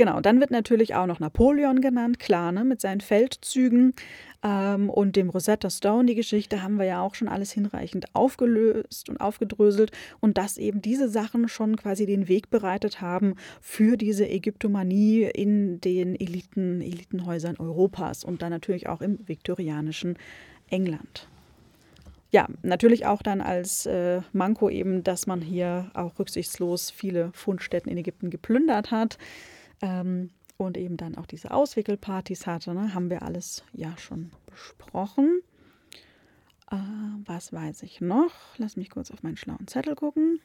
Genau, 0.00 0.18
dann 0.22 0.40
wird 0.40 0.50
natürlich 0.50 0.94
auch 0.94 1.04
noch 1.04 1.20
Napoleon 1.20 1.82
genannt, 1.82 2.18
klar, 2.18 2.52
ne, 2.52 2.64
mit 2.64 2.80
seinen 2.80 3.02
Feldzügen. 3.02 3.92
Ähm, 4.42 4.88
und 4.88 5.14
dem 5.14 5.28
Rosetta 5.28 5.68
Stone. 5.68 6.06
Die 6.06 6.14
Geschichte 6.14 6.62
haben 6.62 6.78
wir 6.78 6.86
ja 6.86 7.02
auch 7.02 7.14
schon 7.14 7.28
alles 7.28 7.52
hinreichend 7.52 8.06
aufgelöst 8.14 9.10
und 9.10 9.20
aufgedröselt. 9.20 9.92
Und 10.18 10.38
dass 10.38 10.56
eben 10.56 10.80
diese 10.80 11.10
Sachen 11.10 11.48
schon 11.48 11.76
quasi 11.76 12.06
den 12.06 12.28
Weg 12.28 12.48
bereitet 12.48 13.02
haben 13.02 13.34
für 13.60 13.98
diese 13.98 14.26
Ägyptomanie 14.26 15.24
in 15.24 15.82
den 15.82 16.18
Eliten, 16.18 16.80
Elitenhäusern 16.80 17.58
Europas 17.58 18.24
und 18.24 18.40
dann 18.40 18.52
natürlich 18.52 18.88
auch 18.88 19.02
im 19.02 19.18
viktorianischen 19.28 20.16
England. 20.70 21.28
Ja, 22.30 22.48
natürlich 22.62 23.04
auch 23.04 23.20
dann 23.20 23.42
als 23.42 23.84
äh, 23.84 24.22
Manko 24.32 24.70
eben, 24.70 25.04
dass 25.04 25.26
man 25.26 25.42
hier 25.42 25.90
auch 25.92 26.18
rücksichtslos 26.18 26.90
viele 26.90 27.32
Fundstätten 27.34 27.90
in 27.90 27.98
Ägypten 27.98 28.30
geplündert 28.30 28.92
hat 28.92 29.18
ähm, 29.82 30.30
und 30.56 30.76
eben 30.76 30.96
dann 30.96 31.16
auch 31.16 31.26
diese 31.26 31.52
Auswickelpartys 31.52 32.46
hatte. 32.46 32.74
Ne? 32.74 32.94
Haben 32.94 33.10
wir 33.10 33.22
alles 33.22 33.64
ja 33.72 33.96
schon 33.98 34.30
besprochen. 34.46 35.40
Äh, 36.70 36.76
was 37.24 37.52
weiß 37.52 37.82
ich 37.82 38.00
noch? 38.00 38.32
Lass 38.58 38.76
mich 38.76 38.90
kurz 38.90 39.10
auf 39.10 39.22
meinen 39.22 39.36
schlauen 39.36 39.66
Zettel 39.66 39.94
gucken. 39.94 40.40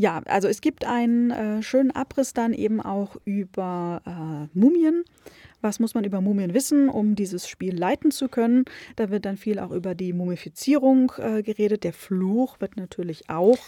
Ja, 0.00 0.22
also 0.28 0.48
es 0.48 0.62
gibt 0.62 0.86
einen 0.86 1.30
äh, 1.30 1.62
schönen 1.62 1.90
Abriss 1.90 2.32
dann 2.32 2.54
eben 2.54 2.80
auch 2.80 3.16
über 3.26 4.00
äh, 4.06 4.58
Mumien, 4.58 5.04
Was 5.60 5.78
muss 5.78 5.92
man 5.92 6.04
über 6.04 6.22
Mumien 6.22 6.54
wissen, 6.54 6.88
um 6.88 7.14
dieses 7.14 7.46
Spiel 7.46 7.76
leiten 7.76 8.10
zu 8.10 8.30
können? 8.30 8.64
Da 8.96 9.10
wird 9.10 9.26
dann 9.26 9.36
viel 9.36 9.58
auch 9.58 9.72
über 9.72 9.94
die 9.94 10.14
Mumifizierung 10.14 11.12
äh, 11.18 11.42
geredet. 11.42 11.84
Der 11.84 11.92
Fluch 11.92 12.60
wird 12.60 12.78
natürlich 12.78 13.28
auch 13.28 13.58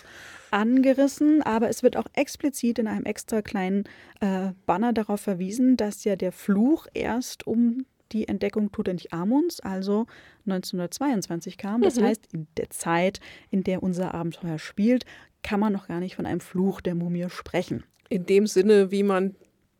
angerissen, 0.53 1.43
aber 1.43 1.69
es 1.69 1.83
wird 1.83 1.97
auch 1.97 2.07
explizit 2.15 2.79
in 2.79 2.87
einem 2.87 3.05
extra 3.05 3.43
kleinen 3.43 3.85
äh, 4.20 4.51
Banner 4.66 4.93
darauf 4.93 5.20
verwiesen, 5.20 5.77
dass 5.77 6.05
ja 6.05 6.16
der 6.16 6.33
Fluch 6.33 6.87
erst 6.95 7.47
um 7.47 7.85
die 8.12 8.29
Entdeckung 8.29 8.70
Tutanchamuns, 8.70 9.61
also 9.61 10.07
1922 10.47 11.57
kam. 11.57 11.81
Das 11.83 11.97
Mhm. 11.99 12.05
heißt, 12.05 12.27
in 12.33 12.47
der 12.57 12.70
Zeit, 12.70 13.20
in 13.51 13.65
der 13.65 13.83
unser 13.83 14.15
Abenteuer 14.15 14.59
spielt, 14.59 15.05
kann 15.43 15.61
man 15.61 15.73
noch 15.73 15.89
gar 15.89 16.01
nicht 16.01 16.15
von 16.16 16.27
einem 16.27 16.41
Fluch 16.41 16.81
der 16.81 16.95
Mumie 16.95 17.27
sprechen. 17.29 17.85
In 18.09 18.27
dem 18.27 18.47
Sinne, 18.47 18.91
wie 18.91 19.03
man 19.03 19.35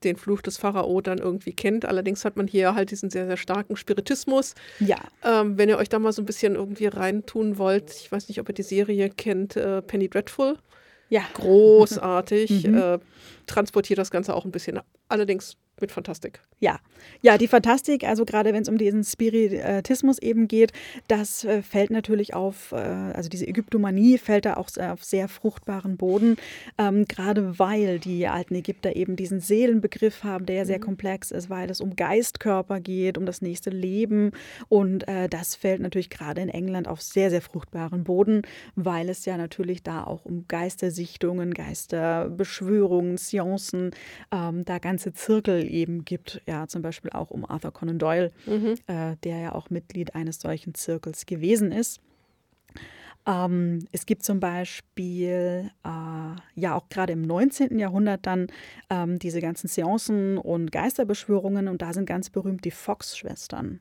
den 0.05 0.17
Fluch 0.17 0.43
des 0.43 0.59
Pharao 0.59 1.01
dann 1.01 1.19
irgendwie 1.19 1.53
kennt. 1.53 1.85
Allerdings 1.85 2.25
hat 2.25 2.37
man 2.37 2.47
hier 2.47 2.75
halt 2.75 2.91
diesen 2.91 3.11
sehr, 3.11 3.27
sehr 3.27 3.37
starken 3.37 3.77
Spiritismus. 3.77 4.55
Ja, 4.81 4.99
Ähm, 5.25 5.59
wenn 5.59 5.69
ihr 5.69 5.79
euch 5.79 5.89
da 5.89 5.99
mal 5.99 6.13
so 6.13 6.23
ein 6.23 6.27
bisschen 6.27 6.55
irgendwie 6.55 6.87
reintun 6.87 7.59
wollt, 7.59 7.91
ich 7.91 8.11
weiß 8.13 8.29
nicht, 8.29 8.41
ob 8.41 8.49
ihr 8.49 8.55
die 8.55 8.63
Serie 8.63 9.11
kennt, 9.11 9.57
äh, 9.57 9.83
Penny 9.83 10.09
Dreadful. 10.09 10.57
ja. 11.09 11.23
Großartig. 11.35 12.67
Mhm. 12.69 12.79
äh, 12.79 12.99
transportiert 13.47 13.99
das 13.99 14.11
Ganze 14.11 14.35
auch 14.35 14.45
ein 14.45 14.53
bisschen. 14.53 14.79
Allerdings 15.09 15.57
mit 15.83 15.93
Fantastik. 15.93 16.41
Ja, 16.61 16.79
ja, 17.21 17.37
die 17.37 17.49
Fantastik, 17.49 18.05
also 18.05 18.25
gerade 18.25 18.55
wenn 18.55 18.63
es 18.63 18.69
um 18.69 18.79
diesen 18.79 19.05
Spiritismus 19.05 20.19
eben 20.19 20.49
geht, 20.49 20.73
das 21.09 21.45
äh, 21.45 21.63
fällt 21.63 21.91
natürlich 21.91 22.35
auf, 22.35 22.73
äh, 22.73 22.77
also 22.77 23.29
diese 23.29 23.47
Ägyptomanie 23.47 24.19
fällt 24.19 24.47
da 24.47 24.55
auch 24.55 24.69
auf 24.79 25.05
sehr 25.05 25.29
fruchtbaren 25.29 25.97
Boden, 25.97 26.37
ähm, 26.79 27.05
gerade 27.07 27.59
weil 27.59 27.99
die 27.99 28.27
alten 28.29 28.55
Ägypter 28.55 28.97
eben 28.97 29.17
diesen 29.17 29.41
Seelenbegriff 29.41 30.25
haben, 30.25 30.47
der 30.47 30.57
ja 30.57 30.65
sehr 30.65 30.81
komplex 30.81 31.31
ist, 31.31 31.51
weil 31.51 31.71
es 31.71 31.81
um 31.81 31.97
Geistkörper 31.97 32.81
geht, 32.81 33.19
um 33.19 33.27
das 33.27 33.43
nächste 33.43 33.71
Leben. 33.71 34.33
Und 34.69 35.07
äh, 35.09 35.29
das 35.29 35.55
fällt 35.55 35.81
natürlich 35.81 36.11
gerade 36.11 36.41
in 36.41 36.49
England 36.49 36.89
auf 36.89 37.03
sehr, 37.03 37.31
sehr 37.31 37.43
fruchtbaren 37.43 38.05
Boden, 38.05 38.43
weil 38.77 39.09
es 39.09 39.25
ja 39.25 39.37
natürlich 39.37 39.83
da 39.83 40.05
auch 40.05 40.25
um 40.25 40.47
Geistersichtungen, 40.47 41.55
Geisterbeschwörungen, 41.55 43.17
Seancen, 43.17 43.91
ähm, 44.31 44.65
da 44.65 44.79
ganze 44.79 45.13
Zirkel 45.13 45.72
eben 45.73 46.05
gibt, 46.05 46.41
ja, 46.47 46.69
zum 46.69 46.83
Beispiel 46.83 47.11
auch 47.11 47.31
um 47.31 47.45
Arthur 47.45 47.73
Conan 47.73 47.99
Doyle, 47.99 48.31
äh, 48.87 49.17
der 49.25 49.39
ja 49.39 49.53
auch 49.53 49.71
Mitglied 49.71 50.15
eines 50.15 50.41
solchen 50.41 50.75
Zirkels 50.75 51.27
gewesen 51.27 51.73
ist. 51.73 52.01
Ähm, 53.27 53.87
es 53.93 54.07
gibt 54.07 54.25
zum 54.25 54.41
Beispiel, 54.41 55.71
äh, 55.85 56.61
ja 56.61 56.75
auch 56.75 56.89
gerade 56.89 57.13
im 57.13 57.23
19. 57.23 57.79
Jahrhundert 57.79 58.27
dann 58.27 58.49
ähm, 58.91 59.19
diese 59.19 59.41
ganzen 59.41 59.69
Seancen 59.69 60.39
und 60.39 60.73
Geisterbeschwörungen 60.73 61.69
und 61.69 61.83
da 61.83 61.93
sind 61.93 62.07
ganz 62.07 62.31
berühmt 62.31 62.65
die 62.65 62.73
Fox-Schwestern. 62.73 63.81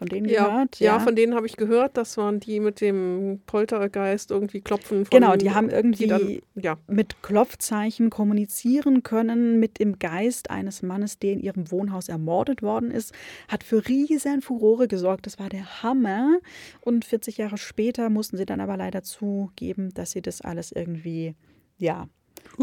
Von 0.00 0.08
denen 0.08 0.30
Ja, 0.30 0.46
gehört? 0.48 0.80
ja, 0.80 0.98
von 0.98 1.14
denen 1.14 1.34
habe 1.34 1.46
ich 1.46 1.58
gehört. 1.58 1.98
Das 1.98 2.16
waren 2.16 2.40
die 2.40 2.58
mit 2.58 2.80
dem 2.80 3.42
Poltergeist 3.44 4.30
irgendwie 4.30 4.62
klopfen. 4.62 5.04
Von, 5.04 5.10
Genau, 5.10 5.36
die 5.36 5.50
haben 5.50 5.68
irgendwie 5.68 6.06
dann, 6.06 6.40
ja, 6.54 6.78
mit 6.86 7.22
Klopfzeichen 7.22 8.08
kommunizieren 8.08 9.02
können 9.02 9.60
mit 9.60 9.78
dem 9.78 9.98
Geist 9.98 10.48
eines 10.50 10.80
Mannes, 10.82 11.18
der 11.18 11.32
in 11.34 11.40
ihrem 11.40 11.70
Wohnhaus 11.70 12.08
ermordet 12.08 12.62
worden 12.62 12.90
ist, 12.90 13.12
hat 13.48 13.62
für 13.62 13.86
riesen 13.88 14.40
Furore 14.40 14.88
gesorgt. 14.88 15.26
Das 15.26 15.38
war 15.38 15.50
der 15.50 15.82
Hammer. 15.82 16.38
Und 16.80 17.04
40 17.04 17.36
Jahre 17.36 17.58
später 17.58 18.08
mussten 18.08 18.38
sie 18.38 18.46
dann 18.46 18.62
aber 18.62 18.78
leider 18.78 19.02
zugeben, 19.02 19.92
dass 19.92 20.12
sie 20.12 20.22
das 20.22 20.40
alles 20.40 20.72
irgendwie, 20.72 21.34
ja, 21.76 22.08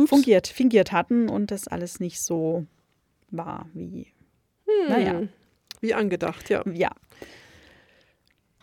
fungiert, 0.07 0.47
fingiert 0.47 0.91
hatten 0.91 1.29
und 1.29 1.51
das 1.51 1.67
alles 1.67 1.99
nicht 1.99 2.19
so 2.19 2.65
war 3.29 3.69
wie, 3.75 4.07
naja, 4.89 5.21
wie 5.81 5.93
angedacht, 5.93 6.49
ja. 6.49 6.63
ja. 6.73 6.91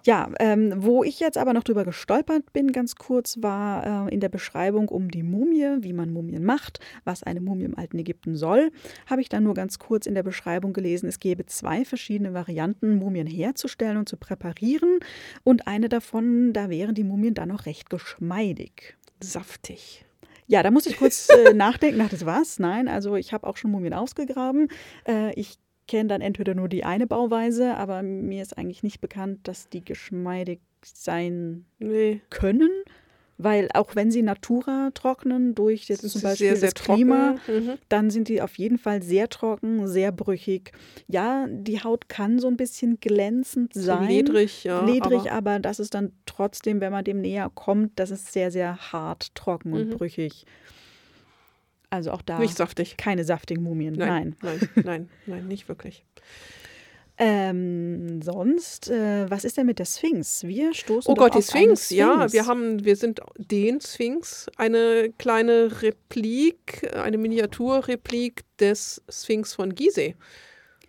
Ja, 0.06 0.30
ähm, 0.38 0.74
wo 0.76 1.02
ich 1.02 1.18
jetzt 1.18 1.38
aber 1.38 1.54
noch 1.54 1.64
drüber 1.64 1.84
gestolpert 1.84 2.52
bin, 2.52 2.72
ganz 2.72 2.96
kurz, 2.96 3.38
war 3.40 4.08
äh, 4.08 4.12
in 4.14 4.20
der 4.20 4.28
Beschreibung 4.28 4.88
um 4.88 5.10
die 5.10 5.22
Mumie, 5.22 5.78
wie 5.80 5.94
man 5.94 6.12
Mumien 6.12 6.44
macht, 6.44 6.78
was 7.04 7.22
eine 7.22 7.40
Mumie 7.40 7.64
im 7.64 7.78
alten 7.78 7.98
Ägypten 7.98 8.36
soll, 8.36 8.70
habe 9.06 9.22
ich 9.22 9.30
dann 9.30 9.44
nur 9.44 9.54
ganz 9.54 9.78
kurz 9.78 10.04
in 10.04 10.14
der 10.14 10.22
Beschreibung 10.22 10.74
gelesen, 10.74 11.08
es 11.08 11.20
gäbe 11.20 11.46
zwei 11.46 11.86
verschiedene 11.86 12.34
Varianten, 12.34 12.96
Mumien 12.96 13.26
herzustellen 13.26 13.96
und 13.96 14.06
zu 14.06 14.18
präparieren. 14.18 15.00
Und 15.42 15.66
eine 15.66 15.88
davon, 15.88 16.52
da 16.52 16.68
wären 16.68 16.94
die 16.94 17.04
Mumien 17.04 17.32
dann 17.32 17.48
noch 17.48 17.64
recht 17.64 17.88
geschmeidig. 17.88 18.98
Saftig. 19.22 20.04
Ja, 20.46 20.62
da 20.62 20.70
muss 20.70 20.84
ich 20.84 20.98
kurz 20.98 21.28
äh, 21.30 21.54
nachdenken. 21.54 22.02
Ach, 22.02 22.10
das 22.10 22.26
was? 22.26 22.58
Nein, 22.58 22.88
also 22.88 23.16
ich 23.16 23.32
habe 23.32 23.46
auch 23.46 23.56
schon 23.56 23.70
Mumien 23.70 23.94
ausgegraben. 23.94 24.68
Äh, 25.08 25.32
ich 25.40 25.56
kenne 25.86 26.08
dann 26.08 26.20
entweder 26.20 26.54
nur 26.54 26.68
die 26.68 26.84
eine 26.84 27.06
Bauweise, 27.06 27.76
aber 27.76 28.02
mir 28.02 28.42
ist 28.42 28.56
eigentlich 28.58 28.82
nicht 28.82 29.00
bekannt, 29.00 29.40
dass 29.48 29.68
die 29.68 29.84
geschmeidig 29.84 30.60
sein 30.84 31.64
Nee. 31.78 32.20
können. 32.30 32.70
Weil 33.36 33.68
auch 33.74 33.96
wenn 33.96 34.12
sie 34.12 34.22
Natura 34.22 34.92
trocknen 34.94 35.56
durch 35.56 35.88
jetzt 35.88 36.08
zum 36.08 36.20
Beispiel 36.22 36.46
sehr, 36.50 36.56
sehr 36.56 36.70
das 36.70 36.74
Klima. 36.84 37.34
Mhm. 37.48 37.78
dann 37.88 38.08
sind 38.08 38.28
die 38.28 38.40
auf 38.40 38.56
jeden 38.58 38.78
Fall 38.78 39.02
sehr 39.02 39.28
trocken, 39.28 39.88
sehr 39.88 40.12
brüchig. 40.12 40.70
Ja, 41.08 41.48
die 41.50 41.82
Haut 41.82 42.08
kann 42.08 42.38
so 42.38 42.46
ein 42.46 42.56
bisschen 42.56 43.00
glänzend 43.00 43.72
sein. 43.74 44.06
ledrig, 44.08 44.62
ja. 44.62 44.86
Ledrig, 44.86 45.32
aber, 45.32 45.32
aber 45.32 45.58
das 45.58 45.80
ist 45.80 45.94
dann 45.94 46.12
trotzdem, 46.26 46.80
wenn 46.80 46.92
man 46.92 47.04
dem 47.04 47.20
näher 47.20 47.50
kommt, 47.52 47.98
das 47.98 48.12
ist 48.12 48.32
sehr, 48.32 48.52
sehr 48.52 48.92
hart, 48.92 49.34
trocken 49.34 49.72
und 49.72 49.88
Mhm. 49.88 49.94
brüchig. 49.96 50.44
Also 51.94 52.12
auch 52.12 52.22
da 52.22 52.38
nicht 52.38 52.56
saftig. 52.56 52.96
keine 52.96 53.24
saftigen 53.24 53.62
Mumien. 53.62 53.94
Nein. 53.94 54.36
Nein, 54.42 54.58
nein, 54.60 54.68
nein, 54.84 55.08
nein, 55.26 55.48
nicht 55.48 55.68
wirklich. 55.68 56.04
Ähm, 57.16 58.20
sonst, 58.22 58.90
äh, 58.90 59.30
was 59.30 59.44
ist 59.44 59.56
denn 59.56 59.66
mit 59.66 59.78
der 59.78 59.84
Sphinx? 59.84 60.42
Wir 60.42 60.74
stoßen 60.74 61.12
Oh 61.12 61.14
Gott, 61.14 61.34
die 61.34 61.36
eine 61.36 61.44
Sphinx, 61.44 61.90
ja, 61.90 62.32
wir 62.32 62.46
haben, 62.46 62.84
wir 62.84 62.96
sind 62.96 63.20
den 63.36 63.80
Sphinx, 63.80 64.48
eine 64.56 65.12
kleine 65.16 65.80
Replik, 65.82 66.90
eine 66.96 67.16
Miniaturreplik 67.16 68.42
des 68.58 69.00
Sphinx 69.08 69.54
von 69.54 69.76
Gizeh. 69.76 70.16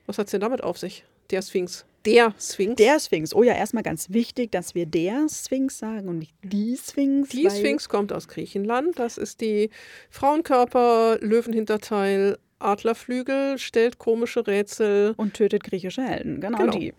Was 0.07 0.17
hat 0.17 0.25
es 0.25 0.31
denn 0.31 0.41
damit 0.41 0.63
auf 0.63 0.79
sich? 0.79 1.05
Der 1.29 1.43
Sphinx. 1.43 1.85
Der 2.05 2.33
Sphinx. 2.39 2.75
Der 2.75 2.99
Sphinx. 2.99 3.33
Oh 3.33 3.43
ja, 3.43 3.53
erstmal 3.53 3.83
ganz 3.83 4.09
wichtig, 4.11 4.51
dass 4.51 4.75
wir 4.75 4.85
der 4.85 5.27
Sphinx 5.29 5.79
sagen 5.79 6.07
und 6.07 6.19
nicht 6.19 6.35
die 6.43 6.77
Sphinx. 6.77 7.29
Die 7.29 7.49
Sphinx 7.49 7.89
kommt 7.89 8.13
aus 8.13 8.27
Griechenland. 8.27 8.99
Das 8.99 9.17
ist 9.17 9.41
die 9.41 9.69
Frauenkörper, 10.09 11.17
Löwenhinterteil, 11.21 12.37
Adlerflügel, 12.59 13.57
stellt 13.57 13.97
komische 13.97 14.45
Rätsel. 14.45 15.13
Und 15.17 15.33
tötet 15.33 15.63
griechische 15.63 16.03
Helden. 16.03 16.41
Genau, 16.41 16.57
Genau. 16.59 16.77
die. 16.77 16.93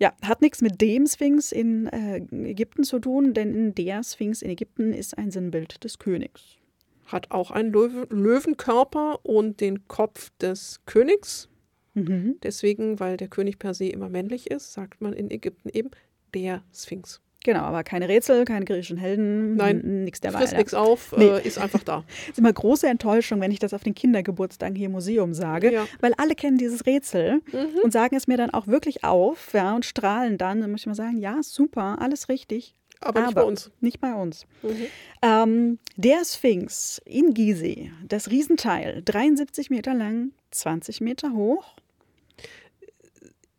Ja, 0.00 0.14
hat 0.22 0.40
nichts 0.40 0.62
mit 0.62 0.80
dem 0.80 1.06
Sphinx 1.06 1.52
in 1.52 1.86
äh, 1.88 2.22
Ägypten 2.48 2.84
zu 2.84 2.98
tun, 3.00 3.34
denn 3.34 3.74
der 3.74 4.02
Sphinx 4.02 4.40
in 4.40 4.50
Ägypten 4.50 4.94
ist 4.94 5.18
ein 5.18 5.30
Sinnbild 5.30 5.84
des 5.84 5.98
Königs. 5.98 6.56
Hat 7.04 7.30
auch 7.30 7.50
einen 7.50 7.70
Löwe 7.70 8.06
Löwenkörper 8.08 9.20
und 9.24 9.60
den 9.60 9.86
Kopf 9.88 10.30
des 10.40 10.80
Königs. 10.86 11.48
Mhm. 11.94 12.36
Deswegen, 12.42 13.00
weil 13.00 13.16
der 13.16 13.28
König 13.28 13.58
per 13.58 13.74
se 13.74 13.86
immer 13.86 14.08
männlich 14.08 14.50
ist, 14.50 14.72
sagt 14.72 15.00
man 15.00 15.12
in 15.12 15.30
Ägypten 15.30 15.68
eben 15.70 15.90
der 16.34 16.62
Sphinx. 16.72 17.20
Genau, 17.42 17.60
aber 17.60 17.84
keine 17.84 18.06
Rätsel, 18.08 18.44
keine 18.44 18.66
griechischen 18.66 18.98
Helden, 18.98 19.56
Nein, 19.56 20.04
nichts 20.04 20.20
der 20.20 20.32
Frisst 20.32 20.54
nichts 20.54 20.74
auf, 20.74 21.14
Nee. 21.16 21.24
äh, 21.26 21.46
ist 21.46 21.58
einfach 21.58 21.82
da. 21.82 22.04
ist 22.28 22.38
immer 22.38 22.52
große 22.52 22.86
Enttäuschung, 22.86 23.40
wenn 23.40 23.50
ich 23.50 23.58
das 23.58 23.72
auf 23.72 23.82
den 23.82 23.94
Kindergeburtstagen 23.94 24.76
hier 24.76 24.86
im 24.86 24.92
Museum 24.92 25.32
sage, 25.32 25.72
Ja. 25.72 25.86
weil 26.00 26.12
alle 26.18 26.34
kennen 26.34 26.58
dieses 26.58 26.84
Rätsel 26.84 27.40
und 27.82 27.92
sagen 27.94 28.14
es 28.14 28.26
mir 28.26 28.36
dann 28.36 28.50
auch 28.50 28.66
wirklich 28.66 29.04
auf 29.04 29.54
ja, 29.54 29.74
und 29.74 29.86
strahlen 29.86 30.36
dann. 30.36 30.60
Dann 30.60 30.70
muss 30.70 30.80
ich 30.80 30.86
mal 30.86 30.94
sagen, 30.94 31.16
ja, 31.16 31.42
super, 31.42 31.96
alles 32.00 32.28
richtig. 32.28 32.74
Aber, 33.00 33.22
nicht 33.22 33.34
bei 33.34 33.42
uns. 33.42 33.70
Nicht 33.80 34.00
bei 34.02 34.12
uns. 34.14 34.46
Mhm. 34.62 34.76
Ähm, 35.22 35.78
der 35.96 36.22
Sphinx 36.26 37.00
in 37.06 37.32
Gizeh, 37.32 37.90
das 38.06 38.30
Riesenteil, 38.30 39.00
73 39.02 39.70
Meter 39.70 39.94
lang, 39.94 40.32
20 40.50 41.00
Meter 41.00 41.32
hoch. 41.32 41.74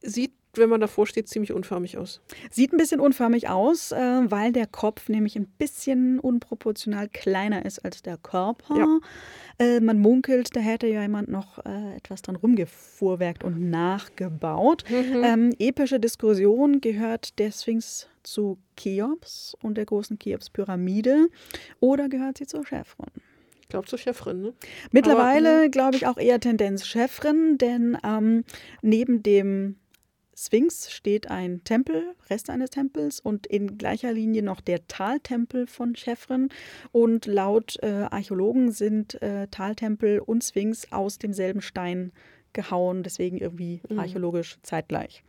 Sieht, 0.02 0.34
wenn 0.56 0.70
man 0.70 0.82
davor 0.82 1.06
steht, 1.08 1.30
ziemlich 1.30 1.54
unförmig 1.54 1.98
aus. 1.98 2.22
Sieht 2.50 2.74
ein 2.74 2.78
bisschen 2.78 3.00
unförmig 3.00 3.50
aus, 3.50 3.92
äh, 3.92 4.22
weil 4.26 4.52
der 4.52 4.68
Kopf 4.68 5.08
nämlich 5.10 5.36
ein 5.36 5.46
bisschen 5.46 6.20
unproportional 6.20 7.08
kleiner 7.08 7.66
ist 7.66 7.80
als 7.86 8.02
der 8.02 8.18
Körper. 8.18 8.76
Ja. 8.76 9.00
Äh, 9.60 9.80
man 9.80 10.00
munkelt, 10.00 10.56
da 10.56 10.60
hätte 10.60 10.88
ja 10.88 11.04
jemand 11.04 11.30
noch 11.30 11.64
äh, 11.66 11.96
etwas 11.96 12.24
dran 12.24 12.36
rumgefuhrwerkt 12.36 13.44
und 13.44 13.70
nachgebaut. 13.70 14.84
Mhm. 14.90 15.24
Ähm, 15.24 15.56
epische 15.60 16.00
Diskussion 16.00 16.82
gehört 16.82 17.38
der 17.38 17.52
Sphinx 17.52 18.08
zu 18.24 18.58
Cheops 18.76 19.56
und 19.62 19.76
der 19.78 19.86
großen 19.86 20.18
Cheops-Pyramide 20.18 21.28
oder 21.80 22.10
gehört 22.10 22.40
sie 22.40 22.48
zur 22.48 22.66
Chevron? 22.66 23.12
Ich 23.72 23.74
glaube, 23.74 23.88
zur 23.88 24.00
Chefin, 24.00 24.42
ne? 24.42 24.54
Mittlerweile 24.92 25.70
glaube 25.70 25.96
ich 25.96 26.06
auch 26.06 26.18
eher 26.18 26.42
Tendenz 26.42 26.86
Chefrin, 26.86 27.58
denn 27.58 27.98
ähm, 28.04 28.44
neben 28.82 29.24
dem 29.24 29.78
Sphinx 30.36 30.92
steht 30.92 31.32
ein 31.32 31.64
Tempel, 31.64 32.14
Rest 32.30 32.50
eines 32.50 32.70
Tempels 32.72 33.22
und 33.22 33.48
in 33.48 33.78
gleicher 33.78 34.12
Linie 34.12 34.44
noch 34.44 34.60
der 34.60 34.86
Taltempel 34.88 35.68
von 35.68 35.96
Chefren. 35.96 36.50
Und 36.92 37.28
laut 37.28 37.78
äh, 37.82 38.08
Archäologen 38.12 38.74
sind 38.74 39.22
äh, 39.22 39.48
Taltempel 39.48 40.20
und 40.20 40.44
Sphinx 40.44 40.92
aus 40.92 41.18
demselben 41.18 41.62
Stein 41.62 42.12
gehauen, 42.52 43.04
deswegen 43.04 43.38
irgendwie 43.38 43.80
Mhm. 43.90 44.00
archäologisch 44.00 44.58
zeitgleich. 44.64 45.24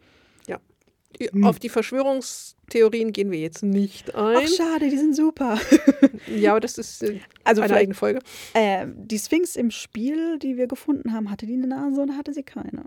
Hm. 1.20 1.44
Auf 1.44 1.58
die 1.58 1.68
Verschwörungstheorien 1.68 3.12
gehen 3.12 3.30
wir 3.30 3.38
jetzt 3.40 3.62
nicht 3.62 4.14
Ach, 4.14 4.36
ein. 4.40 4.48
schade, 4.48 4.88
die 4.88 4.96
sind 4.96 5.14
super. 5.16 5.58
Ja, 6.26 6.52
aber 6.52 6.60
das 6.60 6.78
ist 6.78 7.02
äh, 7.02 7.20
Also 7.44 7.62
eine 7.62 7.74
eigene 7.74 7.94
Folge. 7.94 8.20
äh, 8.54 8.86
die 8.94 9.18
Sphinx 9.18 9.56
im 9.56 9.70
Spiel, 9.70 10.38
die 10.38 10.56
wir 10.56 10.66
gefunden 10.66 11.12
haben, 11.12 11.30
hatte 11.30 11.46
die 11.46 11.54
eine 11.54 11.66
Nase 11.66 12.00
oder 12.02 12.16
hatte 12.16 12.32
sie 12.32 12.42
keine? 12.44 12.84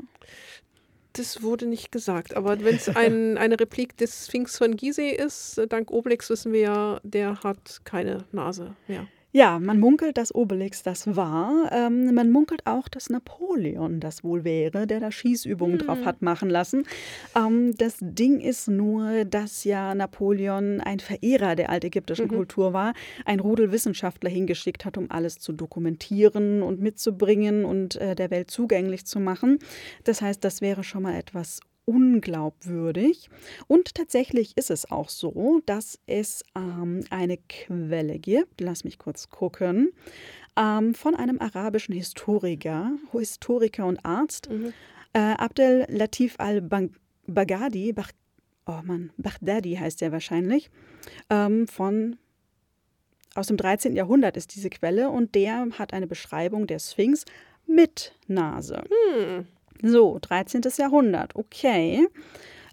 Das 1.14 1.42
wurde 1.44 1.66
nicht 1.66 1.92
gesagt. 1.92 2.36
Aber 2.36 2.62
wenn 2.64 2.76
es 2.76 2.90
ein, 2.90 3.38
eine 3.38 3.60
Replik 3.60 3.96
des 3.98 4.26
Sphinx 4.28 4.58
von 4.58 4.76
Gizeh 4.76 5.12
ist, 5.12 5.58
äh, 5.58 5.68
dank 5.68 5.92
Obelix 5.92 6.30
wissen 6.30 6.52
wir 6.54 6.60
ja, 6.62 7.00
der 7.04 7.42
hat 7.44 7.82
keine 7.84 8.26
Nase 8.32 8.76
mehr. 8.88 9.08
Ja, 9.36 9.60
man 9.60 9.82
munkelt, 9.82 10.18
dass 10.18 10.34
Obelix 10.34 10.82
das 10.82 11.14
war. 11.18 11.70
Ähm, 11.74 12.16
man 12.16 12.32
munkelt 12.32 12.66
auch, 12.66 12.88
dass 12.88 13.10
Napoleon 13.10 14.00
das 14.00 14.24
wohl 14.24 14.46
wäre, 14.46 14.88
der 14.88 15.02
da 15.02 15.12
Schießübungen 15.12 15.78
drauf 15.78 16.06
hat 16.06 16.22
machen 16.22 16.50
lassen. 16.50 16.84
Ähm, 17.36 17.76
das 17.76 17.98
Ding 18.00 18.40
ist 18.40 18.70
nur, 18.70 19.26
dass 19.26 19.66
ja 19.66 19.94
Napoleon 19.94 20.80
ein 20.80 21.02
Verehrer 21.02 21.58
der 21.58 21.70
altägyptischen 21.70 22.30
Kultur 22.30 22.72
war, 22.72 22.94
ein 23.26 23.42
Rudel 23.42 23.74
Wissenschaftler 23.74 24.30
hingeschickt 24.30 24.86
hat, 24.86 24.98
um 24.98 25.12
alles 25.12 25.38
zu 25.40 25.52
dokumentieren 25.52 26.64
und 26.64 26.80
mitzubringen 26.80 27.66
und 27.66 27.98
äh, 27.98 28.16
der 28.16 28.32
Welt 28.32 28.50
zugänglich 28.50 29.06
zu 29.06 29.20
machen. 29.20 29.60
Das 30.06 30.22
heißt, 30.22 30.46
das 30.46 30.62
wäre 30.62 30.86
schon 30.86 31.04
mal 31.04 31.16
etwas 31.16 31.60
unglaubwürdig. 31.86 33.30
Und 33.68 33.96
tatsächlich 33.96 34.58
ist 34.58 34.72
es 34.72 34.90
auch 34.92 35.10
so, 35.10 35.62
dass 35.66 36.00
es 36.08 36.44
ähm, 36.56 37.04
eine 37.10 37.38
Quelle 37.38 38.20
gibt, 38.20 38.62
lass 38.62 38.84
mich 38.84 38.98
kurz 38.98 39.30
gucken, 39.30 39.92
ähm, 40.58 40.94
von 40.94 41.16
einem 41.16 41.40
arabischen 41.40 41.94
Historiker, 41.94 42.92
Historiker 43.12 43.86
und 43.86 44.04
Arzt, 44.04 44.50
äh, 45.14 45.20
Abdel 45.20 45.86
Latif 45.90 46.36
al-Baghdadi, 46.40 47.94
Bach, 47.94 48.12
oh 48.66 48.82
Mann, 48.84 49.12
Baghdadi 49.18 49.76
heißt 49.76 50.02
er 50.02 50.12
wahrscheinlich, 50.12 50.72
ähm, 51.30 51.68
von 51.68 52.18
aus 53.36 53.48
dem 53.48 53.58
13. 53.58 53.96
Jahrhundert 53.96 54.38
ist 54.38 54.56
diese 54.56 54.70
Quelle 54.70 55.10
und 55.10 55.36
der 55.36 55.68
hat 55.78 55.94
eine 55.94 56.08
Beschreibung 56.08 56.68
der 56.68 56.80
Sphinx 56.80 57.26
mit 57.68 58.18
Nase. 58.28 58.82
Hm. 59.14 59.48
So, 59.82 60.18
13. 60.22 60.62
Jahrhundert, 60.78 61.36
okay. 61.36 62.08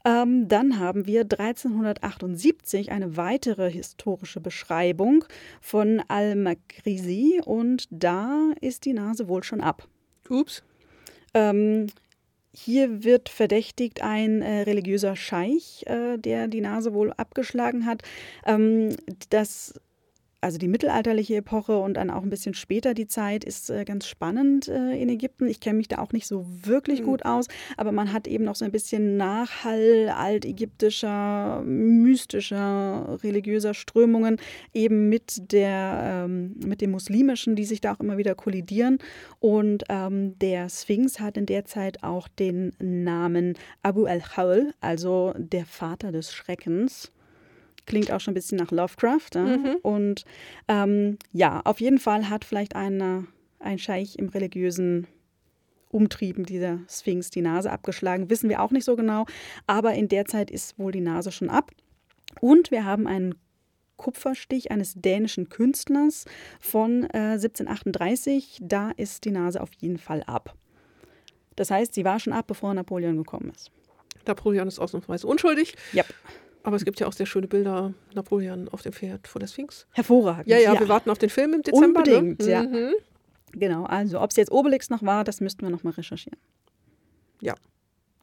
Ähm, 0.05 0.49
dann 0.49 0.79
haben 0.79 1.07
wir 1.07 1.21
1378 1.21 2.91
eine 2.91 3.17
weitere 3.17 3.71
historische 3.71 4.41
Beschreibung 4.41 5.25
von 5.61 6.03
Al-Makrizi 6.09 7.41
und 7.45 7.87
da 7.91 8.51
ist 8.61 8.85
die 8.85 8.95
Nase 8.95 9.29
wohl 9.29 9.45
schon 9.45 9.61
ab. 9.61 9.87
Ups. 10.29 10.63
Ähm, 11.35 11.87
hier 12.55 13.05
wird 13.05 13.29
verdächtigt 13.29 14.03
ein 14.03 14.43
äh, 14.43 14.63
religiöser 14.63 15.17
Scheich, 15.17 15.85
äh, 15.87 16.19
der 16.19 16.49
die 16.49 16.61
Nase 16.61 16.93
wohl 16.93 17.13
abgeschlagen 17.13 17.87
hat. 17.87 18.03
Ähm, 18.45 18.97
das 19.31 19.75
also 20.43 20.59
die 20.59 20.69
mittelalterliche 20.69 21.37
Epoche 21.37 21.79
und 21.79 21.95
dann 21.95 22.11
auch 22.11 22.23
ein 22.23 22.29
bisschen 22.31 22.53
später 22.55 22.95
die 22.95 23.07
Zeit 23.07 23.45
ist 23.45 23.71
äh, 23.71 23.85
ganz 23.85 24.07
spannend 24.07 24.69
äh, 24.69 25.01
in 25.01 25.09
Ägypten. 25.09 25.47
Ich 25.47 25.61
kenne 25.61 25.77
mich 25.79 25.89
da 25.89 25.99
auch 25.99 26.13
nicht 26.13 26.27
so 26.27 26.45
wirklich 26.49 27.01
Mhm. 27.01 27.05
gut 27.05 27.25
aus, 27.25 27.47
aber 27.77 27.93
man 27.93 28.13
hat 28.13 28.27
eben 28.27 28.45
noch 28.45 28.57
so 28.57 28.65
ein 28.65 28.73
bisschen 28.73 29.17
Nachhall 29.17 30.11
altägyptischer, 30.15 31.63
mystischer, 31.65 33.19
religiöser 33.23 33.73
Strömungen 33.73 34.37
eben 34.75 35.09
mit 35.09 35.53
der 35.53 36.25
ähm, 36.27 36.57
mit 36.65 36.81
dem 36.81 36.91
muslimischen, 36.91 37.57
die 37.57 37.65
sich 37.65 37.81
da 37.81 37.95
auch 37.95 38.01
immer 38.01 38.19
wieder 38.19 38.35
kollidieren. 38.35 38.99
Und 39.41 39.85
ähm, 39.89 40.39
der 40.41 40.69
Sphinx 40.69 41.21
hat 41.21 41.37
in 41.37 41.47
der 41.47 41.65
Zeit 41.65 42.03
auch 42.03 42.29
den 42.29 42.73
Namen 42.81 43.55
Abu 43.83 44.07
al-Hawl, 44.07 44.75
also 44.81 45.33
der 45.39 45.67
Vater 45.67 46.13
des 46.13 46.33
Schreckens. 46.35 47.13
Klingt 47.87 48.11
auch 48.13 48.21
schon 48.21 48.33
ein 48.33 48.35
bisschen 48.35 48.59
nach 48.59 48.71
Lovecraft. 48.71 49.31
Ja? 49.35 49.45
Mhm. 49.45 49.77
Und 49.83 50.25
ähm, 50.69 51.19
ja, 51.33 51.61
auf 51.65 51.81
jeden 51.81 51.99
Fall 51.99 52.29
hat 52.29 52.45
vielleicht 52.45 52.77
einer, 52.77 53.25
ein 53.59 53.79
Scheich 53.79 54.17
im 54.17 54.29
religiösen 54.29 55.07
Umtrieben 55.89 56.45
dieser 56.45 56.79
Sphinx 56.89 57.31
die 57.31 57.43
Nase 57.43 57.71
abgeschlagen. 57.71 58.31
Wissen 58.31 58.49
wir 58.49 58.63
auch 58.63 58.71
nicht 58.71 58.85
so 58.85 58.97
genau. 58.97 59.27
Aber 59.67 59.95
in 59.95 60.09
der 60.09 60.25
Zeit 60.25 60.51
ist 60.51 60.79
wohl 60.79 60.93
die 60.93 61.01
Nase 61.01 61.33
schon 61.33 61.51
ab. 61.51 61.71
Und 62.41 62.71
wir 62.71 62.85
haben 62.85 63.07
einen 63.07 63.35
Kupferstich 63.97 64.71
eines 64.71 64.95
dänischen 64.95 65.49
Künstlers 65.49 66.25
von 66.61 67.05
äh, 67.05 67.37
1738. 67.37 68.59
Da 68.63 68.91
ist 68.97 69.25
die 69.25 69.31
Nase 69.31 69.61
auf 69.61 69.71
jeden 69.79 69.99
Fall 69.99 70.23
ab. 70.25 70.57
Das 71.57 71.71
heißt, 71.71 71.95
sie 71.95 72.05
war 72.05 72.19
schon 72.19 72.33
ab, 72.33 72.47
bevor 72.47 72.73
Napoleon 72.75 73.17
gekommen 73.17 73.53
ist. 73.55 73.71
Napoleon 74.27 74.69
ist 74.69 74.79
ausnahmsweise 74.79 75.27
unschuldig. 75.27 75.75
Ja, 75.93 76.05
Aber 76.65 76.77
es 76.77 76.85
gibt 76.85 77.01
ja 77.01 77.07
auch 77.09 77.13
sehr 77.13 77.27
schöne 77.27 77.49
Bilder 77.49 77.93
Napoleon 78.15 78.69
auf 78.69 78.83
dem 78.83 78.93
Pferd 78.93 79.27
vor 79.27 79.41
der 79.41 79.49
Sphinx. 79.49 79.87
hervorragend. 79.93 80.47
Ja, 80.49 80.59
ja, 80.59 80.79
wir 80.79 80.89
warten 80.89 81.11
auf 81.11 81.19
den 81.19 81.31
Film 81.31 81.55
im 81.55 81.63
Dezember. 81.63 82.01
Unbedingt, 82.01 82.41
ne? 82.41 82.51
ja. 82.51 82.63
Mhm. 82.63 82.93
Genau, 83.53 83.85
also 83.85 84.21
ob 84.21 84.31
es 84.31 84.37
jetzt 84.37 84.51
Obelix 84.53 84.89
noch 84.89 85.03
war, 85.03 85.25
das 85.25 85.41
müssten 85.41 85.63
wir 85.63 85.71
noch 85.71 85.83
mal 85.83 85.91
recherchieren. 85.91 86.39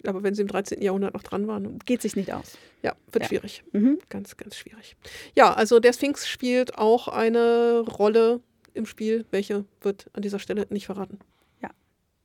Aber 0.06 0.24
wenn 0.24 0.34
sie 0.34 0.41
im 0.44 0.48
13. 0.48 0.82
Jahrhundert 0.82 1.14
noch 1.14 1.24
dran 1.24 1.45
waren, 1.48 1.78
Geht 1.80 2.02
sich 2.02 2.16
nicht 2.16 2.32
aus. 2.32 2.57
ja, 2.84 2.95
wird 3.11 3.24
Ja. 3.24 3.28
schwierig. 3.28 3.66
Mhm. 3.74 3.99
Ganz, 4.07 4.38
ganz 4.38 4.56
schwierig. 4.56 4.95
Ja, 5.36 5.52
also 5.53 5.82
der 5.82 5.91
Sphinx 5.91 6.26
spielt 6.26 6.78
auch 6.78 7.10
eine 7.10 7.80
Rolle 7.82 8.40
im 8.74 8.86
Spiel. 8.86 9.26
Welche 9.32 9.66
wird 9.82 10.10
an 10.14 10.22
dieser 10.22 10.40
Stelle 10.40 10.66
nicht 10.70 10.86
verraten. 10.86 11.20
Ja, 11.61 11.70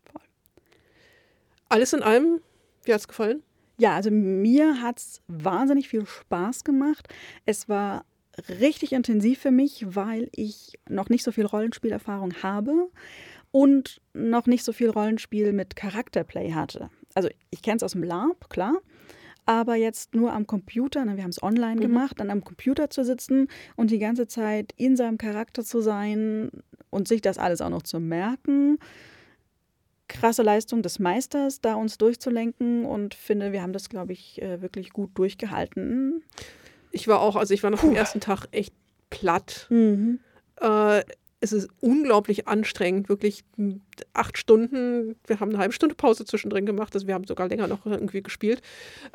voll. 0.05 0.23
Alles 1.69 1.93
in 1.93 2.05
allem, 2.05 2.41
wie 2.85 2.93
hat 2.95 3.01
es 3.01 3.09
gefallen? 3.09 3.43
Ja, 3.79 3.95
also 3.95 4.11
mir 4.11 4.81
hat 4.81 4.99
es 4.99 5.21
wahnsinnig 5.29 5.89
viel 5.89 6.07
Spaß 6.07 6.65
gemacht. 6.65 7.09
Es 7.45 7.69
war 7.69 8.05
richtig 8.61 8.93
intensiv 8.93 9.39
für 9.41 9.51
mich, 9.51 9.85
weil 9.89 10.29
ich 10.33 10.79
noch 10.89 11.09
nicht 11.09 11.25
so 11.25 11.33
viel 11.33 11.47
Rollenspielerfahrung 11.47 12.43
habe 12.43 12.89
und 13.51 14.01
noch 14.13 14.47
nicht 14.47 14.65
so 14.65 14.73
viel 14.73 14.91
Rollenspiel 14.91 15.53
mit 15.53 15.77
Charakterplay 15.77 16.53
hatte. 16.53 16.91
Also 17.15 17.29
ich 17.51 17.63
kenne 17.63 17.77
es 17.77 17.83
aus 17.83 17.93
dem 17.93 18.03
LARP, 18.03 18.51
klar, 18.51 18.81
aber 19.47 19.77
jetzt 19.77 20.15
nur 20.15 20.33
am 20.33 20.47
Computer, 20.47 21.05
ne, 21.05 21.17
wir 21.17 21.23
haben 21.23 21.31
es 21.31 21.43
online 21.43 21.77
Mhm. 21.77 21.81
gemacht, 21.81 22.19
dann 22.19 22.31
am 22.31 22.43
Computer 22.43 22.91
zu 22.91 23.05
sitzen 23.05 23.49
und 23.77 23.91
die 23.91 23.99
ganze 24.01 24.27
Zeit 24.27 24.73
in 24.77 24.97
seinem 24.97 25.19
Charakter 25.19 25.65
zu 25.65 25.81
sein 25.81 26.51
und 26.91 27.07
sich 27.07 27.21
das 27.23 27.39
alles 27.39 27.61
auch 27.61 27.71
noch 27.71 27.83
zu 27.83 28.01
merken. 28.01 28.79
Krasse 30.15 30.43
Leistung 30.43 30.83
des 30.83 30.99
Meisters, 30.99 31.61
da 31.61 31.75
uns 31.75 31.99
durchzulenken 31.99 32.85
und 32.87 33.15
finde, 33.15 33.53
wir 33.53 33.63
haben 33.63 33.73
das, 33.73 33.89
glaube 33.89 34.13
ich, 34.13 34.41
äh, 34.41 34.63
wirklich 34.63 34.91
gut 34.91 35.11
durchgehalten. 35.15 36.23
Ich 36.93 37.09
war 37.09 37.21
auch, 37.21 37.37
also 37.37 37.53
ich 37.53 37.63
war 37.63 37.71
nach 37.71 37.81
dem 37.81 37.95
ersten 37.95 38.21
Tag 38.21 38.47
echt 38.53 38.73
platt. 39.11 39.67
Mhm. 39.71 40.21
Äh, 40.61 41.03
es 41.41 41.53
ist 41.53 41.69
unglaublich 41.81 42.47
anstrengend, 42.47 43.09
wirklich 43.09 43.45
acht 44.15 44.39
Stunden. 44.39 45.17
Wir 45.27 45.41
haben 45.41 45.51
eine 45.51 45.59
halbe 45.59 45.75
Stunde 45.75 45.97
Pause 45.97 46.25
zwischendrin 46.25 46.65
gemacht, 46.65 46.95
also 46.95 47.07
wir 47.07 47.15
haben 47.15 47.27
sogar 47.27 47.49
länger 47.49 47.67
noch 47.67 47.85
irgendwie 47.85 48.23
gespielt. 48.23 48.63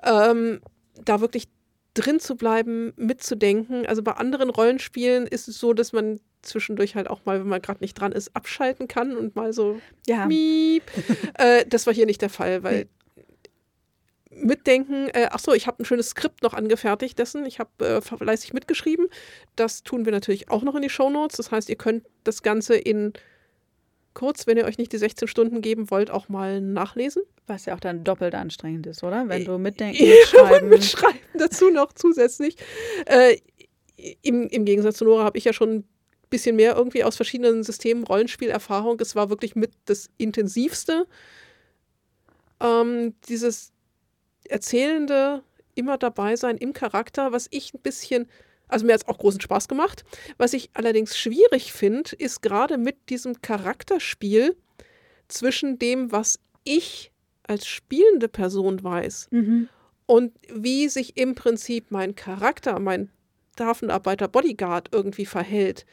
Ähm, 0.03 0.59
da 1.05 1.21
wirklich 1.21 1.47
drin 1.93 2.19
zu 2.19 2.35
bleiben, 2.35 2.93
mitzudenken. 2.97 3.85
Also 3.85 4.03
bei 4.03 4.11
anderen 4.11 4.49
Rollenspielen 4.49 5.27
ist 5.27 5.47
es 5.47 5.59
so, 5.59 5.73
dass 5.73 5.93
man 5.93 6.19
zwischendurch 6.41 6.95
halt 6.95 7.09
auch 7.09 7.25
mal, 7.25 7.39
wenn 7.39 7.47
man 7.47 7.61
gerade 7.61 7.81
nicht 7.81 7.95
dran 7.95 8.11
ist, 8.11 8.35
abschalten 8.35 8.87
kann 8.87 9.15
und 9.15 9.35
mal 9.35 9.53
so 9.53 9.79
Ja, 10.07 10.25
miep. 10.25 10.83
äh, 11.37 11.65
das 11.67 11.85
war 11.85 11.93
hier 11.93 12.05
nicht 12.05 12.21
der 12.21 12.29
Fall, 12.29 12.63
weil 12.63 12.87
mitdenken, 14.31 15.09
äh, 15.09 15.27
ach 15.31 15.39
so, 15.39 15.53
ich 15.53 15.67
habe 15.67 15.81
ein 15.81 15.85
schönes 15.85 16.09
Skript 16.11 16.43
noch 16.43 16.53
angefertigt 16.53 17.17
dessen. 17.19 17.45
Ich 17.45 17.59
habe 17.59 17.85
äh, 17.85 18.01
fleißig 18.01 18.53
mitgeschrieben. 18.53 19.07
Das 19.55 19.83
tun 19.83 20.05
wir 20.05 20.11
natürlich 20.11 20.49
auch 20.49 20.63
noch 20.63 20.75
in 20.75 20.81
die 20.81 20.89
Shownotes. 20.89 21.37
Das 21.37 21.51
heißt, 21.51 21.69
ihr 21.69 21.75
könnt 21.75 22.05
das 22.23 22.41
Ganze 22.41 22.75
in 22.75 23.13
kurz, 24.13 24.47
wenn 24.47 24.57
ihr 24.57 24.65
euch 24.65 24.77
nicht 24.77 24.91
die 24.91 24.97
16 24.97 25.27
Stunden 25.27 25.61
geben 25.61 25.91
wollt, 25.91 26.11
auch 26.11 26.29
mal 26.29 26.61
nachlesen. 26.61 27.23
was 27.47 27.65
ja 27.65 27.75
auch 27.75 27.79
dann 27.79 28.03
doppelt 28.03 28.35
anstrengend 28.35 28.85
ist, 28.87 29.03
oder? 29.03 29.27
Wenn 29.27 29.45
du 29.45 29.57
mitdenken, 29.57 30.03
mitschreiben. 30.09 30.69
mitschreiben 30.69 31.19
dazu 31.35 31.69
noch 31.69 31.93
zusätzlich. 31.93 32.55
Äh, 33.05 33.37
im, 34.21 34.47
Im 34.47 34.65
Gegensatz 34.65 34.97
zu 34.97 35.05
Nora 35.05 35.23
habe 35.23 35.37
ich 35.37 35.43
ja 35.43 35.53
schon 35.53 35.83
bisschen 36.29 36.55
mehr 36.55 36.75
irgendwie 36.75 37.03
aus 37.03 37.15
verschiedenen 37.15 37.63
Systemen 37.63 38.03
Rollenspielerfahrung. 38.03 38.99
Es 38.99 39.15
war 39.15 39.29
wirklich 39.29 39.55
mit 39.55 39.71
das 39.85 40.09
intensivste. 40.17 41.07
Ähm, 42.59 43.15
dieses 43.27 43.71
erzählende 44.47 45.43
immer 45.75 45.97
dabei 45.97 46.35
sein 46.35 46.57
im 46.57 46.73
Charakter, 46.73 47.31
was 47.31 47.47
ich 47.51 47.73
ein 47.73 47.79
bisschen, 47.79 48.27
also 48.67 48.85
mir 48.85 48.93
hat 48.93 49.01
es 49.03 49.07
auch 49.07 49.17
großen 49.17 49.39
Spaß 49.41 49.67
gemacht. 49.67 50.03
Was 50.37 50.53
ich 50.53 50.69
allerdings 50.73 51.17
schwierig 51.17 51.71
finde, 51.71 52.11
ist 52.17 52.41
gerade 52.41 52.77
mit 52.77 53.09
diesem 53.09 53.41
Charakterspiel 53.41 54.55
zwischen 55.27 55.79
dem, 55.79 56.11
was 56.11 56.39
ich 56.63 57.11
als 57.43 57.65
spielende 57.65 58.27
Person 58.27 58.83
weiß 58.83 59.27
Mhm. 59.31 59.69
und 60.05 60.33
wie 60.53 60.89
sich 60.89 61.17
im 61.17 61.33
Prinzip 61.35 61.91
mein 61.91 62.15
Charakter, 62.15 62.77
mein 62.79 63.09
Hafenarbeiter 63.59 64.27
Bodyguard 64.27 64.89
irgendwie 64.93 65.25
verhält. 65.25 65.85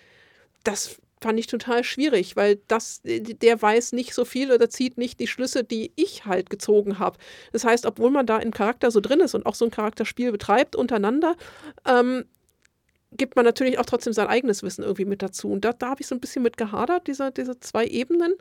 Das 0.67 1.01
fand 1.21 1.39
ich 1.39 1.47
total 1.47 1.83
schwierig, 1.83 2.37
weil 2.37 2.61
das, 2.69 3.01
der 3.05 3.61
weiß 3.61 3.93
nicht 3.93 4.15
so 4.15 4.25
viel 4.25 4.53
oder 4.53 4.69
zieht 4.69 4.99
nicht 4.99 5.19
die 5.19 5.27
Schlüsse, 5.27 5.65
die 5.65 5.93
ich 5.97 6.27
halt 6.27 6.51
gezogen 6.51 6.99
habe. 6.99 7.17
Das 7.53 7.65
heißt, 7.65 7.87
obwohl 7.87 8.11
man 8.11 8.27
da 8.27 8.39
im 8.39 8.53
Charakter 8.53 8.91
so 8.91 9.01
drin 9.01 9.21
ist 9.21 9.35
und 9.35 9.47
auch 9.47 9.55
so 9.55 9.65
ein 9.65 9.71
Charakterspiel 9.71 10.31
betreibt 10.31 10.77
untereinander, 10.77 11.37
ähm, 11.87 12.25
gibt 13.13 13.37
man 13.37 13.45
natürlich 13.45 13.79
auch 13.79 13.87
trotzdem 13.87 14.13
sein 14.13 14.27
eigenes 14.27 14.63
Wissen 14.63 14.83
irgendwie 14.83 15.05
mit 15.07 15.23
dazu. 15.23 15.51
Und 15.51 15.65
da, 15.65 15.73
da 15.73 15.91
habe 15.91 16.03
ich 16.03 16.07
so 16.07 16.15
ein 16.15 16.21
bisschen 16.21 16.43
mit 16.43 16.57
gehadert, 16.57 17.07
diese, 17.07 17.33
diese 17.33 17.59
zwei 17.61 17.87
Ebenen. 17.87 18.35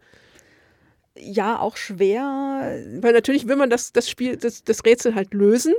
Ja, 1.17 1.59
auch 1.59 1.77
schwer. 1.77 2.83
Weil 2.99 3.13
natürlich 3.13 3.47
will 3.47 3.55
man 3.55 3.69
das, 3.69 3.93
das 3.93 4.09
Spiel, 4.09 4.35
das, 4.35 4.63
das 4.63 4.83
Rätsel 4.83 5.15
halt 5.15 5.33
lösen. 5.33 5.73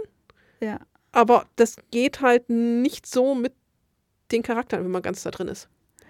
Ja. 0.61 0.81
Aber 1.13 1.47
das 1.57 1.77
geht 1.91 2.23
halt 2.23 2.49
nicht 2.49 3.07
so 3.07 3.35
mit 3.35 3.53
den 4.33 4.43
Charakteren, 4.43 4.85
wenn 4.85 4.93
man 4.93 5.03
ganz 5.03 5.23
da 5.23 5.31
drin 5.31 5.49
ist. 5.49 5.69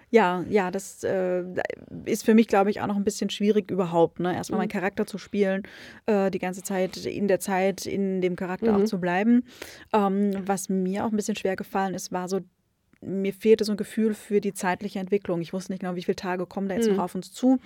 Ja, 0.09 0.45
ja, 0.49 0.71
das 0.71 1.03
äh, 1.03 1.43
ist 2.05 2.23
für 2.23 2.33
mich, 2.33 2.47
glaube 2.47 2.69
ich, 2.69 2.79
auch 2.79 2.87
noch 2.87 2.95
ein 2.95 3.03
bisschen 3.03 3.29
schwierig 3.29 3.69
überhaupt. 3.71 4.19
Ne? 4.19 4.33
Erstmal 4.33 4.57
Mhm. 4.57 4.61
meinen 4.61 4.69
Charakter 4.69 5.05
zu 5.05 5.17
spielen, 5.17 5.63
äh, 6.05 6.31
die 6.31 6.39
ganze 6.39 6.63
Zeit 6.63 6.95
in 7.05 7.27
der 7.27 7.39
Zeit 7.41 7.85
in 7.85 8.21
dem 8.21 8.35
Charakter 8.37 8.71
Mhm. 8.71 8.81
auch 8.81 8.85
zu 8.85 8.99
bleiben. 8.99 9.43
Ähm, 9.93 10.31
was 10.47 10.69
mir 10.69 11.05
auch 11.05 11.11
ein 11.11 11.15
bisschen 11.17 11.35
schwer 11.35 11.57
gefallen 11.57 11.93
ist, 11.93 12.11
war 12.13 12.29
so, 12.29 12.39
mir 13.01 13.33
fehlte 13.33 13.63
so 13.63 13.71
ein 13.73 13.77
Gefühl 13.77 14.13
für 14.13 14.41
die 14.41 14.53
zeitliche 14.53 14.99
Entwicklung. 14.99 15.41
Ich 15.41 15.53
wusste 15.53 15.71
nicht 15.71 15.81
genau, 15.81 15.95
wie 15.95 16.03
viele 16.03 16.15
Tage 16.15 16.45
kommen 16.45 16.67
da 16.69 16.75
jetzt 16.75 16.89
Mhm. 16.89 16.95
noch 16.97 17.03
auf 17.03 17.15
uns 17.15 17.31
zu. 17.31 17.59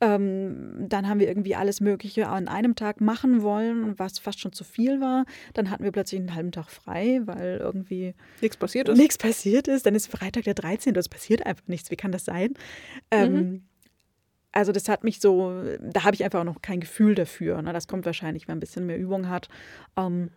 Ähm, 0.00 0.86
dann 0.88 1.08
haben 1.08 1.20
wir 1.20 1.28
irgendwie 1.28 1.54
alles 1.56 1.80
Mögliche 1.80 2.28
an 2.28 2.48
einem 2.48 2.74
Tag 2.74 3.00
machen 3.00 3.42
wollen, 3.42 3.98
was 3.98 4.18
fast 4.18 4.40
schon 4.40 4.52
zu 4.52 4.64
viel 4.64 5.00
war. 5.00 5.24
Dann 5.54 5.70
hatten 5.70 5.84
wir 5.84 5.92
plötzlich 5.92 6.20
einen 6.20 6.34
halben 6.34 6.52
Tag 6.52 6.70
frei, 6.70 7.20
weil 7.24 7.58
irgendwie 7.58 8.14
Nichts 8.40 8.56
passiert 8.56 8.88
ist. 8.88 8.96
nichts 8.98 9.18
passiert 9.18 9.68
ist. 9.68 9.86
Dann 9.86 9.94
ist 9.94 10.06
Freitag 10.10 10.44
der 10.44 10.54
13. 10.54 10.94
Es 10.96 11.08
passiert 11.08 11.44
einfach 11.46 11.66
nichts. 11.66 11.90
Wie 11.90 11.96
kann 11.96 12.12
das 12.12 12.24
sein? 12.24 12.54
Ähm, 13.10 13.64
also 14.52 14.72
das 14.72 14.88
hat 14.88 15.04
mich 15.04 15.20
so, 15.20 15.62
da 15.80 16.04
habe 16.04 16.14
ich 16.14 16.24
einfach 16.24 16.40
auch 16.40 16.44
noch 16.44 16.62
kein 16.62 16.80
Gefühl 16.80 17.14
dafür. 17.14 17.60
Ne? 17.62 17.72
Das 17.72 17.86
kommt 17.88 18.06
wahrscheinlich, 18.06 18.48
wenn 18.48 18.52
man 18.52 18.56
ein 18.58 18.60
bisschen 18.60 18.86
mehr 18.86 18.98
Übung 18.98 19.28
hat, 19.28 19.48
ähm, 19.96 20.30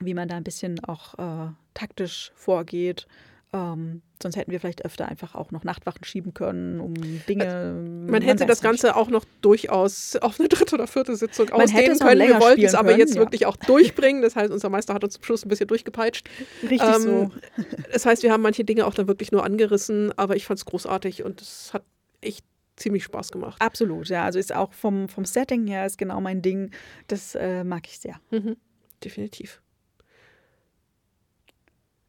wie 0.00 0.14
man 0.14 0.28
da 0.28 0.36
ein 0.36 0.44
bisschen 0.44 0.82
auch 0.84 1.14
äh, 1.18 1.52
taktisch 1.72 2.32
vorgeht. 2.34 3.06
Ähm, 3.54 4.02
sonst 4.20 4.34
hätten 4.34 4.50
wir 4.50 4.58
vielleicht 4.58 4.84
öfter 4.84 5.06
einfach 5.06 5.36
auch 5.36 5.52
noch 5.52 5.62
Nachtwachen 5.62 6.02
schieben 6.02 6.34
können, 6.34 6.80
um 6.80 6.94
Dinge. 7.28 8.04
Man 8.08 8.20
hätte 8.20 8.40
weiß 8.40 8.48
das 8.48 8.58
nicht. 8.58 8.62
Ganze 8.62 8.96
auch 8.96 9.08
noch 9.08 9.24
durchaus 9.42 10.16
auf 10.16 10.40
eine 10.40 10.48
dritte 10.48 10.74
oder 10.74 10.88
vierte 10.88 11.14
Sitzung 11.14 11.50
Man 11.50 11.68
hätte 11.68 11.92
ausdehnen 11.92 11.98
können. 12.00 12.28
Wir 12.28 12.40
wollten 12.40 12.64
es 12.64 12.74
aber 12.74 12.88
können, 12.88 12.98
jetzt 12.98 13.14
ja. 13.14 13.20
wirklich 13.20 13.46
auch 13.46 13.54
durchbringen. 13.54 14.22
Das 14.22 14.34
heißt, 14.34 14.52
unser 14.52 14.70
Meister 14.70 14.92
hat 14.92 15.04
uns 15.04 15.14
zum 15.14 15.22
Schluss 15.22 15.44
ein 15.44 15.48
bisschen 15.48 15.68
durchgepeitscht. 15.68 16.28
Richtig 16.62 16.82
Ähm, 16.82 17.00
so. 17.00 17.30
Das 17.92 18.06
heißt, 18.06 18.24
wir 18.24 18.32
haben 18.32 18.42
manche 18.42 18.64
Dinge 18.64 18.86
auch 18.86 18.94
dann 18.94 19.06
wirklich 19.06 19.30
nur 19.30 19.44
angerissen, 19.44 20.10
aber 20.18 20.34
ich 20.34 20.46
fand 20.46 20.58
es 20.58 20.64
großartig 20.64 21.22
und 21.22 21.40
es 21.40 21.72
hat 21.72 21.84
echt 22.20 22.44
ziemlich 22.74 23.04
Spaß 23.04 23.30
gemacht. 23.30 23.62
Absolut, 23.62 24.08
ja. 24.08 24.24
Also 24.24 24.40
ist 24.40 24.52
auch 24.52 24.72
vom, 24.72 25.08
vom 25.08 25.24
Setting 25.24 25.68
her 25.68 25.86
ist 25.86 25.96
genau 25.96 26.20
mein 26.20 26.42
Ding. 26.42 26.72
Das 27.06 27.36
äh, 27.36 27.62
mag 27.62 27.86
ich 27.86 28.00
sehr. 28.00 28.16
Mhm. 28.32 28.56
Definitiv. 29.04 29.60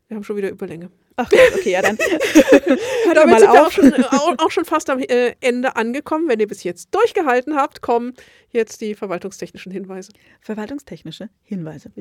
Wir 0.08 0.16
haben 0.16 0.24
schon 0.24 0.38
wieder 0.38 0.50
Überlänge. 0.50 0.90
Ach 1.18 1.30
Gott, 1.30 1.40
okay, 1.54 1.72
ja, 1.72 1.82
dann 1.82 1.98
hört 3.06 3.18
Damit 3.18 3.30
mal 3.30 3.40
sind 3.40 3.54
wir 3.54 3.62
auch 3.62 3.68
auf. 3.68 3.74
schon, 3.74 3.94
äh, 3.94 4.04
auch, 4.04 4.36
auch 4.38 4.52
schon 4.52 4.66
fast 4.66 4.90
am 4.90 5.00
äh, 5.00 5.34
Ende 5.40 5.76
angekommen. 5.76 6.28
Wenn 6.28 6.40
ihr 6.40 6.48
bis 6.48 6.64
jetzt 6.64 6.94
durchgehalten 6.94 7.56
habt, 7.56 7.82
kommen 7.82 8.14
jetzt 8.50 8.82
die 8.82 8.96
verwaltungstechnischen 8.96 9.72
Hinweise. 9.72 10.12
Verwaltungstechnische 10.42 11.30
Hinweise. 11.44 11.92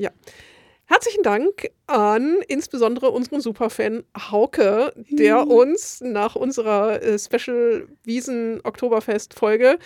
Herzlichen 0.87 1.23
Dank 1.23 1.69
an 1.87 2.37
insbesondere 2.47 3.09
unseren 3.09 3.41
Superfan 3.41 4.03
Hauke, 4.15 4.93
der 5.09 5.47
uns 5.47 6.01
nach 6.01 6.35
unserer 6.35 7.01
äh, 7.01 7.17
Special 7.17 7.87
Wiesen 8.03 8.61
Oktoberfest 8.63 9.33
Folge 9.33 9.79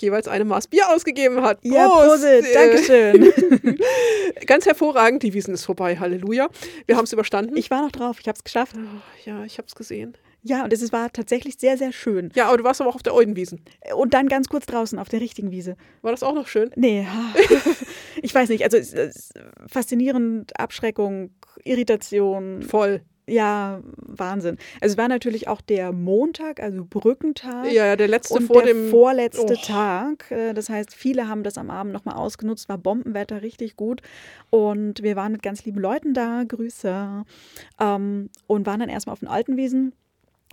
jeweils 0.00 0.28
eine 0.28 0.44
Maß 0.44 0.68
Bier 0.68 0.88
ausgegeben 0.90 1.42
hat. 1.42 1.58
Ja, 1.62 1.88
Prost! 1.88 2.22
Prosit, 2.22 2.44
Äh, 2.46 2.54
Dankeschön. 2.54 3.78
Ganz 4.46 4.66
hervorragend, 4.66 5.22
die 5.22 5.34
Wiesen 5.34 5.54
ist 5.54 5.64
vorbei, 5.64 5.96
Halleluja. 5.98 6.48
Wir 6.86 6.96
haben 6.96 7.04
es 7.04 7.12
überstanden. 7.12 7.56
Ich 7.56 7.70
war 7.70 7.82
noch 7.82 7.92
drauf, 7.92 8.18
ich 8.20 8.28
habe 8.28 8.36
es 8.36 8.44
geschafft. 8.44 8.76
Oh, 8.76 9.00
ja, 9.24 9.44
ich 9.44 9.58
habe 9.58 9.66
es 9.68 9.74
gesehen. 9.74 10.16
Ja, 10.42 10.62
und 10.62 10.72
es 10.72 10.92
war 10.92 11.12
tatsächlich 11.12 11.56
sehr, 11.58 11.76
sehr 11.76 11.92
schön. 11.92 12.30
Ja, 12.36 12.46
aber 12.46 12.58
du 12.58 12.62
warst 12.64 12.80
aber 12.80 12.88
auch 12.90 12.94
auf 12.94 13.02
der 13.02 13.14
Eudenwiesen. 13.14 13.62
Und 13.96 14.14
dann 14.14 14.28
ganz 14.28 14.48
kurz 14.48 14.66
draußen 14.66 14.96
auf 15.00 15.08
der 15.08 15.20
richtigen 15.20 15.50
Wiese. 15.50 15.76
War 16.02 16.12
das 16.12 16.22
auch 16.22 16.34
noch 16.34 16.46
schön? 16.46 16.70
Nee, 16.76 17.04
ich 18.22 18.32
weiß 18.32 18.48
nicht. 18.50 18.62
Also 18.62 18.78
faszinierend, 19.66 20.58
Abschreckung, 20.58 21.30
Irritation. 21.64 22.62
Voll. 22.62 23.00
Ja, 23.28 23.80
Wahnsinn. 23.96 24.56
Also 24.80 24.92
es 24.92 24.98
war 24.98 25.08
natürlich 25.08 25.48
auch 25.48 25.60
der 25.60 25.90
Montag, 25.92 26.60
also 26.60 26.84
Brückentag. 26.88 27.66
Ja, 27.66 27.86
ja, 27.86 27.96
der 27.96 28.06
letzte 28.06 28.34
und 28.34 28.46
vor 28.46 28.62
der 28.62 28.74
dem. 28.74 28.88
vorletzte 28.90 29.54
Oh. 29.54 29.66
Tag. 29.66 30.30
Äh, 30.30 30.52
Das 30.54 30.68
heißt, 30.68 30.94
viele 30.94 31.28
haben 31.28 31.42
das 31.42 31.58
am 31.58 31.70
Abend 31.70 31.92
nochmal 31.92 32.14
ausgenutzt, 32.14 32.68
war 32.68 32.78
Bombenwetter, 32.78 33.42
richtig 33.42 33.74
gut. 33.76 34.00
Und 34.50 35.02
wir 35.02 35.16
waren 35.16 35.32
mit 35.32 35.42
ganz 35.42 35.64
lieben 35.64 35.80
Leuten 35.80 36.14
da, 36.14 36.44
Grüße. 36.46 37.24
Ähm, 37.80 38.30
und 38.46 38.66
waren 38.66 38.80
dann 38.80 38.88
erstmal 38.88 39.12
auf 39.14 39.20
den 39.20 39.28
Altenwiesen 39.28 39.92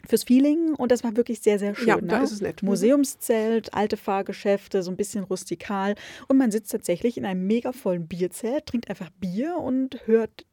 fürs 0.06 0.24
Feeling 0.26 0.74
und 0.76 0.92
das 0.92 1.04
war 1.04 1.16
wirklich 1.16 1.40
sehr, 1.42 1.60
sehr 1.60 1.76
schön. 1.76 1.88
Ja, 1.88 1.96
ne? 1.96 2.08
da 2.08 2.24
ist 2.24 2.32
es 2.34 2.42
nett. 2.42 2.62
Mhm. 2.62 2.70
Museumszelt, 2.70 3.74
alte 3.74 3.96
Fahrgeschäfte, 3.98 4.84
so 4.84 4.92
ein 4.92 4.98
bisschen 4.98 5.24
rustikal. 5.24 5.96
Und 6.28 6.38
man 6.38 6.52
sitzt 6.52 6.72
tatsächlich 6.72 7.18
in 7.18 7.26
einem 7.26 7.46
mega 7.48 7.72
vollen 7.72 8.08
Bierzelt, 8.08 8.66
trinkt 8.66 8.90
einfach 8.90 9.10
Bier 9.20 9.58
und 9.58 10.00
hört, 10.06 10.46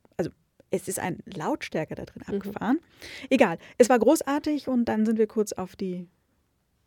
es 0.71 0.89
ist 0.89 0.99
ein 1.01 1.19
Lautstärke 1.25 1.95
da 1.95 2.05
drin 2.05 2.23
Mhm. 2.29 2.35
abgefahren. 2.37 2.79
Egal, 3.29 3.59
es 3.79 3.89
war 3.89 3.99
großartig 3.99 4.69
und 4.69 4.85
dann 4.87 5.05
sind 5.07 5.19
wir 5.19 5.27
kurz 5.27 5.53
auf 5.53 5.77
die 5.77 6.07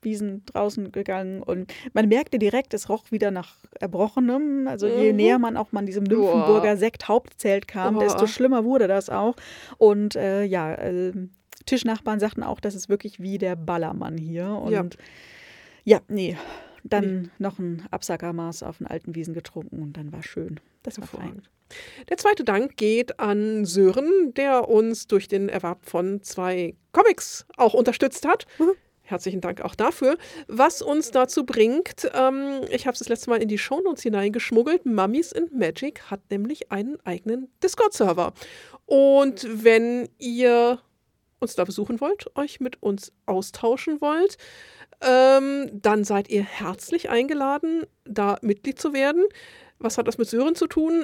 Wiesen 0.02 0.44
draußen 0.48 0.92
gegangen 0.92 1.42
und 1.42 1.74
man 1.94 2.10
merkte 2.10 2.38
direkt, 2.38 2.74
es 2.74 2.90
roch 2.90 3.12
wieder 3.12 3.32
nach 3.32 3.56
Erbrochenem. 3.80 4.68
Also 4.68 4.86
je 4.88 5.12
Mhm. 5.12 5.16
näher 5.16 5.40
man 5.40 5.56
auch 5.56 5.72
mal 5.72 5.80
an 5.80 5.86
diesem 5.86 6.04
Nymphenburger 6.04 6.76
Sekt-Hauptzelt 6.76 7.70
kam, 7.70 7.94
Boah. 7.96 8.04
desto 8.04 8.28
schlimmer 8.28 8.66
wurde 8.66 8.88
das 8.90 9.10
auch. 9.10 9.36
Und 9.78 10.16
äh, 10.18 10.44
ja, 10.44 10.74
äh, 10.76 11.14
Tischnachbarn 11.66 12.20
sagten 12.20 12.44
auch, 12.44 12.60
das 12.60 12.76
ist 12.76 12.90
wirklich 12.90 13.22
wie 13.22 13.38
der 13.38 13.56
Ballermann 13.56 14.18
hier. 14.18 14.50
Und 14.50 14.72
Ja. 14.74 14.84
ja, 15.86 16.02
nee. 16.10 16.36
Dann 16.84 17.32
noch 17.40 17.60
ein 17.60 17.84
Absackermaß 17.92 18.64
auf 18.64 18.80
den 18.80 18.88
alten 18.88 19.16
Wiesen 19.16 19.34
getrunken 19.34 19.82
und 19.82 19.96
dann 19.96 20.12
war 20.12 20.22
schön. 20.22 20.60
Das 20.84 21.00
war 21.00 21.08
fein. 21.08 21.42
Der 22.10 22.18
zweite 22.18 22.44
Dank 22.44 22.78
geht 22.78 23.20
an 23.20 23.66
Sören, 23.66 24.34
der 24.36 24.70
uns 24.70 25.08
durch 25.08 25.28
den 25.28 25.50
Erwerb 25.50 25.86
von 25.86 26.22
zwei 26.22 26.76
Comics 26.92 27.46
auch 27.58 27.74
unterstützt 27.74 28.28
hat. 28.28 28.46
Herzlichen 29.02 29.42
Dank 29.42 29.62
auch 29.62 29.76
dafür. 29.76 30.18
Was 30.48 30.82
uns 30.82 31.12
dazu 31.12 31.46
bringt, 31.46 32.10
ähm, 32.14 32.62
ich 32.70 32.86
habe 32.86 32.94
es 32.94 33.00
das 33.00 33.10
letzte 33.10 33.30
Mal 33.30 33.42
in 33.42 33.50
die 33.50 33.58
Shownotes 33.58 34.04
hineingeschmuggelt, 34.04 34.86
Mummies 34.86 35.34
in 35.34 35.50
Magic 35.52 36.10
hat 36.10 36.22
nämlich 36.30 36.72
einen 36.72 36.98
eigenen 37.06 37.50
Discord-Server. 37.62 38.34
Und 38.86 39.46
wenn 39.50 40.08
ihr 40.20 40.80
uns 41.40 41.56
da 41.56 41.66
besuchen 41.66 42.00
wollt, 42.00 42.28
euch 42.38 42.62
mit 42.62 42.82
uns 42.82 43.12
austauschen 43.26 44.00
wollt, 44.00 44.38
ähm, 45.02 45.70
dann 45.74 46.06
seid 46.06 46.30
ihr 46.30 46.44
herzlich 46.44 47.10
eingeladen, 47.10 47.84
da 48.06 48.38
Mitglied 48.42 48.80
zu 48.80 48.94
werden. 48.94 49.26
Was 49.84 49.98
hat 49.98 50.08
das 50.08 50.18
mit 50.18 50.30
Sören 50.30 50.56
zu 50.56 50.66
tun? 50.66 51.04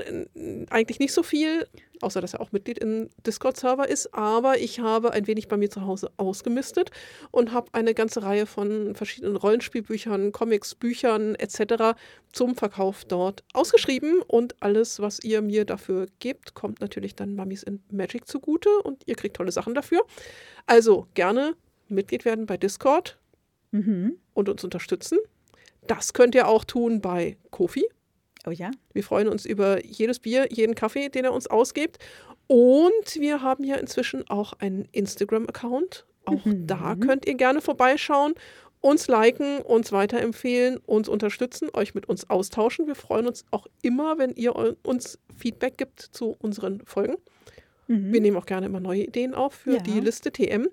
Eigentlich 0.69 0.99
nicht 0.99 1.11
so 1.11 1.21
viel, 1.21 1.67
außer 1.99 2.21
dass 2.21 2.33
er 2.33 2.39
auch 2.39 2.53
Mitglied 2.53 2.79
im 2.79 3.09
Discord-Server 3.27 3.89
ist. 3.89 4.13
Aber 4.13 4.57
ich 4.57 4.79
habe 4.79 5.11
ein 5.11 5.27
wenig 5.27 5.49
bei 5.49 5.57
mir 5.57 5.69
zu 5.69 5.85
Hause 5.85 6.11
ausgemistet 6.15 6.89
und 7.31 7.51
habe 7.51 7.67
eine 7.73 7.93
ganze 7.93 8.23
Reihe 8.23 8.45
von 8.45 8.95
verschiedenen 8.95 9.35
Rollenspielbüchern, 9.35 10.31
Comics, 10.31 10.75
Büchern 10.75 11.35
etc. 11.35 11.99
zum 12.31 12.55
Verkauf 12.55 13.03
dort 13.03 13.43
ausgeschrieben. 13.53 14.21
Und 14.25 14.55
alles, 14.61 15.01
was 15.01 15.19
ihr 15.21 15.41
mir 15.41 15.65
dafür 15.65 16.07
gebt, 16.19 16.53
kommt 16.53 16.79
natürlich 16.79 17.15
dann 17.15 17.35
Mummies 17.35 17.63
in 17.63 17.83
Magic 17.91 18.27
zugute 18.27 18.69
und 18.83 19.03
ihr 19.07 19.15
kriegt 19.15 19.35
tolle 19.35 19.51
Sachen 19.51 19.75
dafür. 19.75 20.01
Also 20.67 21.07
gerne 21.15 21.53
Mitglied 21.89 22.23
werden 22.23 22.45
bei 22.45 22.55
Discord 22.55 23.19
Mhm. 23.71 24.17
und 24.33 24.47
uns 24.47 24.63
unterstützen. 24.63 25.19
Das 25.85 26.13
könnt 26.13 26.33
ihr 26.33 26.47
auch 26.47 26.63
tun 26.63 27.01
bei 27.01 27.37
Kofi. 27.51 27.85
Oh 28.49 28.51
ja. 28.51 28.71
Wir 28.93 29.03
freuen 29.03 29.27
uns 29.27 29.45
über 29.45 29.85
jedes 29.85 30.19
Bier, 30.19 30.47
jeden 30.51 30.73
Kaffee, 30.73 31.09
den 31.09 31.23
er 31.25 31.33
uns 31.33 31.45
ausgibt. 31.47 31.99
Und 32.47 33.15
wir 33.19 33.43
haben 33.43 33.63
ja 33.63 33.75
inzwischen 33.75 34.27
auch 34.27 34.53
einen 34.53 34.87
Instagram-Account. 34.91 36.05
Auch 36.25 36.45
Mhm. 36.45 36.65
da 36.65 36.95
könnt 36.95 37.27
ihr 37.27 37.35
gerne 37.35 37.61
vorbeischauen, 37.61 38.33
uns 38.81 39.07
liken, 39.07 39.59
uns 39.61 39.91
weiterempfehlen, 39.91 40.77
uns 40.85 41.09
unterstützen, 41.09 41.69
euch 41.73 41.93
mit 41.93 42.07
uns 42.09 42.29
austauschen. 42.29 42.87
Wir 42.87 42.95
freuen 42.95 43.27
uns 43.27 43.45
auch 43.51 43.67
immer, 43.83 44.17
wenn 44.17 44.31
ihr 44.35 44.55
uns 44.83 45.19
Feedback 45.37 45.77
gibt 45.77 45.99
zu 46.01 46.35
unseren 46.39 46.81
Folgen. 46.85 47.15
Mhm. 47.87 48.13
Wir 48.13 48.21
nehmen 48.21 48.37
auch 48.37 48.45
gerne 48.45 48.65
immer 48.67 48.79
neue 48.79 49.03
Ideen 49.03 49.33
auf 49.35 49.53
für 49.53 49.73
Ja. 49.75 49.79
die 49.81 49.99
Liste 49.99 50.31
TM. 50.31 50.69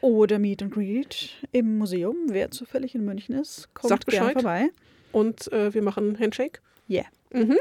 Oder 0.00 0.38
Meet 0.38 0.62
and 0.62 0.72
Greet 0.74 1.36
im 1.52 1.78
Museum. 1.78 2.16
Wer 2.28 2.50
zufällig 2.50 2.94
in 2.94 3.04
München 3.04 3.34
ist, 3.36 3.68
kommt 3.74 3.88
Sagt 3.90 4.06
gerne 4.06 4.28
Bescheid. 4.34 4.42
vorbei. 4.42 4.68
Und 5.12 5.52
äh, 5.52 5.74
wir 5.74 5.82
machen 5.82 6.18
Handshake. 6.18 6.60
Yeah. 6.88 7.04
Mhm. 7.32 7.58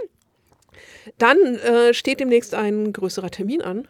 Dann 1.18 1.38
äh, 1.38 1.94
steht 1.94 2.20
demnächst 2.20 2.54
ein 2.54 2.94
größerer 2.94 3.32
Termin 3.32 3.62
an. 3.62 3.88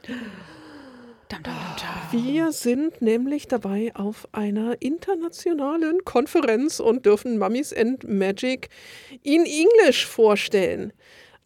Dam, 1.27 1.43
dam, 1.43 1.53
dam. 1.80 2.23
Wir 2.23 2.51
sind 2.51 3.01
nämlich 3.01 3.47
dabei 3.47 3.91
auf 3.93 4.27
einer 4.31 4.81
internationalen 4.81 6.03
Konferenz 6.03 6.80
und 6.80 7.06
dürfen 7.06 7.38
Mummies 7.38 7.72
and 7.72 8.07
Magic 8.07 8.69
in 9.22 9.45
Englisch 9.45 10.07
vorstellen. 10.07 10.91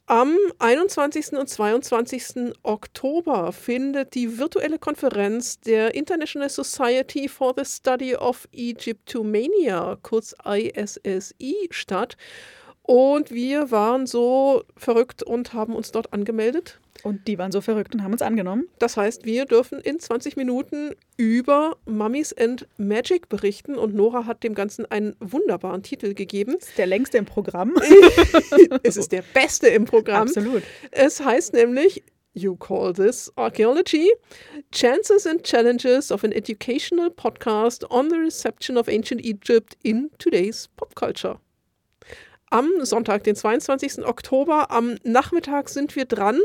Am 0.05 0.37
21. 0.59 1.33
und 1.33 1.47
22. 1.47 2.53
Oktober 2.63 3.53
findet 3.53 4.15
die 4.15 4.37
virtuelle 4.37 4.77
Konferenz 4.77 5.59
der 5.61 5.95
International 5.95 6.49
Society 6.49 7.29
for 7.29 7.53
the 7.57 7.63
Study 7.65 8.15
of 8.15 8.47
Egyptomania, 8.51 9.97
kurz 10.01 10.35
ISSI, 10.45 11.67
statt. 11.71 12.17
Und 12.83 13.31
wir 13.31 13.71
waren 13.71 14.05
so 14.07 14.63
verrückt 14.75 15.23
und 15.23 15.53
haben 15.53 15.73
uns 15.73 15.91
dort 15.91 16.11
angemeldet. 16.11 16.79
Und 17.01 17.27
die 17.27 17.37
waren 17.37 17.51
so 17.51 17.61
verrückt 17.61 17.95
und 17.95 18.03
haben 18.03 18.11
uns 18.11 18.21
angenommen. 18.21 18.67
Das 18.79 18.97
heißt, 18.97 19.25
wir 19.25 19.45
dürfen 19.45 19.79
in 19.79 19.99
20 19.99 20.35
Minuten 20.35 20.91
über 21.17 21.77
Mummies 21.85 22.33
and 22.33 22.67
Magic 22.77 23.29
berichten 23.29 23.75
und 23.75 23.95
Nora 23.95 24.25
hat 24.25 24.43
dem 24.43 24.53
Ganzen 24.53 24.85
einen 24.85 25.15
wunderbaren 25.19 25.81
Titel 25.81 26.13
gegeben. 26.13 26.55
Das 26.59 26.69
ist 26.69 26.77
der 26.77 26.87
längste 26.87 27.17
im 27.17 27.25
Programm. 27.25 27.73
es 28.83 28.97
ist 28.97 29.11
der 29.11 29.23
beste 29.33 29.67
im 29.67 29.85
Programm. 29.85 30.27
Absolut. 30.27 30.63
Es 30.91 31.23
heißt 31.23 31.53
nämlich 31.53 32.03
You 32.35 32.55
call 32.55 32.93
this 32.93 33.31
archaeology? 33.35 34.09
Chances 34.71 35.27
and 35.27 35.43
challenges 35.43 36.11
of 36.11 36.23
an 36.23 36.31
educational 36.31 37.11
podcast 37.11 37.89
on 37.91 38.09
the 38.09 38.17
reception 38.17 38.75
of 38.75 38.87
ancient 38.87 39.23
Egypt 39.23 39.77
in 39.83 40.09
today's 40.17 40.67
pop 40.75 40.95
culture. 40.95 41.39
Am 42.53 42.85
Sonntag, 42.85 43.23
den 43.23 43.35
22. 43.35 44.05
Oktober, 44.05 44.69
am 44.69 44.97
Nachmittag 45.03 45.69
sind 45.69 45.95
wir 45.95 46.05
dran. 46.05 46.39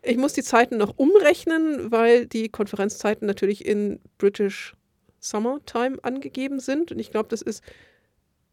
Ich 0.00 0.16
muss 0.16 0.32
die 0.32 0.42
Zeiten 0.42 0.78
noch 0.78 0.96
umrechnen, 0.96 1.92
weil 1.92 2.24
die 2.24 2.48
Konferenzzeiten 2.48 3.26
natürlich 3.26 3.66
in 3.66 4.00
British 4.16 4.74
Summertime 5.18 5.98
angegeben 6.00 6.60
sind. 6.60 6.92
Und 6.92 6.98
ich 6.98 7.10
glaube, 7.10 7.28
das 7.28 7.42
ist 7.42 7.62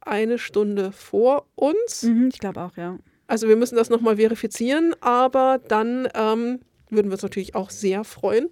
eine 0.01 0.37
Stunde 0.37 0.91
vor 0.91 1.47
uns. 1.55 2.03
Mhm, 2.03 2.27
ich 2.33 2.39
glaube 2.39 2.59
auch, 2.59 2.75
ja. 2.75 2.99
Also 3.25 3.47
wir 3.47 3.55
müssen 3.55 3.77
das 3.77 3.89
nochmal 3.89 4.17
verifizieren, 4.17 4.93
aber 4.99 5.61
dann 5.65 6.09
ähm, 6.13 6.59
würden 6.89 7.07
wir 7.07 7.13
uns 7.13 7.23
natürlich 7.23 7.55
auch 7.55 7.69
sehr 7.69 8.03
freuen, 8.03 8.49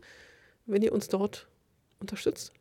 wenn 0.65 0.81
ihr 0.81 0.93
uns 0.93 1.09
dort 1.09 1.49
unterstützt. 1.99 2.53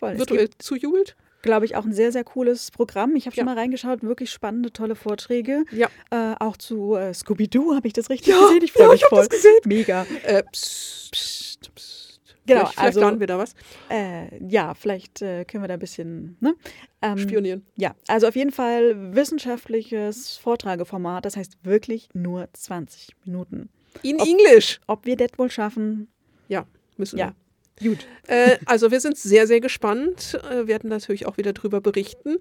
Es 0.00 0.18
virtuell 0.18 0.50
zujubelt. 0.58 1.16
Glaube 1.46 1.64
ich, 1.64 1.74
auch 1.76 1.84
ein 1.86 1.92
sehr, 1.94 2.12
sehr 2.12 2.24
cooles 2.24 2.70
Programm. 2.70 3.16
Ich 3.16 3.24
habe 3.24 3.34
schon 3.34 3.46
Ja. 3.46 3.54
mal 3.54 3.58
reingeschaut, 3.58 4.02
wirklich 4.02 4.30
spannende, 4.30 4.70
tolle 4.72 4.94
Vorträge. 4.96 5.64
Ja. 5.72 5.88
Äh, 6.10 6.34
auch 6.38 6.58
zu 6.58 6.94
äh, 6.96 7.14
Scooby-Doo 7.14 7.74
habe 7.74 7.86
ich 7.86 7.94
das 7.94 8.10
richtig 8.10 8.34
Ja, 8.34 8.40
gesehen. 8.46 8.62
Ich 8.62 8.72
freue 8.72 8.84
ja, 8.86 8.92
mich 8.92 9.02
ich 9.02 9.08
voll. 9.08 9.20
das 9.20 9.28
gesehen. 9.30 9.58
Mega. 9.64 10.06
Äh, 10.24 10.42
psst, 10.52 11.12
psst, 11.12 11.74
psst. 11.74 12.20
Genau, 12.48 12.60
vielleicht, 12.60 12.74
vielleicht 12.74 12.86
also- 12.86 13.00
lernen 13.00 13.20
wir 13.20 13.26
da 13.26 13.38
was. 13.38 13.54
Äh, 13.88 14.44
ja, 14.46 14.74
vielleicht 14.74 15.20
äh, 15.22 15.44
können 15.46 15.64
wir 15.64 15.68
da 15.68 15.74
ein 15.74 15.80
bisschen 15.80 16.36
ne? 16.40 16.54
ähm, 17.02 17.18
Spionieren. 17.18 17.66
Ja, 17.76 17.96
also 18.06 18.28
auf 18.28 18.36
jeden 18.36 18.52
Fall 18.52 19.14
wissenschaftliches 19.16 20.36
Vortrageformat. 20.36 21.24
Das 21.24 21.36
heißt 21.36 21.58
wirklich 21.64 22.08
nur 22.14 22.48
20 22.52 23.16
Minuten. 23.24 23.68
In 24.02 24.20
ob- 24.20 24.26
Englisch. 24.28 24.80
Ob 24.86 25.06
wir 25.06 25.16
das 25.16 25.30
wohl 25.38 25.50
schaffen? 25.50 26.08
Ja, 26.48 26.66
müssen 26.96 27.18
Ja. 27.18 27.26
wir. 27.28 27.34
Gut. 27.82 28.06
Äh, 28.26 28.56
also 28.64 28.90
wir 28.90 29.00
sind 29.00 29.18
sehr, 29.18 29.46
sehr 29.46 29.60
gespannt, 29.60 30.38
äh, 30.50 30.66
werden 30.66 30.88
natürlich 30.88 31.26
auch 31.26 31.36
wieder 31.36 31.52
darüber 31.52 31.80
berichten. 31.80 32.38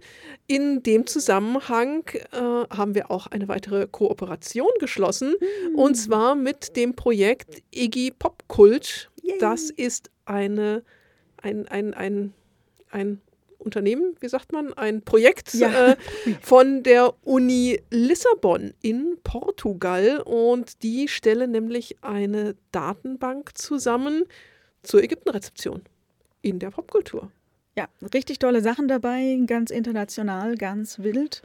In 0.47 0.81
dem 0.81 1.07
Zusammenhang 1.07 2.03
äh, 2.31 2.37
haben 2.37 2.95
wir 2.95 3.11
auch 3.11 3.27
eine 3.27 3.47
weitere 3.47 3.85
Kooperation 3.87 4.69
geschlossen 4.79 5.35
und 5.75 5.95
zwar 5.95 6.35
mit 6.35 6.75
dem 6.77 6.95
Projekt 6.95 7.61
Iggy 7.71 8.11
Pop 8.17 8.43
Kult. 8.47 9.11
Yay. 9.21 9.37
Das 9.39 9.69
ist 9.69 10.09
eine, 10.23 10.83
ein, 11.41 11.67
ein, 11.67 11.93
ein, 11.93 12.33
ein 12.91 13.21
Unternehmen, 13.57 14.15
wie 14.21 14.29
sagt 14.29 14.53
man, 14.53 14.71
ein 14.73 15.01
Projekt 15.01 15.53
Ja. 15.53 15.91
äh, 15.91 15.95
von 16.41 16.83
der 16.83 17.13
Uni 17.23 17.81
Lissabon 17.89 18.73
in 18.81 19.17
Portugal 19.23 20.21
und 20.21 20.81
die 20.83 21.07
stellen 21.09 21.51
nämlich 21.51 21.97
eine 22.01 22.55
Datenbank 22.71 23.57
zusammen 23.57 24.23
zur 24.85 25.03
Ägyptenrezeption 25.03 25.81
in 26.41 26.59
der 26.59 26.71
Popkultur. 26.71 27.31
Ja, 27.77 27.87
richtig 28.13 28.39
tolle 28.39 28.61
Sachen 28.61 28.87
dabei, 28.87 29.37
ganz 29.47 29.69
international, 29.71 30.55
ganz 30.55 30.99
wild. 30.99 31.41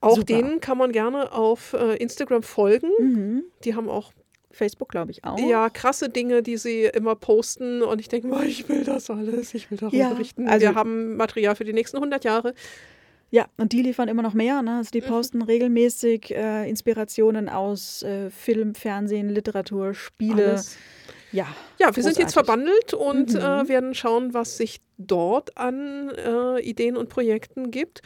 Auch 0.00 0.16
Super. 0.16 0.26
denen 0.26 0.60
kann 0.60 0.76
man 0.76 0.92
gerne 0.92 1.32
auf 1.32 1.72
äh, 1.72 1.96
Instagram 1.96 2.42
folgen. 2.42 2.88
Mhm. 3.00 3.44
Die 3.64 3.74
haben 3.74 3.88
auch 3.88 4.12
Facebook, 4.50 4.90
glaube 4.90 5.10
ich, 5.10 5.24
auch. 5.24 5.38
ja 5.38 5.68
krasse 5.70 6.08
Dinge, 6.10 6.42
die 6.42 6.58
sie 6.58 6.84
immer 6.84 7.14
posten 7.16 7.82
und 7.82 7.98
ich 8.00 8.08
denke, 8.08 8.28
mal, 8.28 8.46
ich 8.46 8.68
will 8.68 8.84
das 8.84 9.08
alles, 9.10 9.54
ich 9.54 9.70
will 9.70 9.78
darüber 9.78 9.96
Ja, 9.96 10.10
berichten. 10.10 10.46
also- 10.46 10.60
Wir 10.60 10.74
haben 10.74 11.16
Material 11.16 11.56
für 11.56 11.64
die 11.64 11.72
nächsten 11.72 11.96
100 11.96 12.24
Jahre. 12.24 12.54
Ja, 13.30 13.46
und 13.56 13.72
die 13.72 13.82
liefern 13.82 14.06
immer 14.08 14.22
noch 14.22 14.34
mehr. 14.34 14.62
Ne? 14.62 14.76
Also 14.76 14.90
die 14.92 15.00
Mhm. 15.00 15.06
posten 15.06 15.42
regelmäßig 15.42 16.30
äh, 16.36 16.68
Inspirationen 16.68 17.48
aus 17.48 18.02
äh, 18.04 18.30
Film, 18.30 18.74
Fernsehen, 18.76 19.28
Literatur, 19.30 19.92
Spiele. 19.94 20.50
Alles. 20.50 20.76
Ja, 21.34 21.46
Ja, 21.78 21.94
wir 21.94 22.02
sind 22.02 22.16
jetzt 22.16 22.32
verbandelt 22.32 22.94
und 22.94 23.34
Mhm. 23.34 23.40
äh, 23.40 23.68
werden 23.68 23.94
schauen, 23.94 24.32
was 24.34 24.56
sich 24.56 24.80
dort 24.98 25.56
an 25.58 26.10
äh, 26.10 26.60
Ideen 26.60 26.96
und 26.96 27.08
Projekten 27.08 27.70
gibt. 27.70 28.02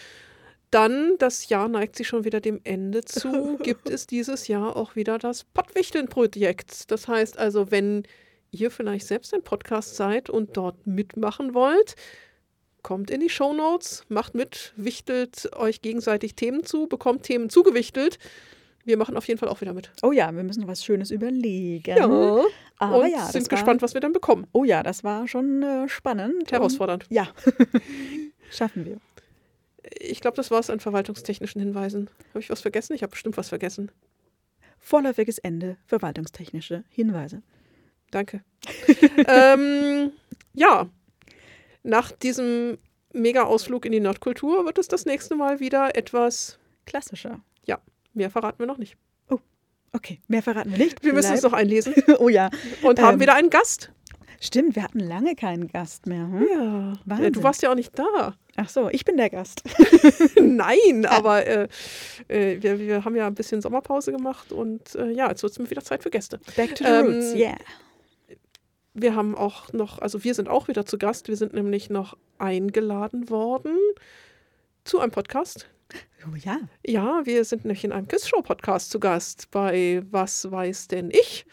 Dann, 0.71 1.17
das 1.19 1.49
Jahr 1.49 1.69
neigt 1.69 1.97
sich 1.97 2.09
schon 2.09 2.25
wieder 2.25 2.41
dem 2.41 2.61
Ende 2.65 3.05
zu, 3.05 3.59
gibt 3.63 3.89
es 3.91 4.07
dieses 4.07 4.49
Jahr 4.49 4.77
auch 4.77 4.97
wieder 4.97 5.19
das 5.19 5.45
Pottwichteln-Projekt. 5.45 6.91
Das 6.91 7.09
heißt 7.09 7.39
also, 7.39 7.71
wenn 7.71 8.03
ihr 8.51 8.71
vielleicht 8.71 9.07
selbst 9.07 9.35
ein 9.35 9.43
Podcast 9.43 9.97
seid 9.97 10.31
und 10.31 10.57
dort 10.57 10.87
mitmachen 10.87 11.53
wollt, 11.55 11.95
kommt 12.83 13.11
in 13.11 13.21
die 13.21 13.29
Shownotes, 13.29 14.05
macht 14.09 14.35
mit, 14.35 14.73
wichtelt 14.77 15.51
euch 15.57 15.83
gegenseitig 15.83 16.35
Themen 16.35 16.65
zu, 16.65 16.87
bekommt 16.87 17.25
Themen 17.25 17.51
zugewichtelt. 17.51 18.19
Wir 18.89 18.97
machen 18.97 19.19
auf 19.19 19.29
jeden 19.29 19.39
Fall 19.39 19.51
auch 19.51 19.61
wieder 19.61 19.75
mit. 19.75 19.93
Oh 20.03 20.13
ja, 20.13 20.35
wir 20.35 20.43
müssen 20.43 20.67
was 20.67 20.83
Schönes 20.83 21.11
überlegen. 21.11 22.01
Aber 22.79 23.01
und 23.01 23.11
ja, 23.11 23.27
sind 23.27 23.43
war, 23.43 23.51
gespannt, 23.51 23.83
was 23.83 23.93
wir 23.93 24.01
dann 24.01 24.15
bekommen. 24.15 24.47
Oh 24.53 24.65
ja, 24.65 24.83
das 24.83 25.05
war 25.05 25.29
schon 25.29 25.63
äh, 25.63 25.89
spannend. 25.91 26.35
und- 26.39 26.53
Herausfordernd. 26.53 27.05
Ja, 27.11 27.29
schaffen 28.51 28.87
wir. 28.87 28.97
Ich 30.01 30.23
glaube, 30.23 30.37
das 30.39 30.51
war 30.51 30.61
es 30.61 30.71
an 30.71 30.81
verwaltungstechnischen 30.81 31.61
Hinweisen. 31.61 32.09
Habe 32.31 32.41
ich 32.41 32.49
was 32.49 32.63
vergessen? 32.63 32.95
Ich 32.95 33.03
habe 33.03 33.11
bestimmt 33.11 33.37
was 33.37 33.51
vergessen. 33.51 33.91
Vorläufiges 34.79 35.37
Ende, 35.37 35.77
verwaltungstechnische 35.85 36.83
Hinweise. 36.89 37.43
Danke. 38.11 38.43
ähm, 39.29 40.13
ja, 40.55 40.89
nach 41.83 42.11
diesem 42.11 42.79
Mega-Ausflug 43.13 43.85
in 43.85 43.93
die 43.93 44.01
Nordkultur 44.01 44.65
wird 44.65 44.79
es 44.79 44.89
das 44.89 45.05
nächste 45.05 45.37
Mal 45.37 45.61
wieder 45.61 45.95
etwas. 45.95 46.59
Klassischer. 46.87 47.41
Mehr 48.19 48.31
verraten 48.31 48.59
wir 48.59 48.67
noch 48.67 48.79
nicht. 48.79 48.97
Okay, 49.91 50.21
mehr 50.29 50.43
verraten 50.43 50.71
wir 50.73 50.77
nicht. 50.79 51.03
Wir 51.03 51.15
müssen 51.15 51.31
uns 51.33 51.41
Bleib- 51.41 51.51
noch 51.53 51.59
einlesen 51.59 51.95
Oh 52.19 52.29
ja, 52.29 52.51
und 52.83 53.01
haben 53.01 53.15
Ähm. 53.15 53.21
wieder 53.21 53.35
einen 53.35 53.49
Gast. 53.49 53.91
stimmt, 54.39 54.77
wir 54.77 54.83
hatten 54.83 55.01
lange 55.01 55.35
keinen 55.35 55.67
Gast 55.69 56.05
mehr. 56.07 56.27
Hm? 56.27 56.47
Ja, 56.53 56.93
Wahnsinn. 57.07 57.33
du 57.33 57.43
warst 57.43 57.63
ja 57.63 57.71
auch 57.71 57.75
nicht 57.75 57.99
da. 57.99 58.35
Ach 58.57 58.69
so, 58.69 58.91
ich 58.91 59.07
bin 59.07 59.17
der 59.17 59.31
Gast. 59.31 59.63
Nein, 60.41 61.07
aber 61.07 61.47
äh, 61.47 61.69
äh, 62.29 62.63
wir, 62.63 62.79
wir 62.79 63.05
haben 63.07 63.17
ja 63.17 63.27
ein 63.27 63.35
bisschen 63.35 63.63
Sommerpause 63.63 64.13
gemacht 64.13 64.53
und 64.53 64.95
äh, 64.95 65.11
ja, 65.11 65.31
jetzt 65.31 65.43
wird 65.43 65.59
es 65.59 65.71
wieder 65.71 65.83
Zeit 65.83 66.03
für 66.03 66.11
Gäste. 66.11 66.39
Back 66.55 66.75
to 66.75 66.85
the 66.85 66.91
Ähm, 66.91 67.07
roots, 67.07 67.35
yeah. 67.35 67.57
Wir 68.93 69.15
haben 69.15 69.37
auch 69.37 69.73
noch, 69.73 70.01
also 70.01 70.23
wir 70.23 70.35
sind 70.35 70.49
auch 70.51 70.69
wieder 70.69 70.85
zu 70.85 70.99
Gast. 70.99 71.29
Wir 71.29 71.37
sind 71.37 71.55
nämlich 71.55 71.89
noch 71.89 72.15
eingeladen 72.37 73.31
worden 73.31 73.75
zu 74.85 75.01
einem 75.01 75.13
Podcast. 75.13 75.67
Oh 76.27 76.37
ja. 76.37 76.59
Ja, 76.87 77.21
wir 77.25 77.45
sind 77.45 77.65
nämlich 77.65 77.85
in 77.85 77.93
einem 77.93 78.09
Quizshow-Podcast 78.09 78.91
zu 78.91 79.01
Gast 79.01 79.51
bei 79.51 80.03
Was 80.11 80.51
weiß 80.51 80.89
denn 80.89 81.11
ich? 81.11 81.47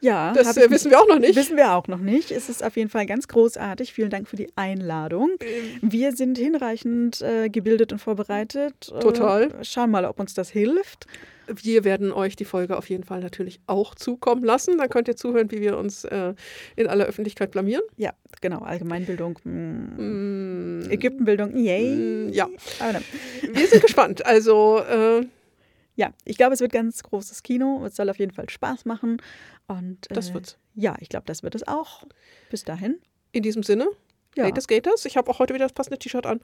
Ja, 0.00 0.32
Das 0.32 0.56
äh, 0.56 0.68
wissen 0.70 0.90
wir 0.90 1.00
auch 1.00 1.06
noch 1.06 1.18
nicht. 1.20 1.36
Wissen 1.36 1.56
wir 1.56 1.74
auch 1.74 1.86
noch 1.86 1.98
nicht. 1.98 2.32
Es 2.32 2.48
ist 2.48 2.64
auf 2.64 2.76
jeden 2.76 2.88
Fall 2.90 3.06
ganz 3.06 3.28
großartig. 3.28 3.92
Vielen 3.92 4.10
Dank 4.10 4.28
für 4.28 4.34
die 4.36 4.48
Einladung. 4.56 5.30
Ähm, 5.40 5.78
Wir 5.80 6.10
sind 6.12 6.38
hinreichend 6.38 7.20
äh, 7.22 7.48
gebildet 7.48 7.92
und 7.92 7.98
vorbereitet. 8.00 8.92
Äh, 8.92 8.98
Total. 8.98 9.50
schauen 9.62 9.90
mal, 9.92 10.04
ob 10.04 10.18
uns 10.18 10.34
das 10.34 10.50
hilft. 10.50 11.06
Wir 11.46 11.84
werden 11.84 12.12
euch 12.12 12.36
die 12.36 12.44
Folge 12.44 12.76
auf 12.76 12.88
jeden 12.88 13.04
Fall 13.04 13.20
natürlich 13.20 13.60
auch 13.66 13.94
zukommen 13.94 14.44
lassen. 14.44 14.78
Dann 14.78 14.88
könnt 14.88 15.08
ihr 15.08 15.16
zuhören, 15.16 15.50
wie 15.50 15.60
wir 15.60 15.76
uns 15.78 16.04
äh, 16.04 16.34
in 16.76 16.86
aller 16.86 17.04
Öffentlichkeit 17.06 17.50
blamieren. 17.50 17.82
Ja, 17.96 18.12
genau. 18.40 18.60
Allgemeinbildung. 18.60 19.38
mm, 19.44 20.82
Mm, 20.82 20.90
Ägyptenbildung. 20.90 21.56
Yay. 21.56 21.84
mm, 22.28 22.28
ja, 22.32 22.48
Aber 22.80 22.92
dann, 22.94 23.04
wir 23.52 23.66
sind 23.66 23.82
gespannt. 23.82 24.24
Also, 24.26 24.78
äh, 24.80 25.26
ja, 25.96 26.12
ich 26.24 26.36
glaube, 26.38 26.54
es 26.54 26.60
wird 26.60 26.72
ganz 26.72 27.02
großes 27.02 27.42
Kino. 27.42 27.84
Es 27.84 27.96
soll 27.96 28.08
auf 28.08 28.18
jeden 28.18 28.32
Fall 28.32 28.48
Spaß 28.48 28.84
machen. 28.86 29.20
Und 29.68 30.06
das 30.10 30.30
äh, 30.30 30.34
wird's. 30.34 30.56
Ja, 30.74 30.96
ich 31.00 31.08
glaube, 31.08 31.24
das 31.26 31.42
wird 31.42 31.54
es 31.54 31.66
auch. 31.68 32.04
Bis 32.50 32.64
dahin. 32.64 32.98
In 33.32 33.42
diesem 33.42 33.62
Sinne, 33.62 33.88
Ja, 34.36 34.44
Latest 34.44 34.68
Gators. 34.68 35.04
Ich 35.04 35.16
habe 35.16 35.30
auch 35.30 35.38
heute 35.38 35.54
wieder 35.54 35.64
das 35.66 35.72
passende 35.72 35.98
T-Shirt 35.98 36.26
an. 36.26 36.40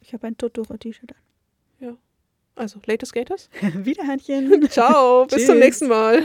ich 0.00 0.12
habe 0.14 0.26
ein 0.26 0.36
Totoro-T-Shirt 0.38 1.12
also, 2.58 2.80
Latest 2.86 3.12
Gators. 3.12 3.48
Wiederhörnchen. 3.60 4.68
Ciao, 4.70 5.26
bis 5.26 5.46
zum 5.46 5.60
nächsten 5.60 5.86
Mal. 5.86 6.24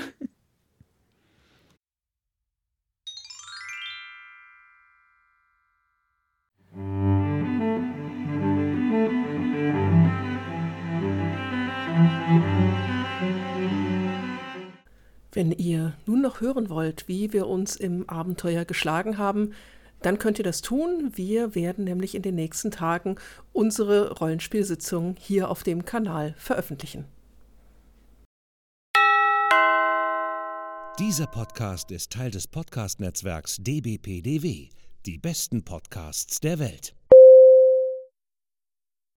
Wenn 15.32 15.52
ihr 15.52 15.94
nun 16.08 16.22
noch 16.22 16.42
hören 16.42 16.70
wollt, 16.70 17.08
wie 17.08 17.32
wir 17.32 17.46
uns 17.46 17.76
im 17.76 18.10
Abenteuer 18.10 18.66
geschlagen 18.66 19.20
haben, 19.20 19.54
dann 20.04 20.20
könnt 20.20 20.38
ihr 20.38 20.44
das 20.44 20.62
tun. 20.62 21.12
Wir 21.16 21.56
werden 21.56 21.86
nämlich 21.86 22.14
in 22.14 22.22
den 22.22 22.36
nächsten 22.36 22.72
Tagen 22.72 23.16
unsere 23.54 24.12
Rollenspielsitzung 24.18 25.16
hier 25.18 25.50
auf 25.50 25.64
dem 25.64 25.86
Kanal 25.86 26.36
veröffentlichen. 26.38 27.06
Dieser 31.00 31.26
Podcast 31.26 31.90
ist 31.90 32.12
Teil 32.12 32.30
des 32.30 32.48
Podcast-Netzwerks 32.48 33.58
dbpdw, 33.60 34.70
die 35.08 35.18
besten 35.18 35.66
Podcasts 35.66 36.40
der 36.40 36.60
Welt. 36.60 36.94